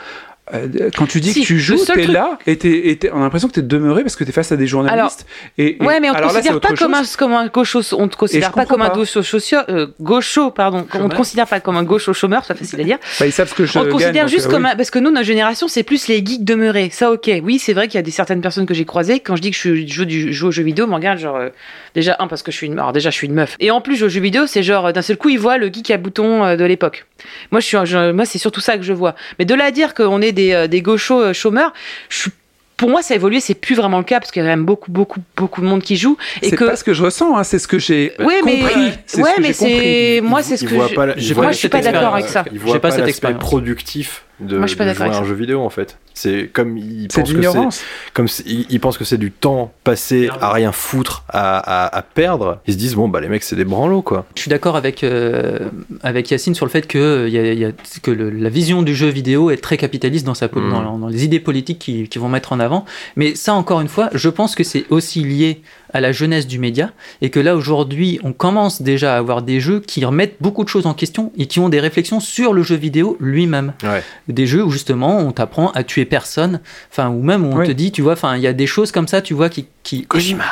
Euh, 0.53 0.91
quand 0.97 1.07
tu 1.07 1.21
dis 1.21 1.33
Si, 1.33 1.41
que 1.41 1.47
tu 1.47 1.59
joues, 1.59 1.77
t'es 1.87 1.93
truc- 2.03 2.09
là 2.09 2.39
et 2.47 2.59
t'es- 2.59 2.89
et 2.91 2.97
t'es- 2.99 3.11
on 3.13 3.19
a 3.19 3.21
l'impression 3.21 3.49
que 3.49 3.55
t'es 3.55 3.63
demeuré 3.63 4.03
parce 4.03 4.15
que 4.17 4.25
t'es 4.25 4.33
face 4.33 4.53
à 4.53 4.57
des 4.57 4.67
journalistes. 4.67 5.25
et, 5.57 5.77
et- 5.83 5.83
Ouais, 5.83 6.01
mais 6.01 6.11
on 6.11 6.13
te 6.13 6.19
alors 6.19 6.33
là, 6.33 6.41
considère 6.41 6.61
pas 6.61 6.75
comme 6.75 6.93
un, 6.95 7.03
comme 7.19 7.33
un 7.33 7.47
gaucho, 7.47 7.81
on 7.93 8.09
te 8.09 8.17
considère 8.17 8.51
je 8.51 8.55
pas 8.55 8.67
comme 8.67 8.83
un 8.83 8.91
pas. 8.91 8.95
gaucho, 8.97 9.23
socio- 9.23 9.59
euh, 9.71 9.87
gaucho, 10.01 10.51
pardon. 10.51 10.79
On 10.81 10.83
te 10.85 10.93
Chômeur. 10.99 11.17
considère 11.17 11.47
pas 11.47 11.61
comme 11.61 11.77
un 11.79 11.83
gaucho 11.83 12.13
chômeur, 12.13 12.45
c'est 12.45 12.53
pas 12.53 12.59
facile 12.59 12.81
à 12.81 12.85
dire. 12.85 12.99
Bah, 13.19 13.27
ils 13.27 13.33
savent 13.33 13.49
ce 13.49 13.55
que 13.55 13.65
je 13.65 13.71
on 13.79 13.83
te 13.83 13.87
gagne, 13.87 13.93
considère 13.93 14.25
donc, 14.25 14.31
juste 14.35 14.47
euh, 14.47 14.51
comme 14.51 14.65
oui. 14.65 14.71
un, 14.73 14.77
parce 14.77 14.91
que 14.91 14.99
nous, 14.99 15.11
notre 15.11 15.25
génération, 15.27 15.67
c'est 15.69 15.83
plus 15.83 16.09
les 16.09 16.25
geeks 16.25 16.45
demeurés. 16.45 16.91
Ça, 16.91 17.11
ok. 17.11 17.31
Oui, 17.43 17.59
c'est 17.59 17.73
vrai 17.73 17.89
qu'il 17.89 17.97
y 17.97 17.99
a 17.99 18.03
des 18.03 18.11
certaines 18.11 18.41
personnes 18.43 18.67
que 18.67 18.75
j'ai 18.75 18.85
croisées. 18.85 19.21
Quand 19.21 19.37
je 19.37 19.43
dis 19.43 19.51
que 19.51 19.57
je 19.57 19.75
je 19.87 19.93
joue, 19.95 20.05
du, 20.05 20.21
je 20.29 20.33
joue 20.33 20.49
aux 20.49 20.51
jeux 20.51 20.63
vidéo, 20.63 20.87
me 20.87 20.95
regardent 20.95 21.19
genre, 21.21 21.37
euh, 21.37 21.49
déjà, 21.95 22.17
un, 22.19 22.27
parce 22.27 22.43
que 22.43 22.53
je 22.53 22.57
suis 22.59 22.67
une, 22.67 22.75
alors 22.75 22.93
déjà, 22.93 23.09
je 23.11 23.15
suis 23.17 23.27
une 23.29 23.35
meuf. 23.35 23.57
Et 23.61 23.71
en 23.71 23.81
plus, 23.81 24.03
aux 24.03 24.09
jeux 24.09 24.21
vidéo, 24.21 24.47
c'est 24.47 24.63
genre, 24.63 24.93
d'un 24.93 25.03
seul 25.03 25.17
coup, 25.17 25.31
ils 25.31 25.39
voient 25.39 25.57
le 25.59 25.69
geek 25.73 25.91
à 25.91 25.97
bouton 25.97 26.55
de 26.57 26.65
l'époque. 26.65 27.07
Moi, 27.51 27.61
je 27.61 27.67
suis, 27.67 27.77
un- 27.77 27.85
je- 27.87 28.13
moi, 28.13 28.25
c'est 28.27 28.39
surtout 28.39 28.61
ça 28.61 28.77
que 28.77 28.83
je 28.83 28.93
vois. 28.93 29.15
Mais 29.39 29.45
de 29.47 29.55
là 29.55 29.65
à 29.67 29.71
dire 29.71 29.95
qu'on 29.95 30.21
est 30.21 30.33
des, 30.35 30.53
euh, 30.53 30.67
des 30.67 30.83
gauchos 30.83 31.21
euh, 31.23 31.33
chômeurs, 31.33 31.73
je 32.11 32.19
suis 32.19 32.31
pour 32.77 32.91
moi, 32.91 33.03
ça 33.03 33.15
a 33.15 33.17
évolué, 33.17 33.39
c'est 33.39 33.55
plus 33.55 33.77
vraiment 33.77 33.99
le 33.99 34.05
cas 34.05 34.19
parce 34.19 34.33
qu'il 34.33 34.43
y 34.43 34.45
a 34.45 34.49
quand 34.49 34.57
même 34.57 34.65
beaucoup, 34.65 34.91
beaucoup, 34.91 35.21
beaucoup 35.37 35.61
de 35.61 35.67
monde 35.67 35.81
qui 35.81 35.97
joue 35.97 36.17
et 36.43 36.49
C'est 36.51 36.57
que. 36.57 36.65
pas 36.65 36.75
ce 36.75 36.83
que 36.83 36.93
je 36.93 37.05
ressens, 37.05 37.37
hein, 37.37 37.45
c'est 37.45 37.61
ce 37.61 37.69
que 37.69 37.79
j'ai 37.79 38.13
Ouais, 38.19 38.41
mais 38.45 38.59
compris. 38.59 38.91
Ouais, 39.23 39.35
mais 39.41 39.53
c'est 39.53 40.21
moi, 40.25 40.43
c'est 40.43 40.57
ce 40.57 40.65
que 40.65 40.71
je... 40.75 40.95
pas 40.95 41.07
la- 41.07 41.15
il 41.17 41.25
moi, 41.35 41.45
voit 41.45 41.53
je 41.53 41.57
suis 41.59 41.69
pas 41.69 41.81
d'accord 41.81 42.15
avec 42.17 42.29
ça. 42.29 42.45
J'ai 42.53 42.59
pas 42.73 42.79
pas 42.81 42.89
l'aspect 42.89 43.09
expérience. 43.11 43.41
productif 43.41 44.25
de, 44.41 44.57
Moi, 44.59 44.67
je 44.67 44.71
suis 44.71 44.77
pas 44.77 44.85
de 44.85 44.91
d'accord 44.91 45.07
jouer 45.07 45.15
à 45.15 45.19
un 45.19 45.23
ça. 45.23 45.29
jeu 45.29 45.35
vidéo 45.35 45.61
en 45.61 45.71
fait. 45.71 45.99
C'est 46.17 46.49
comme 46.53 46.77
ils 46.79 47.09
pensent 47.09 47.33
que 47.33 47.41
c'est 47.43 47.79
comme 48.13 48.27
ils, 48.47 48.81
pensent 48.81 48.99
que 48.99 49.05
c'est 49.05 49.19
du 49.19 49.31
temps 49.33 49.73
passé 49.83 50.29
à 50.41 50.53
rien 50.53 50.71
foutre, 50.73 51.25
à, 51.29 51.59
à, 51.59 51.97
à 51.99 52.03
perdre. 52.03 52.61
Ils 52.67 52.75
se 52.75 52.79
disent 52.79 52.95
bon 52.95 53.09
bah 53.09 53.21
les 53.21 53.29
mecs 53.29 53.43
c'est 53.43 53.57
des 53.57 53.65
branlots 53.65 54.03
quoi. 54.03 54.25
Je 54.37 54.41
suis 54.43 54.49
d'accord 54.49 54.77
avec, 54.77 55.03
euh, 55.03 55.69
avec 56.03 56.31
Yacine 56.31 56.55
sur 56.55 56.67
le 56.67 56.71
fait 56.71 56.87
que, 56.87 56.99
euh, 56.99 57.29
y 57.29 57.39
a- 57.39 57.53
y 57.53 57.65
a- 57.65 57.73
que 58.03 58.11
le- 58.13 58.31
la 58.31 58.49
vision 58.49 58.83
du 58.83 58.95
jeu 58.95 59.09
vidéo 59.09 59.51
est 59.51 59.57
très 59.57 59.77
capitaliste 59.77 60.25
dans, 60.27 60.35
sa, 60.35 60.47
Mm. 60.47 60.71
dans, 60.71 60.99
dans 60.99 61.09
les 61.09 61.25
idées 61.25 61.41
politiques 61.41 61.79
qu'ils 61.81 62.09
qu'ils 62.09 62.21
vont 62.21 62.29
mettre 62.29 62.53
en 62.53 62.61
avant. 62.61 62.85
Mais 63.17 63.35
ça, 63.35 63.55
encore 63.55 63.81
une 63.81 63.89
fois, 63.89 64.09
je 64.15 64.29
pense 64.29 64.55
que 64.55 64.63
c'est 64.65 64.85
aussi 64.91 65.23
lié 65.25 65.63
à 65.95 66.01
la 66.03 66.13
jeunesse 66.13 66.47
du 66.47 66.59
média 66.59 66.91
et 67.23 67.31
que 67.31 67.41
là, 67.41 67.57
aujourd'hui, 67.57 68.21
on 68.23 68.33
commence 68.35 68.83
déjà 68.83 69.15
à 69.15 69.19
avoir 69.19 69.41
des 69.41 69.61
jeux 69.61 69.81
qui 69.81 70.05
remettent 70.05 70.37
beaucoup 70.41 70.63
de 70.65 70.69
choses 70.69 70.85
en 70.87 70.93
question 70.93 71.33
et 71.39 71.47
qui 71.47 71.61
ont 71.61 71.71
des 71.71 71.81
réflexions 71.81 72.21
sur 72.21 72.53
le 72.53 72.63
jeu 72.63 72.77
vidéo 72.77 73.17
lui-même. 73.21 73.73
Ouais. 73.83 74.03
Des 74.29 74.47
jeux 74.47 74.63
où 74.63 74.71
justement 74.71 75.17
on 75.19 75.33
t'apprend 75.33 75.71
à 75.71 75.83
tuer 75.85 76.05
personne, 76.05 76.61
enfin, 76.91 77.09
ou 77.09 77.23
même 77.23 77.47
où 77.47 77.53
on 77.55 77.59
Oui. 77.61 77.67
te 77.67 77.73
dit, 77.73 77.91
tu 77.93 78.03
vois, 78.03 78.13
enfin, 78.15 78.37
il 78.37 78.43
y 78.43 78.47
a 78.47 78.53
des 78.53 78.67
choses 78.67 78.93
comme 78.93 79.09
ça, 79.09 79.23
tu 79.23 79.33
vois, 79.33 79.49
qui. 79.49 79.67
qui 79.83 80.05
Kojima. 80.07 80.45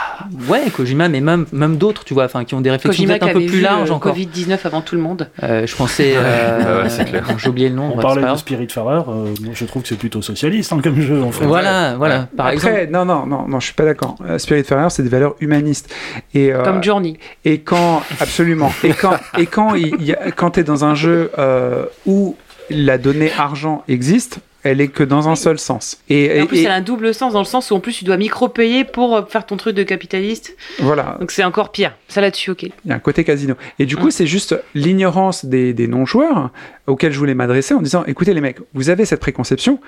Ouais, 0.49 0.63
Kojima, 0.75 1.09
mais 1.09 1.21
même, 1.21 1.47
même 1.53 1.77
d'autres, 1.77 2.05
tu 2.05 2.15
vois, 2.15 2.25
enfin, 2.27 2.45
qui 2.45 2.55
ont 2.55 2.61
des 2.61 2.71
réflexions 2.71 3.03
Kojima 3.05 3.19
peut-être 3.19 3.37
un 3.37 3.41
peu 3.41 3.47
plus 3.47 3.61
larges 3.61 3.91
euh, 3.91 3.95
encore. 3.95 4.15
Covid-19 4.17 4.59
avant 4.65 4.81
tout 4.81 4.95
le 4.95 5.01
monde. 5.03 5.29
Euh, 5.43 5.67
je 5.67 5.75
pensais. 5.75 6.13
euh, 6.17 6.79
Ouais, 6.79 6.83
ouais, 6.85 6.89
c'est 6.91 7.05
clair. 7.05 7.25
J'ai 7.39 7.49
oublié 7.49 7.69
le 7.69 7.75
nom. 7.75 7.93
On 7.95 7.99
parlait 7.99 8.23
de. 8.23 8.37
Spiritfarer, 8.37 9.03
euh, 9.09 9.35
je 9.53 9.65
trouve 9.65 9.83
que 9.83 9.89
c'est 9.89 9.97
plutôt 9.99 10.23
socialiste 10.23 10.73
hein, 10.73 10.81
comme 10.83 11.01
jeu 11.01 11.23
en 11.23 11.33
fait. 11.33 11.45
Voilà, 11.47 11.97
voilà. 11.97 12.29
Par 12.37 12.47
Après, 12.47 12.85
exemple. 12.85 12.89
non, 12.93 13.05
non, 13.05 13.27
non, 13.27 13.49
non, 13.49 13.59
je 13.61 13.67
suis 13.67 13.75
pas 13.75 13.85
d'accord. 13.85 14.17
Euh, 14.25 14.39
Spiritfarer, 14.39 14.89
c'est 14.91 15.03
des 15.03 15.09
valeurs 15.09 15.32
humanistes. 15.41 15.93
Et, 16.35 16.53
euh, 16.53 16.63
Comme 16.63 16.83
Journey. 16.83 17.19
Et 17.45 17.59
quand, 17.61 18.03
absolument. 18.21 18.73
Et 18.85 18.91
quand, 18.93 19.17
et 19.39 19.47
quand, 19.47 19.75
il 19.75 20.03
y 20.03 20.13
a- 20.13 20.31
quand 20.31 20.53
tu 20.53 20.61
es 20.61 20.65
dans 20.65 20.85
un 20.85 20.95
jeu 20.95 21.31
euh, 21.39 21.85
où 22.07 22.37
la 22.71 22.99
donnée 22.99 23.31
argent 23.39 23.85
existe, 23.89 24.39
elle 24.65 24.81
est 24.81 24.87
que 24.89 25.03
dans 25.03 25.29
un 25.29 25.35
seul 25.35 25.59
sens. 25.59 26.01
Et, 26.09 26.37
Et 26.39 26.43
en 26.43 26.47
plus, 26.47 26.59
et- 26.59 26.63
elle 26.63 26.71
a 26.71 26.75
un 26.77 26.81
double 26.81 27.13
sens 27.13 27.33
dans 27.33 27.41
le 27.41 27.45
sens 27.45 27.73
où 27.73 27.75
en 27.75 27.81
plus 27.81 27.95
tu 27.99 28.05
dois 28.05 28.17
micro-payer 28.17 28.85
pour 28.85 29.17
euh, 29.17 29.23
faire 29.29 29.45
ton 29.45 29.57
truc 29.57 29.75
de 29.75 29.83
capitaliste. 29.83 30.57
voilà, 30.79 31.17
Donc 31.19 31.33
c'est 31.33 31.43
encore 31.43 31.73
pire. 31.73 31.97
Ça 32.07 32.21
là-dessus, 32.21 32.53
ok. 32.53 32.63
il 32.63 32.71
y 32.85 32.93
a 32.93 32.95
un 32.95 33.01
côté 33.01 33.25
casino. 33.25 33.55
Et 33.81 33.87
du 33.87 33.97
coup, 33.97 34.11
c'est 34.13 34.27
juste 34.29 34.55
l'ignorance 34.75 35.45
des, 35.45 35.73
des 35.75 35.89
non-joueurs 35.89 36.51
auxquels 36.87 37.11
je 37.13 37.19
voulais 37.19 37.35
m'adresser 37.35 37.75
en 37.75 37.83
disant, 37.83 38.05
écoutez 38.07 38.35
les 38.35 38.41
mecs, 38.41 38.59
vous 38.73 38.89
avez 38.89 39.05
cette 39.05 39.21
préconception. 39.21 39.81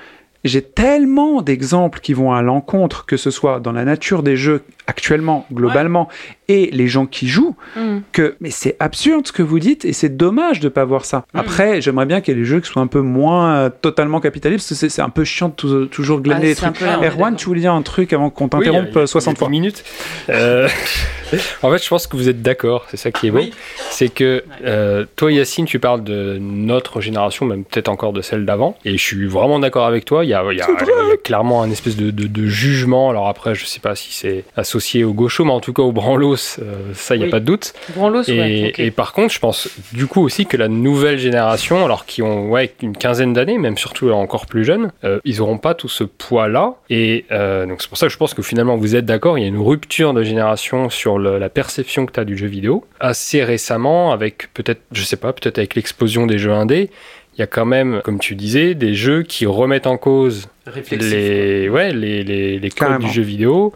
J'ai 0.42 0.60
tellement 0.60 1.40
d'exemples 1.40 2.00
qui 2.00 2.12
vont 2.12 2.32
à 2.32 2.42
l'encontre, 2.42 3.06
que 3.06 3.16
ce 3.16 3.30
soit 3.30 3.60
dans 3.60 3.72
la 3.72 3.84
nature 3.84 4.22
des 4.24 4.36
jeux 4.36 4.62
actuellement, 4.86 5.46
globalement, 5.52 6.08
et 6.48 6.68
les 6.72 6.88
gens 6.88 7.06
qui 7.06 7.26
jouent, 7.26 7.56
Mm. 7.76 7.98
que 8.12 8.36
mais 8.40 8.50
c'est 8.50 8.76
absurde 8.80 9.26
ce 9.26 9.32
que 9.32 9.42
vous 9.42 9.58
dites 9.58 9.84
et 9.86 9.92
c'est 9.94 10.14
dommage 10.16 10.60
de 10.60 10.68
pas 10.68 10.84
voir 10.84 11.04
ça. 11.06 11.24
Mm. 11.32 11.38
Après, 11.38 11.80
j'aimerais 11.80 12.06
bien 12.06 12.20
qu'il 12.20 12.34
y 12.34 12.36
ait 12.36 12.40
des 12.40 12.46
jeux 12.46 12.60
qui 12.60 12.70
soient 12.70 12.82
un 12.82 12.86
peu 12.86 13.00
moins 13.00 13.54
euh, 13.56 13.70
totalement 13.70 14.20
capitalistes, 14.20 14.68
parce 14.68 14.80
que 14.80 14.88
c'est- 14.88 15.02
un 15.02 15.08
peu 15.10 15.24
chiant 15.24 15.48
de 15.48 15.54
tou- 15.54 15.86
toujours 15.86 16.20
glaner 16.20 16.52
Ah, 16.52 16.54
trucs. 16.54 16.78
peu 16.78 16.84
là, 16.86 16.98
on 17.00 17.02
est 17.02 17.08
Erwan, 17.08 17.34
tu 17.36 17.46
voulais 17.46 17.60
dire 17.60 17.72
un 17.72 17.82
truc 17.82 18.12
avant 18.12 18.28
qu'on 18.30 18.44
Oui, 18.44 18.50
t'interrompe 18.50 18.96
euh, 18.96 19.06
60 19.06 19.32
il 19.32 19.34
y 19.34 19.36
a 19.36 19.38
fois. 19.38 19.48
minutes. 19.48 19.84
Euh, 20.30 20.68
en 21.62 21.70
fait, 21.70 21.82
je 21.82 21.88
pense 21.88 22.06
que 22.06 22.16
vous 22.16 22.28
êtes 22.28 22.42
d'accord, 22.42 22.84
c'est 22.88 22.96
ça 22.96 23.10
qui 23.10 23.26
est 23.28 23.30
beau. 23.30 23.38
Oui. 23.38 23.52
C'est 23.90 24.08
que 24.08 24.44
euh, 24.64 25.04
toi, 25.16 25.32
Yacine, 25.32 25.64
tu 25.66 25.78
parles 25.78 26.04
de 26.04 26.38
notre 26.40 27.00
génération, 27.00 27.46
même 27.46 27.64
peut-être 27.64 27.88
encore 27.88 28.12
de 28.12 28.20
celle 28.22 28.44
d'avant. 28.44 28.76
Et 28.84 28.96
je 28.98 29.02
suis 29.02 29.26
vraiment 29.26 29.58
d'accord 29.58 29.86
avec 29.86 30.04
toi. 30.04 30.24
Il 30.24 30.28
y 30.28 30.34
a, 30.34 30.44
il 30.52 30.58
y 30.58 30.60
a- 30.60 30.66
il 30.80 31.08
y 31.08 31.12
a 31.12 31.16
clairement 31.16 31.62
un 31.62 31.70
espèce 31.70 31.96
de, 31.96 32.10
de- 32.10 32.26
de 32.26 32.46
jugement. 32.46 33.08
Alors 33.10 33.28
après, 33.28 33.54
je 33.54 33.64
sais 33.64 33.80
pas 33.80 33.94
si 33.94 34.12
c'est 34.12 34.44
associé 34.74 35.04
au 35.04 35.12
gaucho, 35.12 35.44
mais 35.44 35.52
en 35.52 35.60
tout 35.60 35.72
cas 35.72 35.82
au 35.82 35.92
branlos, 35.92 36.58
euh, 36.58 36.92
ça, 36.94 37.14
il 37.14 37.18
n'y 37.18 37.24
a 37.24 37.26
Oui. 37.26 37.30
pas 37.30 37.38
de 37.40 37.44
doute. 37.44 37.74
Branlos, 37.94 38.24
Et, 38.24 38.38
ouais. 38.38 38.66
ok. 38.70 38.80
et 38.80 38.90
par 38.90 39.12
contre, 39.12 39.32
je 39.32 39.38
pense 39.38 39.68
du 39.92 40.06
coup 40.08 40.20
aussi 40.20 40.46
que 40.46 40.56
la 40.56 40.66
nouvelle 40.68 41.18
génération, 41.18 41.84
alors 41.84 42.06
qui 42.06 42.22
ont 42.22 42.50
ouais, 42.50 42.72
une 42.82 42.96
quinzaine 42.96 43.32
d'années, 43.32 43.56
même 43.58 43.76
surtout 43.78 44.10
encore 44.10 44.46
plus 44.46 44.64
jeunes, 44.64 44.90
euh, 45.04 45.20
ils 45.24 45.38
n'auront 45.38 45.58
pas 45.58 45.74
tout 45.74 45.88
ce 45.88 46.02
poids-là. 46.02 46.74
Et 46.90 47.24
euh, 47.30 47.66
donc 47.66 47.82
c'est 47.82 47.88
pour 47.88 47.98
ça 47.98 48.06
que 48.06 48.12
je 48.12 48.18
pense 48.18 48.34
que 48.34 48.42
finalement 48.42 48.76
vous 48.76 48.96
êtes 48.96 49.04
d'accord, 49.06 49.38
il 49.38 49.42
y 49.42 49.44
a 49.44 49.48
une 49.48 49.60
rupture 49.62 50.12
de 50.12 50.24
génération 50.24 50.90
sur 50.90 51.18
le- 51.18 51.38
la 51.38 51.48
perception 51.48 52.04
que 52.06 52.12
tu 52.12 52.18
as 52.20 52.24
du 52.24 52.36
jeu 52.36 52.48
vidéo. 52.48 52.84
Assez 52.98 53.44
récemment, 53.44 54.12
avec 54.12 54.52
peut-être, 54.54 54.80
je 54.90 55.04
sais 55.04 55.16
pas, 55.16 55.32
peut-être 55.32 55.58
avec 55.58 55.76
l'explosion 55.76 56.26
des 56.26 56.38
jeux 56.38 56.52
indés, 56.52 56.90
il 57.36 57.40
y 57.40 57.42
a 57.42 57.46
quand 57.48 57.64
même, 57.66 58.00
comme 58.04 58.18
tu 58.20 58.34
disais, 58.36 58.74
des 58.74 58.94
jeux 58.94 59.22
qui 59.22 59.44
remettent 59.46 59.86
en 59.88 59.96
cause 59.96 60.48
les, 60.92 61.68
ouais, 61.68 61.92
les, 61.92 62.22
les, 62.22 62.58
les 62.58 62.68
codes 62.70 62.88
Carrément. 62.88 63.06
du 63.08 63.12
jeu 63.12 63.22
vidéo. 63.22 63.72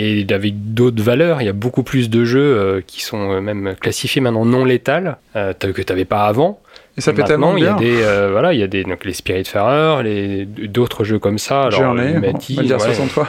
Et 0.00 0.24
avec 0.30 0.74
d'autres 0.74 1.02
valeurs, 1.02 1.42
il 1.42 1.46
y 1.46 1.48
a 1.48 1.52
beaucoup 1.52 1.82
plus 1.82 2.08
de 2.08 2.24
jeux 2.24 2.56
euh, 2.56 2.80
qui 2.86 3.02
sont 3.02 3.32
euh, 3.32 3.40
même 3.40 3.74
classifiés 3.80 4.20
maintenant 4.20 4.44
non 4.44 4.64
létals 4.64 5.16
euh, 5.34 5.52
que 5.54 5.82
tu 5.82 5.92
n'avais 5.92 6.04
pas 6.04 6.26
avant. 6.26 6.60
Et 6.96 7.00
ça 7.00 7.12
fait 7.12 7.22
Maintenant, 7.22 7.56
tellement 7.56 7.56
il 7.56 7.64
y 7.64 7.66
a 7.66 7.74
des 7.74 8.02
euh, 8.02 8.28
voilà, 8.30 8.54
il 8.54 8.60
y 8.60 8.62
a 8.62 8.68
des 8.68 8.84
donc 8.84 9.04
les 9.04 9.12
Spiritfarer, 9.12 10.04
les 10.04 10.44
d'autres 10.46 11.02
jeux 11.02 11.18
comme 11.18 11.38
ça. 11.38 11.62
Alors 11.62 11.80
J'en 11.80 11.98
ai, 11.98 12.12
Humanity, 12.12 12.54
on 12.58 12.62
va 12.62 12.66
dire 12.68 12.76
ouais. 12.76 12.94
60 12.94 13.10
fois. 13.10 13.28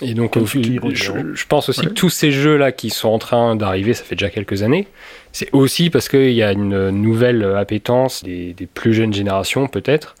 Et 0.00 0.14
donc, 0.14 0.38
je, 0.38 1.46
pense 1.46 1.68
aussi 1.68 1.80
Ouais. 1.80 1.86
que 1.86 1.92
tous 1.92 2.10
ces 2.10 2.30
jeux-là 2.30 2.72
qui 2.72 2.90
sont 2.90 3.08
en 3.08 3.18
train 3.18 3.56
d'arriver, 3.56 3.94
ça 3.94 4.04
fait 4.04 4.14
déjà 4.14 4.30
quelques 4.30 4.62
années, 4.62 4.88
c'est 5.32 5.48
aussi 5.52 5.88
parce 5.90 6.08
qu'il 6.08 6.32
y 6.32 6.42
a 6.42 6.52
une 6.52 6.90
nouvelle 6.90 7.44
appétence 7.56 8.22
des, 8.24 8.52
des 8.52 8.66
plus 8.66 8.92
jeunes 8.94 9.14
générations, 9.14 9.68
peut-être, 9.68 10.14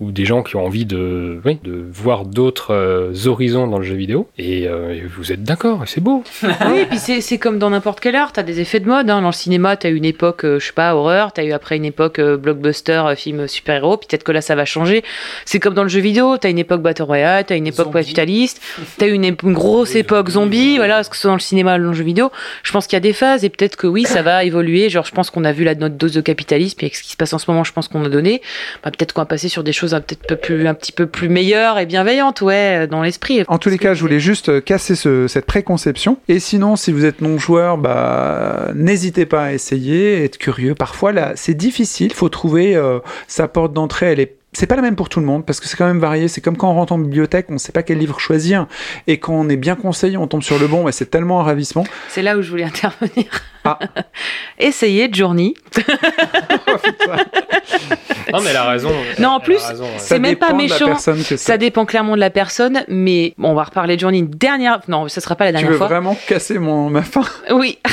ou 0.00 0.12
des 0.12 0.24
gens 0.24 0.42
qui 0.42 0.56
ont 0.56 0.64
envie 0.64 0.86
de, 0.86 1.40
oui, 1.44 1.58
de 1.62 1.84
voir 1.92 2.24
d'autres 2.24 2.74
euh, 2.74 3.12
horizons 3.26 3.66
dans 3.66 3.78
le 3.78 3.84
jeu 3.84 3.94
vidéo. 3.94 4.28
Et, 4.38 4.66
euh, 4.66 4.94
et 4.94 5.02
vous 5.02 5.30
êtes 5.30 5.42
d'accord, 5.42 5.84
et 5.84 5.86
c'est 5.86 6.00
beau. 6.00 6.24
Oui, 6.70 6.80
et 6.80 6.86
puis 6.86 6.98
c'est 6.98 7.20
c'est 7.20 7.38
comme 7.38 7.58
dans 7.58 7.70
n'importe 7.70 8.00
quel 8.00 8.16
art, 8.16 8.32
t'as 8.32 8.42
des 8.42 8.60
effets 8.60 8.80
de 8.80 8.86
mode. 8.86 9.08
Hein. 9.10 9.20
Dans 9.20 9.28
le 9.28 9.32
cinéma, 9.32 9.76
t'as 9.76 9.90
eu 9.90 9.96
une 9.96 10.04
époque, 10.04 10.44
euh, 10.44 10.58
je 10.58 10.66
sais 10.66 10.72
pas, 10.72 10.94
horreur, 10.94 11.32
t'as 11.32 11.44
eu 11.44 11.52
après 11.52 11.76
une 11.76 11.84
époque 11.84 12.18
euh, 12.18 12.36
blockbuster, 12.36 13.02
euh, 13.06 13.14
film 13.14 13.46
super-héros, 13.46 13.96
puis 13.98 14.08
peut-être 14.08 14.24
que 14.24 14.32
là 14.32 14.40
ça 14.40 14.54
va 14.54 14.64
changer. 14.64 15.04
C'est 15.44 15.60
comme 15.60 15.74
dans 15.74 15.82
le 15.82 15.88
jeu 15.88 16.00
vidéo, 16.00 16.38
t'as 16.38 16.50
une 16.50 16.58
époque 16.58 16.82
Battle 16.82 17.02
Royale, 17.02 17.44
t'as 17.46 17.56
une 17.56 17.66
époque 17.66 17.86
Zombie. 17.86 18.00
capitaliste, 18.00 18.60
t'as 18.98 19.06
eu 19.06 19.12
une 19.12 19.30
grosse 19.52 19.94
époque 19.94 20.30
zombie, 20.30 20.76
voilà, 20.76 21.02
ce 21.02 21.10
que 21.10 21.16
ce 21.16 21.22
soit 21.22 21.30
dans 21.30 21.36
le 21.36 21.40
cinéma 21.40 21.76
ou 21.76 21.82
dans 21.82 21.88
le 21.88 21.94
jeu 21.94 22.04
vidéo. 22.04 22.30
Je 22.62 22.72
pense 22.72 22.86
qu'il 22.86 22.96
y 22.96 22.98
a 22.98 23.00
des 23.00 23.12
phases 23.12 23.44
et 23.44 23.48
peut-être 23.48 23.76
que 23.76 23.86
oui, 23.86 24.04
ça 24.04 24.22
va 24.22 24.44
évoluer. 24.44 24.90
Genre, 24.90 25.04
je 25.04 25.12
pense 25.12 25.30
qu'on 25.30 25.44
a 25.44 25.52
vu 25.52 25.64
la, 25.64 25.74
notre 25.74 25.94
dose 25.94 26.12
de 26.12 26.20
capitalisme 26.20 26.78
et 26.80 26.84
avec 26.84 26.96
ce 26.96 27.02
qui 27.02 27.12
se 27.12 27.16
passe 27.16 27.32
en 27.32 27.38
ce 27.38 27.50
moment, 27.50 27.64
je 27.64 27.72
pense 27.72 27.88
qu'on 27.88 28.04
a 28.04 28.08
donné. 28.08 28.42
Bah, 28.82 28.90
peut-être 28.90 29.12
qu'on 29.12 29.22
va 29.22 29.26
passer 29.26 29.48
sur 29.48 29.62
des 29.62 29.72
choses 29.72 29.89
un, 29.94 30.00
peut-être 30.00 30.26
peu 30.26 30.36
plus, 30.36 30.66
un 30.66 30.74
petit 30.74 30.92
peu 30.92 31.06
plus 31.06 31.28
meilleures 31.28 31.78
et 31.78 31.86
bienveillantes, 31.86 32.40
ouais, 32.40 32.86
dans 32.86 33.02
l'esprit. 33.02 33.42
En 33.48 33.58
tous 33.58 33.68
les 33.70 33.78
cas, 33.78 33.94
je 33.94 34.00
voulais 34.00 34.20
juste 34.20 34.48
euh, 34.48 34.60
casser 34.60 34.94
ce- 34.94 35.26
cette 35.28 35.46
préconception. 35.46 36.18
Et 36.28 36.38
sinon, 36.40 36.76
si 36.76 36.92
vous 36.92 37.04
êtes 37.04 37.20
non-joueur, 37.20 37.78
bah, 37.78 38.68
n'hésitez 38.74 39.26
pas 39.26 39.44
à 39.44 39.52
essayer, 39.52 40.24
être 40.24 40.38
curieux. 40.38 40.74
Parfois, 40.74 41.12
là, 41.12 41.32
c'est 41.36 41.54
difficile. 41.54 42.12
faut 42.12 42.28
trouver 42.28 42.76
euh, 42.76 42.98
sa 43.28 43.48
porte 43.48 43.72
d'entrée. 43.72 44.12
Elle 44.12 44.20
est 44.20 44.36
c'est 44.52 44.66
pas 44.66 44.74
la 44.74 44.82
même 44.82 44.96
pour 44.96 45.08
tout 45.08 45.20
le 45.20 45.26
monde 45.26 45.46
parce 45.46 45.60
que 45.60 45.68
c'est 45.68 45.76
quand 45.76 45.86
même 45.86 46.00
varié. 46.00 46.26
C'est 46.26 46.40
comme 46.40 46.56
quand 46.56 46.68
on 46.68 46.74
rentre 46.74 46.92
en 46.92 46.98
bibliothèque, 46.98 47.46
on 47.50 47.58
sait 47.58 47.70
pas 47.70 47.84
quel 47.84 47.98
livre 47.98 48.18
choisir. 48.18 48.66
Et 49.06 49.18
quand 49.18 49.32
on 49.34 49.48
est 49.48 49.56
bien 49.56 49.76
conseillé, 49.76 50.16
on 50.16 50.26
tombe 50.26 50.42
sur 50.42 50.58
le 50.58 50.66
bon. 50.66 50.82
Mais 50.82 50.90
c'est 50.90 51.08
tellement 51.08 51.38
un 51.40 51.44
ravissement. 51.44 51.84
C'est 52.08 52.22
là 52.22 52.36
où 52.36 52.42
je 52.42 52.50
voulais 52.50 52.64
intervenir. 52.74 53.26
Ah. 53.80 54.02
Essayez 54.58 55.08
Journey. 55.12 55.54
Non, 58.32 58.40
mais 58.42 58.50
elle 58.50 58.56
a 58.56 58.68
raison. 58.68 58.90
Non, 59.18 59.30
en 59.30 59.40
plus, 59.40 59.56
ouais. 59.56 59.86
c'est 59.98 60.18
même 60.18 60.36
pas 60.36 60.52
méchant. 60.52 60.96
Ça 60.96 61.58
dépend 61.58 61.84
clairement 61.84 62.14
de 62.14 62.20
la 62.20 62.30
personne, 62.30 62.84
mais 62.88 63.34
bon, 63.38 63.50
on 63.50 63.54
va 63.54 63.64
reparler 63.64 63.96
de 63.96 64.00
Journey 64.00 64.18
une 64.18 64.30
dernière. 64.30 64.80
Non, 64.88 65.08
ça 65.08 65.20
sera 65.20 65.34
pas 65.34 65.44
la 65.46 65.50
Tu 65.50 65.54
dernière 65.54 65.72
veux 65.72 65.78
fois. 65.78 65.88
vraiment 65.88 66.16
casser 66.28 66.58
mon, 66.58 66.90
ma 66.90 67.02
fin? 67.02 67.22
Oui. 67.50 67.78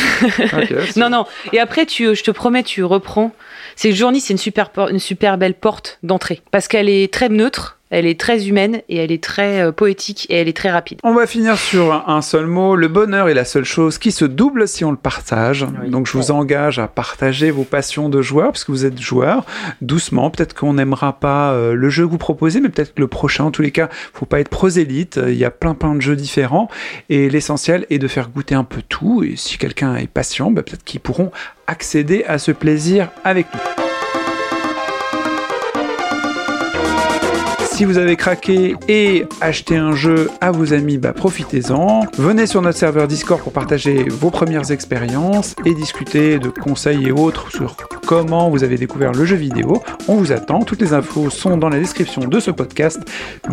Non, 0.95 1.09
non. 1.09 1.25
Et 1.53 1.59
après, 1.59 1.85
tu, 1.85 2.15
je 2.15 2.23
te 2.23 2.31
promets, 2.31 2.63
tu 2.63 2.83
reprends. 2.83 3.31
C'est 3.75 3.91
Journey, 3.93 4.19
c'est 4.19 4.33
une 4.33 4.37
super, 4.39 4.69
une 4.89 4.99
super 4.99 5.37
belle 5.37 5.53
porte 5.53 5.99
d'entrée 6.03 6.41
parce 6.51 6.67
qu'elle 6.67 6.89
est 6.89 7.11
très 7.13 7.29
neutre, 7.29 7.76
elle 7.89 8.05
est 8.05 8.19
très 8.19 8.47
humaine 8.47 8.81
et 8.89 8.97
elle 8.97 9.11
est 9.11 9.23
très 9.23 9.61
euh, 9.61 9.71
poétique 9.71 10.27
et 10.29 10.35
elle 10.35 10.47
est 10.47 10.55
très 10.55 10.69
rapide. 10.71 10.99
On 11.03 11.13
va 11.13 11.25
finir 11.27 11.57
sur 11.57 11.93
un- 12.07 12.21
seul 12.21 12.47
mot. 12.47 12.75
Le 12.75 12.87
bonheur 12.87 13.29
est 13.29 13.33
la 13.33 13.45
seule 13.45 13.63
chose 13.63 13.97
qui 13.97 14.11
se 14.11 14.25
double 14.25 14.67
si 14.67 14.83
on 14.83 14.91
le 14.91 14.97
partage. 14.97 15.65
Donc 15.87 16.07
je 16.07 16.17
vous 16.17 16.31
engage 16.31 16.79
à 16.79 16.87
partager 16.87 17.51
vos 17.51 17.63
passions 17.63 18.09
de 18.09 18.21
joueurs, 18.21 18.47
parce 18.51 18.63
que 18.63 18.71
vous 18.71 18.85
êtes 18.85 18.99
joueur, 18.99 19.45
doucement. 19.81 20.29
Peut-être 20.29 20.53
qu'on 20.53 20.73
n'aimera 20.73 21.13
pas 21.19 21.51
euh, 21.51 21.73
le 21.73 21.89
jeu 21.89 22.05
que 22.05 22.11
vous 22.11 22.17
proposez, 22.17 22.59
mais 22.59 22.69
peut-être 22.69 22.93
que 22.95 23.01
le 23.01 23.07
prochain, 23.07 23.45
en 23.45 23.51
tous 23.51 23.61
les 23.61 23.71
cas, 23.71 23.89
faut 24.13 24.25
pas 24.25 24.39
être 24.39 24.49
prosélyte. 24.49 25.19
Il 25.27 25.35
y 25.35 25.45
a 25.45 25.51
plein 25.51 25.73
plein 25.75 25.95
de 25.95 26.01
jeux 26.01 26.15
différents. 26.15 26.69
Et 27.09 27.29
l'essentiel 27.29 27.85
est 27.89 27.99
de 27.99 28.07
faire 28.07 28.29
goûter 28.29 28.55
un 28.55 28.63
peu 28.63 28.81
tout. 28.87 29.23
Et 29.23 29.35
si 29.35 29.57
quelqu'un 29.57 29.95
est 29.95 30.07
patient, 30.07 30.51
bah, 30.51 30.63
peut-être 30.63 30.83
qu'ils 30.83 30.99
pourront 30.99 31.31
accéder 31.67 32.23
à 32.27 32.37
ce 32.39 32.51
plaisir 32.51 33.09
avec 33.23 33.45
nous. 33.53 33.86
Si 37.77 37.85
vous 37.85 37.99
avez 37.99 38.15
craqué 38.15 38.75
et 38.87 39.27
acheté 39.39 39.77
un 39.77 39.93
jeu 39.93 40.31
à 40.41 40.49
vos 40.49 40.73
amis, 40.73 40.97
bah 40.97 41.13
profitez-en. 41.13 42.07
Venez 42.17 42.47
sur 42.47 42.63
notre 42.63 42.79
serveur 42.79 43.07
Discord 43.07 43.39
pour 43.39 43.53
partager 43.53 44.05
vos 44.09 44.31
premières 44.31 44.71
expériences 44.71 45.53
et 45.63 45.75
discuter 45.75 46.39
de 46.39 46.49
conseils 46.49 47.09
et 47.09 47.11
autres 47.11 47.51
sur 47.51 47.75
comment 48.07 48.49
vous 48.49 48.63
avez 48.63 48.77
découvert 48.77 49.11
le 49.11 49.25
jeu 49.25 49.35
vidéo. 49.35 49.83
On 50.07 50.15
vous 50.15 50.31
attend. 50.31 50.61
Toutes 50.61 50.79
les 50.79 50.93
infos 50.93 51.29
sont 51.29 51.57
dans 51.57 51.67
la 51.67 51.77
description 51.77 52.21
de 52.21 52.39
ce 52.39 52.51
podcast. 52.51 53.01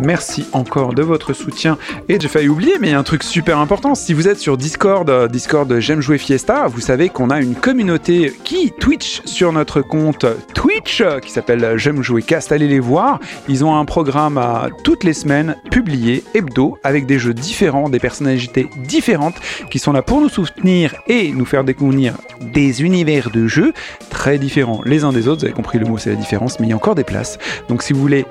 Merci 0.01 0.45
encore 0.53 0.93
de 0.93 1.03
votre 1.03 1.33
soutien. 1.33 1.77
Et 2.07 2.17
j'ai 2.17 2.29
failli 2.29 2.47
oublier, 2.47 2.75
mais 2.79 2.87
il 2.87 2.91
y 2.91 2.93
a 2.93 2.99
un 2.99 3.03
truc 3.03 3.23
super 3.23 3.57
important. 3.57 3.95
Si 3.95 4.13
vous 4.13 4.29
êtes 4.29 4.39
sur 4.39 4.55
Discord, 4.55 5.09
euh, 5.09 5.27
Discord 5.27 5.77
J'aime 5.79 5.99
jouer 5.99 6.17
Fiesta, 6.17 6.67
vous 6.67 6.79
savez 6.79 7.09
qu'on 7.09 7.31
a 7.31 7.41
une 7.41 7.53
communauté 7.53 8.31
qui 8.45 8.71
Twitch 8.71 9.21
sur 9.25 9.51
notre 9.51 9.81
compte 9.81 10.25
Twitch 10.53 11.03
qui 11.21 11.31
s'appelle 11.31 11.73
J'aime 11.75 12.01
jouer 12.01 12.21
Cast. 12.21 12.53
Allez 12.53 12.69
les 12.69 12.79
voir. 12.79 13.19
Ils 13.49 13.65
ont 13.65 13.75
un 13.75 13.83
programme 13.83 14.41
toutes 14.85 15.03
les 15.03 15.13
semaines 15.13 15.57
publié 15.69 16.23
hebdo 16.33 16.77
avec 16.81 17.05
des 17.05 17.19
jeux 17.19 17.33
différents, 17.33 17.89
des 17.89 17.99
personnalités 17.99 18.69
différentes 18.87 19.35
qui 19.69 19.79
sont 19.79 19.91
là 19.91 20.01
pour 20.01 20.21
nous 20.21 20.29
soutenir 20.29 20.95
et 21.07 21.33
nous 21.33 21.45
faire 21.45 21.65
découvrir 21.65 22.13
des 22.39 22.83
univers 22.83 23.31
de 23.31 23.47
jeux 23.47 23.73
très 24.09 24.37
différents 24.37 24.44
les 24.85 25.03
uns 25.03 25.11
des 25.11 25.27
autres. 25.27 25.39
Vous 25.39 25.45
avez 25.45 25.53
compris 25.53 25.79
le 25.79 25.85
mot, 25.85 25.97
c'est 25.97 26.09
la 26.09 26.15
différence, 26.15 26.59
mais 26.59 26.67
il 26.67 26.69
y 26.69 26.73
a 26.73 26.75
encore 26.75 26.95
des 26.95 27.03
places. 27.03 27.37
Donc 27.69 27.83
si 27.83 27.93
vous 27.93 28.01
voulez 28.01 28.25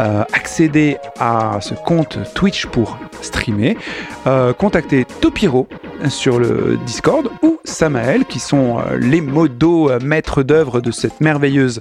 euh, 0.00 0.24
accéder 0.32 0.98
à 1.18 1.58
ce 1.60 1.74
compte 1.74 2.18
Twitch 2.34 2.66
pour 2.66 2.98
streamer, 3.22 3.76
euh, 4.26 4.52
contactez 4.52 5.06
Topiro 5.20 5.66
sur 6.08 6.38
le 6.38 6.78
Discord 6.86 7.28
ou 7.42 7.58
Samael 7.64 8.24
qui 8.24 8.38
sont 8.38 8.78
euh, 8.78 8.96
les 8.98 9.20
modos 9.20 9.90
euh, 9.90 9.98
maîtres 10.02 10.42
d'œuvre 10.42 10.80
de 10.80 10.90
cette 10.90 11.20
merveilleuse 11.20 11.80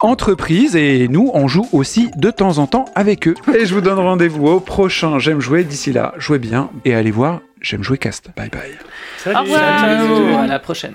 entreprise 0.00 0.76
et 0.76 1.08
nous 1.08 1.30
on 1.34 1.48
joue 1.48 1.68
aussi 1.72 2.10
de 2.16 2.30
temps 2.30 2.58
en 2.58 2.66
temps 2.66 2.86
avec 2.94 3.28
eux. 3.28 3.34
Et 3.54 3.66
je 3.66 3.74
vous 3.74 3.80
donne 3.80 3.98
rendez-vous 3.98 4.46
au 4.46 4.60
prochain 4.60 5.18
J'aime 5.18 5.40
jouer. 5.40 5.64
D'ici 5.64 5.92
là, 5.92 6.14
jouez 6.18 6.38
bien 6.38 6.70
et 6.84 6.94
allez 6.94 7.10
voir 7.10 7.40
J'aime 7.60 7.82
jouer 7.82 7.98
cast. 7.98 8.30
Bye 8.36 8.50
bye. 8.50 9.34
Au 9.34 9.40
revoir. 9.40 10.40
À 10.40 10.46
la 10.46 10.58
prochaine. 10.60 10.94